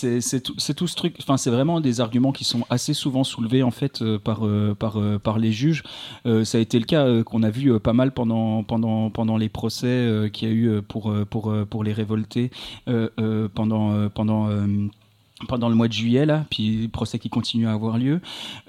tout, 0.43 0.55
tout 0.55 0.87
ce 0.87 0.97
truc. 0.97 1.17
Enfin, 1.21 1.37
c'est 1.37 1.51
vraiment 1.51 1.81
des 1.81 2.01
arguments 2.01 2.33
qui 2.33 2.45
sont 2.45 2.65
assez 2.69 2.93
souvent 2.93 3.25
soulevés 3.25 3.63
en 3.63 3.71
fait 3.71 4.03
euh, 4.03 4.19
par 4.19 4.47
euh, 4.47 4.75
par 4.79 5.01
euh, 5.01 5.19
par 5.19 5.39
les 5.39 5.53
juges. 5.53 5.83
ça 6.45 6.59
a 6.59 6.61
été 6.61 6.79
le 6.79 6.85
cas 6.85 7.23
qu'on 7.25 7.43
a 7.43 7.51
vu 7.51 7.79
pas 7.81 7.95
mal 7.95 8.13
pendant 8.13 8.63
pendant 8.63 9.11
pendant 9.11 9.37
les 9.37 9.49
procès 9.49 10.31
qu'il 10.33 10.49
y 10.49 10.51
a 10.51 10.55
eu 10.55 10.83
pour 10.83 11.15
pour 11.31 11.55
pour 11.69 11.85
les 11.85 11.93
révoltés 11.93 12.51
pendant 13.55 14.09
pendant 14.11 14.49
pendant 15.49 15.69
le 15.69 15.75
mois 15.75 15.89
de 15.89 15.93
juillet 15.93 16.25
là, 16.25 16.47
puis 16.51 16.89
procès 16.89 17.19
qui 17.19 17.29
continue 17.29 17.67
à 17.67 17.73
avoir 17.73 17.99
lieu. 17.99 18.21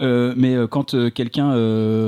Euh, 0.01 0.34
mais 0.36 0.53
euh, 0.53 0.68
quand 0.68 0.93
euh, 0.93 1.09
quelqu'un 1.09 1.53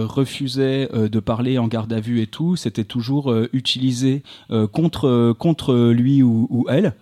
refusait 0.05 0.89
de 0.93 1.19
parler 1.19 1.57
en 1.57 1.67
garde 1.67 1.91
à 1.93 1.99
vue 1.99 2.21
et 2.21 2.27
tout, 2.27 2.55
c'était 2.55 2.83
toujours 2.83 3.33
utilisé 3.53 4.23
contre 4.71 5.33
contre 5.37 5.91
lui 5.91 6.21
ou, 6.23 6.65
elle. 6.69 6.93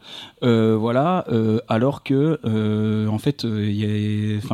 Voilà, 0.41 1.25
alors 1.67 2.03
que 2.03 2.39
en 3.07 3.17
fait, 3.17 3.45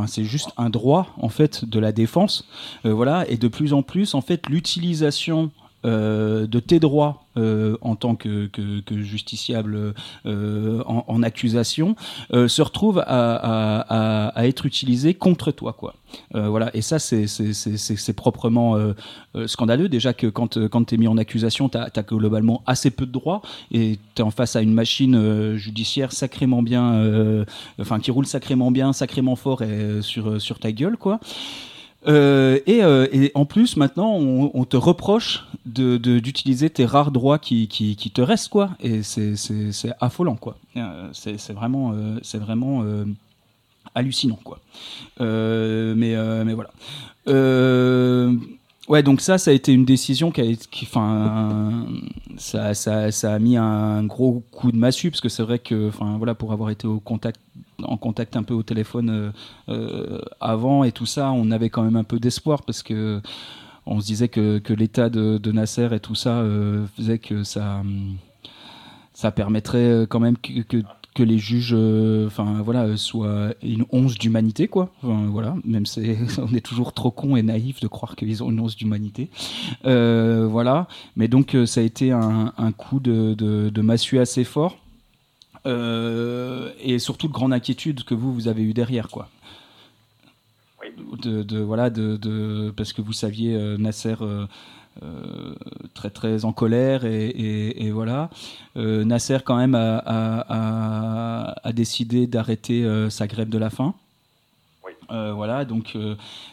c'est 0.08 0.24
juste 0.24 0.50
un 0.58 0.70
droit 0.70 1.14
en 1.18 1.30
fait 1.30 1.66
de 1.66 1.80
la 1.80 1.92
défense. 1.92 2.48
Voilà, 2.84 3.30
et 3.30 3.38
de 3.38 3.48
plus 3.48 3.74
en 3.74 3.84
plus 3.84 4.14
en 4.16 4.22
fait 4.22 4.48
l'utilisation 4.50 5.52
euh, 5.86 6.48
de 6.48 6.60
tes 6.62 6.80
droits 6.80 7.26
euh, 7.36 7.78
en 7.82 7.98
tant 7.98 8.16
que, 8.16 8.50
justiciable 8.92 9.94
euh, 10.26 10.84
en, 10.86 11.24
accusation 11.24 11.96
se 12.32 12.62
retrouve 12.62 13.04
à, 13.06 14.32
être 14.38 14.66
utilisé 14.66 15.14
contre 15.14 15.52
toi 15.52 15.74
quoi. 15.74 15.96
Voilà 16.34 16.70
et 16.74 16.82
ça 16.82 17.00
c'est 17.00 18.14
proprement 18.16 18.78
scandaleux 19.46 19.90
déjà 19.90 20.14
que 20.14 20.28
quand 20.28 20.68
quand 20.68 20.86
t'es 20.86 20.98
mis 20.98 21.08
en 21.08 21.18
accusation 21.18 21.70
t'as 21.70 21.90
as 21.94 22.04
globalement 22.04 22.62
assez 22.66 22.92
peu 22.92 23.06
de 23.06 23.12
droits 23.12 23.42
et 23.72 23.98
t'es 24.16 24.24
en 24.24 24.32
face 24.32 24.56
à 24.56 24.62
une 24.62 24.74
machine 24.74 25.56
judiciaire 25.56 26.12
sacrément 26.12 26.62
bien 26.62 27.46
enfin 27.80 28.00
qui 28.00 28.12
roule 28.12 28.26
sacrément 28.28 28.72
bien 28.72 28.94
sacrément 28.94 29.36
fort 29.36 29.64
sur 30.02 30.42
sur 30.42 30.60
ta 30.60 30.72
gueule 30.72 30.98
quoi. 30.98 31.20
Euh, 32.08 32.60
et, 32.66 32.84
euh, 32.84 33.08
et 33.12 33.32
en 33.34 33.46
plus, 33.46 33.78
maintenant, 33.78 34.12
on, 34.16 34.52
te 34.66 34.76
reproche 34.78 35.46
de- 35.66 35.98
de- 35.98 36.20
d'utiliser 36.20 36.70
tes 36.70 36.86
rares 36.86 37.12
droits 37.12 37.40
qui, 37.40 37.68
qui, 37.68 37.96
te 38.12 38.22
restent, 38.22 38.50
quoi. 38.50 38.72
Et 38.82 39.04
c'est- 39.04 39.36
affolant, 40.02 40.36
quoi. 40.36 40.58
Euh, 40.78 41.10
C'est 41.14 41.54
vraiment, 41.54 41.94
c'est 42.22 42.40
vraiment 42.40 42.84
hallucinant, 43.96 44.40
quoi. 44.44 44.60
Mais, 45.20 46.16
mais 46.46 46.54
voilà. 46.54 46.72
Ouais, 48.90 49.02
donc 49.02 49.22
ça, 49.22 49.38
ça 49.38 49.52
a 49.52 49.54
été 49.54 49.72
une 49.72 49.86
décision 49.86 50.30
qui 50.30 50.42
a 50.42 50.56
qui, 50.70 50.86
enfin, 50.86 51.88
ça, 52.38 52.74
ça, 52.74 53.12
ça 53.12 53.34
a 53.34 53.40
mis 53.40 53.56
un 53.56 54.04
gros 54.04 54.44
coup 54.52 54.74
de 54.74 54.78
massue 54.78 55.10
parce 55.10 55.22
que 55.22 55.30
c'est 55.30 55.44
vrai 55.44 55.60
que, 55.60 55.88
enfin, 55.88 56.18
voilà, 56.18 56.36
pour 56.36 56.52
avoir 56.52 56.70
été 56.70 56.86
au 56.86 57.00
contact, 57.00 57.40
en 57.82 57.96
contact 57.96 58.36
un 58.36 58.44
peu 58.44 58.54
au 58.54 58.64
téléphone 58.64 59.10
euh, 59.10 59.32
euh, 59.70 60.22
avant 60.42 60.84
et 60.84 60.92
tout 60.92 61.06
ça, 61.06 61.32
on 61.32 61.50
avait 61.52 61.70
quand 61.70 61.84
même 61.84 61.96
un 61.96 62.04
peu 62.04 62.20
d'espoir 62.20 62.64
parce 62.64 62.84
que 62.84 63.22
on 63.86 64.02
se 64.02 64.06
disait 64.06 64.28
que, 64.28 64.62
l'état 64.74 65.10
de, 65.10 65.52
Nasser 65.52 65.88
et 65.94 66.00
tout 66.02 66.16
ça 66.16 66.40
euh, 66.40 66.86
faisait 66.98 67.20
que 67.20 67.44
ça, 67.44 67.84
ça 69.14 69.32
permettrait 69.32 70.08
quand 70.10 70.20
même 70.20 70.38
que, 70.38 70.84
que 71.14 71.24
les 71.24 71.38
juges, 71.38 71.74
euh, 71.78 72.28
enfin 72.28 72.62
voilà, 72.64 72.84
euh, 72.84 72.98
soient 72.98 73.54
une 73.64 73.86
once 73.92 74.16
d'humanité, 74.18 74.68
quoi. 74.68 74.92
Enfin, 75.04 75.28
voilà, 75.30 75.56
même 75.64 75.86
c'est, 75.86 76.18
on 76.40 76.54
est 76.56 76.66
toujours 76.66 76.94
trop 76.94 77.12
con 77.12 77.36
et 77.36 77.44
naïf 77.44 77.80
de 77.80 77.88
croire 77.88 78.16
qu'ils 78.16 78.44
ont 78.44 78.50
une 78.52 78.60
once 78.60 78.76
d'humanité. 78.76 79.30
Euh, 79.86 80.48
voilà, 80.50 80.88
mais 81.16 81.28
donc 81.28 81.56
ça 81.66 81.82
a 81.82 81.84
été 81.84 82.12
un, 82.12 82.54
un 82.58 82.72
coup 82.72 83.00
de, 83.00 83.34
de, 83.34 83.70
de 83.70 83.82
massue 83.82 84.20
assez 84.20 84.44
fort. 84.44 84.78
Euh, 85.66 86.72
et 86.82 87.00
surtout 87.00 87.30
de 87.30 87.34
grande 87.34 87.54
inquiétude 87.54 88.04
que 88.04 88.14
vous 88.14 88.34
vous 88.34 88.50
avez 88.50 88.64
eu 88.64 88.74
derrière 88.74 89.08
quoi 89.08 89.30
de, 91.22 91.44
de- 91.44 91.60
voilà 91.62 91.90
de, 91.90 92.18
de- 92.18 92.74
parce 92.76 92.92
que 92.94 93.02
vous 93.02 93.14
saviez 93.14 93.56
euh, 93.56 93.78
Nasser 93.78 94.16
euh, 94.22 94.46
euh, 95.02 95.56
très 95.94 96.10
très 96.12 96.46
en 96.46 96.54
colère 96.54 97.06
et, 97.06 97.28
et- 97.28 97.86
et 97.86 97.92
voilà 97.92 98.30
Euh, 98.76 99.04
Nasser 99.06 99.38
quand 99.46 99.58
même 99.58 99.76
a, 99.76 99.98
a- 99.98 100.46
a- 100.50 101.56
a 101.64 101.72
décidé 101.74 102.28
d'arrêter 102.28 102.84
euh, 102.86 103.10
sa 103.10 103.28
grève 103.28 103.50
de 103.50 103.58
la 103.58 103.70
faim 103.70 103.94
voilà, 105.36 105.64
donc 105.64 105.96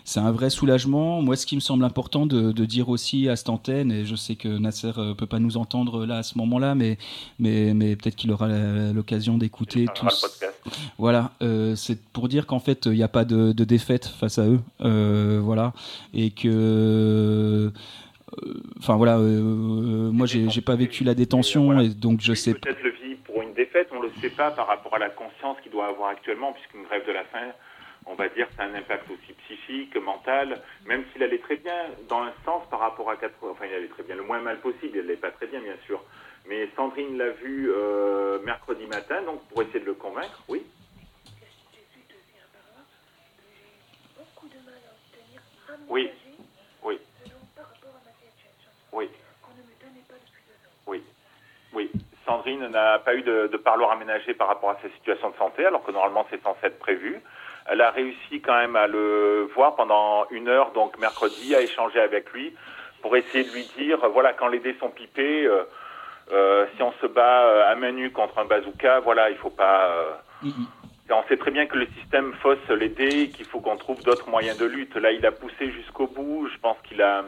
c'est 0.04 0.20
un 0.20 0.30
vrai 0.32 0.50
soulagement. 0.50 1.22
Moi, 1.22 1.36
ce 1.36 1.46
qui 1.46 1.54
me 1.56 1.60
semble 1.60 1.82
important 1.84 2.26
de, 2.26 2.52
de 2.52 2.64
dire 2.66 2.90
aussi 2.90 3.28
à 3.28 3.36
cette 3.36 3.48
antenne, 3.48 3.90
et 3.90 4.04
je 4.04 4.14
sais 4.16 4.34
que 4.34 4.48
Nasser 4.48 4.92
peut 5.16 5.26
pas 5.26 5.38
nous 5.38 5.56
entendre 5.56 6.04
là 6.04 6.18
à 6.18 6.22
ce 6.22 6.36
moment-là, 6.36 6.74
mais, 6.74 6.98
mais, 7.38 7.72
mais 7.74 7.96
peut-être 7.96 8.16
qu'il 8.16 8.30
aura 8.32 8.48
l'occasion 8.92 9.38
d'écouter 9.38 9.86
tout. 9.94 10.04
Voilà, 10.98 11.30
euh, 11.40 11.74
c'est 11.74 11.98
pour 12.12 12.28
dire 12.28 12.46
qu'en 12.46 12.58
fait, 12.60 12.84
il 12.86 12.92
n'y 12.92 13.02
a 13.02 13.08
pas 13.08 13.24
de, 13.24 13.52
de 13.52 13.64
défaite 13.64 14.06
face 14.06 14.38
à 14.38 14.46
eux. 14.46 14.60
euh, 14.82 15.40
voilà, 15.42 15.72
et 16.12 16.30
que. 16.30 17.72
Euh, 18.38 18.54
Enfin 18.78 18.96
voilà, 18.96 19.18
euh, 19.18 20.10
moi 20.12 20.26
j'ai 20.26 20.60
pas 20.60 20.76
vécu 20.76 21.04
la 21.04 21.14
détention 21.14 21.78
et 21.80 21.88
donc 21.88 22.20
je 22.20 22.32
sais 22.32 22.54
Peut-être 22.54 22.82
le 22.82 22.90
vit 22.90 23.14
pour 23.16 23.42
une 23.42 23.52
défaite, 23.54 23.88
on 23.92 24.00
ne 24.00 24.06
le 24.06 24.12
sait 24.20 24.30
pas 24.30 24.50
par 24.50 24.66
rapport 24.66 24.94
à 24.94 24.98
la 24.98 25.10
conscience 25.10 25.58
qu'il 25.62 25.72
doit 25.72 25.86
avoir 25.86 26.10
actuellement, 26.10 26.52
puisqu'une 26.52 26.82
grève 26.84 27.06
de 27.06 27.12
la 27.12 27.24
faim, 27.24 27.52
on 28.06 28.14
va 28.14 28.28
dire, 28.28 28.48
ça 28.56 28.62
a 28.64 28.66
un 28.66 28.74
impact 28.74 29.04
aussi 29.10 29.32
psychique, 29.44 29.94
mental, 29.96 30.60
même 30.86 31.04
s'il 31.12 31.22
allait 31.22 31.38
très 31.38 31.56
bien 31.56 31.74
dans 32.08 32.22
un 32.22 32.32
sens 32.44 32.62
par 32.70 32.80
rapport 32.80 33.10
à 33.10 33.16
80, 33.16 33.52
enfin 33.52 33.66
il 33.70 33.74
allait 33.74 33.88
très 33.88 34.02
bien, 34.02 34.16
le 34.16 34.22
moins 34.24 34.40
mal 34.40 34.58
possible, 34.60 34.92
il 34.94 35.02
n'allait 35.02 35.16
pas 35.16 35.30
très 35.30 35.46
bien 35.46 35.60
bien 35.60 35.76
sûr. 35.86 36.02
Mais 36.48 36.68
Sandrine 36.74 37.18
l'a 37.18 37.30
vu 37.30 37.70
euh, 37.70 38.38
mercredi 38.44 38.86
matin, 38.86 39.22
donc 39.22 39.46
pour 39.48 39.62
essayer 39.62 39.80
de 39.80 39.84
le 39.84 39.94
convaincre, 39.94 40.42
oui. 40.48 40.62
Oui, 45.88 46.08
oui. 46.84 46.98
Oui. 48.92 49.08
Oui. 50.86 51.02
Oui. 51.72 51.90
Sandrine 52.26 52.66
n'a 52.68 52.98
pas 52.98 53.14
eu 53.14 53.22
de, 53.22 53.48
de 53.48 53.56
parloir 53.56 53.92
aménagé 53.92 54.34
par 54.34 54.48
rapport 54.48 54.70
à 54.70 54.78
sa 54.82 54.88
situation 54.90 55.30
de 55.30 55.36
santé, 55.36 55.64
alors 55.66 55.82
que 55.84 55.90
normalement 55.90 56.26
c'est 56.30 56.42
censé 56.42 56.66
être 56.66 56.78
prévu. 56.78 57.20
Elle 57.66 57.80
a 57.80 57.90
réussi 57.90 58.40
quand 58.40 58.56
même 58.56 58.76
à 58.76 58.86
le 58.86 59.48
voir 59.54 59.76
pendant 59.76 60.26
une 60.30 60.48
heure, 60.48 60.72
donc 60.72 60.98
mercredi, 60.98 61.54
à 61.54 61.60
échanger 61.60 62.00
avec 62.00 62.30
lui 62.32 62.54
pour 63.02 63.16
essayer 63.16 63.44
de 63.44 63.52
lui 63.54 63.68
dire, 63.78 63.98
voilà, 64.10 64.32
quand 64.32 64.48
les 64.48 64.58
dés 64.58 64.76
sont 64.78 64.90
pipés, 64.90 65.46
euh, 65.46 65.62
euh, 66.32 66.66
si 66.76 66.82
on 66.82 66.92
se 67.00 67.06
bat 67.06 67.44
euh, 67.46 67.70
à 67.70 67.74
main 67.74 67.92
nue 67.92 68.10
contre 68.10 68.38
un 68.38 68.44
bazooka, 68.44 69.00
voilà, 69.00 69.30
il 69.30 69.36
faut 69.36 69.50
pas. 69.50 69.86
euh, 69.86 70.50
on 71.12 71.22
sait 71.28 71.36
très 71.38 71.50
bien 71.50 71.66
que 71.66 71.76
le 71.76 71.86
système 71.98 72.34
fausse 72.34 72.68
les 72.68 72.88
dés, 72.88 73.22
et 73.22 73.30
qu'il 73.30 73.46
faut 73.46 73.60
qu'on 73.60 73.76
trouve 73.76 74.02
d'autres 74.02 74.28
moyens 74.28 74.58
de 74.58 74.66
lutte. 74.66 74.94
Là, 74.96 75.10
il 75.12 75.24
a 75.26 75.32
poussé 75.32 75.70
jusqu'au 75.72 76.06
bout. 76.06 76.48
Je 76.52 76.58
pense 76.58 76.76
qu'il 76.84 77.02
a, 77.02 77.24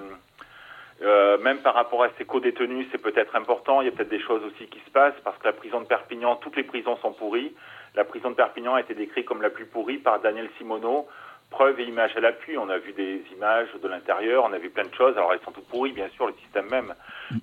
euh, 1.03 1.39
même 1.39 1.59
par 1.59 1.75
rapport 1.75 2.05
à 2.05 2.09
ses 2.17 2.25
co-détenus, 2.25 2.87
c'est 2.93 3.03
peut-être 3.03 3.35
important. 3.35 3.81
Il 3.81 3.87
y 3.87 3.89
a 3.89 3.93
peut-être 3.93 4.09
des 4.09 4.21
choses 4.21 4.43
aussi 4.45 4.67
qui 4.69 4.79
se 4.81 4.91
passent 4.91 5.19
parce 5.25 5.37
que 5.39 5.45
la 5.45 5.53
prison 5.53 5.81
de 5.81 5.87
Perpignan, 5.87 6.37
toutes 6.37 6.57
les 6.57 6.63
prisons 6.63 6.97
sont 6.99 7.13
pourries. 7.13 7.53
La 7.95 8.05
prison 8.05 8.31
de 8.31 8.35
Perpignan 8.37 8.75
a 8.75 8.81
été 8.81 8.95
décrite 8.95 9.27
comme 9.27 9.43
la 9.43 9.51
plus 9.51 9.67
pourrie 9.67 9.99
par 9.99 10.21
Daniel 10.21 10.49
Simoneau. 10.59 11.09
Preuve 11.51 11.81
et 11.81 11.85
images 11.85 12.17
à 12.17 12.21
l'appui. 12.21 12.57
On 12.57 12.69
a 12.71 12.79
vu 12.79 12.93
des 12.93 13.23
images 13.35 13.69
de 13.83 13.89
l'intérieur, 13.89 14.45
on 14.49 14.53
a 14.53 14.59
vu 14.59 14.71
plein 14.71 14.85
de 14.85 14.95
choses. 14.95 15.17
Alors 15.17 15.33
elles 15.33 15.41
sont 15.45 15.51
toutes 15.51 15.69
pourries, 15.69 15.93
bien 15.93 16.09
sûr, 16.11 16.27
le 16.27 16.35
système 16.45 16.71
même. 16.71 16.95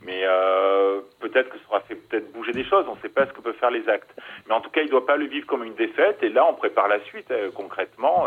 Mais 0.04 0.22
euh, 0.24 1.02
peut-être 1.20 1.50
que 1.50 1.58
ça 1.58 1.64
aura 1.70 1.82
fait 1.82 1.96
peut-être 1.96 2.32
bouger 2.32 2.54
des 2.54 2.64
choses. 2.64 2.86
On 2.88 2.96
ne 2.96 3.02
sait 3.02 3.10
pas 3.10 3.26
ce 3.28 3.34
que 3.34 3.42
peuvent 3.42 3.58
faire 3.60 3.72
les 3.72 3.88
actes. 3.90 4.10
Mais 4.48 4.54
en 4.54 4.62
tout 4.62 4.72
cas, 4.72 4.82
il 4.82 4.86
ne 4.86 4.92
doit 4.92 5.06
pas 5.06 5.18
le 5.18 5.26
vivre 5.26 5.46
comme 5.46 5.64
une 5.64 5.76
défaite. 5.76 6.24
Et 6.24 6.30
là, 6.30 6.46
on 6.50 6.54
prépare 6.54 6.88
la 6.88 7.02
suite 7.02 7.30
euh, 7.30 7.52
concrètement. 7.54 8.26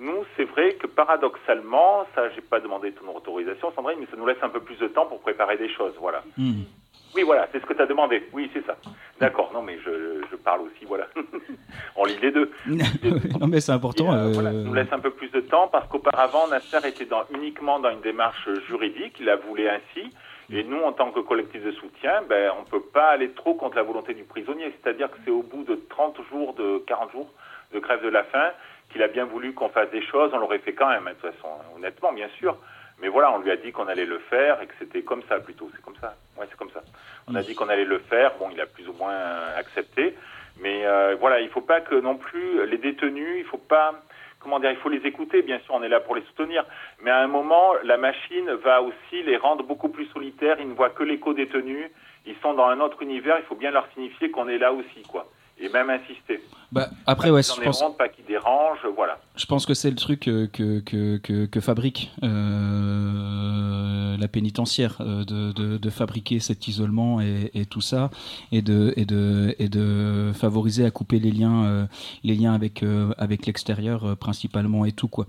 Euh, 0.00 0.04
nous, 0.04 0.24
c'est 0.36 0.44
vrai 0.44 0.74
que 0.74 0.86
paradoxalement, 0.86 2.06
ça, 2.14 2.28
j'ai 2.34 2.40
pas 2.40 2.60
demandé 2.60 2.92
ton 2.92 3.14
autorisation, 3.14 3.72
Sandrine, 3.74 3.98
mais 4.00 4.06
ça 4.10 4.16
nous 4.16 4.26
laisse 4.26 4.42
un 4.42 4.48
peu 4.48 4.60
plus 4.60 4.76
de 4.78 4.88
temps 4.88 5.06
pour 5.06 5.20
préparer 5.20 5.56
des 5.56 5.68
choses. 5.68 5.94
Voilà. 6.00 6.22
Hmm. 6.36 6.62
Oui, 7.14 7.22
voilà, 7.24 7.48
c'est 7.50 7.60
ce 7.60 7.66
que 7.66 7.74
tu 7.74 7.82
as 7.82 7.86
demandé. 7.86 8.22
Oui, 8.32 8.48
c'est 8.54 8.64
ça. 8.64 8.76
D'accord, 9.18 9.50
non, 9.52 9.62
mais 9.62 9.78
je, 9.84 10.22
je 10.30 10.36
parle 10.36 10.60
aussi, 10.62 10.84
voilà. 10.86 11.08
On 11.96 12.04
lit 12.04 12.18
les 12.22 12.30
deux. 12.30 12.50
non 12.66 13.48
mais 13.48 13.60
c'est 13.60 13.72
important. 13.72 14.12
euh, 14.12 14.32
Ça 14.32 14.42
nous 14.52 14.74
laisse 14.74 14.92
un 14.92 15.00
peu 15.00 15.10
plus 15.10 15.28
de 15.30 15.40
temps 15.40 15.66
parce 15.68 15.88
qu'auparavant, 15.88 16.46
Nasser 16.48 16.86
était 16.86 17.06
dans, 17.06 17.24
uniquement 17.34 17.80
dans 17.80 17.90
une 17.90 18.00
démarche 18.00 18.48
juridique, 18.68 19.16
il 19.18 19.26
la 19.26 19.36
voulait 19.36 19.68
ainsi. 19.68 20.10
Et 20.52 20.64
nous, 20.64 20.80
en 20.82 20.92
tant 20.92 21.10
que 21.12 21.20
collectif 21.20 21.64
de 21.64 21.70
soutien, 21.72 22.22
ben, 22.28 22.52
on 22.58 22.62
ne 22.62 22.66
peut 22.66 22.82
pas 22.92 23.10
aller 23.10 23.30
trop 23.30 23.54
contre 23.54 23.76
la 23.76 23.82
volonté 23.84 24.14
du 24.14 24.24
prisonnier. 24.24 24.72
C'est-à-dire 24.82 25.08
que 25.10 25.16
c'est 25.24 25.30
au 25.30 25.42
bout 25.42 25.62
de 25.64 25.80
30 25.90 26.16
jours, 26.30 26.54
de 26.54 26.78
40 26.86 27.12
jours 27.12 27.30
de 27.72 27.78
grève 27.78 28.02
de 28.02 28.08
la 28.08 28.24
faim 28.24 28.50
qu'il 28.90 29.02
a 29.02 29.08
bien 29.08 29.24
voulu 29.24 29.54
qu'on 29.54 29.68
fasse 29.68 29.90
des 29.90 30.02
choses. 30.02 30.30
On 30.34 30.38
l'aurait 30.38 30.58
fait 30.58 30.72
quand 30.72 30.88
même, 30.88 31.06
hein, 31.06 31.12
de 31.12 31.20
toute 31.20 31.34
façon, 31.34 31.48
honnêtement, 31.76 32.12
bien 32.12 32.28
sûr. 32.38 32.56
Mais 33.00 33.08
voilà, 33.08 33.32
on 33.32 33.38
lui 33.38 33.50
a 33.50 33.56
dit 33.56 33.72
qu'on 33.72 33.88
allait 33.88 34.04
le 34.04 34.18
faire 34.18 34.60
et 34.60 34.66
que 34.66 34.74
c'était 34.78 35.02
comme 35.02 35.22
ça 35.28 35.38
plutôt. 35.40 35.70
C'est 35.74 35.82
comme 35.82 35.96
ça. 36.00 36.16
Ouais, 36.36 36.46
c'est 36.50 36.56
comme 36.56 36.70
ça. 36.70 36.82
On 37.28 37.34
a 37.34 37.42
dit 37.42 37.54
qu'on 37.54 37.68
allait 37.68 37.84
le 37.84 37.98
faire. 37.98 38.32
Bon, 38.38 38.48
il 38.52 38.60
a 38.60 38.66
plus 38.66 38.86
ou 38.88 38.92
moins 38.92 39.16
accepté. 39.56 40.14
Mais 40.60 40.84
euh, 40.84 41.16
voilà, 41.18 41.40
il 41.40 41.48
faut 41.48 41.62
pas 41.62 41.80
que 41.80 41.94
non 41.94 42.16
plus 42.16 42.66
les 42.66 42.76
détenus, 42.76 43.36
il 43.38 43.44
faut 43.44 43.56
pas, 43.56 43.94
comment 44.38 44.60
dire, 44.60 44.70
il 44.70 44.76
faut 44.76 44.90
les 44.90 45.06
écouter. 45.06 45.40
Bien 45.40 45.58
sûr, 45.60 45.74
on 45.74 45.82
est 45.82 45.88
là 45.88 46.00
pour 46.00 46.14
les 46.14 46.22
soutenir. 46.22 46.66
Mais 47.02 47.10
à 47.10 47.18
un 47.20 47.26
moment, 47.26 47.72
la 47.84 47.96
machine 47.96 48.52
va 48.62 48.82
aussi 48.82 49.22
les 49.22 49.38
rendre 49.38 49.64
beaucoup 49.64 49.88
plus 49.88 50.06
solitaires. 50.06 50.56
Ils 50.60 50.68
ne 50.68 50.74
voient 50.74 50.90
que 50.90 51.02
les 51.02 51.18
co-détenus. 51.18 51.90
Ils 52.26 52.36
sont 52.42 52.52
dans 52.52 52.66
un 52.66 52.80
autre 52.80 53.00
univers. 53.02 53.38
Il 53.38 53.44
faut 53.44 53.54
bien 53.54 53.70
leur 53.70 53.88
signifier 53.94 54.30
qu'on 54.30 54.48
est 54.48 54.58
là 54.58 54.74
aussi, 54.74 55.02
quoi. 55.08 55.26
Et 55.62 55.68
même 55.68 55.90
insister. 55.90 56.40
Bah, 56.72 56.88
après, 57.06 57.30
ouais, 57.30 57.42
je 57.42 57.52
pense, 57.62 57.82
pas 57.98 58.08
qu'ils 58.08 58.24
dérangent, 58.24 58.86
voilà. 58.96 59.18
je 59.36 59.44
pense 59.44 59.66
que 59.66 59.74
c'est 59.74 59.90
le 59.90 59.96
truc 59.96 60.26
euh, 60.28 60.46
que, 60.46 60.78
que, 60.80 61.18
que, 61.18 61.44
que 61.46 61.60
fabriquent 61.60 62.10
euh, 62.22 64.16
la 64.16 64.28
pénitentiaire, 64.28 64.96
euh, 65.00 65.24
de, 65.24 65.52
de- 65.52 65.76
de 65.78 65.90
fabriquer 65.90 66.40
cet 66.40 66.68
isolement 66.68 67.20
et, 67.20 67.50
et 67.54 67.66
tout 67.66 67.80
ça, 67.80 68.10
et 68.52 68.62
de, 68.62 68.92
et 68.96 69.04
de, 69.04 69.54
et 69.58 69.68
de 69.68 70.32
favoriser 70.34 70.84
à 70.84 70.90
couper 70.90 71.18
les 71.18 71.30
liens, 71.32 71.64
euh, 71.64 71.86
les 72.24 72.34
liens 72.34 72.54
avec, 72.54 72.82
euh, 72.82 73.12
avec 73.18 73.46
l'extérieur 73.46 74.16
principalement 74.16 74.84
et 74.84 74.92
tout 74.92 75.08
quoi. 75.08 75.26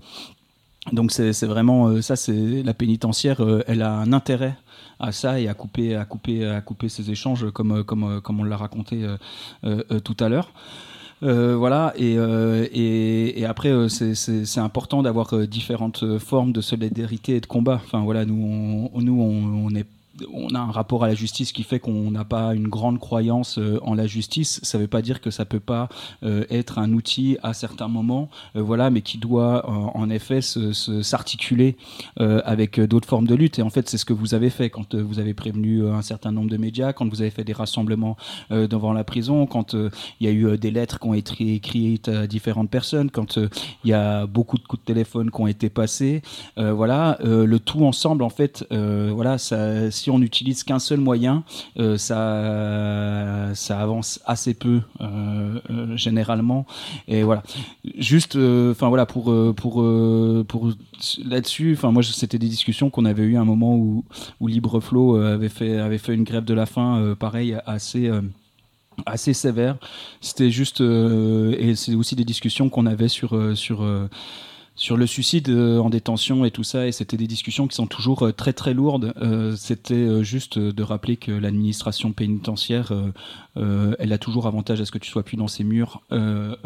Donc 0.90 1.12
c'est 1.12 1.44
vraiment 1.46 1.86
euh, 1.88 2.02
ça, 2.02 2.16
c'est 2.16 2.62
la 2.64 2.74
pénitentiaire, 2.74 3.40
euh, 3.40 3.62
elle 3.68 3.82
a 3.82 3.92
un 3.92 4.12
intérêt 4.12 4.56
à 4.98 5.12
ça 5.12 5.38
et 5.38 5.46
à 5.48 5.54
couper, 5.54 5.94
à 5.94 6.04
couper, 6.04 6.44
à 6.44 6.60
couper 6.60 6.88
ces 6.88 7.10
échanges 7.10 7.50
comme, 7.52 7.72
euh, 7.72 7.82
comme, 7.84 8.20
comme 8.20 8.40
on 8.40 8.44
l'a 8.44 8.56
raconté 8.56 9.06
tout 10.04 10.16
à 10.18 10.28
l'heure. 10.28 10.50
Voilà, 11.20 11.92
et, 11.96 12.16
après, 13.46 13.68
euh, 13.70 13.88
c'est- 13.88 14.58
important 14.58 15.02
d'avoir 15.04 15.38
différentes 15.46 16.18
formes 16.18 16.52
de 16.52 16.60
solidarité 16.60 17.36
et 17.36 17.40
de 17.40 17.46
combat. 17.46 17.80
Enfin, 17.84 18.00
voilà, 18.00 18.24
nous, 18.24 18.90
on, 18.92 19.00
nous, 19.00 19.20
on, 19.22 19.66
on 19.66 19.74
on 20.32 20.54
a 20.54 20.58
un 20.58 20.70
rapport 20.70 21.04
à 21.04 21.08
la 21.08 21.14
justice 21.14 21.52
qui 21.52 21.62
fait 21.62 21.78
qu'on 21.78 22.10
n'a 22.10 22.24
pas 22.24 22.54
une 22.54 22.68
grande 22.68 22.98
croyance 22.98 23.58
euh, 23.58 23.78
en 23.82 23.94
la 23.94 24.06
justice. 24.06 24.60
Ça 24.62 24.78
ne 24.78 24.82
veut 24.82 24.88
pas 24.88 25.02
dire 25.02 25.20
que 25.20 25.30
ça 25.30 25.44
peut 25.44 25.60
pas 25.60 25.88
euh, 26.22 26.44
être 26.50 26.78
un 26.78 26.92
outil 26.92 27.36
à 27.42 27.54
certains 27.54 27.88
moments, 27.88 28.28
euh, 28.56 28.62
voilà, 28.62 28.90
mais 28.90 29.02
qui 29.02 29.18
doit 29.18 29.68
en, 29.68 30.10
effet 30.10 30.40
s'articuler 30.42 31.76
avec 32.16 32.78
d'autres 32.80 33.08
formes 33.08 33.26
de 33.26 33.34
lutte. 33.34 33.58
Et 33.58 33.62
en 33.62 33.70
fait, 33.70 33.88
c'est 33.88 33.96
ce 33.96 34.04
que 34.04 34.12
vous 34.12 34.34
avez 34.34 34.50
fait 34.50 34.68
quand 34.68 34.94
vous 34.94 35.20
avez 35.20 35.32
prévenu 35.32 35.88
un 35.88 36.02
certain 36.02 36.32
nombre 36.32 36.50
de 36.50 36.56
médias, 36.58 36.92
quand 36.92 37.08
vous 37.08 37.22
avez 37.22 37.30
fait 37.30 37.44
des 37.44 37.54
rassemblements 37.54 38.16
devant 38.50 38.92
la 38.92 39.04
prison, 39.04 39.46
quand 39.46 39.74
il 39.74 40.26
y 40.26 40.26
a 40.26 40.32
eu 40.32 40.58
des 40.58 40.70
lettres 40.70 40.98
qui 40.98 41.06
ont 41.06 41.14
été 41.14 41.54
écrites 41.54 42.08
à 42.08 42.26
différentes 42.26 42.68
personnes, 42.68 43.10
quand 43.10 43.38
il 43.84 43.90
y 43.90 43.94
a 43.94 44.26
beaucoup 44.26 44.58
de 44.58 44.64
coups 44.64 44.82
de 44.82 44.86
téléphone 44.86 45.30
qui 45.30 45.40
ont 45.40 45.46
été 45.46 45.70
passés. 45.70 46.20
Voilà, 46.56 47.16
le 47.22 47.58
tout 47.58 47.86
ensemble, 47.86 48.22
en 48.22 48.30
fait, 48.30 48.66
voilà, 48.70 49.38
si 49.38 50.10
on 50.10 50.11
n'utilise 50.18 50.62
qu'un 50.64 50.78
seul 50.78 51.00
moyen, 51.00 51.44
euh, 51.78 51.96
ça, 51.96 53.54
ça 53.54 53.80
avance 53.80 54.20
assez 54.26 54.54
peu 54.54 54.80
euh, 55.00 55.60
euh, 55.70 55.96
généralement. 55.96 56.66
Et 57.08 57.22
voilà, 57.22 57.42
juste, 57.98 58.36
enfin 58.36 58.88
voilà, 58.88 59.06
pour 59.06 59.32
pour 59.54 59.84
pour 60.48 60.70
là-dessus, 61.24 61.74
enfin 61.76 61.90
moi, 61.90 62.02
c'était 62.02 62.38
des 62.38 62.48
discussions 62.48 62.90
qu'on 62.90 63.04
avait 63.04 63.24
eu 63.24 63.36
à 63.36 63.40
un 63.40 63.44
moment 63.44 63.76
où 63.76 64.04
où 64.40 64.46
Libreflow 64.46 65.16
avait 65.16 65.48
fait 65.48 65.78
avait 65.78 65.98
fait 65.98 66.14
une 66.14 66.24
grève 66.24 66.44
de 66.44 66.54
la 66.54 66.66
faim, 66.66 67.14
pareil, 67.18 67.56
assez 67.66 68.10
assez 69.06 69.32
sévère. 69.32 69.76
C'était 70.20 70.50
juste 70.50 70.80
et 70.80 71.74
c'est 71.74 71.94
aussi 71.94 72.16
des 72.16 72.24
discussions 72.24 72.68
qu'on 72.68 72.86
avait 72.86 73.08
sur 73.08 73.56
sur 73.56 73.84
sur 74.74 74.96
le 74.96 75.06
suicide 75.06 75.50
euh, 75.50 75.78
en 75.78 75.90
détention 75.90 76.44
et 76.44 76.50
tout 76.50 76.64
ça, 76.64 76.86
et 76.86 76.92
c'était 76.92 77.18
des 77.18 77.26
discussions 77.26 77.68
qui 77.68 77.76
sont 77.76 77.86
toujours 77.86 78.26
euh, 78.26 78.32
très 78.32 78.52
très 78.52 78.72
lourdes. 78.72 79.12
Euh, 79.20 79.54
c'était 79.56 80.24
juste 80.24 80.58
de 80.58 80.82
rappeler 80.82 81.16
que 81.16 81.30
l'administration 81.30 82.12
pénitentiaire, 82.12 82.92
elle 83.56 84.12
a 84.12 84.18
toujours 84.18 84.46
avantage 84.46 84.80
à 84.80 84.86
ce 84.86 84.90
que 84.90 84.98
tu 84.98 85.10
sois 85.10 85.22
plus 85.22 85.36
dans 85.36 85.48
ces 85.48 85.64
murs 85.64 86.02
de 86.10 86.56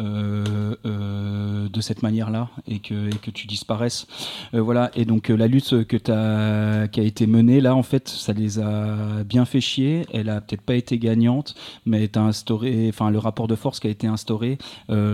cette 1.81 2.01
manière-là 2.01 2.49
et 2.67 2.79
que, 2.79 3.09
tu 3.31 3.47
disparaisses. 3.47 4.07
Voilà, 4.53 4.91
et 4.95 5.05
donc 5.05 5.29
la 5.29 5.47
lutte 5.47 5.85
que 5.85 5.97
t'as, 5.97 6.87
qui 6.87 6.99
a 6.99 7.03
été 7.03 7.27
menée 7.27 7.61
là, 7.61 7.75
en 7.75 7.83
fait, 7.83 8.07
ça 8.07 8.33
les 8.33 8.59
a 8.59 9.23
bien 9.23 9.45
fait 9.45 9.61
chier. 9.61 10.05
Elle 10.13 10.29
a 10.29 10.41
peut-être 10.41 10.61
pas 10.61 10.75
été 10.75 10.97
gagnante, 10.97 11.55
mais 11.85 12.07
t'as 12.07 12.21
instauré, 12.21 12.87
enfin 12.89 13.11
le 13.11 13.19
rapport 13.19 13.47
de 13.47 13.55
force 13.55 13.79
qui 13.79 13.87
a 13.87 13.91
été 13.91 14.07
instauré, 14.07 14.57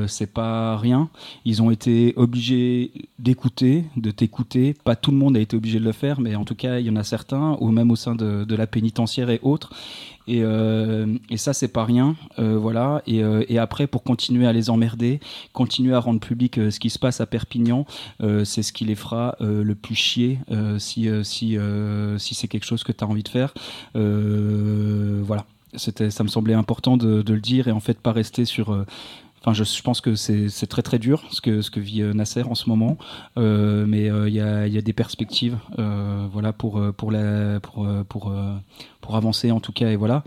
c'est 0.08 0.32
pas 0.32 0.78
rien. 0.78 1.10
Ils 1.46 1.62
ont 1.62 1.72
été 1.72 2.14
obligés 2.18 2.83
d'écouter, 3.20 3.86
de 3.98 4.12
t'écouter. 4.12 4.76
Pas 4.84 4.96
tout 4.96 5.12
le 5.12 5.18
monde 5.18 5.38
a 5.38 5.40
été 5.40 5.56
obligé 5.56 5.80
de 5.80 5.86
le 5.86 5.92
faire, 5.92 6.20
mais 6.20 6.36
en 6.36 6.46
tout 6.46 6.56
cas, 6.56 6.80
il 6.80 6.86
y 6.86 6.90
en 6.90 6.96
a 6.96 7.04
certains, 7.04 7.58
ou 7.60 7.72
même 7.72 7.92
au 7.92 7.96
sein 7.96 8.16
de, 8.16 8.56
la 8.56 8.68
pénitentiaire 8.68 9.30
et 9.30 9.40
autres. 9.44 9.72
Et, 10.28 10.44
euh, 10.44 11.06
ça, 11.36 11.54
c'est 11.54 11.68
pas 11.68 11.86
rien. 11.86 12.16
Euh, 12.40 12.58
voilà. 12.58 13.02
Et, 13.08 13.24
euh, 13.24 13.44
et 13.50 13.58
après, 13.58 13.88
pour 13.88 14.04
continuer 14.04 14.48
à 14.48 14.54
les 14.54 14.70
emmerder, 14.70 15.20
continuer 15.52 15.94
à 15.94 16.00
rendre 16.00 16.20
public 16.20 16.56
ce 16.56 16.80
qui 16.80 16.90
se 16.90 17.00
passe 17.00 17.22
à 17.22 17.26
Perpignan, 17.26 17.86
c'est 18.44 18.64
ce 18.64 18.74
qui 18.74 18.86
les 18.86 18.96
fera 18.96 19.36
le 19.40 19.76
plus 19.76 19.96
chier 19.96 20.40
si, 20.78 21.10
si, 21.24 21.58
si 22.18 22.36
c'est 22.36 22.48
quelque 22.48 22.66
chose 22.66 22.84
que 22.84 22.92
tu 22.92 23.04
as 23.04 23.08
envie 23.08 23.24
de 23.24 23.30
faire. 23.30 23.54
Voilà. 23.94 25.46
Ça 25.76 26.24
me 26.24 26.30
semblait 26.30 26.54
important 26.54 26.98
de 26.98 27.34
le 27.34 27.42
dire 27.42 27.68
et 27.68 27.72
en 27.72 27.80
fait 27.80 28.00
pas 28.00 28.12
rester 28.12 28.46
sur. 28.46 28.86
Enfin, 29.46 29.54
je, 29.54 29.64
je 29.66 29.82
pense 29.84 30.00
que 30.00 30.16
c'est 30.16 30.68
très 30.68 30.82
très 30.82 31.00
dur 31.00 31.22
ce 31.32 31.42
que, 31.42 31.62
ce 31.62 31.70
que 31.70 31.82
vit 31.82 32.02
euh, 32.02 32.14
Nasser 32.14 32.44
en 32.44 32.56
ce 32.56 32.70
moment, 32.70 32.98
Euh, 33.38 33.84
mais 33.86 34.10
euh, 34.10 34.30
il 34.30 34.36
y, 34.36 34.40
a, 34.42 34.68
il 34.68 34.74
y 34.74 34.78
a 34.78 34.82
des 34.82 34.94
perspectives, 34.94 35.58
euh, 35.80 36.26
voilà 36.32 36.54
pour 36.54 36.80
pour 36.96 37.12
la 37.12 37.60
pour 37.60 37.86
pour 38.08 38.32
pour 39.02 39.16
avancer 39.16 39.52
en 39.52 39.60
tout 39.60 39.74
cas 39.74 39.90
et 39.90 39.96
voilà. 39.98 40.24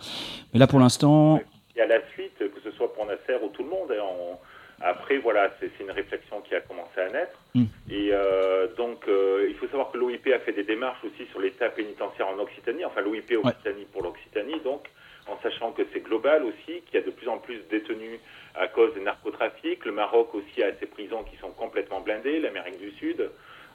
Mais 0.52 0.58
là 0.60 0.66
pour 0.66 0.80
l'instant, 0.80 1.40
Il 1.74 1.78
y 1.78 1.82
a 1.82 1.86
la 1.86 2.00
suite, 2.12 2.36
que 2.38 2.60
ce 2.62 2.70
soit 2.76 2.92
pour 2.94 3.06
Nasser 3.06 3.36
ou 3.42 3.48
tout 3.48 3.62
le 3.62 3.70
monde. 3.70 3.90
hein, 3.90 4.02
on- 4.20 4.38
Après, 4.82 5.16
voilà, 5.16 5.50
c'est 5.58 5.72
une 5.82 5.90
réflexion 5.90 6.42
qui 6.46 6.54
a 6.54 6.60
commencé 6.60 6.98
à 7.00 7.08
naître. 7.10 7.38
Mm. 7.54 7.64
Et 7.90 8.10
donc, 8.76 8.98
il 9.50 9.54
faut 9.58 9.66
savoir 9.68 9.90
que 9.90 9.96
l'OIP 9.96 10.26
a 10.34 10.38
fait 10.40 10.52
des 10.52 10.64
démarches 10.64 11.02
aussi 11.08 11.24
sur 11.30 11.40
l'état 11.40 11.70
pénitentiaire 11.70 12.28
en 12.28 12.38
Occitanie, 12.44 12.84
enfin 12.84 13.00
l'OIP 13.00 13.30
Occitanie 13.42 13.86
pour 13.92 14.02
l'Occitanie, 14.02 14.60
donc 14.62 14.82
en 15.32 15.36
sachant 15.42 15.72
que 15.72 15.82
c'est 15.92 16.04
global 16.04 16.44
aussi, 16.44 16.72
qu'il 16.84 16.94
y 17.00 17.02
a 17.02 17.06
de 17.06 17.10
plus 17.10 17.26
en 17.28 17.38
plus 17.38 17.56
de 17.56 17.68
détenus 17.70 18.20
à 18.58 18.68
cause 18.68 18.94
des 18.94 19.00
narcotrafics. 19.00 19.84
Le 19.84 19.92
Maroc 19.92 20.34
aussi 20.34 20.62
a 20.62 20.74
ses 20.78 20.86
prisons 20.86 21.22
qui 21.24 21.36
sont 21.36 21.50
complètement 21.50 22.00
blindées, 22.00 22.40
l'Amérique 22.40 22.78
du 22.78 22.90
Sud, 22.92 23.30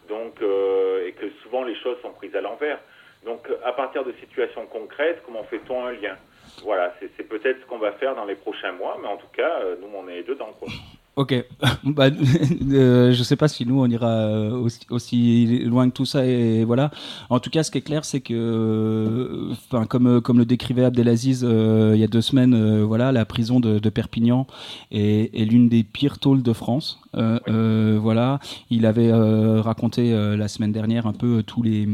donc 0.09 0.41
euh, 0.41 1.07
et 1.07 1.13
que 1.13 1.29
souvent 1.43 1.63
les 1.63 1.75
choses 1.75 1.97
sont 2.01 2.11
prises 2.11 2.36
à 2.36 2.41
l'envers. 2.41 2.79
Donc, 3.25 3.47
à 3.63 3.71
partir 3.73 4.03
de 4.03 4.13
situations 4.13 4.65
concrètes, 4.65 5.21
comment 5.25 5.43
fait-on 5.43 5.86
un 5.86 5.91
lien? 5.91 6.17
Voilà, 6.63 6.93
c'est 6.99 7.23
peut-être 7.23 7.61
ce 7.61 7.65
qu'on 7.67 7.77
va 7.77 7.91
faire 7.93 8.15
dans 8.15 8.25
les 8.25 8.36
prochains 8.36 8.71
mois, 8.71 8.97
mais 8.99 9.07
en 9.07 9.17
tout 9.17 9.29
cas, 9.32 9.61
euh, 9.61 9.75
nous, 9.79 9.89
on 9.95 10.07
est 10.07 10.23
dedans, 10.23 10.53
quoi. 10.59 10.69
Ok, 11.18 11.36
bah, 11.84 12.05
euh, 12.72 13.12
je 13.12 13.24
sais 13.24 13.36
pas 13.36 13.49
si 13.49 13.66
nous 13.66 13.82
on 13.82 13.88
ira 13.88 14.07
euh, 14.07 14.51
aussi, 14.51 14.80
aussi 14.89 15.59
loin 15.66 15.89
que 15.89 15.93
tout 15.93 16.05
ça 16.05 16.26
et 16.26 16.64
voilà. 16.64 16.89
En 17.30 17.39
tout 17.41 17.49
cas, 17.49 17.64
ce 17.64 17.72
qui 17.72 17.80
est 17.80 17.82
clair, 17.82 18.05
c'est 18.05 18.22
que, 18.22 18.34
euh, 18.34 19.51
enfin, 19.51 19.86
comme 19.86 20.07
euh, 20.07 20.22
comme 20.22 20.38
le 20.38 20.45
décrivait 20.45 20.86
Abdelaziz 20.86 21.43
euh, 21.43 21.91
il 21.95 21.99
y 21.99 22.03
a 22.05 22.07
deux 22.07 22.22
semaines, 22.22 22.82
voilà, 22.84 23.12
la 23.12 23.26
prison 23.26 23.59
de, 23.59 23.80
de 23.80 23.89
Perpignan 23.89 24.47
est, 24.91 25.36
est 25.38 25.43
l'une 25.43 25.68
des 25.68 25.84
pires 25.84 26.18
tôles 26.18 26.43
de 26.43 26.53
France. 26.53 26.99
Voilà, 27.14 28.39
il 28.70 28.86
avait 28.86 29.12
raconté 29.12 30.14
la 30.38 30.47
semaine 30.47 30.72
dernière 30.72 31.07
un 31.07 31.14
peu 31.14 31.43
tous 31.43 31.62
les 31.62 31.89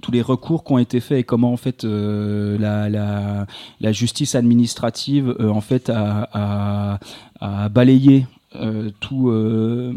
tous 0.00 0.10
les 0.12 0.22
recours 0.22 0.64
qui 0.64 0.72
ont 0.72 0.78
été 0.78 1.00
faits 1.00 1.18
et 1.18 1.24
comment 1.24 1.52
en 1.52 1.58
fait 1.58 1.84
la, 1.84 2.88
la 2.88 3.46
la 3.80 3.92
justice 3.92 4.34
administrative 4.34 5.36
en 5.40 5.60
fait 5.60 5.90
a, 5.90 6.28
a, 6.32 6.98
a 7.40 7.68
balayé 7.68 8.26
euh, 8.56 8.90
tout, 9.00 9.30
euh, 9.30 9.92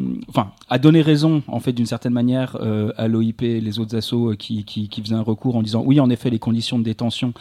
a 0.69 0.79
donné 0.79 1.01
raison 1.01 1.43
en 1.47 1.59
fait 1.59 1.73
d'une 1.73 1.85
certaine 1.85 2.13
manière 2.13 2.57
euh, 2.61 2.91
à 2.97 3.07
l'OIP 3.07 3.43
et 3.43 3.61
les 3.61 3.79
autres 3.79 3.95
assos 3.95 4.31
euh, 4.31 4.35
qui, 4.35 4.63
qui, 4.63 4.89
faisaient 5.01 5.15
un 5.15 5.21
recours 5.21 5.55
en 5.55 5.61
disant 5.61 5.83
oui 5.85 5.99
en 5.99 6.09
effet 6.09 6.29
les 6.29 6.39
conditions 6.39 6.79
de 6.79 6.83
détention 6.83 7.33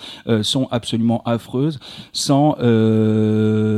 sont 0.42 0.68
absolument 0.70 1.22
affreuses 1.24 1.78
sans 2.12 2.56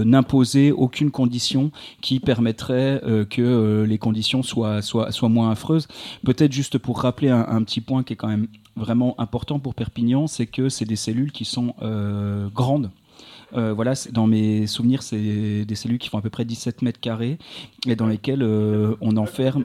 n'imposer 0.04 0.72
aucune 0.72 1.10
condition 1.10 1.70
qui 2.00 2.20
permettrait 2.20 3.00
que 3.30 3.84
les 3.86 3.98
conditions 3.98 4.42
soient, 4.42 4.82
soient, 4.82 5.12
soient 5.12 5.28
moins 5.28 5.50
affreuses. 5.50 5.88
Peut-être 6.24 6.52
juste 6.52 6.78
pour 6.78 7.00
rappeler 7.00 7.30
un, 7.30 7.46
un 7.48 7.62
petit 7.62 7.80
point 7.80 8.02
qui 8.02 8.14
est 8.14 8.16
quand 8.16 8.28
même 8.28 8.48
vraiment 8.76 9.14
important 9.18 9.58
pour 9.58 9.74
Perpignan, 9.74 10.26
c'est 10.26 10.46
que 10.46 10.68
c'est 10.68 10.84
des 10.84 10.96
cellules 10.96 11.32
qui 11.32 11.44
sont 11.44 11.74
grandes. 12.54 12.90
Euh, 13.54 13.72
voilà, 13.72 13.92
dans 14.12 14.26
mes 14.26 14.66
souvenirs, 14.66 15.02
c'est 15.02 15.64
des 15.64 15.74
cellules 15.74 15.98
qui 15.98 16.08
font 16.08 16.18
à 16.18 16.22
peu 16.22 16.30
près 16.30 16.44
17 16.44 16.82
mètres 16.82 17.00
carrés 17.00 17.38
et 17.86 17.94
dans 17.94 18.06
lesquelles 18.06 18.42
euh, 18.42 18.94
on 19.00 19.16
enferme. 19.16 19.64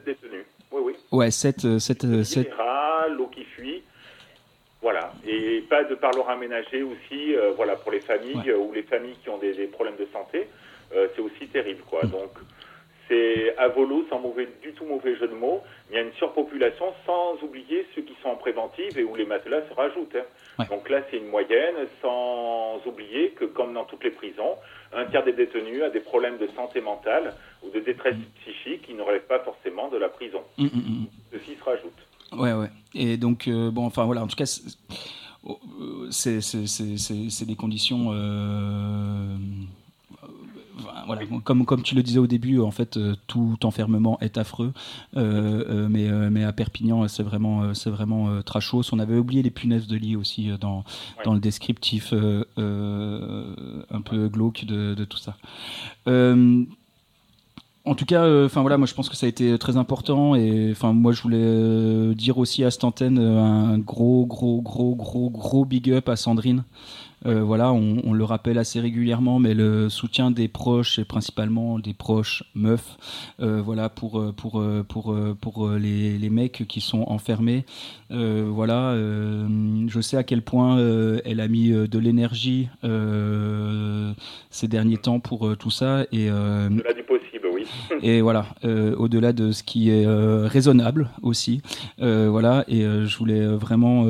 Oui, 0.71 0.81
oui. 0.83 0.93
ouais, 1.11 1.31
7, 1.31 1.79
7, 1.79 2.23
7, 2.23 2.45
Les 2.47 2.53
rats, 2.53 3.07
l'eau 3.09 3.27
qui 3.27 3.43
fuit. 3.43 3.81
Voilà. 4.81 5.13
Et 5.25 5.63
pas 5.69 5.83
de 5.83 5.95
parloirs 5.95 6.29
aménagés 6.29 6.83
aussi, 6.83 7.35
euh, 7.35 7.51
voilà, 7.55 7.75
pour 7.75 7.91
les 7.91 8.01
familles 8.01 8.51
ou 8.53 8.71
les 8.73 8.83
familles 8.83 9.15
qui 9.23 9.29
ont 9.29 9.37
des, 9.37 9.53
des 9.53 9.67
problèmes 9.67 9.97
de 9.97 10.07
santé. 10.11 10.47
C'est 11.15 11.21
aussi 11.21 11.47
terrible, 11.47 11.83
quoi. 11.89 12.01
Donc, 12.03 12.31
c'est 13.11 13.57
à 13.57 13.67
volo, 13.67 14.05
sans 14.09 14.19
mauvais, 14.19 14.47
du 14.63 14.71
tout 14.71 14.85
mauvais 14.85 15.17
jeu 15.17 15.27
de 15.27 15.33
mots. 15.35 15.61
Il 15.89 15.95
y 15.95 15.99
a 15.99 16.01
une 16.01 16.13
surpopulation, 16.13 16.85
sans 17.05 17.33
oublier 17.43 17.85
ceux 17.93 18.03
qui 18.03 18.13
sont 18.23 18.29
en 18.29 18.35
préventive 18.37 18.97
et 18.97 19.03
où 19.03 19.13
les 19.15 19.25
matelas 19.25 19.67
se 19.67 19.73
rajoutent. 19.73 20.15
hein. 20.15 20.65
Donc 20.69 20.89
là, 20.89 21.01
c'est 21.09 21.17
une 21.17 21.27
moyenne, 21.27 21.75
sans 22.01 22.79
oublier 22.85 23.31
que, 23.31 23.43
comme 23.45 23.73
dans 23.73 23.83
toutes 23.83 24.03
les 24.05 24.11
prisons, 24.11 24.55
un 24.93 25.05
tiers 25.05 25.23
des 25.25 25.33
détenus 25.33 25.81
a 25.83 25.89
des 25.89 25.99
problèmes 25.99 26.37
de 26.37 26.47
santé 26.55 26.79
mentale 26.79 27.33
ou 27.63 27.69
de 27.69 27.79
détresse 27.81 28.15
psychique 28.41 28.83
qui 28.83 28.93
ne 28.93 29.01
relèvent 29.01 29.27
pas 29.27 29.39
forcément 29.39 29.89
de 29.89 29.97
la 29.97 30.07
prison. 30.09 30.41
Mm, 30.57 30.63
mm, 30.65 30.67
mm. 30.77 31.05
Ceci 31.33 31.55
se 31.55 31.63
rajoute. 31.63 31.99
Ouais, 32.33 32.53
ouais. 32.53 32.69
Et 32.95 33.17
donc, 33.17 33.47
euh, 33.49 33.71
bon, 33.71 33.85
enfin 33.85 34.05
voilà, 34.05 34.21
en 34.23 34.27
tout 34.27 34.35
cas, 34.37 34.45
c'est- 34.45 36.41
c'est- 36.41 37.29
c'est 37.29 37.45
des 37.45 37.55
conditions 37.55 38.11
euh, 38.13 39.35
voilà, 41.05 41.21
comme, 41.43 41.65
comme 41.65 41.83
tu 41.83 41.95
le 41.95 42.03
disais 42.03 42.19
au 42.19 42.27
début, 42.27 42.59
en 42.59 42.71
fait, 42.71 42.97
euh, 42.97 43.15
tout 43.27 43.57
enfermement 43.63 44.19
est 44.21 44.37
affreux. 44.37 44.73
Euh, 45.17 45.63
euh, 45.69 45.87
mais, 45.89 46.09
mais 46.29 46.43
à 46.43 46.53
Perpignan, 46.53 47.07
c'est 47.07 47.23
vraiment, 47.23 47.73
c'est 47.73 47.89
vraiment 47.89 48.41
trashos. 48.43 48.83
On 48.91 48.99
avait 48.99 49.17
oublié 49.17 49.41
les 49.43 49.51
punaises 49.51 49.87
de 49.87 49.97
lit 49.97 50.15
aussi 50.15 50.49
dans, 50.59 50.83
dans 51.25 51.33
le 51.33 51.39
descriptif 51.39 52.13
un 52.13 54.01
peu 54.03 54.27
glauque 54.27 54.65
de, 54.65 54.93
de 54.93 55.05
tout 55.05 55.17
ça. 55.17 55.35
En 57.83 57.95
tout 57.95 58.05
cas, 58.05 58.45
enfin 58.45 58.61
voilà, 58.61 58.77
moi 58.77 58.85
je 58.85 58.93
pense 58.93 59.09
que 59.09 59.15
ça 59.15 59.25
a 59.25 59.29
été 59.29 59.57
très 59.57 59.75
important 59.75 60.35
et 60.35 60.69
enfin 60.71 60.93
moi 60.93 61.13
je 61.13 61.21
voulais 61.23 62.13
dire 62.13 62.37
aussi 62.37 62.63
à 62.63 62.69
cette 62.69 62.83
antenne 62.83 63.17
un 63.17 63.79
gros 63.79 64.27
gros 64.27 64.61
gros 64.61 64.93
gros 64.93 65.31
gros 65.31 65.65
big 65.65 65.89
up 65.89 66.07
à 66.07 66.15
Sandrine 66.15 66.63
euh, 67.25 67.41
voilà, 67.41 67.71
on, 67.71 68.13
le 68.13 68.23
rappelle 68.23 68.57
assez 68.57 68.79
régulièrement, 68.79 69.39
mais 69.39 69.53
le 69.53 69.89
soutien 69.89 70.31
des 70.31 70.47
proches 70.47 70.97
et 70.97 71.05
principalement 71.05 71.77
des 71.77 71.93
proches 71.93 72.43
meufs, 72.55 72.97
euh, 73.39 73.61
voilà, 73.61 73.89
pour 73.89 74.19
euh, 74.19 74.31
pour 74.31 74.63
pour 74.87 75.15
pour 75.39 75.69
les, 75.69 76.17
les, 76.17 76.29
mecs 76.29 76.65
qui 76.67 76.81
sont 76.81 77.03
enfermés. 77.07 77.65
voilà, 78.09 78.95
je 78.95 80.01
sais 80.01 80.17
à 80.17 80.23
quel 80.23 80.41
point 80.41 80.77
elle 81.25 81.39
a 81.39 81.47
mis 81.47 81.69
de 81.69 81.99
l'énergie 81.99 82.69
ces 84.49 84.67
derniers 84.67 84.97
temps 84.97 85.19
pour 85.19 85.57
tout 85.57 85.71
ça 85.71 86.05
et 86.11 86.29
au-delà 86.31 86.93
du 86.93 87.03
possible, 87.03 87.47
oui. 87.53 87.65
et 88.01 88.21
voilà, 88.21 88.47
au-delà 88.63 89.33
de 89.33 89.51
ce 89.51 89.63
qui 89.63 89.89
est 89.89 90.05
raisonnable 90.07 91.09
aussi, 91.21 91.61
voilà. 91.99 92.63
Et 92.67 92.81
je 92.81 93.17
voulais 93.17 93.45
vraiment 93.45 94.05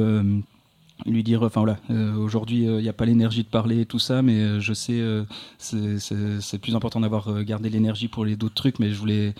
lui 1.05 1.23
dire, 1.23 1.41
enfin 1.43 1.61
voilà, 1.61 1.77
euh, 1.89 2.15
aujourd'hui 2.15 2.63
il 2.63 2.77
n'y 2.77 2.89
a 2.89 2.93
pas 2.93 3.05
l'énergie 3.05 3.43
de 3.43 3.47
parler 3.47 3.81
et 3.81 3.85
tout 3.85 3.99
ça, 3.99 4.21
mais 4.21 4.35
euh, 4.35 4.59
je 4.59 4.73
sais, 4.73 4.99
euh, 4.99 5.23
c'est 5.59 6.61
plus 6.61 6.75
important 6.75 6.99
d'avoir 6.99 7.43
gardé 7.43 7.69
l'énergie 7.69 8.07
pour 8.07 8.25
les 8.25 8.35
d'autres 8.35 8.55
trucs, 8.55 8.79
mais 8.79 8.91
je 8.91 8.99
voulais, 8.99 9.33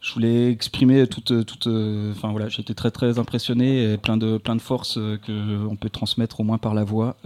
je 0.00 0.12
voulais 0.14 0.50
exprimer 0.50 1.06
toute, 1.06 1.44
toute, 1.44 1.66
enfin 2.12 2.30
voilà, 2.30 2.48
j'étais 2.48 2.74
très 2.74 2.90
très 2.90 3.18
impressionné 3.18 3.92
et 3.92 3.98
plein 3.98 4.16
de 4.16 4.38
plein 4.38 4.56
de 4.56 4.62
force 4.62 4.94
que 4.94 5.66
on 5.66 5.76
peut 5.76 5.90
transmettre 5.90 6.40
au 6.40 6.44
moins 6.44 6.58
par 6.58 6.74
la 6.74 6.84
voix 6.84 7.16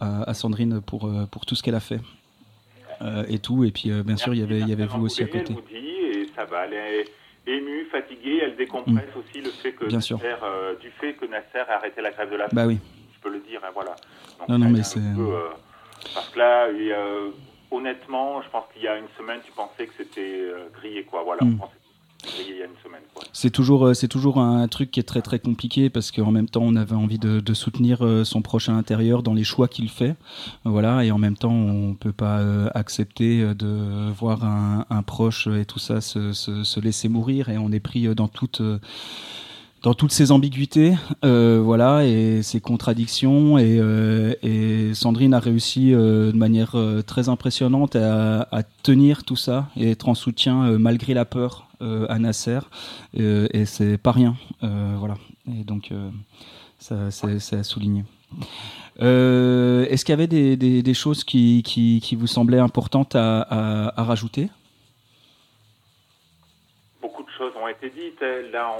à, 0.00 0.34
Sandrine 0.34 0.80
pour 0.80 1.10
pour 1.30 1.46
tout 1.46 1.54
ce 1.54 1.62
qu'elle 1.62 1.76
a 1.76 1.80
fait 1.80 2.00
et 3.28 3.38
tout, 3.38 3.64
et 3.64 3.70
puis 3.70 3.90
bien 4.04 4.16
sûr 4.16 4.34
il 4.34 4.40
y 4.40 4.42
avait 4.42 4.60
il 4.60 4.68
y 4.68 4.72
avait 4.72 4.86
vous 4.86 5.04
aussi 5.04 5.22
à 5.22 5.26
côté. 5.26 5.54
Et 5.72 6.26
ça 6.36 6.44
va, 6.44 6.66
est 6.66 7.04
émue, 7.46 7.86
fatiguée, 7.90 8.40
elle 8.42 8.56
décompresse 8.56 9.08
mm. 9.14 9.18
aussi 9.18 9.40
le 9.42 9.50
fait 9.50 9.72
que 9.72 9.86
bien 9.86 9.98
Nasser, 9.98 10.14
du 10.80 10.90
fait 10.90 11.14
que 11.14 11.24
Nasser 11.24 11.64
a 11.68 11.76
arrêté 11.76 12.02
la 12.02 12.10
grève 12.10 12.30
de 12.30 12.36
la 12.36 12.48
faim. 12.48 12.56
Bah 12.56 12.66
oui 12.66 12.78
je 13.18 13.22
peux 13.22 13.34
le 13.34 13.40
dire, 13.40 13.60
hein, 13.64 13.70
voilà. 13.74 13.96
non, 14.48 14.58
non, 14.58 14.70
mais 14.70 14.82
c'est... 14.82 15.00
Euh, 15.00 15.50
parce 16.14 16.28
que 16.28 16.38
là, 16.38 16.68
honnêtement, 17.70 18.42
je 18.42 18.48
pense 18.50 18.64
qu'il 18.72 18.82
y 18.82 18.88
a 18.88 18.96
une 18.96 19.08
semaine, 19.16 19.40
tu 19.44 19.52
pensais 19.52 19.86
que 19.86 19.92
c'était 19.96 20.20
euh, 20.20 20.68
grillé, 20.74 21.04
quoi. 21.04 21.22
Voilà, 21.24 21.44
mm. 21.44 21.58
il 22.38 22.56
y 22.56 22.62
a 22.62 22.66
une 22.66 22.78
semaine. 22.84 23.00
C'est 23.32 23.50
toujours, 23.50 23.86
euh, 23.86 23.94
c'est 23.94 24.08
toujours 24.08 24.38
un 24.38 24.68
truc 24.68 24.90
qui 24.92 25.00
est 25.00 25.04
très 25.04 25.22
très 25.22 25.40
compliqué 25.40 25.90
parce 25.90 26.12
qu'en 26.12 26.30
même 26.30 26.48
temps 26.48 26.62
on 26.62 26.76
avait 26.76 26.94
envie 26.94 27.18
de, 27.18 27.54
soutenir 27.54 28.04
son 28.24 28.42
prochain 28.42 28.76
intérieur 28.76 29.22
dans 29.22 29.34
les 29.34 29.44
choix 29.44 29.66
qu'il 29.68 29.88
fait, 29.88 30.14
voilà, 30.64 31.04
et 31.04 31.10
en 31.10 31.18
même 31.18 31.36
temps 31.36 31.52
on 31.52 31.94
peut 31.94 32.12
pas 32.12 32.40
accepter 32.74 33.54
de 33.54 34.10
voir 34.12 34.44
un, 34.44 35.02
proche 35.02 35.48
et 35.48 35.64
tout 35.64 35.78
ça 35.78 36.00
se, 36.00 36.32
se, 36.32 36.62
se, 36.62 36.80
laisser 36.80 37.08
mourir 37.08 37.48
et 37.48 37.58
on 37.58 37.72
est 37.72 37.80
pris 37.80 38.14
dans 38.14 38.28
toute 38.28 38.62
toutes 39.94 40.12
ces 40.12 40.32
ambiguïtés, 40.32 40.94
euh, 41.24 41.60
voilà, 41.62 42.04
et 42.04 42.42
ces 42.42 42.60
contradictions, 42.60 43.58
et, 43.58 43.78
euh, 43.78 44.94
Sandrine 44.94 45.34
a 45.34 45.38
réussi 45.38 45.94
euh, 45.94 46.32
de 46.32 46.36
manière 46.36 46.76
très 47.06 47.28
impressionnante 47.28 47.96
à, 47.96 48.62
tenir 48.82 49.24
tout 49.24 49.36
ça 49.36 49.68
et 49.76 49.90
être 49.90 50.08
en 50.08 50.14
soutien 50.14 50.78
malgré 50.78 51.14
la 51.14 51.24
peur 51.24 51.68
à 51.80 52.18
Nasser, 52.18 52.60
et 53.14 53.64
c'est 53.66 53.98
pas 53.98 54.12
rien, 54.12 54.36
voilà. 54.60 55.14
Et 55.48 55.64
donc 55.64 55.92
ça, 56.78 57.10
c'est 57.10 57.56
à 57.56 57.62
souligner. 57.62 58.04
Est-ce 58.98 60.04
qu'il 60.04 60.12
y 60.12 60.20
avait 60.20 60.26
des, 60.26 60.94
choses 60.94 61.24
qui, 61.24 62.16
vous 62.18 62.26
semblaient 62.26 62.58
importantes 62.58 63.14
à 63.14 63.92
rajouter 63.96 64.48
choses 67.38 67.52
ont 67.68 67.70
été 67.70 67.90
dites. 67.90 68.20
Là, 68.52 68.74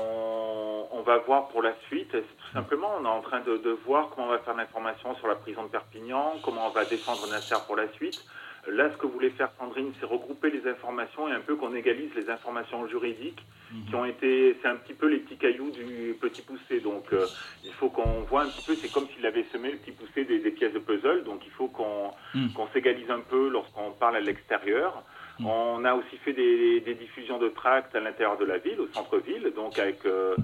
on, 0.92 1.02
va 1.02 1.18
voir 1.18 1.48
pour 1.48 1.62
la 1.62 1.74
suite. 1.86 2.10
Tout 2.12 2.52
simplement, 2.52 2.90
on 3.00 3.04
est 3.04 3.08
en 3.08 3.22
train 3.22 3.40
de, 3.40 3.78
voir 3.86 4.10
comment 4.10 4.26
on 4.26 4.30
va 4.30 4.38
faire 4.38 4.56
l'information 4.56 5.14
sur 5.16 5.28
la 5.28 5.36
prison 5.36 5.62
de 5.64 5.68
Perpignan, 5.68 6.34
comment 6.42 6.66
on 6.66 6.70
va 6.70 6.84
défendre 6.84 7.26
Nasser 7.30 7.54
pour 7.66 7.76
la 7.76 7.88
suite. 7.92 8.24
Là, 8.66 8.90
ce 8.92 8.96
que 8.98 9.06
voulait 9.06 9.30
faire 9.30 9.50
Sandrine, 9.58 9.92
c'est 9.98 10.04
regrouper 10.04 10.50
les 10.50 10.68
informations 10.68 11.28
et 11.28 11.32
un 11.32 11.40
peu 11.40 11.56
qu'on 11.56 11.74
égalise 11.74 12.10
les 12.14 12.28
informations 12.28 12.86
juridiques 12.88 13.42
qui 13.88 13.94
ont 13.94 14.04
été, 14.04 14.56
c'est 14.60 14.68
un 14.68 14.76
petit 14.76 14.94
peu 14.94 15.08
les 15.08 15.18
petits 15.18 15.36
cailloux 15.36 15.70
du 15.70 16.16
petit 16.20 16.42
poussé. 16.42 16.80
Donc, 16.80 17.04
euh, 17.12 17.26
il 17.64 17.72
faut 17.72 17.88
qu'on 17.88 18.22
voit 18.22 18.42
un 18.42 18.48
petit 18.48 18.64
peu, 18.66 18.74
c'est 18.74 18.90
comme 18.90 19.06
s'il 19.14 19.24
avait 19.24 19.44
semé 19.44 19.70
le 19.70 19.78
petit 19.78 19.92
poussé 19.92 20.24
des, 20.24 20.50
pièces 20.50 20.72
de 20.72 20.78
puzzle. 20.78 21.24
Donc, 21.24 21.42
il 21.46 21.52
faut 21.52 21.68
qu'on 21.68 22.10
mm. 22.34 22.52
qu'on 22.52 22.66
s'égalise 22.68 23.10
un 23.10 23.20
peu 23.20 23.48
lorsqu'on 23.48 23.92
parle 23.92 24.16
à 24.16 24.20
l'extérieur. 24.20 25.02
Mm. 25.38 25.46
On 25.46 25.84
a 25.84 25.94
aussi 25.94 26.16
fait 26.24 26.32
des, 26.32 26.80
diffusions 26.94 27.38
de 27.38 27.48
tracts 27.48 27.94
à 27.94 28.00
l'intérieur 28.00 28.38
de 28.38 28.44
la 28.44 28.58
ville, 28.58 28.80
au 28.80 28.88
centre-ville, 28.88 29.52
donc 29.54 29.78
avec 29.78 30.04
euh, 30.04 30.34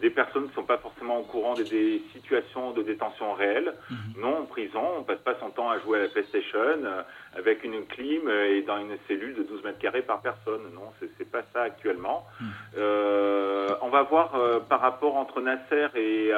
des 0.00 0.10
personnes 0.10 0.44
qui 0.44 0.50
ne 0.50 0.54
sont 0.54 0.64
pas 0.64 0.78
forcément 0.78 1.18
au 1.18 1.22
courant 1.24 1.54
des, 1.54 2.02
situations 2.12 2.72
de 2.72 2.82
détention 2.82 3.32
réelles. 3.32 3.74
Mm-hmm. 3.90 4.20
Non, 4.20 4.38
en 4.38 4.44
prison, 4.44 4.82
on 4.98 5.02
passe 5.02 5.18
pas 5.18 5.34
son 5.40 5.50
temps 5.50 5.70
à 5.70 5.78
jouer 5.80 5.98
à 5.98 6.02
la 6.02 6.08
PlayStation 6.08 6.58
euh, 6.60 7.02
avec 7.36 7.64
une 7.64 7.84
clim 7.86 8.28
et 8.28 8.62
dans 8.62 8.78
une 8.78 8.96
cellule 9.08 9.34
de 9.34 9.42
12 9.42 9.64
mètres 9.64 9.78
carrés 9.78 10.02
par 10.02 10.20
personne. 10.20 10.62
Non, 10.74 10.92
c'est 11.00 11.30
pas 11.30 11.42
ça 11.52 11.62
actuellement. 11.62 12.26
Mm. 12.40 12.44
Euh, 12.78 13.68
on 13.82 13.88
va 13.88 14.02
voir 14.02 14.32
par 14.68 14.80
rapport 14.80 15.16
entre 15.16 15.40
Nasser 15.40 15.88
et 15.96 16.30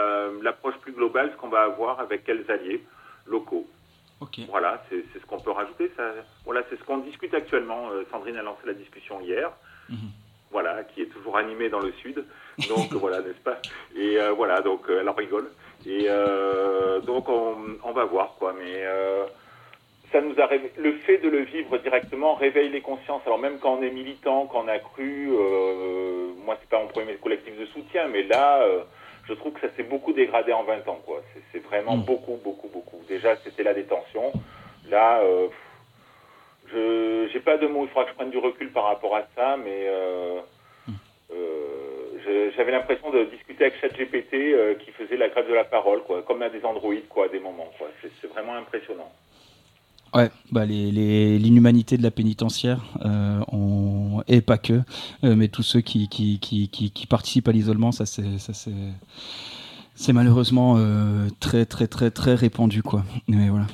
l'approche 0.42 0.76
plus 0.78 0.92
globale 0.92 1.30
ce 1.32 1.40
qu'on 1.40 1.48
va 1.48 1.62
avoir 1.62 2.00
avec 2.00 2.24
quels 2.24 2.50
alliés 2.50 2.82
locaux. 3.26 3.66
Voilà, 4.48 4.82
c'est 4.88 5.04
ce 5.18 5.26
qu'on 5.26 5.40
peut 5.40 5.50
rajouter. 5.50 5.90
Ça, 5.96 6.02
voilà, 6.44 6.62
c'est 6.70 6.78
ce 6.78 6.84
qu'on 6.84 6.98
discute 6.98 7.34
actuellement. 7.34 7.90
Euh, 7.90 8.04
Sandrine 8.10 8.36
a 8.36 8.42
lancé 8.42 8.60
la 8.64 8.74
discussion 8.74 9.20
hier. 9.20 9.50
Mhm. 9.88 10.10
Voilà, 10.50 10.84
qui 10.84 11.02
est 11.02 11.06
toujours 11.06 11.36
animée 11.36 11.68
dans 11.68 11.80
le 11.80 11.92
sud. 11.92 12.24
Donc 12.68 12.92
voilà, 12.92 13.20
n'est-ce 13.20 13.42
pas? 13.42 13.58
Et 13.94 14.18
euh, 14.18 14.32
voilà, 14.32 14.60
donc 14.62 14.88
euh, 14.88 15.00
elle 15.00 15.08
en 15.08 15.12
rigole. 15.12 15.50
Et 15.84 16.08
donc 17.06 17.28
on, 17.28 17.92
va 17.92 18.04
voir 18.04 18.34
quoi. 18.38 18.54
Mais 18.58 18.84
ça 20.10 20.20
nous 20.20 20.34
a 20.40 20.48
le 20.78 20.92
fait 20.98 21.18
de 21.18 21.28
le 21.28 21.40
vivre 21.40 21.78
directement 21.78 22.34
réveille 22.34 22.70
les 22.70 22.80
consciences. 22.80 23.22
Alors 23.26 23.38
même 23.38 23.58
quand 23.60 23.74
on 23.74 23.82
est 23.82 23.90
militant, 23.90 24.46
quand 24.46 24.64
on 24.64 24.68
a 24.68 24.78
cru, 24.78 25.28
moi 26.44 26.56
c'est 26.60 26.68
pas 26.68 26.80
mon 26.80 26.88
premier 26.88 27.14
collectif 27.16 27.56
de 27.58 27.66
soutien, 27.66 28.08
mais 28.08 28.24
là 28.24 28.66
je 29.28 29.34
trouve 29.34 29.52
que 29.52 29.60
ça 29.60 29.74
s'est 29.76 29.82
beaucoup 29.82 30.12
dégradé 30.12 30.52
en 30.52 30.64
20 30.64 30.88
ans. 30.88 31.00
quoi. 31.04 31.22
C'est 31.52 31.62
vraiment 31.64 31.96
mm. 31.96 32.04
beaucoup, 32.04 32.38
beaucoup, 32.42 32.68
beaucoup. 32.68 33.00
Déjà, 33.08 33.36
c'était 33.44 33.62
la 33.62 33.74
détention. 33.74 34.32
Là, 34.88 35.20
euh, 35.20 35.48
je 36.72 37.32
n'ai 37.32 37.40
pas 37.40 37.58
de 37.58 37.66
mots, 37.66 37.84
il 37.84 37.88
faudra 37.88 38.04
que 38.04 38.10
je 38.10 38.14
prenne 38.14 38.30
du 38.30 38.38
recul 38.38 38.70
par 38.70 38.84
rapport 38.84 39.14
à 39.16 39.26
ça, 39.34 39.56
mais 39.56 39.86
euh, 39.88 40.40
mm. 40.88 40.92
euh, 41.32 42.50
j'avais 42.56 42.72
l'impression 42.72 43.10
de 43.10 43.24
discuter 43.24 43.64
avec 43.64 43.80
ChatGPT 43.80 44.34
euh, 44.34 44.74
qui 44.74 44.90
faisait 44.92 45.16
la 45.16 45.28
grève 45.28 45.48
de 45.48 45.54
la 45.54 45.64
parole, 45.64 46.02
quoi, 46.02 46.22
comme 46.22 46.42
à 46.42 46.48
des 46.48 46.64
androïdes, 46.64 47.08
quoi, 47.08 47.26
à 47.26 47.28
des 47.28 47.40
moments. 47.40 47.70
C'est 48.02 48.28
vraiment 48.28 48.54
impressionnant. 48.54 49.10
Ouais, 50.16 50.30
bah 50.50 50.64
l'inhumanité 50.64 51.98
de 51.98 52.02
la 52.02 52.10
pénitentiaire, 52.10 52.82
euh, 53.04 53.38
on, 53.52 54.22
et 54.28 54.40
pas 54.40 54.56
que, 54.56 54.80
euh, 55.24 55.36
mais 55.36 55.48
tous 55.48 55.62
ceux 55.62 55.82
qui, 55.82 56.08
qui, 56.08 56.38
qui, 56.38 56.70
qui 56.70 57.06
participent 57.06 57.48
à 57.48 57.52
l'isolement, 57.52 57.92
ça 57.92 58.06
c'est 58.06 58.24
c'est 59.96 60.12
malheureusement 60.12 60.74
euh, 60.76 61.28
très 61.40 61.64
très 61.64 61.86
très 61.86 62.10
très 62.10 62.34
répandu 62.34 62.82
quoi. 62.82 63.02
Mais 63.28 63.48
voilà. 63.48 63.66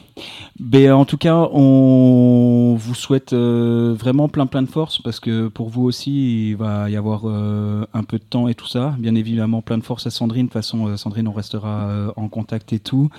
Mais 0.61 0.89
en 0.91 1.05
tout 1.05 1.17
cas, 1.17 1.49
on 1.53 2.77
vous 2.79 2.95
souhaite 2.95 3.33
euh, 3.33 3.93
vraiment 3.99 4.29
plein 4.29 4.47
plein 4.47 4.63
de 4.63 4.69
force 4.69 5.03
parce 5.03 5.19
que 5.19 5.49
pour 5.49 5.69
vous 5.69 5.83
aussi, 5.83 6.51
il 6.51 6.57
va 6.57 6.89
y 6.89 6.97
avoir 6.97 7.23
euh, 7.25 7.85
un 7.93 8.05
peu 8.05 8.19
de 8.19 8.25
temps 8.25 8.47
et 8.47 8.55
tout 8.55 8.69
ça. 8.69 8.95
Bien 8.99 9.17
évidemment, 9.17 9.63
plein 9.63 9.79
de 9.79 9.83
force 9.83 10.07
à 10.07 10.11
Sandrine. 10.11 10.47
De 10.47 10.53
toute 10.53 10.55
façon, 10.55 10.97
Sandrine, 10.97 11.27
on 11.27 11.33
restera 11.33 12.13
en 12.17 12.29
contact 12.29 12.73
et 12.73 12.79
tout. 12.79 13.11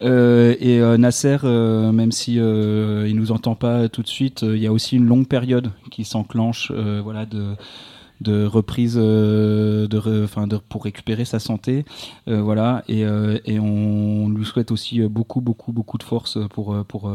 et 0.00 0.80
Nasser, 0.98 1.38
même 1.44 2.10
si 2.10 2.34
il 2.34 3.14
nous 3.14 3.30
entend 3.30 3.54
pas 3.54 3.88
tout 3.88 4.02
de 4.02 4.08
suite, 4.08 4.42
il 4.42 4.58
y 4.58 4.66
a 4.66 4.72
aussi 4.72 4.96
une 4.96 5.06
longue 5.06 5.28
période 5.28 5.70
qui 5.90 6.04
s'enclenche, 6.04 6.72
voilà 6.72 7.24
de 7.24 7.54
de 8.22 8.46
reprise 8.46 8.96
euh, 8.96 9.86
de, 9.88 10.56
pour 10.68 10.84
récupérer 10.84 11.24
sa 11.24 11.38
santé 11.38 11.84
euh, 12.28 12.40
voilà 12.40 12.84
et, 12.88 13.04
euh, 13.04 13.38
et, 13.44 13.58
on 13.58 14.28
lui 14.28 14.44
souhaite 14.44 14.70
aussi 14.70 15.00
beaucoup 15.02 15.40
beaucoup 15.40 15.72
beaucoup 15.72 15.98
de 15.98 16.02
force 16.02 16.38
pour 16.50 16.84
pour 16.86 17.12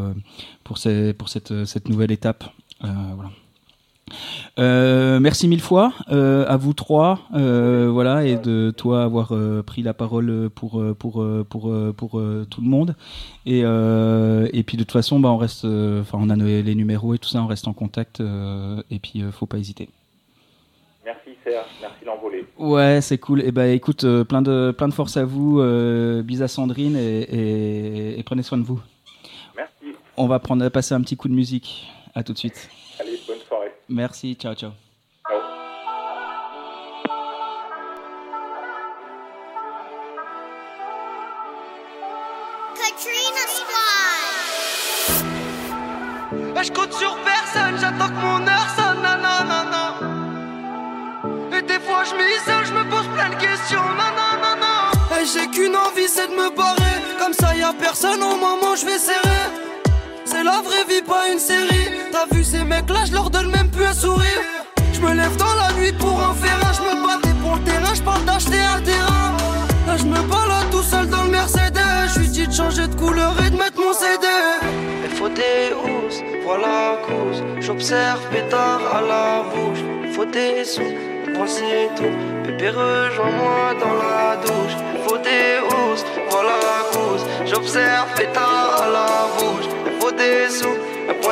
pour, 0.63 0.77
cette, 0.77 1.89
nouvelle 1.89 2.11
étape 2.11 2.43
voilà 2.81 3.31
merci 5.19 5.47
mille 5.47 5.61
fois 5.61 5.93
à 6.07 6.57
vous 6.57 6.73
trois, 6.73 7.21
voilà, 7.31 8.25
et 8.25 8.37
de 8.37 8.73
toi 8.75 9.03
avoir 9.03 9.33
pris 9.65 9.81
la 9.81 9.93
parole 9.93 10.49
pour 10.49 10.81
pour 10.97 11.25
pour 11.49 11.93
pour, 11.95 12.21
tout 12.49 12.61
le 12.61 12.67
monde. 12.67 12.95
Et 13.45 13.59
et 13.59 14.63
puis 14.63 14.77
de 14.77 14.83
toute 14.83 14.91
façon, 14.91 15.19
bah 15.19 15.29
on 15.29 15.37
reste, 15.37 15.65
enfin 15.65 16.17
on 16.21 16.29
a 16.29 16.35
les 16.35 16.75
numéros 16.75 17.13
et 17.13 17.19
tout 17.19 17.29
ça, 17.29 17.41
on 17.41 17.47
reste 17.47 17.67
en 17.67 17.73
contact. 17.73 18.21
et 18.21 18.99
puis 18.99 19.23
faut 19.31 19.45
pas 19.45 19.57
hésiter. 19.57 19.89
Merci 21.81 22.05
l'envolée. 22.05 22.45
Ouais, 22.57 22.99
c'est 23.01 23.17
cool. 23.17 23.41
Et 23.41 23.51
ben 23.51 23.71
écoute, 23.71 24.03
euh, 24.03 24.23
plein 24.23 24.41
de 24.41 24.73
plein 24.77 24.87
de 24.87 24.93
force 24.93 25.17
à 25.17 25.25
vous, 25.25 25.59
euh, 25.59 26.21
bis 26.23 26.41
à 26.41 26.47
Sandrine 26.47 26.95
et, 26.95 27.21
et, 27.21 28.19
et 28.19 28.23
prenez 28.23 28.43
soin 28.43 28.57
de 28.57 28.63
vous. 28.63 28.81
Merci. 29.55 29.95
On 30.17 30.27
va 30.27 30.39
prendre 30.39 30.67
passer 30.69 30.93
un 30.93 31.01
petit 31.01 31.17
coup 31.17 31.27
de 31.27 31.33
musique. 31.33 31.87
À 32.15 32.23
tout 32.23 32.33
de 32.33 32.37
suite. 32.37 32.69
Allez, 32.99 33.19
bonne 33.27 33.37
soirée. 33.47 33.71
Merci, 33.87 34.35
ciao. 34.35 34.55
Ciao. 34.55 34.86
Personne 57.73 58.21
au 58.23 58.35
moment 58.35 58.75
je 58.79 58.85
vais 58.85 58.99
serrer. 58.99 59.45
C'est 60.25 60.43
la 60.43 60.61
vraie 60.61 60.85
vie, 60.87 61.01
pas 61.01 61.29
une 61.31 61.39
série. 61.39 61.89
T'as 62.11 62.33
vu 62.33 62.43
ces 62.43 62.63
mecs 62.63 62.89
là, 62.89 63.05
je 63.05 63.13
leur 63.13 63.29
donne 63.29 63.49
même 63.51 63.69
plus 63.69 63.85
un 63.85 63.93
sourire. 63.93 64.41
Je 64.93 64.99
me 64.99 65.13
lève 65.13 65.35
dans 65.37 65.55
la 65.55 65.71
nuit 65.73 65.93
pour 65.93 66.13
en 66.13 66.33
faire 66.33 66.59
un, 66.67 66.73
je 66.73 66.81
me 66.81 67.05
battais 67.05 67.35
pour 67.41 67.55
le 67.55 67.61
terrain, 67.63 67.93
je 67.93 68.01
parle 68.01 68.23
d'acheter 68.25 68.59
un 68.59 68.81
terrain. 68.81 69.37
Là 69.87 69.97
je 69.97 70.05
me 70.05 70.21
balade 70.21 70.69
tout 70.71 70.83
seul 70.83 71.07
dans 71.07 71.23
le 71.23 71.31
Mercedes. 71.31 71.79
Je 72.13 72.19
lui 72.19 72.27
dis 72.27 72.47
de 72.47 72.53
changer 72.53 72.87
de 72.87 72.95
couleur 72.95 73.33
et 73.45 73.49
de 73.49 73.57
mettre 73.57 73.79
mon 73.79 73.93
CD. 73.93 74.27
Il 75.03 75.15
faut 75.15 75.29
des 75.29 75.73
housses, 75.73 76.21
voilà 76.43 76.67
la 76.67 76.97
cause. 77.07 77.43
J'observe 77.59 78.21
pétard 78.31 78.81
à 78.93 79.01
la 79.01 79.43
bouche. 79.51 79.83
Faut 80.13 80.25
des 80.25 80.63
sous, 80.65 80.81
c'est 81.45 81.89
tout. 81.95 82.15
Pépé, 82.43 82.69
rejoins-moi 82.69 83.75
dans 83.79 83.93
la 83.93 84.35
douche. 84.37 84.75
Faut 85.07 85.17
des 85.17 85.59
housses, 85.69 86.05
la 86.47 86.79
cause. 86.91 87.25
J'observe 87.45 88.07
pétard 88.15 88.81
à 88.83 88.87
la 88.87 89.09
bouche. 89.37 89.65
Il 89.85 90.01
faut 90.01 90.11
des 90.11 90.49
sous, 90.49 90.77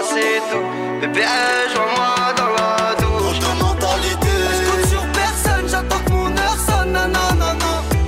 c'est 0.04 0.42
tout. 0.52 0.66
Pépé, 1.02 1.22
rejoins-moi 1.22 2.34
dans 2.38 2.54
la 2.60 2.96
douche. 3.02 3.40
de 3.40 3.64
mentalité. 3.64 4.34
Je 4.56 4.70
compte 4.70 4.90
sur 4.90 5.06
personne, 5.12 5.68
j'attends 5.68 6.04
que 6.06 6.12
mon 6.12 6.38
heure 6.38 6.58
sonne, 6.68 6.92
nanana. 6.92 7.54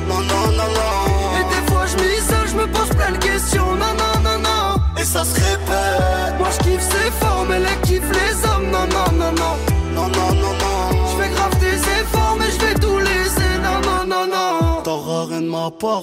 Non, 0.07 0.21
non, 0.31 0.47
non, 0.57 0.69
non. 0.77 1.39
Et 1.39 1.43
des 1.53 1.71
fois 1.71 1.85
je 1.85 1.95
m'isole, 1.95 2.47
je 2.47 2.55
me 2.55 2.67
pose 2.67 2.89
plein 2.89 3.11
de 3.11 3.17
questions, 3.17 3.75
nanana. 3.75 4.75
Et 4.99 5.03
ça 5.03 5.23
se 5.23 5.35
répète. 5.35 6.33
Moi 6.39 6.49
je 6.51 6.63
kiffe 6.63 6.81
ses 6.81 7.11
formes, 7.19 7.51
elle 7.51 7.67
kiffe 7.81 8.09
les 8.11 8.49
hommes, 8.49 8.71
non 8.71 9.06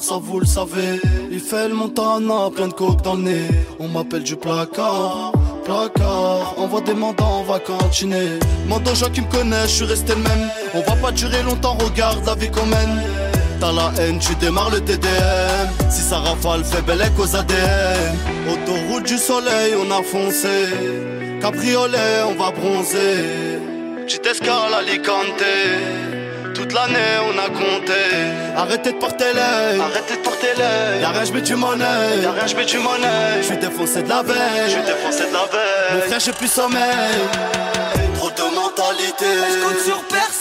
Ça 0.00 0.16
vous 0.20 0.40
le 0.40 0.46
savez. 0.46 1.00
Il 1.30 1.40
fait 1.40 1.68
le 1.68 1.74
montana, 1.74 2.50
plein 2.54 2.68
de 2.68 2.74
coke 2.74 3.00
dans 3.02 3.14
le 3.14 3.22
nez. 3.22 3.48
On 3.78 3.88
m'appelle 3.88 4.22
du 4.22 4.36
placard, 4.36 5.32
placard. 5.64 6.54
Envoie 6.58 6.82
des 6.82 6.92
mandats, 6.92 7.24
on 7.24 7.44
va 7.44 7.58
cantiner. 7.60 8.38
Mando, 8.68 8.94
gens 8.94 9.08
qui 9.08 9.22
me 9.22 9.30
connaissent, 9.30 9.70
je 9.70 9.76
suis 9.76 9.84
resté 9.86 10.14
le 10.14 10.20
même. 10.20 10.50
On 10.74 10.80
va 10.80 10.96
pas 10.96 11.12
durer 11.12 11.42
longtemps, 11.42 11.78
regarde 11.80 12.26
la 12.26 12.34
vie 12.34 12.50
qu'on 12.50 12.66
mène. 12.66 13.02
T'as 13.58 13.72
la 13.72 13.90
haine, 13.98 14.18
tu 14.18 14.34
démarres 14.34 14.70
le 14.70 14.80
TDM. 14.80 15.68
Si 15.88 16.02
ça 16.02 16.18
rafale, 16.18 16.62
fais 16.62 16.82
belle 16.82 17.02
aux 17.18 17.34
ADN. 17.34 18.16
Autoroute 18.50 19.06
du 19.06 19.16
soleil, 19.16 19.74
on 19.78 19.90
a 19.90 20.02
foncé. 20.02 20.68
Cabriolet, 21.40 22.22
on 22.28 22.34
va 22.34 22.50
bronzer. 22.50 23.58
Petite 24.04 24.26
escale 24.26 24.74
à 24.74 24.78
Alicante. 24.78 25.42
L'année 26.74 27.18
on 27.28 27.38
a 27.38 27.48
compté. 27.50 28.02
Arrêtez 28.56 28.92
de 28.92 28.98
porter 28.98 29.32
l'œil. 29.32 29.78
Arrêtez 29.80 30.16
de 30.16 30.22
porter 30.22 30.48
l'œil. 30.58 31.00
Y'a 31.02 31.10
rien 31.10 31.24
j'mets 31.24 31.40
du 31.40 31.54
monnaie. 31.54 31.84
Y'a 32.20 32.32
rien 32.32 32.46
j'mets 32.48 32.64
du 32.64 32.78
monnaie. 32.78 33.42
J'suis 33.42 33.56
défoncé 33.58 34.02
de 34.02 34.08
la 34.08 34.22
veille. 34.22 34.68
J'suis 34.68 34.82
défoncé 34.82 35.20
de 35.28 35.32
la 35.32 35.38
Mon 35.38 35.46
veille 35.46 36.08
frère 36.08 36.18
j'ai 36.18 36.32
plus 36.32 36.48
sommeil. 36.48 37.14
Trop 38.16 38.30
de 38.30 38.54
mentalité. 38.56 39.24
Je 39.24 39.64
compte 39.64 39.80
sur 39.84 40.02
personne, 40.04 40.33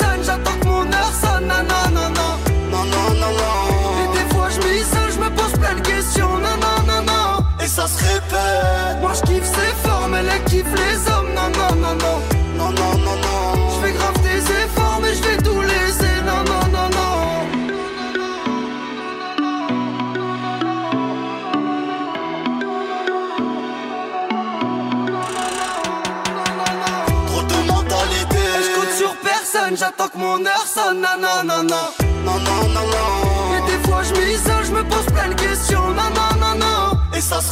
j'attends 29.84 30.08
que 30.08 30.18
mon 30.18 30.46
heure 30.46 30.68
sonne, 30.68 31.02
nanana 31.02 31.54
Non 32.26 32.40
non 32.48 32.62
non 32.76 32.86
non. 32.94 33.58
Et 33.58 33.72
des 33.72 33.88
fois 33.88 34.02
je 34.04 34.14
m'isole, 34.14 34.66
je 34.66 34.72
me 34.72 34.84
pose 34.84 35.06
plein 35.08 35.30
de 35.30 35.36
questions, 35.36 35.90
nanana 35.90 36.92
Et 37.16 37.22
ça 37.22 37.42
se 37.42 37.52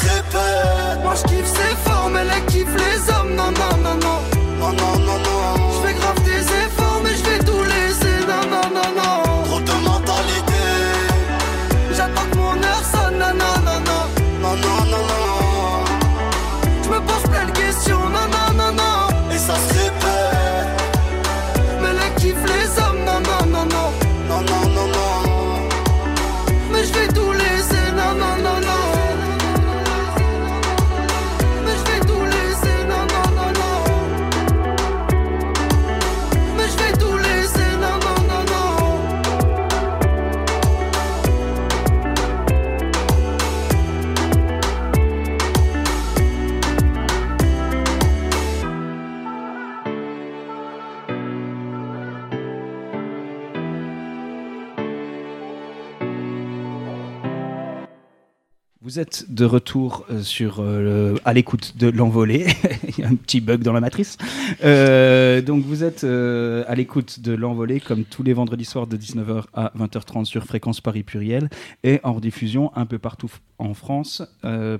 de 59.31 59.45
retour 59.45 60.05
euh, 60.11 60.21
sur, 60.21 60.57
euh, 60.59 61.15
à 61.25 61.33
l'écoute 61.33 61.77
de 61.77 61.87
l'envolée. 61.87 62.47
Il 62.87 62.99
y 62.99 63.03
a 63.03 63.07
un 63.07 63.15
petit 63.15 63.41
bug 63.41 63.63
dans 63.63 63.73
la 63.73 63.79
matrice. 63.79 64.17
Euh, 64.63 65.41
donc 65.41 65.63
vous 65.63 65.83
êtes 65.83 66.03
à 66.03 66.75
l'écoute 66.75 67.19
de 67.21 67.33
l'envolée 67.33 67.79
comme 67.79 68.03
tous 68.03 68.23
les 68.23 68.33
vendredis 68.33 68.65
soirs 68.65 68.87
de 68.87 68.97
19h 68.97 69.43
à 69.53 69.71
20h30 69.77 70.25
sur 70.25 70.43
Fréquence 70.43 70.81
Paris 70.81 71.03
Pluriel 71.03 71.49
et 71.83 71.99
en 72.03 72.13
rediffusion 72.13 72.71
un 72.75 72.85
peu 72.85 72.99
partout 72.99 73.31
en 73.57 73.73
France 73.73 74.23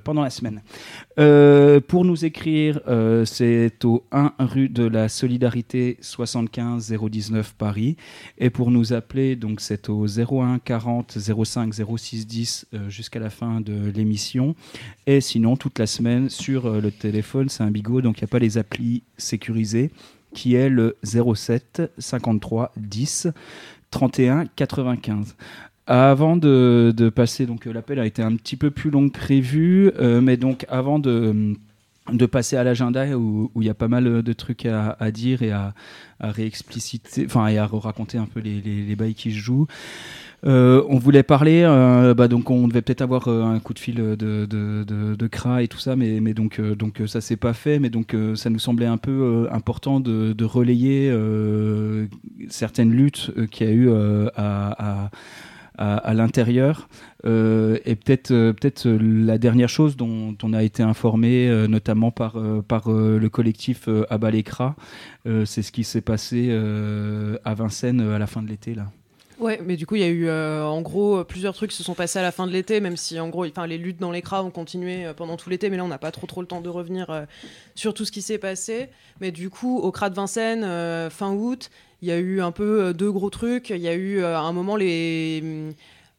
pendant 0.04 0.22
la 0.22 0.30
semaine. 0.30 0.62
Pour 1.16 2.04
nous 2.04 2.24
écrire, 2.24 2.80
c'est 3.24 3.84
au 3.84 4.04
1 4.12 4.32
rue 4.40 4.68
de 4.68 4.84
la 4.84 5.08
Solidarité 5.08 5.98
75 6.00 6.92
019 6.92 7.54
Paris. 7.54 7.96
Et 8.38 8.50
pour 8.50 8.70
nous 8.70 8.92
appeler, 8.92 9.36
donc 9.36 9.60
c'est 9.60 9.88
au 9.88 10.06
01 10.06 10.58
40 10.58 11.18
05 11.18 11.74
06 11.96 12.26
10 12.26 12.66
euh, 12.74 12.88
jusqu'à 12.88 13.20
la 13.20 13.30
fin 13.30 13.60
de 13.60 13.90
l'émission. 13.90 14.41
Et 15.06 15.20
sinon, 15.20 15.56
toute 15.56 15.78
la 15.78 15.86
semaine 15.86 16.28
sur 16.28 16.66
euh, 16.66 16.80
le 16.80 16.90
téléphone, 16.90 17.48
c'est 17.48 17.62
un 17.62 17.70
bigot, 17.70 18.00
donc 18.00 18.18
il 18.18 18.24
n'y 18.24 18.28
a 18.28 18.32
pas 18.32 18.38
les 18.38 18.58
applis 18.58 19.02
sécurisées, 19.16 19.90
qui 20.34 20.54
est 20.54 20.68
le 20.68 20.96
07 21.02 21.92
53 21.98 22.72
10 22.76 23.28
31 23.90 24.46
95. 24.46 25.36
Avant 25.86 26.36
de, 26.36 27.12
passer, 27.14 27.46
donc 27.46 27.66
euh, 27.66 27.72
l'appel 27.72 27.98
a 27.98 28.06
été 28.06 28.22
un 28.22 28.36
petit 28.36 28.56
peu 28.56 28.70
plus 28.70 28.90
long 28.90 29.08
que 29.08 29.18
prévu, 29.18 29.90
euh, 29.98 30.20
mais 30.20 30.36
donc 30.36 30.64
avant 30.68 30.98
de 30.98 31.54
de 32.12 32.26
passer 32.26 32.56
à 32.56 32.64
l'agenda 32.64 33.06
où 33.16 33.48
il 33.60 33.64
y 33.64 33.70
a 33.70 33.74
pas 33.74 33.86
mal 33.86 34.24
de 34.24 34.32
trucs 34.32 34.66
à, 34.66 34.96
à 34.98 35.12
dire 35.12 35.42
et 35.42 35.52
à, 35.52 35.72
à 36.18 36.32
réexpliciter, 36.32 37.24
enfin 37.26 37.46
et 37.46 37.58
à 37.58 37.66
raconter 37.66 38.18
un 38.18 38.26
peu 38.26 38.40
les, 38.40 38.60
les, 38.60 38.82
les 38.82 38.96
bails 38.96 39.14
qui 39.14 39.30
se 39.30 39.38
jouent. 39.38 39.68
Euh, 40.44 40.82
on 40.88 40.98
voulait 40.98 41.22
parler, 41.22 41.62
euh, 41.64 42.14
bah 42.14 42.26
on 42.46 42.66
devait 42.66 42.82
peut-être 42.82 43.02
avoir 43.02 43.28
euh, 43.28 43.44
un 43.44 43.60
coup 43.60 43.74
de 43.74 43.78
fil 43.78 43.94
de, 43.94 45.28
CRA 45.30 45.62
et 45.62 45.68
tout 45.68 45.78
ça, 45.78 45.94
mais, 45.94 46.20
donc, 46.34 46.60
ça 47.06 47.20
s'est 47.20 47.36
pas 47.36 47.52
fait, 47.52 47.78
mais 47.78 47.90
donc 47.90 48.16
ça 48.34 48.50
nous 48.50 48.58
semblait 48.58 48.86
un 48.86 48.96
peu 48.96 49.48
important 49.52 50.00
de, 50.00 50.44
relayer 50.44 51.12
certaines 52.48 52.90
luttes 52.90 53.30
qu'il 53.50 53.66
y 53.66 53.70
a 53.70 53.72
eu 53.72 53.90
à, 54.36 55.10
l'intérieur. 56.12 56.88
Et 57.24 57.96
peut-être 57.96 58.28
peut-être 58.28 58.88
la 58.88 59.38
dernière 59.38 59.68
chose 59.68 59.96
dont 59.96 60.36
on 60.42 60.52
a 60.52 60.62
été 60.64 60.82
informé, 60.82 61.66
notamment 61.68 62.10
par, 62.10 62.34
le 62.36 63.28
collectif 63.28 63.88
Abalekra, 64.10 64.74
c'est 65.44 65.62
ce 65.62 65.72
qui 65.72 65.84
s'est 65.84 66.00
passé 66.00 66.50
à 67.44 67.54
Vincennes 67.54 68.00
à 68.00 68.18
la 68.18 68.26
fin 68.26 68.42
de 68.42 68.48
l'été 68.48 68.74
là. 68.74 68.88
Ouais, 69.42 69.60
mais 69.60 69.76
du 69.76 69.86
coup, 69.86 69.96
il 69.96 70.02
y 70.02 70.04
a 70.04 70.08
eu 70.08 70.28
euh, 70.28 70.64
en 70.64 70.82
gros 70.82 71.16
euh, 71.16 71.24
plusieurs 71.24 71.52
trucs 71.52 71.72
qui 71.72 71.76
se 71.76 71.82
sont 71.82 71.96
passés 71.96 72.20
à 72.20 72.22
la 72.22 72.30
fin 72.30 72.46
de 72.46 72.52
l'été, 72.52 72.78
même 72.78 72.96
si 72.96 73.18
en 73.18 73.28
gros, 73.28 73.44
enfin, 73.44 73.66
les 73.66 73.76
luttes 73.76 73.98
dans 73.98 74.12
les 74.12 74.22
cras 74.22 74.40
ont 74.44 74.52
continué 74.52 75.04
euh, 75.04 75.14
pendant 75.14 75.36
tout 75.36 75.50
l'été, 75.50 75.68
mais 75.68 75.76
là, 75.76 75.84
on 75.84 75.88
n'a 75.88 75.98
pas 75.98 76.12
trop 76.12 76.28
trop 76.28 76.42
le 76.42 76.46
temps 76.46 76.60
de 76.60 76.68
revenir 76.68 77.26
sur 77.74 77.92
tout 77.92 78.04
ce 78.04 78.12
qui 78.12 78.22
s'est 78.22 78.38
passé. 78.38 78.88
Mais 79.20 79.32
du 79.32 79.50
coup, 79.50 79.78
au 79.78 79.90
CRA 79.90 80.10
de 80.10 80.14
Vincennes, 80.14 81.10
fin 81.10 81.32
août, 81.32 81.70
il 82.02 82.08
y 82.08 82.12
a 82.12 82.18
eu 82.18 82.40
un 82.40 82.52
peu 82.52 82.94
deux 82.94 83.10
gros 83.10 83.30
trucs. 83.30 83.70
Il 83.70 83.78
y 83.78 83.88
a 83.88 83.94
eu 83.94 84.22
à 84.22 84.42
un 84.42 84.52
moment 84.52 84.76
les 84.76 85.74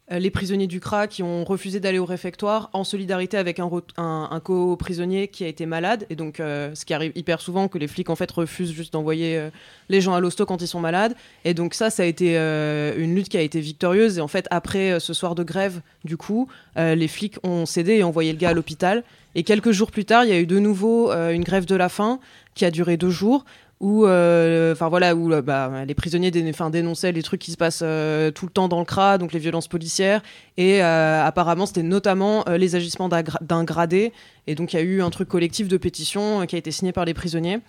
les 0.10 0.30
prisonniers 0.30 0.68
du 0.68 0.80
CRA 0.80 1.08
qui 1.08 1.24
ont 1.24 1.44
refusé 1.46 1.80
d'aller 1.80 1.98
au 1.98 2.06
réfectoire 2.06 2.70
en 2.74 2.84
solidarité 2.84 3.38
avec 3.38 3.60
un, 3.60 4.42
co-prisonnier 4.44 5.30
qui 5.30 5.44
a 5.44 5.48
été 5.48 5.66
malade. 5.66 6.06
Et 6.10 6.16
donc, 6.16 6.40
euh, 6.40 6.76
ce 6.76 6.84
qui 6.86 6.94
arrive 6.94 7.14
hyper 7.16 7.40
souvent, 7.40 7.68
que 7.68 7.78
les 7.78 7.88
flics 7.88 8.10
en 8.10 8.16
fait 8.16 8.30
refusent 8.32 8.74
juste 8.74 8.94
d'envoyer 8.94 9.38
euh, 9.38 9.50
les 9.90 10.02
gens 10.02 10.14
à 10.14 10.20
l'hosto 10.20 10.46
quand 10.46 10.62
ils 10.62 10.68
sont 10.68 10.82
malades. 10.82 11.16
Et 11.46 11.54
donc, 11.54 11.74
ça, 11.74 11.90
ça 11.90 12.04
a 12.04 12.06
été 12.06 12.38
euh, 12.38 12.94
une 12.98 13.16
lutte 13.16 13.30
qui 13.30 13.38
a 13.38 13.42
été 13.42 13.62
victorieuse. 13.62 14.18
Et 14.18 14.22
en 14.22 14.28
fait, 14.28 14.46
après 14.52 14.92
euh, 14.92 15.00
ce 15.00 15.14
soir 15.14 15.36
de 15.36 15.44
grève, 15.44 15.82
du 16.04 16.18
coup, 16.18 16.50
euh, 16.78 16.96
les 16.96 17.08
flics 17.08 17.38
ont 17.44 17.66
cédé 17.66 17.94
et 17.94 18.04
envoyé 18.04 18.32
le 18.34 18.38
gars 18.38 18.50
à 18.50 18.54
l'hôpital. 18.54 19.04
Et 19.36 19.44
quelques 19.44 19.72
jours 19.72 19.92
plus 19.92 20.06
tard, 20.06 20.26
il 20.26 20.30
y 20.30 20.34
a 20.34 20.40
eu 20.40 20.46
de 20.46 20.60
nouveau 20.60 21.12
euh, 21.12 21.32
une 21.32 21.44
grève 21.44 21.66
de 21.66 21.76
la 21.76 21.90
faim 21.90 22.20
qui 22.56 22.66
a 22.66 22.72
duré 22.72 22.98
deux 22.98 23.10
jours 23.10 23.46
où, 23.80 24.06
euh, 24.06 24.72
enfin 24.72 24.88
voilà, 24.88 25.16
où 25.16 25.34
euh, 25.34 25.42
bah, 25.42 25.86
les 25.86 25.94
prisonniers 25.94 26.32
dénonçaient 26.32 27.12
les 27.12 27.24
trucs 27.24 27.42
qui 27.42 27.52
se 27.52 27.58
passent 27.58 27.82
euh, 27.84 28.32
tout 28.32 28.46
le 28.46 28.52
temps 28.52 28.68
dans 28.68 28.80
le 28.80 28.86
CRA, 28.86 29.18
donc 29.18 29.34
les 29.34 29.40
violences 29.40 29.68
policières, 29.68 30.22
et 30.58 30.82
apparemment 30.82 31.66
c'était 31.66 31.84
notamment 31.84 32.46
les 32.48 32.76
agissements 32.76 33.10
d'un 33.10 33.22
gra- 33.22 33.44
d'un 33.44 33.64
gradé, 33.64 34.14
et 34.48 34.56
donc 34.56 34.74
il 34.74 34.78
y 34.78 34.80
a 34.80 34.84
eu 34.84 35.02
un 35.02 35.10
truc 35.10 35.28
collectif 35.28 35.68
de 35.68 35.78
pétition 35.78 36.46
qui 36.46 36.56
a 36.56 36.60
été 36.60 36.72
signé 36.72 36.92
par 36.92 37.06
les 37.06 37.14
prisonniers, 37.14 37.60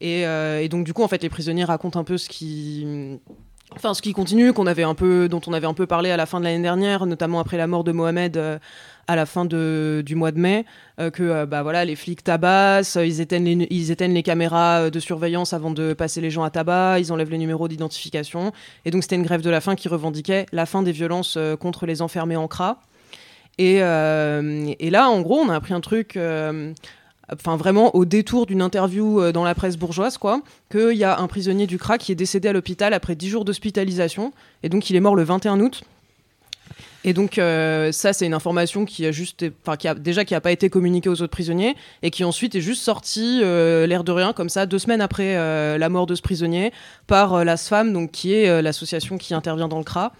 et, 0.00 0.24
donc 0.68 0.84
du 0.84 0.92
coup 0.92 1.02
en 1.02 1.08
fait 1.08 1.22
les 1.22 1.28
prisonniers 1.28 1.64
racontent 1.64 2.00
un 2.00 2.04
peu 2.04 2.18
ce 2.18 2.28
qui 2.28 3.20
Enfin, 3.74 3.94
ce 3.94 4.02
qui 4.02 4.12
continue, 4.12 4.52
qu'on 4.52 4.66
avait 4.66 4.82
un 4.82 4.94
peu, 4.94 5.30
dont 5.30 5.40
on 5.46 5.54
avait 5.54 5.66
un 5.66 5.72
peu 5.72 5.86
parlé 5.86 6.10
à 6.10 6.18
la 6.18 6.26
fin 6.26 6.40
de 6.40 6.44
l'année 6.44 6.62
dernière, 6.62 7.06
notamment 7.06 7.40
après 7.40 7.56
la 7.56 7.66
mort 7.66 7.84
de 7.84 7.92
Mohamed 7.92 8.36
à 9.08 9.16
la 9.16 9.26
fin 9.26 9.44
de, 9.44 10.02
du 10.04 10.14
mois 10.14 10.32
de 10.32 10.38
mai, 10.38 10.64
euh, 11.00 11.10
que 11.10 11.22
euh, 11.22 11.46
bah 11.46 11.62
voilà, 11.62 11.84
les 11.84 11.96
flics 11.96 12.22
tabassent, 12.22 12.96
euh, 12.96 13.06
ils 13.06 13.20
éteignent 13.20 13.44
les, 13.44 13.66
ils 13.70 13.90
éteignent 13.90 14.14
les 14.14 14.22
caméras 14.22 14.90
de 14.90 15.00
surveillance 15.00 15.52
avant 15.52 15.70
de 15.70 15.92
passer 15.92 16.20
les 16.20 16.30
gens 16.30 16.44
à 16.44 16.50
tabac, 16.50 16.98
ils 17.00 17.12
enlèvent 17.12 17.30
les 17.30 17.38
numéros 17.38 17.68
d'identification, 17.68 18.52
et 18.84 18.90
donc 18.90 19.02
c'était 19.02 19.16
une 19.16 19.24
grève 19.24 19.42
de 19.42 19.50
la 19.50 19.60
faim 19.60 19.74
qui 19.74 19.88
revendiquait 19.88 20.46
la 20.52 20.66
fin 20.66 20.82
des 20.82 20.92
violences 20.92 21.38
contre 21.60 21.86
les 21.86 22.02
enfermés 22.02 22.36
en 22.36 22.48
CRA. 22.48 22.80
Et, 23.58 23.76
et 23.76 24.90
là, 24.90 25.10
en 25.10 25.20
gros, 25.20 25.38
on 25.38 25.50
a 25.50 25.54
appris 25.54 25.74
un 25.74 25.80
truc. 25.80 26.18
Enfin, 27.32 27.56
vraiment 27.56 27.94
au 27.94 28.04
détour 28.04 28.46
d'une 28.46 28.60
interview 28.60 29.30
dans 29.32 29.44
la 29.44 29.54
presse 29.54 29.76
bourgeoise, 29.76 30.18
quoi, 30.18 30.42
qu'il 30.70 30.96
y 30.96 31.04
a 31.04 31.18
un 31.18 31.26
prisonnier 31.28 31.66
du 31.66 31.78
CRA 31.78 31.98
qui 31.98 32.12
est 32.12 32.16
décédé 32.16 32.48
à 32.48 32.52
l'hôpital 32.52 32.94
après 32.94 33.14
10 33.14 33.28
jours 33.28 33.44
d'hospitalisation, 33.44 34.32
et 34.62 34.68
donc 34.68 34.90
il 34.90 34.96
est 34.96 35.00
mort 35.00 35.16
le 35.16 35.22
21 35.22 35.60
août. 35.60 35.82
Et 37.04 37.12
donc 37.12 37.38
euh, 37.38 37.90
ça, 37.92 38.12
c'est 38.12 38.26
une 38.26 38.34
information 38.34 38.84
qui 38.84 39.06
a 39.06 39.12
juste, 39.12 39.44
enfin 39.62 39.76
qui 39.76 39.88
a 39.88 39.94
déjà 39.94 40.24
qui 40.24 40.34
a 40.34 40.40
pas 40.40 40.52
été 40.52 40.70
communiquée 40.70 41.08
aux 41.08 41.20
autres 41.22 41.32
prisonniers 41.32 41.76
et 42.02 42.10
qui 42.10 42.24
ensuite 42.24 42.54
est 42.54 42.60
juste 42.60 42.82
sortie 42.82 43.40
euh, 43.42 43.86
l'air 43.86 44.04
de 44.04 44.12
rien 44.12 44.32
comme 44.32 44.48
ça 44.48 44.66
deux 44.66 44.78
semaines 44.78 45.00
après 45.00 45.36
euh, 45.36 45.78
la 45.78 45.88
mort 45.88 46.06
de 46.06 46.14
ce 46.14 46.22
prisonnier 46.22 46.72
par 47.06 47.34
euh, 47.34 47.44
la 47.44 47.56
SFAM, 47.56 47.92
donc 47.92 48.12
qui 48.12 48.32
est 48.34 48.62
l'association 48.62 49.18
qui 49.18 49.34
intervient 49.34 49.68
dans 49.68 49.78
le 49.78 49.84
CRA. 49.84 50.12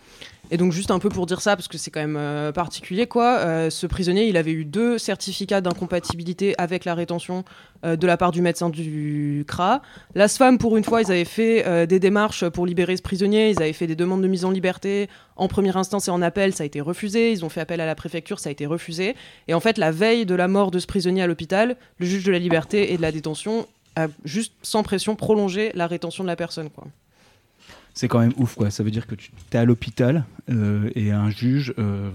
Et 0.53 0.59
donc 0.59 0.71
juste 0.71 0.91
un 0.91 0.99
peu 0.99 1.09
pour 1.09 1.25
dire 1.25 1.41
ça, 1.41 1.57
parce 1.57 1.67
que 1.67 1.79
c'est 1.79 1.91
quand 1.91 2.01
même 2.01 2.19
euh, 2.19 2.53
particulier, 2.53 3.07
quoi. 3.07 3.39
euh, 3.39 3.71
ce 3.71 3.87
prisonnier, 3.87 4.27
il 4.27 4.37
avait 4.37 4.53
eu 4.53 4.67
deux 4.67 4.99
certificats 4.99 5.63
d'incompatibilité 5.63 6.55
avec 6.59 6.85
la 6.85 6.95
rétention 6.95 7.45
euh, 7.87 7.97
de 7.97 8.07
la 8.07 8.19
part 8.19 8.33
du 8.33 8.43
médecin 8.43 8.69
du 8.69 9.47
CRA. 9.49 9.81
La 10.15 10.29
SFAM, 10.29 10.59
pour 10.59 10.77
une 10.77 10.85
fois, 10.85 11.01
ils 11.01 11.11
avaient 11.11 11.25
fait 11.25 11.87
des 11.87 11.99
démarches 11.99 12.47
pour 12.51 12.67
libérer 12.67 12.99
ce 12.99 13.03
prisonnier. 13.03 13.49
Ils 13.49 13.63
avaient 13.63 13.73
fait 13.73 13.87
des 13.87 13.97
demandes 13.97 14.21
de 14.21 14.29
mise 14.29 14.45
en 14.45 14.51
liberté 14.51 15.09
en 15.37 15.49
première 15.49 15.79
instance 15.79 16.09
et 16.09 16.11
en 16.11 16.21
appel, 16.21 16.53
ça 16.53 16.65
a 16.65 16.67
été 16.67 16.83
refusé. 16.83 17.33
Ils 17.33 17.47
ont 17.47 17.49
fait 17.49 17.63
appel 17.63 17.81
à 17.81 17.87
la 17.87 17.95
préfecture, 17.95 18.39
ça 18.39 18.51
a 18.51 18.53
été 18.53 18.67
refusé. 18.67 19.17
Et 19.49 19.55
en 19.55 19.61
fait, 19.61 19.79
la 19.79 19.91
veille 19.91 20.27
de 20.27 20.35
la 20.35 20.49
mort 20.49 20.71
de 20.71 20.81
ce 20.81 20.87
prisonnier 20.87 21.23
à 21.23 21.27
l'hôpital, 21.27 21.77
le 21.97 22.05
juge 22.05 22.25
de 22.25 22.33
la 22.33 22.39
liberté 22.39 22.93
et 22.93 22.99
de 22.99 23.03
la 23.03 23.11
détention 23.11 23.67
a 23.97 24.09
juste 24.25 24.53
sans 24.61 24.83
pression 24.83 25.17
prolongé 25.17 25.73
la 25.75 25.87
rétention 25.87 26.25
de 26.25 26.29
la 26.29 26.37
personne, 26.37 26.69
quoi. 26.69 26.85
C'est 27.95 28.09
quand 28.09 28.21
même 28.21 28.33
ouf, 28.37 28.55
quoi. 28.55 28.71
Ça 28.71 28.83
veut 28.83 28.91
dire 28.91 29.07
que 29.07 29.15
tu 29.15 29.31
es 29.53 29.57
à 29.57 29.65
l'hôpital 29.65 30.25
euh, 30.51 30.91
et 30.95 31.11
un 31.11 31.31
juge 31.31 31.75
euh, 31.79 32.11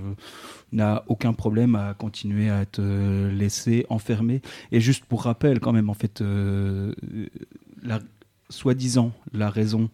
n'a 0.72 1.04
aucun 1.08 1.34
problème 1.34 1.76
à 1.76 1.94
continuer 1.94 2.50
à 2.50 2.66
te 2.66 3.28
laisser 3.30 3.86
enfermer. 3.90 4.42
Et 4.72 4.82
juste 4.82 5.06
pour 5.06 5.24
rappel, 5.24 5.60
quand 5.60 5.74
même, 5.74 5.90
en 5.90 5.94
fait, 5.94 6.22
euh, 6.22 6.94
la, 7.84 8.00
soi-disant, 8.50 9.12
la 9.34 9.50
raison 9.50 9.90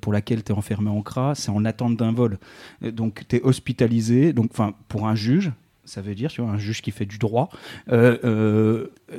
pour 0.00 0.12
laquelle 0.12 0.42
tu 0.42 0.50
es 0.50 0.54
enfermé 0.54 0.90
en 0.90 1.00
CRA, 1.00 1.36
c'est 1.36 1.52
en 1.52 1.64
attente 1.64 1.96
d'un 1.96 2.10
vol. 2.10 2.38
Donc, 2.82 3.22
tu 3.28 3.36
es 3.36 3.42
hospitalisé, 3.42 4.32
donc, 4.32 4.50
enfin, 4.50 4.74
pour 4.88 5.06
un 5.06 5.14
juge. 5.14 5.52
Ça 5.84 6.02
veut 6.02 6.16
dire, 6.16 6.28
tu 6.32 6.40
vois, 6.40 6.50
un 6.50 6.58
juge 6.58 6.82
qui 6.82 6.90
fait 6.90 7.06
du 7.06 7.18
droit. 7.18 7.50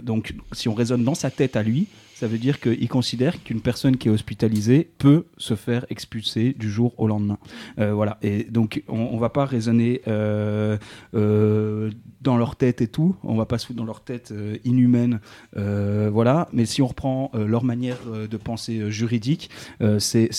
Donc, 0.03 0.35
si 0.51 0.67
on 0.67 0.73
raisonne 0.73 1.05
dans 1.05 1.15
sa 1.15 1.31
tête 1.31 1.55
à 1.55 1.63
lui, 1.63 1.87
ça 2.21 2.27
veut 2.27 2.37
dire 2.37 2.59
qu'il 2.59 2.87
considère 2.87 3.43
qu'une 3.43 3.61
personne 3.61 3.97
qui 3.97 4.07
est 4.07 4.11
hospitalisée 4.11 4.87
peut 4.99 5.25
se 5.37 5.55
faire 5.55 5.87
expulser 5.89 6.53
du 6.53 6.69
jour 6.69 6.93
au 6.99 7.07
lendemain. 7.07 7.39
Euh, 7.79 7.95
voilà. 7.95 8.19
Et 8.21 8.43
donc, 8.43 8.83
on, 8.87 9.15
ne 9.15 9.19
va 9.19 9.29
pas 9.29 9.43
raisonner 9.43 10.03
euh, 10.07 10.77
euh, 11.15 11.89
dans 12.21 12.37
leur 12.37 12.57
tête 12.57 12.79
et 12.79 12.87
tout. 12.87 13.15
On 13.23 13.35
va 13.37 13.47
pas 13.47 13.57
se 13.57 13.65
foutre 13.65 13.79
dans 13.79 13.85
leur 13.85 14.01
tête 14.01 14.31
inhumaine. 14.63 15.19
Voilà. 15.55 16.47
Mais 16.53 16.67
si 16.67 16.83
on 16.83 16.87
reprend 16.87 17.31
leur 17.33 17.63
manière 17.63 17.97
de 18.05 18.37
penser 18.37 18.91
juridique, 18.91 19.49
c'est 19.97 20.29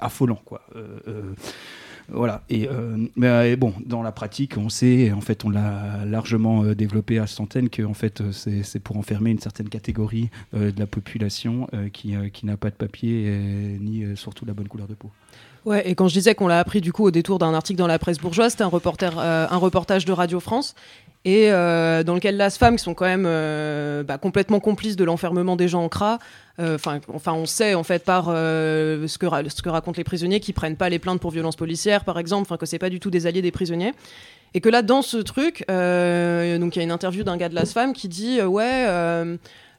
affolant, 0.00 0.40
quoi. 0.44 0.66
Voilà. 2.08 2.42
Et, 2.48 2.68
euh, 2.68 2.96
mais 3.16 3.26
euh, 3.28 3.56
bon, 3.56 3.74
dans 3.84 4.02
la 4.02 4.12
pratique, 4.12 4.56
on 4.56 4.68
sait, 4.68 5.12
en 5.12 5.20
fait, 5.20 5.44
on 5.44 5.50
l'a 5.50 6.04
largement 6.04 6.62
euh, 6.62 6.74
développé 6.74 7.18
à 7.18 7.26
centaines, 7.26 7.68
que 7.68 7.82
en 7.82 7.94
fait, 7.94 8.22
c'est 8.32 8.80
pour 8.80 8.96
enfermer 8.96 9.30
une 9.30 9.40
certaine 9.40 9.68
catégorie 9.68 10.30
de 10.52 10.78
la 10.78 10.86
population 10.86 11.68
qui, 11.92 12.16
n'a 12.44 12.56
pas 12.56 12.70
de 12.70 12.74
papier 12.74 13.78
ni 13.80 14.04
surtout 14.16 14.44
la 14.44 14.54
bonne 14.54 14.68
couleur 14.68 14.86
de 14.86 14.94
peau. 14.94 15.10
Ouais, 15.64 15.88
et 15.88 15.96
quand 15.96 16.06
je 16.06 16.14
disais 16.14 16.34
qu'on 16.34 16.46
l'a 16.46 16.60
appris 16.60 16.80
du 16.80 16.92
coup 16.92 17.04
au 17.04 17.10
détour 17.10 17.38
d'un 17.38 17.52
article 17.52 17.78
dans 17.78 17.88
la 17.88 17.98
presse 17.98 18.18
bourgeoise, 18.18 18.52
c'était 18.52 18.62
un 18.62 18.68
reportage 18.68 20.04
de 20.04 20.12
Radio 20.12 20.38
France, 20.38 20.74
et 21.26 21.50
euh, 21.50 22.04
dans 22.04 22.14
lequel 22.14 22.36
las 22.36 22.56
femmes 22.56 22.76
qui 22.76 22.84
sont 22.84 22.94
quand 22.94 23.04
même 23.04 23.24
euh, 23.26 24.04
bah, 24.04 24.16
complètement 24.16 24.60
complices 24.60 24.94
de 24.94 25.02
l'enfermement 25.02 25.56
des 25.56 25.66
gens 25.66 25.82
en 25.82 25.88
CRA, 25.88 26.20
euh, 26.60 26.76
enfin 26.76 27.00
enfin, 27.12 27.32
on 27.32 27.46
sait 27.46 27.74
en 27.74 27.82
fait 27.82 28.04
par 28.04 28.26
ce, 28.26 29.18
que 29.18 29.68
racontent 29.68 29.98
les 29.98 30.04
prisonniers 30.04 30.38
qui 30.38 30.52
prennent 30.52 30.76
pas 30.76 30.88
les 30.88 31.00
plaintes 31.00 31.20
pour 31.20 31.32
violences 31.32 31.56
policières 31.56 32.04
par 32.04 32.20
exemple, 32.20 32.42
enfin 32.42 32.56
que 32.56 32.64
c'est 32.64 32.78
pas 32.78 32.90
du 32.90 33.00
tout 33.00 33.10
des 33.10 33.26
alliés 33.26 33.42
des 33.42 33.50
prisonniers. 33.50 33.92
Et 34.54 34.60
que 34.60 34.68
là, 34.68 34.80
dans 34.80 35.02
ce 35.02 35.18
truc, 35.18 35.64
donc 35.68 36.76
il 36.76 36.78
y 36.78 36.80
a 36.80 36.84
une 36.84 36.92
interview 36.92 37.24
d'un 37.24 37.36
gars 37.36 37.48
de 37.48 37.56
las 37.56 37.72
femmes 37.72 37.92
qui 37.92 38.06
dit 38.06 38.40
ouais, 38.40 38.86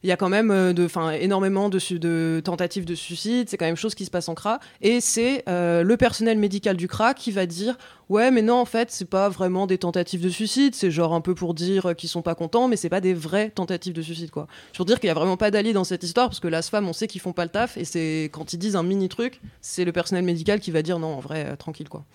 il 0.03 0.09
y 0.09 0.11
a 0.11 0.17
quand 0.17 0.29
même 0.29 0.51
euh, 0.51 0.73
de, 0.73 0.87
énormément 1.19 1.69
de, 1.69 2.39
tentatives 2.39 2.85
de 2.85 2.95
suicide. 2.95 3.49
C'est 3.49 3.57
quand 3.57 3.65
même 3.65 3.75
chose 3.75 3.95
qui 3.95 4.05
se 4.05 4.11
passe 4.11 4.29
en 4.29 4.35
CRA. 4.35 4.59
Et 4.81 5.01
c'est 5.01 5.43
euh, 5.49 5.83
le 5.83 5.97
personnel 5.97 6.37
médical 6.37 6.77
du 6.77 6.87
CRA 6.87 7.13
qui 7.13 7.31
va 7.31 7.45
dire 7.45 7.77
ouais, 8.09 8.31
mais 8.31 8.41
non, 8.41 8.55
en 8.55 8.65
fait, 8.65 8.91
c'est 8.91 9.09
pas 9.09 9.29
vraiment 9.29 9.67
des 9.67 9.77
tentatives 9.77 10.21
de 10.21 10.29
suicide. 10.29 10.75
C'est 10.75 10.91
genre 10.91 11.13
un 11.13 11.21
peu 11.21 11.35
pour 11.35 11.53
dire 11.53 11.87
euh, 11.87 11.93
qu'ils 11.93 12.09
sont 12.09 12.21
pas 12.21 12.35
contents, 12.35 12.67
mais 12.67 12.75
c'est 12.75 12.89
pas 12.89 13.01
des 13.01 13.13
vraies 13.13 13.49
tentatives 13.49 13.93
de 13.93 14.01
suicide, 14.01 14.31
quoi. 14.31 14.47
Veux 14.77 14.85
dire 14.85 14.99
qu'il 14.99 15.07
y 15.07 15.11
a 15.11 15.15
vraiment 15.15 15.37
pas 15.37 15.51
d'alliés 15.51 15.73
dans 15.73 15.83
cette 15.83 16.03
histoire 16.03 16.29
parce 16.29 16.39
que 16.39 16.47
las 16.47 16.69
femmes, 16.69 16.87
on 16.87 16.93
sait 16.93 17.07
qu'ils 17.07 17.21
font 17.21 17.33
pas 17.33 17.43
le 17.43 17.49
taf. 17.49 17.77
Et 17.77 17.85
c'est 17.85 18.29
quand 18.31 18.53
ils 18.53 18.57
disent 18.57 18.75
un 18.75 18.83
mini 18.83 19.09
truc, 19.09 19.41
c'est 19.61 19.85
le 19.85 19.91
personnel 19.91 20.23
médical 20.23 20.59
qui 20.59 20.71
va 20.71 20.81
dire 20.81 20.99
non, 20.99 21.15
en 21.15 21.19
vrai, 21.19 21.57
tranquille, 21.57 21.89
quoi. 21.89 22.05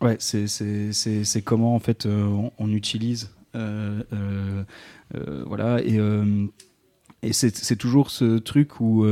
Ouais, 0.00 0.16
c'est- 0.18 1.42
comment 1.42 1.74
en 1.74 1.78
fait 1.78 2.06
on 2.06 2.72
utilise. 2.72 3.30
Euh, 3.56 4.02
euh, 4.12 4.62
euh, 5.16 5.44
voilà, 5.46 5.80
et, 5.82 5.98
et 7.22 7.32
c'est 7.32 7.76
toujours 7.76 8.10
ce 8.10 8.38
truc 8.38 8.80
où 8.80 9.04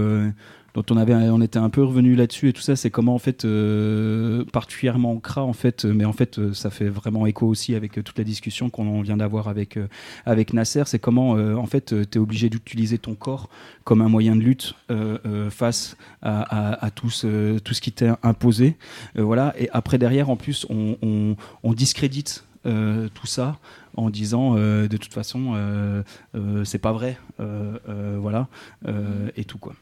dont 0.74 0.84
on 0.90 0.96
avait, 0.96 1.14
on 1.14 1.40
était 1.40 1.60
un 1.60 1.70
peu 1.70 1.84
revenu 1.84 2.16
là-dessus 2.16 2.48
et 2.48 2.52
tout 2.52 2.60
ça, 2.60 2.74
c'est 2.74 2.90
comment 2.90 3.14
en 3.14 3.18
fait, 3.20 3.46
particulièrement 4.52 5.20
CRA 5.20 5.44
en 5.44 5.52
fait, 5.52 5.84
mais 5.84 6.04
en 6.04 6.12
fait, 6.12 6.52
ça 6.52 6.68
fait 6.70 6.88
vraiment 6.88 7.26
écho 7.26 7.46
aussi 7.46 7.76
avec 7.76 7.92
toute 8.02 8.18
la 8.18 8.24
discussion 8.24 8.70
qu'on 8.70 9.00
vient 9.02 9.16
d'avoir 9.16 9.46
avec 9.48 9.78
avec 10.26 10.52
Nasser, 10.52 10.82
c'est 10.86 10.98
comment 10.98 11.30
en 11.32 11.66
fait, 11.66 11.94
tu 12.10 12.18
es 12.18 12.20
obligé 12.20 12.50
d'utiliser 12.50 12.98
ton 12.98 13.14
corps 13.14 13.48
comme 13.84 14.02
un 14.02 14.08
moyen 14.08 14.34
de 14.34 14.40
lutte 14.40 14.74
face 15.50 15.96
à, 16.22 16.84
à- 16.84 16.90
tout 16.90 17.08
ce 17.10 17.80
qui 17.80 17.92
t'est 17.92 18.10
imposé, 18.24 18.76
voilà. 19.14 19.54
Et 19.58 19.68
après 19.72 19.98
derrière, 19.98 20.28
en 20.28 20.36
plus, 20.36 20.66
on- 20.70 21.36
on 21.62 21.72
discrédite 21.72 22.44
euh, 22.66 23.08
tout 23.12 23.26
ça 23.26 23.58
en 23.96 24.08
disant 24.08 24.56
euh, 24.56 24.88
de 24.88 24.96
toute 24.96 25.12
façon 25.12 25.52
euh, 25.54 26.02
c'est 26.64 26.78
pas 26.78 26.92
vrai 26.92 27.18
voilà 27.38 28.48
et 29.36 29.44
tout 29.44 29.58
quoi 29.58 29.74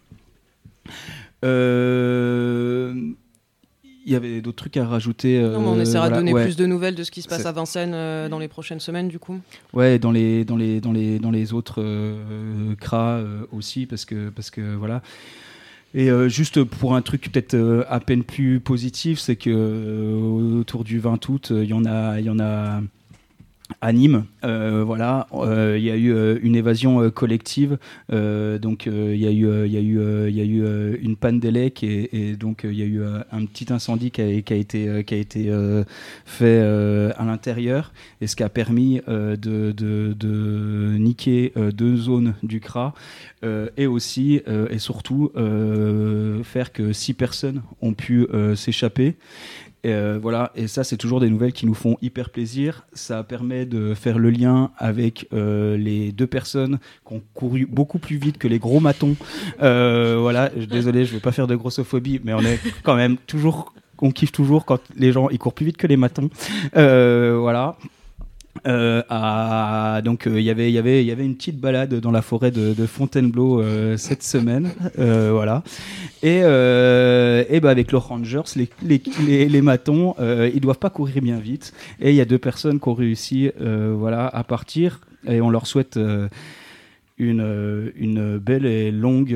il 4.04 4.10
y 4.10 4.16
avait 4.16 4.40
d'autres 4.40 4.56
trucs 4.56 4.76
à 4.76 4.84
rajouter 4.84 5.40
Non, 5.40 5.60
mais 5.60 5.68
on 5.68 5.80
essaiera 5.80 6.08
voilà, 6.08 6.16
de 6.16 6.20
donner 6.22 6.32
ouais. 6.32 6.42
plus 6.42 6.56
de 6.56 6.66
nouvelles 6.66 6.96
de 6.96 7.04
ce 7.04 7.12
qui 7.12 7.22
se 7.22 7.28
passe 7.28 7.46
à 7.46 7.52
Vincennes 7.52 8.28
dans 8.28 8.40
les 8.40 8.48
prochaines 8.48 8.80
semaines, 8.80 9.06
du 9.06 9.20
coup. 9.20 9.38
Ouais, 9.72 10.00
dans 10.00 10.10
les 10.10 10.44
dans 10.44 10.56
les 10.56 10.80
dans 10.80 10.90
les 10.90 11.20
dans 11.20 11.30
les 11.30 11.52
autres 11.52 11.84
cras 12.80 13.22
aussi 13.52 13.86
parce 13.86 14.04
que 14.04 14.30
parce 14.30 14.50
que 14.50 14.74
voilà. 14.74 15.02
Et 15.94 16.10
euh, 16.10 16.28
juste 16.28 16.64
pour 16.64 16.94
un 16.94 17.02
truc 17.02 17.30
peut-être 17.30 17.54
euh, 17.54 17.84
à 17.88 18.00
peine 18.00 18.24
plus 18.24 18.60
positif, 18.60 19.18
c'est 19.18 19.36
que 19.36 19.50
euh, 19.50 20.60
autour 20.60 20.84
du 20.84 20.98
20 20.98 21.28
août, 21.28 21.52
il 21.54 21.64
y 21.64 21.74
en 21.74 21.84
a 21.84 22.18
il 22.18 22.24
y 22.24 22.30
en 22.30 22.40
a 22.40 22.80
à 23.80 23.92
Nîmes, 23.92 24.24
euh, 24.44 24.82
voilà, 24.84 25.26
euh, 25.32 25.76
il 25.78 25.84
y 25.84 25.90
a 25.90 25.96
eu 25.96 26.12
euh, 26.12 26.38
une 26.42 26.56
évasion 26.56 27.10
collective. 27.10 27.78
donc 28.10 28.86
il 28.86 29.16
y 29.16 29.26
a 29.26 29.30
eu, 29.30 29.66
il 29.66 29.72
y 29.72 29.76
a 29.76 29.80
eu, 29.80 30.28
il 30.28 30.34
y 30.34 30.40
a 30.40 30.44
eu 30.44 30.98
une 31.00 31.16
panne 31.16 31.40
d'élec 31.40 31.82
et, 31.82 32.30
et 32.30 32.36
donc 32.36 32.62
il 32.64 32.74
y 32.74 32.82
a 32.82 32.86
eu 32.86 33.02
un 33.04 33.44
petit 33.46 33.72
incendie 33.72 34.10
qui 34.10 34.20
a, 34.20 34.26
été, 34.26 35.04
qui 35.04 35.14
a 35.14 35.16
été 35.16 35.50
fait 36.24 36.60
à 36.60 37.24
l'intérieur 37.24 37.92
et 38.20 38.26
ce 38.26 38.36
qui 38.36 38.42
a 38.42 38.48
permis 38.48 39.00
de, 39.06 39.36
de, 39.72 40.96
niquer 40.98 41.52
deux 41.74 41.96
zones 41.96 42.34
du 42.42 42.60
CRA 42.60 42.94
et 43.76 43.86
aussi 43.86 44.40
et 44.70 44.78
surtout 44.78 45.30
faire 46.44 46.72
que 46.72 46.92
six 46.92 47.14
personnes 47.14 47.62
ont 47.80 47.94
pu 47.94 48.26
s'échapper. 48.54 49.16
Et, 49.84 49.92
euh, 49.92 50.18
voilà, 50.20 50.52
et 50.54 50.68
ça, 50.68 50.84
c'est 50.84 50.96
toujours 50.96 51.18
des 51.18 51.28
nouvelles 51.28 51.52
qui 51.52 51.66
nous 51.66 51.74
font 51.74 51.96
hyper 52.02 52.30
plaisir. 52.30 52.86
Ça 52.92 53.24
permet 53.24 53.66
de 53.66 53.94
faire 53.94 54.18
le 54.18 54.30
lien 54.30 54.70
avec 54.78 55.26
euh, 55.32 55.76
les 55.76 56.12
deux 56.12 56.28
personnes 56.28 56.78
qui 57.06 57.14
ont 57.14 57.22
couru 57.34 57.66
beaucoup 57.66 57.98
plus 57.98 58.16
vite 58.16 58.38
que 58.38 58.46
les 58.46 58.60
gros 58.60 58.78
matons. 58.78 59.16
Euh, 59.60 60.18
voilà, 60.20 60.50
désolé, 60.50 61.04
je 61.04 61.12
vais 61.12 61.20
pas 61.20 61.32
faire 61.32 61.48
de 61.48 61.56
grossophobie, 61.56 62.20
mais 62.22 62.32
on 62.32 62.42
est 62.42 62.60
quand 62.84 62.94
même 62.94 63.16
toujours, 63.26 63.74
on 64.00 64.12
kiffe 64.12 64.32
toujours 64.32 64.64
quand 64.64 64.80
les 64.96 65.10
gens 65.10 65.28
ils 65.30 65.38
courent 65.38 65.54
plus 65.54 65.66
vite 65.66 65.76
que 65.76 65.88
les 65.88 65.96
matons. 65.96 66.30
Euh, 66.76 67.36
voilà. 67.40 67.76
Euh, 68.66 70.00
donc 70.02 70.26
euh, 70.26 70.40
il 70.40 70.44
y 70.44 70.50
avait 70.50 71.24
une 71.24 71.34
petite 71.34 71.58
balade 71.58 71.94
dans 71.96 72.10
la 72.10 72.22
forêt 72.22 72.50
de, 72.50 72.86
Fontainebleau 72.86 73.60
euh, 73.60 73.96
cette 73.96 74.22
semaine. 74.22 74.70
Voilà. 74.96 75.62
Et 76.22 76.40
bah 76.42 77.70
avec 77.70 77.92
les 77.92 77.98
Rangers 77.98 78.42
les 78.56 78.68
les, 79.48 79.62
matons 79.62 80.14
ils 80.20 80.60
doivent 80.60 80.78
pas 80.78 80.90
courir 80.90 81.22
bien 81.22 81.38
vite. 81.38 81.72
Et 82.00 82.10
il 82.10 82.16
y 82.16 82.20
a 82.20 82.24
deux 82.24 82.38
personnes 82.38 82.80
qui 82.80 82.88
ont 82.88 82.94
réussi 82.94 83.50
voilà 83.58 84.26
à 84.26 84.44
partir. 84.44 85.00
Et 85.26 85.40
on 85.40 85.50
leur 85.50 85.66
souhaite 85.66 85.98
une, 87.18 88.38
belle 88.38 88.66
et 88.66 88.90
longue, 88.90 89.34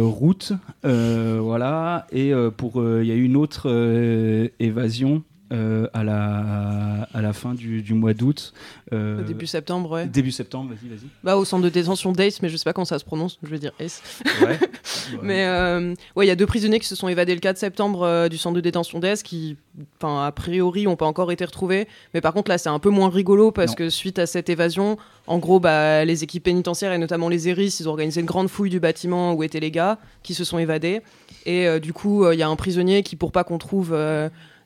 route. 0.00 0.52
Voilà. 0.82 2.06
Et 2.12 2.32
pour, 2.56 2.82
il 3.00 3.06
y 3.06 3.12
a 3.12 3.14
eu 3.14 3.24
une 3.24 3.36
autre 3.36 4.50
évasion 4.60 5.22
euh, 5.52 5.86
à, 5.92 6.02
la, 6.02 7.06
à 7.12 7.20
la 7.20 7.32
fin 7.32 7.54
du, 7.54 7.82
du 7.82 7.94
mois 7.94 8.14
d'août. 8.14 8.52
Euh, 8.92 9.22
début 9.22 9.46
septembre, 9.46 9.90
ouais. 9.90 10.06
Début 10.06 10.30
septembre, 10.30 10.70
vas-y, 10.70 10.88
vas-y. 10.88 11.06
Bah, 11.22 11.36
au 11.36 11.44
centre 11.44 11.62
de 11.62 11.68
détention 11.68 12.12
d'Ace, 12.12 12.40
mais 12.42 12.48
je 12.48 12.56
sais 12.56 12.64
pas 12.64 12.72
comment 12.72 12.84
ça 12.86 12.98
se 12.98 13.04
prononce, 13.04 13.38
je 13.42 13.48
vais 13.50 13.58
dire 13.58 13.72
Ace. 13.78 14.02
Ouais. 14.40 14.58
mais 15.22 15.44
euh, 15.46 15.94
ouais, 16.16 16.24
il 16.24 16.28
y 16.28 16.32
a 16.32 16.36
deux 16.36 16.46
prisonniers 16.46 16.78
qui 16.80 16.86
se 16.88 16.96
sont 16.96 17.08
évadés 17.08 17.34
le 17.34 17.40
4 17.40 17.58
septembre 17.58 18.28
du 18.28 18.38
centre 18.38 18.56
de 18.56 18.60
détention 18.60 18.98
d'Ace 18.98 19.22
qui, 19.22 19.56
a 20.02 20.32
priori, 20.32 20.86
ont 20.86 20.96
pas 20.96 21.06
encore 21.06 21.30
été 21.32 21.44
retrouvés. 21.44 21.86
Mais 22.14 22.20
par 22.20 22.32
contre, 22.32 22.50
là, 22.50 22.56
c'est 22.58 22.70
un 22.70 22.78
peu 22.78 22.90
moins 22.90 23.10
rigolo 23.10 23.50
parce 23.52 23.72
Non. 23.72 23.76
que 23.76 23.90
suite 23.90 24.18
à 24.18 24.26
cette 24.26 24.48
évasion, 24.48 24.96
en 25.26 25.38
gros, 25.38 25.60
bah, 25.60 26.04
les 26.04 26.24
équipes 26.24 26.44
pénitentiaires 26.44 26.92
et 26.92 26.98
notamment 26.98 27.28
les 27.28 27.48
ERIS, 27.48 27.80
ils 27.80 27.88
ont 27.88 27.92
organisé 27.92 28.20
une 28.20 28.26
grande 28.26 28.48
fouille 28.48 28.70
du 28.70 28.80
bâtiment 28.80 29.34
où 29.34 29.42
étaient 29.42 29.60
les 29.60 29.70
gars 29.70 29.98
qui 30.22 30.34
se 30.34 30.44
sont 30.44 30.58
évadés. 30.58 31.02
Et 31.44 31.80
du 31.80 31.92
coup, 31.92 32.30
il 32.30 32.38
y 32.38 32.42
a 32.42 32.48
un 32.48 32.56
prisonnier 32.56 33.02
qui, 33.02 33.16
pour 33.16 33.32
pas 33.32 33.42
qu'on 33.44 33.58
trouve 33.58 33.94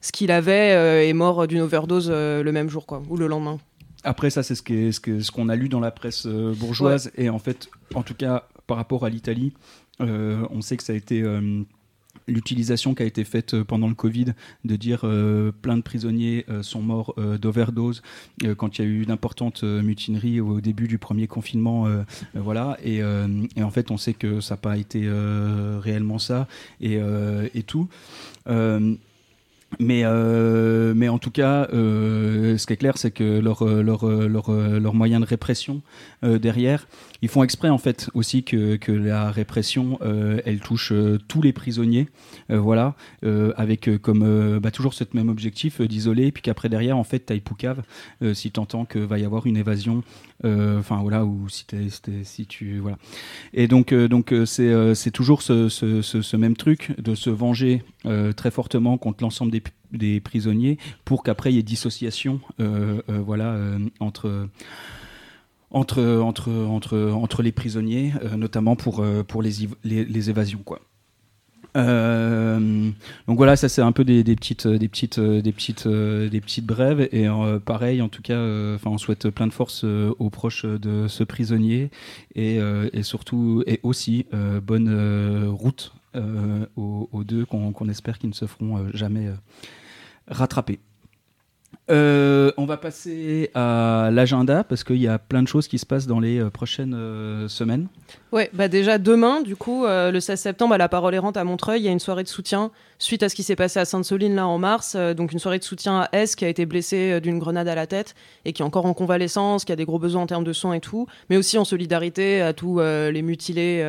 ce 0.07 0.12
qu'il 0.12 0.31
avait, 0.31 0.73
euh, 0.74 1.05
est 1.09 1.12
mort 1.12 1.47
d'une 1.49 1.61
overdose 1.61 2.09
euh, 2.11 2.43
le 2.43 2.53
même 2.53 2.69
jour, 2.69 2.87
quoi, 2.87 3.03
ou 3.09 3.16
le 3.16 3.27
lendemain. 3.27 3.59
Après, 4.05 4.31
ça, 4.31 4.43
c'est 4.45 4.55
ce 4.55 4.62
qu'on 4.62 4.93
ce 4.93 5.01
que- 5.01 5.20
ce 5.20 5.31
qu'on 5.33 5.49
a 5.49 5.57
lu 5.57 5.69
dans 5.69 5.81
la 5.81 5.91
presse 5.91 6.27
euh, 6.27 6.55
bourgeoise. 6.55 7.11
Et 7.16 7.28
en 7.28 7.41
fait, 7.41 7.69
en 7.95 8.03
tout 8.03 8.15
cas, 8.15 8.45
par 8.69 8.77
rapport 8.77 9.05
à 9.05 9.11
l'Italie, 9.11 9.53
on 9.99 10.61
sait 10.61 10.77
que 10.77 10.83
ça 10.85 10.93
a 10.93 10.97
été 10.97 11.24
l'utilisation 12.28 12.95
qui 12.95 13.03
a 13.03 13.07
été 13.07 13.24
faite 13.24 13.62
pendant 13.62 13.89
le 13.89 13.95
Covid 13.95 14.27
de 14.65 14.77
dire 14.77 15.01
euh, 15.05 15.53
plein 15.62 15.77
de 15.77 15.83
prisonniers 15.83 16.45
euh, 16.49 16.62
sont 16.62 16.83
morts 16.83 17.15
euh, 17.19 17.39
d'overdose 17.39 18.03
quand 18.57 18.78
il 18.78 18.83
y 18.83 18.85
a 18.85 18.89
eu 18.89 19.07
d'importantes 19.07 19.62
mutineries 19.62 20.41
au 20.41 20.61
début 20.61 20.89
du 20.89 20.99
premier 20.99 21.27
confinement. 21.28 21.87
voilà. 22.35 22.77
Et, 22.85 22.99
et 23.57 23.62
en 23.62 23.70
fait, 23.70 23.91
on 23.91 23.97
sait 23.97 24.15
que 24.15 24.41
ça 24.41 24.55
n'a 24.55 24.61
pas 24.61 24.77
été 24.77 25.09
réellement 25.81 26.19
ça 26.19 26.47
et, 26.81 26.99
et 27.55 27.62
tout. 27.62 27.89
Mais, 29.78 30.03
euh, 30.05 30.94
mais 30.97 31.09
en 31.09 31.19
tout 31.19 31.31
cas, 31.31 31.69
euh, 31.73 32.57
ce 32.57 32.66
qui 32.66 32.73
est 32.73 32.77
clair, 32.77 32.97
c'est 32.97 33.11
que 33.11 33.40
leur, 33.40 33.62
euh, 33.62 33.82
leur, 33.82 34.09
euh, 34.09 34.28
leur, 34.28 34.51
euh, 34.51 34.78
leur 34.78 34.94
moyen 34.94 35.20
de 35.20 35.27
répression 35.27 35.82
euh, 36.24 36.39
derrière, 36.39 36.89
ils 37.22 37.28
font 37.28 37.43
exprès 37.43 37.68
en 37.68 37.78
fait 37.78 38.10
aussi 38.14 38.43
que, 38.43 38.78
la 38.88 39.30
répression, 39.30 39.98
euh, 40.02 40.40
elle 40.44 40.60
touche 40.60 40.93
euh, 40.93 41.18
tous 41.28 41.43
les 41.43 41.52
prisonniers, 41.52 42.09
euh, 42.51 42.59
voilà, 42.59 42.94
avec 43.56 43.90
comme 44.02 44.59
bah, 44.59 44.70
toujours 44.70 44.94
ce 44.94 45.05
même 45.12 45.28
objectif 45.28 45.80
d'isoler, 45.80 46.32
puis 46.32 46.43
qu'après 46.43 46.68
derrière, 46.68 46.97
en 46.97 47.05
fait, 47.05 47.20
t'as 47.20 47.36
Poucave, 47.38 47.82
si 48.32 48.51
t'entends 48.51 48.84
que 48.84 48.98
va 48.98 49.18
y 49.18 49.24
avoir 49.24 49.47
une 49.47 49.56
évasion, 49.56 50.02
enfin 50.43 51.01
voilà, 51.02 51.24
ou 51.24 51.48
si, 51.48 52.47
tu 52.47 52.78
voilà. 52.78 52.98
Et 53.52 53.68
donc, 53.68 53.93
donc 53.94 54.34
c'est 54.47 54.94
c'est 54.94 55.10
toujours 55.10 55.43
ce, 55.43 55.68
ce, 55.68 56.36
même 56.36 56.56
truc 56.56 56.94
de 57.01 57.14
se 57.14 57.30
venger 57.30 57.82
très 58.36 58.51
fortement 58.51 58.98
contre 58.98 59.22
l'ensemble 59.22 59.52
des, 59.52 59.62
des 59.93 60.20
prisonniers 60.20 60.78
pour 61.05 61.22
qu'après 61.22 61.52
il 61.52 61.56
y 61.56 61.59
ait 61.59 61.62
dissociation 61.62 62.40
voilà, 63.09 63.59
entre, 64.01 64.48
entre, 65.77 66.03
entre, 66.03 66.51
entre, 66.51 67.11
entre 67.12 67.43
les 67.43 67.53
prisonniers, 67.53 68.15
euh, 68.23 68.36
notamment 68.36 68.77
pour, 68.77 69.01
euh, 69.01 69.23
pour 69.23 69.43
les, 69.43 69.53
les, 69.85 70.31
évasions. 70.31 70.62
Quoi. 70.65 70.81
Euh, 71.77 72.90
donc 73.28 73.36
voilà, 73.36 73.57
ça 73.57 73.69
c'est 73.69 73.82
un 73.82 73.93
peu 73.93 74.03
des, 74.03 74.24
petites, 74.24 74.66
des 74.66 74.89
petites, 74.89 75.20
des 75.20 75.53
petites, 75.53 75.86
des 75.86 76.40
petites 76.40 76.65
brèves. 76.65 77.07
Et 77.12 77.27
pareil, 77.66 78.01
en 78.01 78.09
tout 78.09 78.23
cas, 78.23 78.39
on 78.39 78.97
souhaite 78.97 79.28
plein 79.28 79.47
de 79.47 79.53
force 79.53 79.85
aux 79.85 80.31
proches 80.31 80.65
de 80.65 81.09
ce 81.09 81.23
prisonnier 81.24 81.90
et, 82.35 82.57
et 82.93 83.03
surtout 83.03 83.62
et 83.66 83.81
aussi 83.82 84.24
bonne 84.62 85.48
route 85.51 85.93
aux, 86.77 87.24
deux 87.24 87.44
qu'on 87.44 87.89
espère 87.90 88.19
qu'ils 88.19 88.31
ne 88.31 88.35
se 88.35 88.47
feront 88.47 88.86
jamais 88.94 89.28
rattraper. 90.28 90.78
Euh, 91.88 92.50
on 92.56 92.66
va 92.66 92.76
passer 92.76 93.50
à 93.54 94.10
l'agenda 94.12 94.64
parce 94.64 94.82
qu'il 94.82 94.96
y 94.96 95.06
a 95.06 95.20
plein 95.20 95.42
de 95.42 95.48
choses 95.48 95.68
qui 95.68 95.78
se 95.78 95.86
passent 95.86 96.08
dans 96.08 96.18
les 96.18 96.40
euh, 96.40 96.50
prochaines 96.50 96.94
euh, 96.94 97.46
semaines. 97.46 97.86
Ouais, 98.32 98.50
bah 98.52 98.66
déjà 98.66 98.98
demain, 98.98 99.40
du 99.40 99.56
coup, 99.56 99.86
le 99.86 100.18
16 100.18 100.38
septembre, 100.38 100.74
à 100.74 100.78
la 100.78 100.88
Parole 100.88 101.14
errante 101.14 101.36
à 101.36 101.44
Montreuil, 101.44 101.80
il 101.80 101.84
y 101.84 101.88
a 101.88 101.92
une 101.92 102.00
soirée 102.00 102.22
de 102.22 102.28
soutien 102.28 102.70
suite 102.98 103.22
à 103.22 103.28
ce 103.28 103.34
qui 103.34 103.42
s'est 103.42 103.56
passé 103.56 103.78
à 103.78 103.84
Sainte-Soline 103.84 104.34
là 104.34 104.46
en 104.46 104.58
mars. 104.58 104.94
donc 104.94 105.32
une 105.32 105.38
soirée 105.38 105.58
de 105.58 105.64
soutien 105.64 106.00
à 106.00 106.08
S 106.12 106.36
qui 106.36 106.44
a 106.44 106.48
été 106.48 106.66
blessé 106.66 107.20
d'une 107.20 107.38
grenade 107.38 107.68
à 107.68 107.74
la 107.74 107.86
tête 107.86 108.14
et 108.44 108.52
qui 108.52 108.62
est 108.62 108.64
encore 108.64 108.84
en 108.84 108.94
convalescence, 108.94 109.64
qui 109.64 109.72
a 109.72 109.76
des 109.76 109.84
gros 109.84 109.98
besoins 109.98 110.22
en 110.22 110.26
termes 110.26 110.44
de 110.44 110.52
soins 110.52 110.74
et 110.74 110.80
tout, 110.80 111.06
mais 111.30 111.36
aussi 111.36 111.56
en 111.56 111.64
solidarité 111.64 112.42
à 112.42 112.52
tous 112.52 112.78
les 112.80 113.22
mutilés 113.22 113.84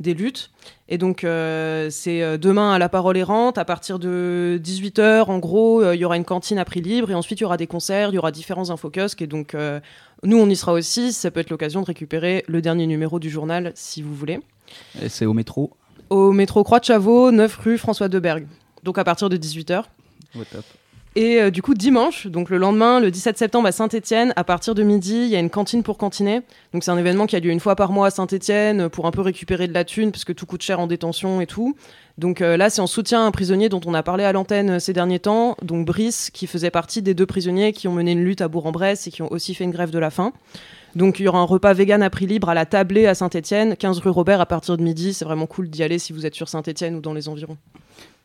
des 0.00 0.14
luttes. 0.14 0.50
Et 0.88 0.98
donc 0.98 1.20
c'est 1.20 2.38
demain 2.38 2.72
à 2.72 2.78
la 2.78 2.88
Parole 2.88 3.16
errante, 3.16 3.58
à 3.58 3.64
partir 3.64 3.98
de 3.98 4.60
18h 4.62 5.24
en 5.26 5.38
gros, 5.38 5.92
il 5.92 6.00
y 6.00 6.04
aura 6.04 6.16
une 6.16 6.24
cantine 6.24 6.58
à 6.58 6.64
prix 6.64 6.80
libre 6.80 7.10
et 7.10 7.14
ensuite 7.18 7.40
il 7.40 7.42
y 7.42 7.46
aura 7.46 7.56
des 7.56 7.66
concerts, 7.66 8.10
il 8.10 8.14
y 8.14 8.18
aura 8.18 8.32
différents 8.32 8.70
infokiosques 8.70 9.22
et 9.22 9.26
donc 9.26 9.54
euh, 9.54 9.80
nous 10.22 10.38
on 10.38 10.48
y 10.48 10.56
sera 10.56 10.72
aussi, 10.72 11.12
ça 11.12 11.30
peut 11.30 11.40
être 11.40 11.50
l'occasion 11.50 11.80
de 11.80 11.86
récupérer 11.86 12.44
le 12.48 12.62
dernier 12.62 12.86
numéro 12.86 13.18
du 13.18 13.30
journal 13.30 13.72
si 13.74 14.02
vous 14.02 14.14
voulez. 14.14 14.40
Et 15.02 15.08
C'est 15.08 15.26
au 15.26 15.32
métro? 15.32 15.72
Au 16.10 16.32
métro 16.32 16.64
Croix 16.64 16.80
de 16.80 16.84
Chavaux, 16.84 17.30
9 17.30 17.56
rue 17.56 17.78
François 17.78 18.08
Debergue. 18.08 18.46
Donc 18.82 18.98
à 18.98 19.04
partir 19.04 19.28
de 19.28 19.36
18h. 19.36 19.84
Ouais, 20.34 20.44
top. 20.50 20.64
Et 21.16 21.40
euh, 21.40 21.50
du 21.50 21.62
coup, 21.62 21.74
dimanche, 21.74 22.26
donc 22.26 22.50
le 22.50 22.58
lendemain, 22.58 23.00
le 23.00 23.10
17 23.10 23.38
septembre 23.38 23.66
à 23.66 23.72
Saint-Etienne, 23.72 24.32
à 24.36 24.44
partir 24.44 24.74
de 24.74 24.82
midi, 24.82 25.14
il 25.14 25.28
y 25.28 25.36
a 25.36 25.40
une 25.40 25.50
cantine 25.50 25.82
pour 25.82 25.98
cantiner. 25.98 26.42
Donc 26.72 26.84
c'est 26.84 26.90
un 26.90 26.98
événement 26.98 27.26
qui 27.26 27.34
a 27.34 27.40
lieu 27.40 27.50
une 27.50 27.60
fois 27.60 27.76
par 27.76 27.92
mois 27.92 28.08
à 28.08 28.10
Saint-Etienne 28.10 28.88
pour 28.88 29.06
un 29.06 29.10
peu 29.10 29.20
récupérer 29.20 29.66
de 29.66 29.74
la 29.74 29.84
thune, 29.84 30.12
parce 30.12 30.24
que 30.24 30.32
tout 30.32 30.46
coûte 30.46 30.62
cher 30.62 30.80
en 30.80 30.86
détention 30.86 31.40
et 31.40 31.46
tout. 31.46 31.74
Donc 32.18 32.40
euh, 32.40 32.56
là, 32.56 32.68
c'est 32.68 32.80
en 32.80 32.86
soutien 32.86 33.22
à 33.22 33.24
un 33.24 33.30
prisonnier 33.30 33.68
dont 33.68 33.80
on 33.86 33.94
a 33.94 34.02
parlé 34.02 34.24
à 34.24 34.32
l'antenne 34.32 34.70
euh, 34.70 34.78
ces 34.78 34.92
derniers 34.92 35.20
temps, 35.20 35.56
donc 35.62 35.86
Brice, 35.86 36.30
qui 36.30 36.46
faisait 36.46 36.70
partie 36.70 37.00
des 37.00 37.14
deux 37.14 37.26
prisonniers 37.26 37.72
qui 37.72 37.88
ont 37.88 37.92
mené 37.92 38.12
une 38.12 38.24
lutte 38.24 38.40
à 38.40 38.48
Bourg-en-Bresse 38.48 39.06
et 39.06 39.10
qui 39.10 39.22
ont 39.22 39.32
aussi 39.32 39.54
fait 39.54 39.64
une 39.64 39.70
grève 39.70 39.90
de 39.90 39.98
la 39.98 40.10
faim. 40.10 40.32
Donc 40.96 41.20
il 41.20 41.24
y 41.24 41.28
aura 41.28 41.38
un 41.38 41.44
repas 41.44 41.72
vegan 41.74 42.02
à 42.02 42.10
prix 42.10 42.26
libre 42.26 42.48
à 42.48 42.54
la 42.54 42.66
tablée 42.66 43.06
à 43.06 43.14
Saint-Etienne, 43.14 43.76
15 43.76 44.00
rue 44.00 44.10
Robert 44.10 44.40
à 44.40 44.46
partir 44.46 44.76
de 44.76 44.82
midi. 44.82 45.14
C'est 45.14 45.24
vraiment 45.24 45.46
cool 45.46 45.68
d'y 45.68 45.82
aller 45.82 45.98
si 45.98 46.12
vous 46.12 46.26
êtes 46.26 46.34
sur 46.34 46.48
Saint-Etienne 46.48 46.96
ou 46.96 47.00
dans 47.00 47.12
les 47.12 47.28
environs. 47.28 47.56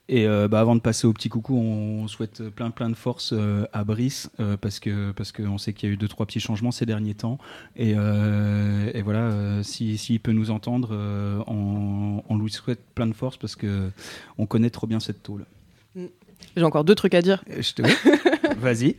Et 0.09 0.27
euh, 0.27 0.49
bah, 0.49 0.59
avant 0.59 0.75
de 0.75 0.81
passer 0.81 1.07
au 1.07 1.13
petit 1.13 1.29
coucou, 1.29 1.55
on 1.55 2.07
souhaite 2.09 2.49
plein 2.49 2.71
plein 2.71 2.89
de 2.89 2.95
force 2.95 3.31
euh, 3.31 3.65
à 3.71 3.85
Brice 3.85 4.29
euh, 4.41 4.57
parce 4.57 4.81
que 4.81 5.11
parce 5.11 5.31
qu'on 5.31 5.57
sait 5.57 5.71
qu'il 5.71 5.87
y 5.87 5.91
a 5.91 5.93
eu 5.93 5.97
deux 5.97 6.09
trois 6.09 6.25
petits 6.25 6.41
changements 6.41 6.71
ces 6.71 6.85
derniers 6.85 7.13
temps 7.13 7.37
et, 7.77 7.91
et 7.91 9.01
voilà 9.01 9.19
euh, 9.19 9.63
si 9.63 9.97
s'il 9.97 10.19
peut 10.19 10.33
nous 10.33 10.51
entendre, 10.51 10.93
on, 11.47 12.21
on 12.27 12.37
lui 12.37 12.51
souhaite 12.51 12.81
plein 12.95 13.07
de 13.07 13.13
force 13.13 13.37
parce 13.37 13.55
que 13.55 13.91
on 14.37 14.45
connaît 14.45 14.69
trop 14.69 14.87
bien 14.87 14.99
cette 14.99 15.23
tôle. 15.23 15.45
J'ai 16.57 16.63
encore 16.63 16.83
deux 16.83 16.95
trucs 16.95 17.13
à 17.13 17.21
dire. 17.21 17.43
Je 17.47 17.73
te 17.73 17.83
vas-y. 18.59 18.95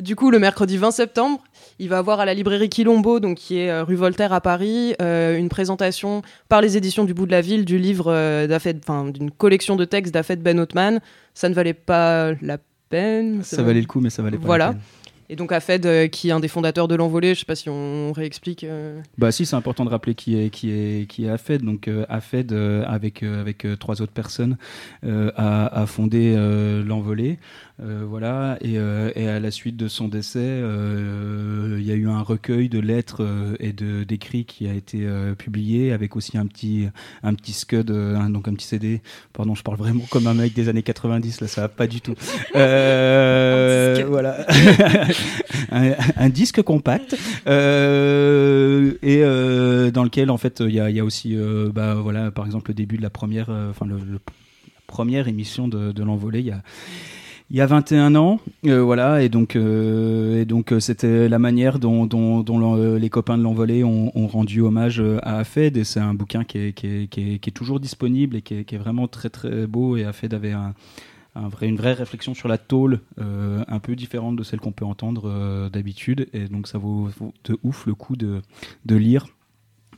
Du 0.00 0.16
coup, 0.16 0.30
le 0.30 0.38
mercredi 0.38 0.76
20 0.76 0.90
septembre, 0.90 1.42
il 1.78 1.88
va 1.88 1.98
avoir 1.98 2.20
à 2.20 2.24
la 2.24 2.34
librairie 2.34 2.68
Quilombo, 2.68 3.20
donc 3.20 3.36
qui 3.38 3.58
est 3.58 3.70
euh, 3.70 3.84
rue 3.84 3.94
Voltaire 3.96 4.32
à 4.32 4.40
Paris, 4.40 4.94
euh, 5.00 5.36
une 5.36 5.48
présentation 5.48 6.22
par 6.48 6.60
les 6.60 6.76
éditions 6.76 7.04
du 7.04 7.14
bout 7.14 7.26
de 7.26 7.30
la 7.32 7.40
ville 7.40 7.64
du 7.64 7.78
livre 7.78 8.06
euh, 8.12 8.46
d'Afed- 8.46 8.78
enfin, 8.82 9.06
d'une 9.10 9.30
collection 9.30 9.76
de 9.76 9.84
textes 9.84 10.12
d'Afed 10.12 10.40
Ben 10.42 10.58
Othman. 10.58 11.00
Ça 11.34 11.48
ne 11.48 11.54
valait 11.54 11.74
pas 11.74 12.32
la 12.42 12.58
peine. 12.88 13.42
Ça 13.42 13.62
valait 13.62 13.80
le 13.80 13.86
coup, 13.86 14.00
mais 14.00 14.10
ça 14.10 14.22
valait 14.22 14.38
pas. 14.38 14.46
Voilà. 14.46 14.66
la 14.66 14.72
peine. 14.72 14.80
Et 15.28 15.34
donc 15.36 15.50
Afed, 15.50 15.84
euh, 15.86 16.06
qui 16.06 16.28
est 16.28 16.32
un 16.32 16.38
des 16.40 16.48
fondateurs 16.48 16.86
de 16.88 16.94
l'envolée, 16.94 17.34
je 17.34 17.40
sais 17.40 17.44
pas 17.46 17.56
si 17.56 17.68
on 17.68 18.12
réexplique. 18.12 18.62
euh, 18.64 19.00
Bah 19.18 19.32
si, 19.32 19.44
c'est 19.44 19.56
important 19.56 19.84
de 19.84 19.90
rappeler 19.90 20.14
qui 20.14 20.36
est 20.38 20.50
qui 20.50 20.70
est 20.70 21.06
qui 21.08 21.24
est 21.24 21.28
Afed. 21.30 21.62
Donc 21.62 21.88
euh, 21.88 22.06
Afed 22.08 22.52
euh, 22.52 22.84
avec 22.86 23.22
euh, 23.22 23.40
avec 23.40 23.64
euh, 23.64 23.76
trois 23.76 24.00
autres 24.02 24.12
personnes 24.12 24.56
euh, 25.04 25.30
a, 25.36 25.82
a 25.82 25.86
fondé 25.86 26.34
euh, 26.36 26.84
l'envolée. 26.84 27.38
Euh, 27.82 28.04
voilà 28.08 28.56
et, 28.62 28.78
euh, 28.78 29.10
et 29.16 29.28
à 29.28 29.38
la 29.38 29.50
suite 29.50 29.76
de 29.76 29.86
son 29.88 30.08
décès, 30.08 30.38
euh, 30.42 31.76
il 31.78 31.84
y 31.86 31.90
a 31.92 31.94
eu 31.94 32.08
un 32.08 32.22
recueil 32.22 32.70
de 32.70 32.78
lettres 32.78 33.22
euh, 33.22 33.54
et 33.60 33.74
de 33.74 34.02
d'écrits 34.04 34.46
qui 34.46 34.66
a 34.66 34.72
été 34.72 35.00
euh, 35.02 35.34
publié 35.34 35.92
avec 35.92 36.16
aussi 36.16 36.38
un 36.38 36.46
petit 36.46 36.88
un 37.22 37.34
petit 37.34 37.52
scud, 37.52 37.90
euh, 37.90 38.16
un- 38.16 38.30
donc 38.30 38.48
un 38.48 38.54
petit 38.54 38.66
CD. 38.66 39.02
Pardon, 39.34 39.54
je 39.54 39.62
parle 39.62 39.76
vraiment 39.76 40.04
comme 40.10 40.26
un 40.26 40.32
mec 40.34 40.54
des 40.54 40.70
années 40.70 40.82
90 40.82 41.42
là, 41.42 41.48
ça 41.48 41.60
va 41.62 41.68
pas 41.68 41.86
du 41.86 42.00
tout. 42.00 42.14
Euh, 42.56 44.04
voilà. 44.08 44.46
un, 45.70 46.28
disque 46.28 46.62
compact 46.62 47.16
euh, 47.46 48.92
et 49.02 49.22
euh, 49.22 49.90
dans 49.90 50.04
lequel 50.04 50.30
en 50.30 50.36
fait 50.36 50.60
il 50.60 50.74
y 50.74 50.80
a, 50.80 51.04
aussi 51.04 51.36
euh, 51.36 51.70
bah, 51.72 51.94
voilà 51.94 52.30
par 52.30 52.46
exemple 52.46 52.70
le 52.70 52.74
début 52.74 52.96
de 52.96 53.02
la 53.02 53.10
première 53.10 53.50
enfin 53.70 53.86
première 54.86 55.28
émission 55.28 55.68
de, 55.68 55.92
de 55.92 56.02
l'envolée 56.02 56.40
il 56.40 56.46
y 56.46 56.52
a 56.52 56.62
il 57.48 57.56
y 57.56 57.60
a 57.60 57.66
21 57.66 58.16
ans, 58.16 58.40
voilà, 58.64 59.22
et 59.22 59.28
donc, 59.28 59.54
et 59.54 60.44
donc 60.44 60.74
c'était 60.80 61.28
la 61.28 61.38
manière 61.38 61.78
dont, 61.78 62.08
les 62.98 63.08
copains 63.08 63.38
de 63.38 63.44
l'envolée 63.44 63.84
ont, 63.84 64.26
rendu 64.26 64.62
hommage 64.62 65.00
à 65.22 65.38
Afed, 65.38 65.76
et 65.76 65.84
c'est 65.84 66.00
un 66.00 66.12
bouquin 66.12 66.42
qui 66.42 66.58
est, 66.58 66.72
qui 66.72 67.08
est, 67.14 67.54
toujours 67.54 67.78
disponible 67.78 68.34
et 68.34 68.42
qui 68.42 68.54
est, 68.54 68.64
qui 68.64 68.74
est 68.74 68.78
vraiment 68.78 69.06
très 69.06 69.28
très 69.28 69.68
beau, 69.68 69.96
et 69.96 70.04
Afed 70.04 70.34
avait 70.34 70.50
un, 70.50 70.74
une 71.62 71.76
vraie 71.76 71.92
réflexion 71.92 72.34
sur 72.34 72.48
la 72.48 72.58
tôle, 72.58 73.00
euh, 73.18 73.64
un 73.68 73.78
peu 73.78 73.96
différente 73.96 74.36
de 74.36 74.42
celle 74.42 74.60
qu'on 74.60 74.72
peut 74.72 74.84
entendre 74.84 75.24
euh, 75.26 75.68
d'habitude, 75.68 76.28
et 76.32 76.48
donc 76.48 76.68
ça 76.68 76.78
vaut, 76.78 77.08
vaut 77.18 77.32
de 77.44 77.58
ouf 77.62 77.86
le 77.86 77.94
coup 77.94 78.16
de 78.16 78.42
lire. 78.86 79.26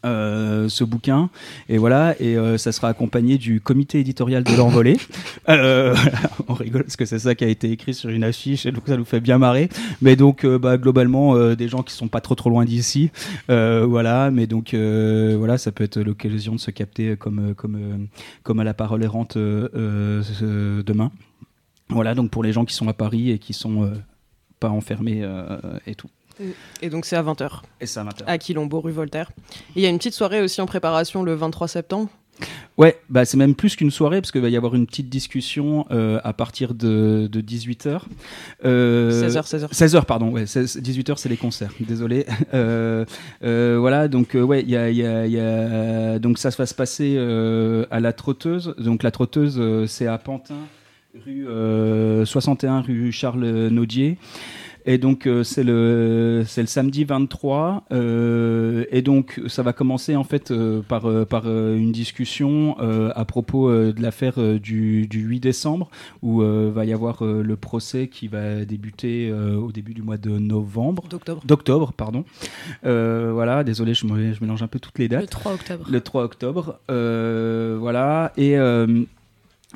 Euh, 0.05 0.69
ce 0.69 0.85
bouquin. 0.85 1.29
Et 1.69 1.77
voilà 1.77 2.15
et 2.21 2.37
euh, 2.37 2.57
ça 2.57 2.71
sera 2.71 2.89
accompagné 2.89 3.37
du 3.37 3.61
comité 3.61 3.99
éditorial 3.99 4.45
de 4.45 4.57
l'envolée. 4.57 4.97
Euh, 5.49 5.95
on 6.49 6.53
rigole 6.53 6.83
parce 6.83 6.97
que 6.97 7.07
c'est 7.07 7.19
ça 7.19 7.35
qui 7.35 7.43
a 7.43 7.49
été 7.49 7.71
écrit 7.71 7.95
sur 7.95 8.11
une 8.11 8.23
affiche 8.23 8.67
et 8.67 8.73
donc 8.73 8.83
ça 8.87 8.99
nous 8.99 9.07
fait 9.07 9.21
bien 9.21 9.39
marrer. 9.39 9.71
Mais 10.03 10.15
donc 10.15 10.45
bah, 10.45 10.77
globalement 10.77 11.55
des 11.55 11.69
gens 11.69 11.83
qui 11.83 11.95
sont 11.95 12.09
pas 12.09 12.21
trop 12.21 12.35
trop 12.35 12.51
loin 12.51 12.67
d'ici 12.67 13.11
voilà. 13.49 14.31
Mais 14.31 14.47
donc 14.47 14.75
voilà 14.75 15.57
ça 15.57 15.73
peut 15.73 15.85
être 15.85 15.99
l'occasion 16.01 16.55
de 16.55 16.61
se 16.61 16.71
capter 16.71 17.17
comme 17.17 17.55
comme 17.55 18.09
comme 18.43 18.61
à 18.61 18.65
la 18.65 18.75
parole 18.75 19.03
errante 19.03 19.39
demain. 19.39 21.11
Voilà 21.89 22.15
donc 22.15 22.31
pour 22.31 22.43
les 22.43 22.53
gens 22.53 22.67
qui 22.67 22.75
sont 22.75 22.89
à 22.89 22.95
Paris 22.95 23.31
et 23.31 23.39
qui 23.39 23.55
sont 23.55 23.91
pas 24.61 24.69
enfermés 24.69 25.27
et 25.87 25.95
tout 25.95 26.11
Et 26.83 26.91
donc 26.91 27.05
c'est 27.05 27.17
à 27.17 27.23
20h. 27.23 27.49
et 27.81 27.87
ça 27.87 28.05
m'intéresse 28.05 28.33
À 28.33 28.39
Quilombo, 28.39 28.81
rue 28.81 28.93
Voltaire. 28.93 29.31
Il 29.77 29.83
y 29.83 29.87
a 29.87 29.89
une 29.89 29.99
petite 29.99 30.15
soirée 30.15 30.41
aussi 30.43 30.61
en 30.61 30.67
préparation 30.67 31.23
le 31.23 31.35
23 31.35 31.69
septembre. 31.69 32.09
Ouais, 32.77 32.97
bah 33.11 33.25
c'est 33.25 33.37
même 33.37 33.57
plus 33.57 33.75
qu'une 33.75 33.91
soirée 33.91 34.21
parce 34.21 34.31
qu'il 34.31 34.41
va 34.41 34.49
y 34.49 34.57
avoir 34.57 34.77
une 34.77 34.87
petite 34.87 35.09
discussion 35.09 35.85
euh, 35.91 36.21
à 36.23 36.33
partir 36.33 36.73
de, 36.75 37.29
de 37.31 37.41
18h. 37.41 38.03
Euh, 38.65 39.29
16h, 39.29 39.45
16h. 39.49 39.73
16h, 39.73 40.05
pardon, 40.05 40.29
ouais, 40.31 40.45
18h 40.45 41.17
c'est 41.17 41.29
les 41.29 41.37
concerts, 41.37 41.73
désolé. 41.81 42.27
Euh, 42.55 43.05
euh, 43.43 43.77
voilà, 43.81 44.07
donc 44.07 44.37
euh, 44.37 44.43
ouais, 44.43 44.63
il 44.63 44.71
y 44.71 44.77
a, 44.77 44.89
il 44.91 44.97
y 44.97 45.05
a- 45.05 45.27
il 45.27 45.33
y 45.33 45.41
a- 45.41 46.19
donc 46.21 46.39
ça 46.39 46.51
va 46.51 46.67
se 46.67 46.75
passer 46.75 47.15
euh, 47.19 47.85
à 47.91 47.99
la 47.99 48.13
Trotteuse. 48.13 48.75
Donc 48.79 49.03
la 49.03 49.11
Trotteuse, 49.11 49.57
euh, 49.59 49.87
c'est 49.89 50.07
à 50.07 50.17
Pantin, 50.17 50.55
rue 51.27 51.47
euh, 51.49 52.25
61 52.25 52.81
rue 52.83 53.11
Charles 53.11 53.45
Naudier. 53.69 54.17
Et 54.91 54.97
donc 54.97 55.27
euh, 55.27 55.45
c'est 55.45 55.65
le 55.65 56.45
c'est 56.47 56.63
le 56.63 56.67
samedi 56.67 57.05
23 57.05 57.85
euh, 57.93 58.87
et 58.91 59.03
donc 59.03 59.39
ça 59.47 59.63
va 59.63 59.75
commencer 59.75 60.17
en 60.17 60.25
fait 60.25 60.51
euh, 60.51 60.81
par 60.81 61.05
euh, 61.05 61.27
par 61.27 61.45
une 61.47 61.93
discussion 61.93 62.75
à 62.79 63.25
propos 63.27 63.71
de 63.71 64.01
l'affaire 64.01 64.39
du, 64.59 65.07
du 65.07 65.21
8 65.21 65.41
décembre 65.41 65.91
où 66.23 66.39
va 66.41 66.85
y 66.87 66.93
avoir 66.95 67.23
le 67.23 67.57
procès 67.57 68.09
qui 68.09 68.29
va 68.29 68.65
débuter 68.65 69.31
au 69.33 69.71
début 69.73 69.93
du 69.93 70.01
mois 70.01 70.17
de 70.17 70.31
novembre 70.31 71.07
D'octobre. 71.09 71.43
d'octobre 71.45 71.93
pardon 71.93 72.25
voilà 72.83 73.65
désolé 73.65 73.93
je, 73.93 74.07
je 74.07 74.41
mélange 74.41 74.63
un 74.63 74.69
peu 74.69 74.81
toutes 74.81 74.99
les 74.99 75.09
dates 75.09 75.21
Le 75.23 75.27
3 75.27 75.53
octobre. 75.53 75.87
le 75.91 76.01
3 76.01 76.25
octobre. 76.25 76.79
Voilà. 76.89 78.33
Et. 78.39 78.57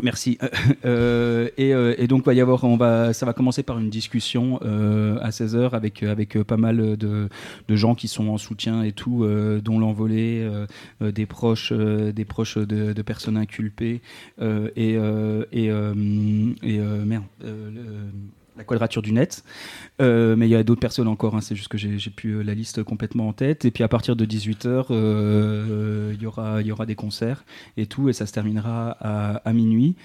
Merci. 0.00 0.38
Euh, 0.84 1.48
et, 1.58 1.74
euh, 1.74 1.94
et 1.98 2.08
donc 2.08 2.24
va 2.24 2.34
y 2.34 2.40
avoir, 2.40 2.64
on 2.64 2.76
va, 2.76 3.12
ça 3.12 3.24
va 3.24 3.32
commencer 3.32 3.62
par 3.62 3.78
une 3.78 3.88
discussion 3.88 4.58
euh, 4.62 5.16
à 5.20 5.30
16h 5.30 5.70
avec 5.70 6.02
avec 6.02 6.42
pas 6.42 6.56
mal 6.56 6.96
de, 6.96 7.28
gens 7.68 7.94
qui 7.94 8.08
sont 8.08 8.28
en 8.28 8.38
soutien 8.38 8.82
et 8.82 8.92
tout, 8.92 9.26
dont 9.62 9.78
l'envolée, 9.78 10.48
des 11.00 11.26
proches, 11.26 11.72
des 11.72 12.24
proches 12.24 12.58
de, 12.58 13.02
personnes 13.02 13.36
inculpées 13.36 14.00
et 14.40 14.98
merde, 14.98 17.24
la 18.56 18.64
quadrature 18.64 19.02
du 19.02 19.12
net. 19.12 19.44
Euh, 20.00 20.36
mais 20.36 20.46
il 20.46 20.50
y 20.50 20.54
a 20.56 20.62
d'autres 20.62 20.80
personnes 20.80 21.08
encore, 21.08 21.34
hein, 21.36 21.40
c'est 21.40 21.54
juste 21.54 21.68
que 21.68 21.78
j'ai 21.78 21.98
plus 22.10 22.36
euh, 22.38 22.42
la 22.42 22.54
liste 22.54 22.82
complètement 22.82 23.28
en 23.28 23.32
tête. 23.32 23.64
Et 23.64 23.70
puis 23.70 23.84
à 23.84 23.88
partir 23.88 24.16
de 24.16 24.24
18h, 24.24 24.86
il 26.14 26.22
y, 26.22 26.26
aura, 26.26 26.60
il 26.60 26.66
y 26.66 26.72
aura 26.72 26.86
des 26.86 26.94
concerts 26.94 27.44
et 27.76 27.86
tout, 27.86 28.08
et 28.08 28.12
ça 28.12 28.26
se 28.26 28.32
terminera 28.32 28.90
à, 29.00 29.52
minuit. 29.52 29.96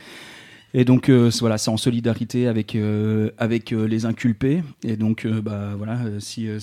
Et 0.73 0.85
donc 0.85 1.09
euh, 1.09 1.31
voilà, 1.39 1.57
c'est 1.57 1.69
en 1.69 1.77
solidarité 1.77 2.47
avec, 2.47 2.75
euh, 2.75 3.31
euh, 3.41 3.87
les 3.87 4.05
inculpés. 4.05 4.63
Et 4.83 4.97
donc 4.97 5.25
euh, 5.25 5.41
bah, 5.41 5.73
voilà, 5.77 6.03
euh, 6.05 6.19
si, 6.19 6.47
euh, 6.47 6.59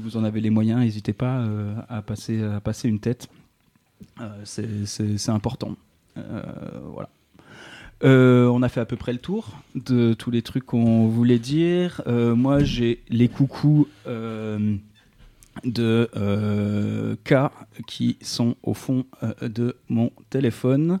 vous 0.00 0.16
en 0.16 0.24
avez 0.24 0.40
les 0.40 0.50
moyens, 0.50 0.80
n'hésitez 0.80 1.12
pas 1.12 1.38
euh, 1.38 1.74
à, 1.88 2.02
passer, 2.02 2.42
à 2.42 2.60
passer 2.60 2.88
une 2.88 3.00
tête. 3.00 3.28
Euh, 4.20 4.28
c'est- 4.44 5.30
important. 5.30 5.76
Euh, 6.16 6.42
voilà. 6.92 7.08
Euh, 8.04 8.46
on 8.48 8.62
a 8.62 8.68
fait 8.68 8.80
à 8.80 8.84
peu 8.84 8.96
près 8.96 9.12
le 9.12 9.18
tour 9.18 9.58
de 9.74 10.12
tous 10.12 10.30
les 10.30 10.42
trucs 10.42 10.66
qu'on 10.66 11.08
voulait 11.08 11.38
dire. 11.38 12.02
Euh, 12.06 12.34
moi, 12.34 12.62
j'ai 12.62 13.02
les 13.08 13.28
coucous 13.28 13.88
euh, 14.06 14.76
de 15.64 17.16
K 17.24 17.34
qui 17.86 18.18
sont 18.20 18.56
au 18.62 18.74
fond 18.74 19.06
de 19.40 19.76
mon 19.88 20.10
téléphone. 20.28 20.98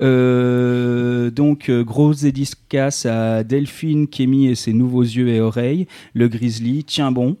Donc, 0.00 1.70
grosse 1.70 2.20
dédicace 2.20 3.06
à 3.06 3.42
Delphine, 3.42 4.06
Kémy 4.08 4.48
et 4.48 4.54
ses 4.54 4.74
nouveaux 4.74 5.02
yeux 5.02 5.28
et 5.28 5.40
oreilles, 5.40 5.86
le 6.12 6.28
Grizzly, 6.28 6.84
tiens 6.84 7.12
bon. 7.12 7.36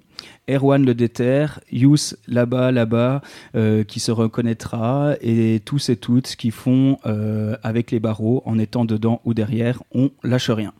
Erwan 0.48 0.84
le 0.84 0.94
déter, 0.94 1.46
Yous 1.72 2.14
là-bas, 2.28 2.70
là-bas, 2.70 3.20
euh, 3.54 3.84
qui 3.84 4.00
se 4.00 4.12
reconnaîtra, 4.12 5.14
et 5.20 5.60
tous 5.64 5.88
et 5.88 5.96
toutes 5.96 6.36
qui 6.36 6.50
font 6.50 6.98
euh, 7.06 7.56
avec 7.62 7.90
les 7.90 8.00
barreaux, 8.00 8.42
en 8.46 8.58
étant 8.58 8.84
dedans 8.84 9.20
ou 9.24 9.34
derrière, 9.34 9.82
on 9.92 10.10
lâche 10.22 10.50
rien. 10.50 10.72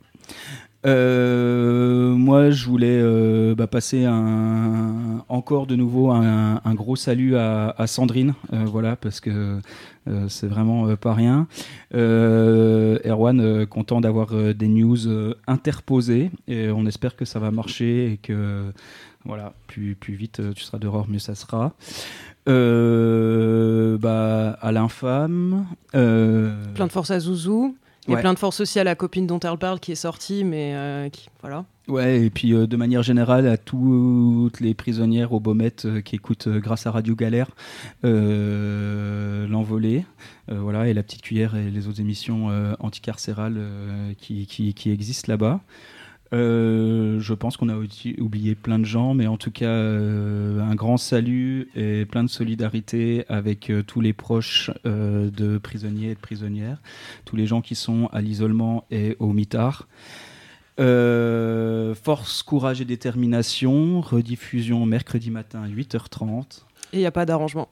Euh, 0.84 2.12
moi, 2.12 2.50
je 2.50 2.64
voulais 2.66 3.02
bah, 3.56 3.66
passer 3.66 4.06
encore 5.28 5.66
de 5.66 5.74
nouveau 5.74 6.12
un, 6.12 6.74
gros 6.74 6.94
salut 6.94 7.36
à, 7.36 7.86
Sandrine, 7.86 8.34
voilà, 8.52 8.94
parce 8.94 9.18
que 9.18 9.58
c'est 10.28 10.46
vraiment 10.46 10.94
pas 10.94 11.14
rien. 11.14 11.48
Erwan, 11.92 13.66
content 13.66 14.00
d'avoir 14.00 14.28
des 14.54 14.68
news 14.68 15.34
interposées, 15.48 16.30
et 16.46 16.70
on 16.70 16.86
espère 16.86 17.16
que 17.16 17.24
ça 17.24 17.40
va 17.40 17.50
marcher 17.50 18.12
et 18.12 18.16
que 18.18 18.72
voilà, 19.26 19.52
plus, 19.66 19.94
plus 19.94 20.14
vite 20.14 20.40
euh, 20.40 20.52
tu 20.54 20.62
seras 20.64 20.78
dehors, 20.78 21.08
mieux 21.08 21.18
ça 21.18 21.34
sera. 21.34 21.74
Euh, 22.76 23.98
bah, 23.98 24.56
à 24.60 24.72
l'infâme. 24.72 25.66
euh, 25.94 26.54
Plein 26.74 26.86
de 26.86 26.92
force 26.92 27.10
à 27.10 27.18
Zouzou. 27.20 27.76
Et 28.08 28.14
Ouais. 28.14 28.20
plein 28.20 28.34
de 28.34 28.38
force 28.38 28.60
aussi 28.60 28.78
à 28.78 28.84
la 28.84 28.94
copine 28.94 29.26
dont 29.26 29.40
elle 29.40 29.58
parle 29.58 29.80
qui 29.80 29.90
est 29.90 29.96
sortie, 29.96 30.44
mais 30.44 30.76
euh, 30.76 31.08
qui, 31.08 31.26
voilà. 31.40 31.64
Ouais, 31.88 32.22
et 32.22 32.30
puis 32.30 32.54
euh, 32.54 32.68
de 32.68 32.76
manière 32.76 33.02
générale 33.02 33.48
à 33.48 33.56
toutes 33.56 34.60
les 34.60 34.74
prisonnières 34.74 35.32
au 35.32 35.40
Beaumet 35.40 35.72
euh, 35.84 36.00
qui 36.02 36.14
écoutent 36.14 36.46
grâce 36.48 36.86
à 36.86 36.92
Radio 36.92 37.16
Galère 37.16 37.48
l'envolée, 39.48 40.04
voilà, 40.48 40.86
et 40.88 40.94
la 40.94 41.02
petite 41.02 41.22
cuillère 41.22 41.56
et 41.56 41.68
les 41.70 41.88
autres 41.88 42.00
émissions 42.00 42.48
anticarcérales 42.78 43.60
qui, 44.18 44.46
qui, 44.46 44.72
qui 44.74 44.90
existent 44.90 45.32
là-bas. 45.32 45.60
Euh, 46.32 47.20
je 47.20 47.34
pense 47.34 47.56
qu'on 47.56 47.68
a 47.68 47.76
oublié 47.76 48.54
plein 48.54 48.78
de 48.78 48.84
gens, 48.84 49.14
mais 49.14 49.26
en 49.26 49.36
tout 49.36 49.50
cas, 49.50 49.66
euh, 49.66 50.60
un 50.60 50.74
grand 50.74 50.96
salut 50.96 51.68
et 51.76 52.04
plein 52.04 52.24
de 52.24 52.28
solidarité 52.28 53.24
avec 53.28 53.70
euh, 53.70 53.82
tous 53.82 54.00
les 54.00 54.12
proches 54.12 54.70
de 54.84 55.58
prisonniers 55.58 56.10
et 56.10 56.14
de 56.14 56.20
prisonnières, 56.20 56.78
tous 57.24 57.36
les 57.36 57.46
gens 57.46 57.60
qui 57.60 57.74
sont 57.74 58.08
à 58.12 58.20
l'isolement 58.20 58.84
et 58.90 59.16
au 59.18 59.32
mitard. 59.32 59.88
Force, 60.78 62.42
courage 62.42 62.80
et 62.80 62.84
détermination, 62.84 64.00
rediffusion 64.00 64.84
mercredi 64.84 65.30
matin 65.30 65.62
à 65.62 65.68
8h30. 65.68 66.64
Et 66.92 66.96
il 66.96 66.98
n'y 67.00 67.06
a 67.06 67.10
pas 67.10 67.24
d'arrangement. 67.24 67.68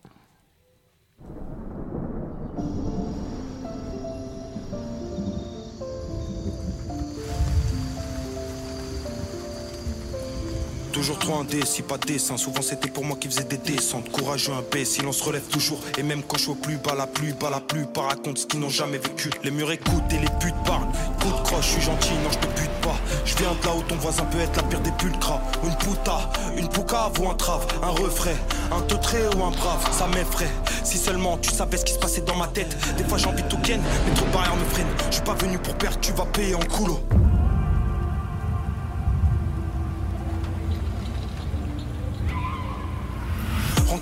Toujours 10.95 11.19
trop 11.19 11.35
indécis, 11.41 11.83
pas 11.83 11.99
de 11.99 12.07
dessin. 12.07 12.37
Souvent 12.37 12.63
c'était 12.63 12.89
pour 12.89 13.05
moi 13.05 13.17
qui 13.21 13.27
faisais 13.27 13.43
des 13.43 13.57
descentes. 13.57 14.13
Courageux, 14.13 14.53
imbécile, 14.53 15.05
on 15.09 15.13
se 15.13 15.25
relève 15.25 15.43
toujours. 15.43 15.81
Et 15.99 16.05
même 16.05 16.23
quand 16.23 16.39
je 16.39 16.51
au 16.51 16.55
plus 16.55 16.77
bas, 16.77 16.95
la 16.95 17.09
plus 17.09 17.33
bas, 17.33 17.51
la 17.51 17.59
plupart 17.59 18.11
racontent 18.11 18.41
ce 18.41 18.47
qu'ils 18.47 18.61
n'ont 18.61 18.69
jamais 18.69 18.99
vécu. 18.99 19.29
Les 19.43 19.51
murs 19.51 19.73
écoutent 19.73 20.13
et 20.13 20.19
les 20.19 20.31
putes 20.39 20.55
parlent. 20.65 20.87
Coup 21.21 21.33
de 21.37 21.43
croche, 21.43 21.67
je 21.67 21.71
suis 21.73 21.83
gentil, 21.83 22.13
non, 22.23 22.31
je 22.31 22.39
te 22.39 22.47
bute 22.47 22.71
pas. 22.81 22.95
Je 23.25 23.35
viens 23.39 23.53
de 23.61 23.67
là 23.67 23.75
où 23.77 23.83
ton 23.83 23.97
voisin 23.97 24.23
peut 24.27 24.39
être 24.39 24.57
la 24.57 24.63
pire 24.63 24.81
des 24.83 24.93
pulcras. 24.93 25.43
Une 25.65 25.77
puta, 25.79 26.31
une 26.57 26.69
pouca 26.69 27.11
ou 27.21 27.29
un 27.29 27.35
trave. 27.35 27.67
Un 27.83 27.91
refrain, 27.91 28.37
un 28.71 28.81
teutré 28.83 29.19
ou 29.37 29.43
un 29.43 29.51
brave. 29.51 29.89
Ça 29.91 30.07
m'effraie. 30.07 30.53
Si 30.85 30.97
seulement 30.97 31.39
tu 31.39 31.51
savais 31.51 31.77
ce 31.77 31.85
qui 31.85 31.95
se 31.95 31.99
passait 31.99 32.21
dans 32.21 32.37
ma 32.37 32.47
tête. 32.47 32.77
Des 32.97 33.03
fois 33.03 33.19
j'ai 33.19 33.27
envie 33.27 33.43
de 33.43 33.49
tout 33.49 33.59
mais 33.67 34.15
trop 34.15 34.27
barrières 34.27 34.55
me 34.55 34.65
freinent. 34.67 34.87
Je 35.11 35.17
suis 35.17 35.25
pas 35.25 35.35
venu 35.35 35.59
pour 35.59 35.75
perdre, 35.75 35.99
tu 36.01 36.13
vas 36.13 36.27
payer 36.27 36.55
en 36.55 36.61
coulo. 36.61 37.01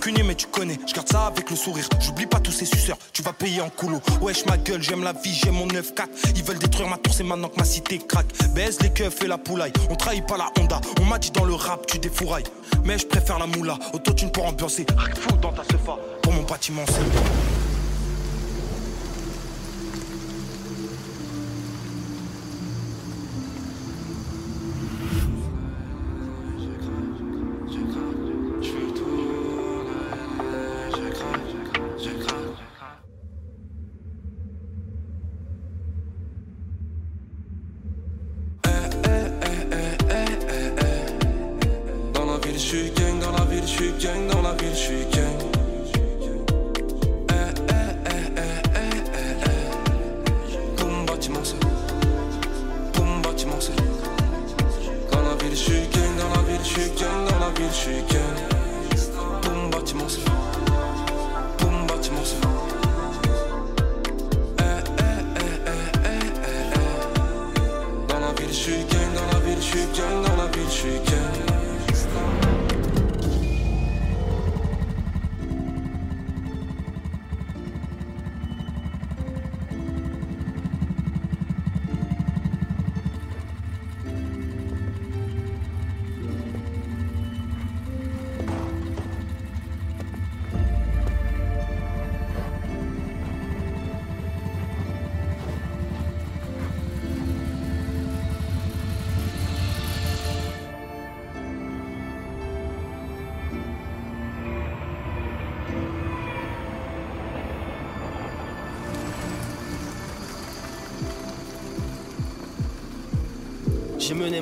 Rancunier 0.02 0.24
mais 0.24 0.34
tu 0.34 0.48
connais, 0.48 0.80
je 0.84 0.94
garde 0.94 1.08
ça 1.08 1.26
avec 1.26 1.48
le 1.48 1.54
sourire. 1.54 1.88
J'oublie 2.00 2.26
pas 2.26 2.40
tous 2.40 2.50
ces 2.50 2.64
suceurs, 2.64 2.96
tu 3.12 3.22
vas 3.22 3.32
payer 3.32 3.60
en 3.60 3.70
coulo. 3.70 4.00
Wesh 4.20 4.44
ma 4.46 4.56
gueule, 4.56 4.82
j'aime 4.82 5.04
la 5.04 5.12
vie, 5.12 5.32
j'aime 5.32 5.54
mon 5.54 5.68
9-4 5.68 6.08
Ils 6.34 6.42
veulent 6.42 6.58
détruire 6.58 6.88
ma 6.88 6.96
tour, 6.96 7.14
c'est 7.14 7.22
maintenant 7.22 7.48
que 7.48 7.56
ma 7.56 7.64
cité 7.64 7.98
craque. 7.98 8.26
Baise 8.52 8.80
les 8.80 8.90
keufs 8.90 9.22
et 9.22 9.28
la 9.28 9.38
poulaille, 9.38 9.72
on 9.90 9.94
trahit 9.94 10.26
pas 10.26 10.36
la 10.36 10.50
Honda. 10.58 10.80
On 11.00 11.04
m'a 11.04 11.20
dit 11.20 11.30
dans 11.30 11.44
le 11.44 11.54
rap, 11.54 11.86
tu 11.86 12.00
défourailles. 12.00 12.42
Mais 12.84 12.98
je 12.98 13.06
préfère 13.06 13.38
la 13.38 13.46
moula, 13.46 13.78
autotune 13.92 14.32
pour 14.32 14.44
ambiancer 14.44 14.86
Rien 14.96 15.14
fou 15.14 15.36
dans 15.36 15.52
ta 15.52 15.62
sefa, 15.62 15.96
pour 16.20 16.32
mon 16.32 16.42
bâtiment 16.42 16.82
c'est 16.88 17.61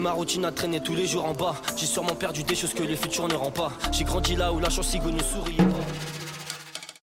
ma 0.00 0.12
routine 0.12 0.44
à 0.44 0.52
traîner 0.52 0.80
tous 0.80 0.94
les 0.94 1.06
jours 1.06 1.26
en 1.26 1.32
bas. 1.32 1.54
J'ai 1.76 1.86
sûrement 1.86 2.14
perdu 2.14 2.42
des 2.42 2.54
choses 2.54 2.74
que 2.74 2.82
le 2.82 2.96
futur 2.96 3.28
ne 3.28 3.34
rend 3.34 3.50
pas. 3.50 3.70
J'ai 3.92 4.04
grandi 4.04 4.34
là 4.34 4.52
où 4.52 4.58
la 4.58 4.70
chance 4.70 4.94
ne 4.94 5.22
souriait 5.22 5.56
pas. 5.56 5.79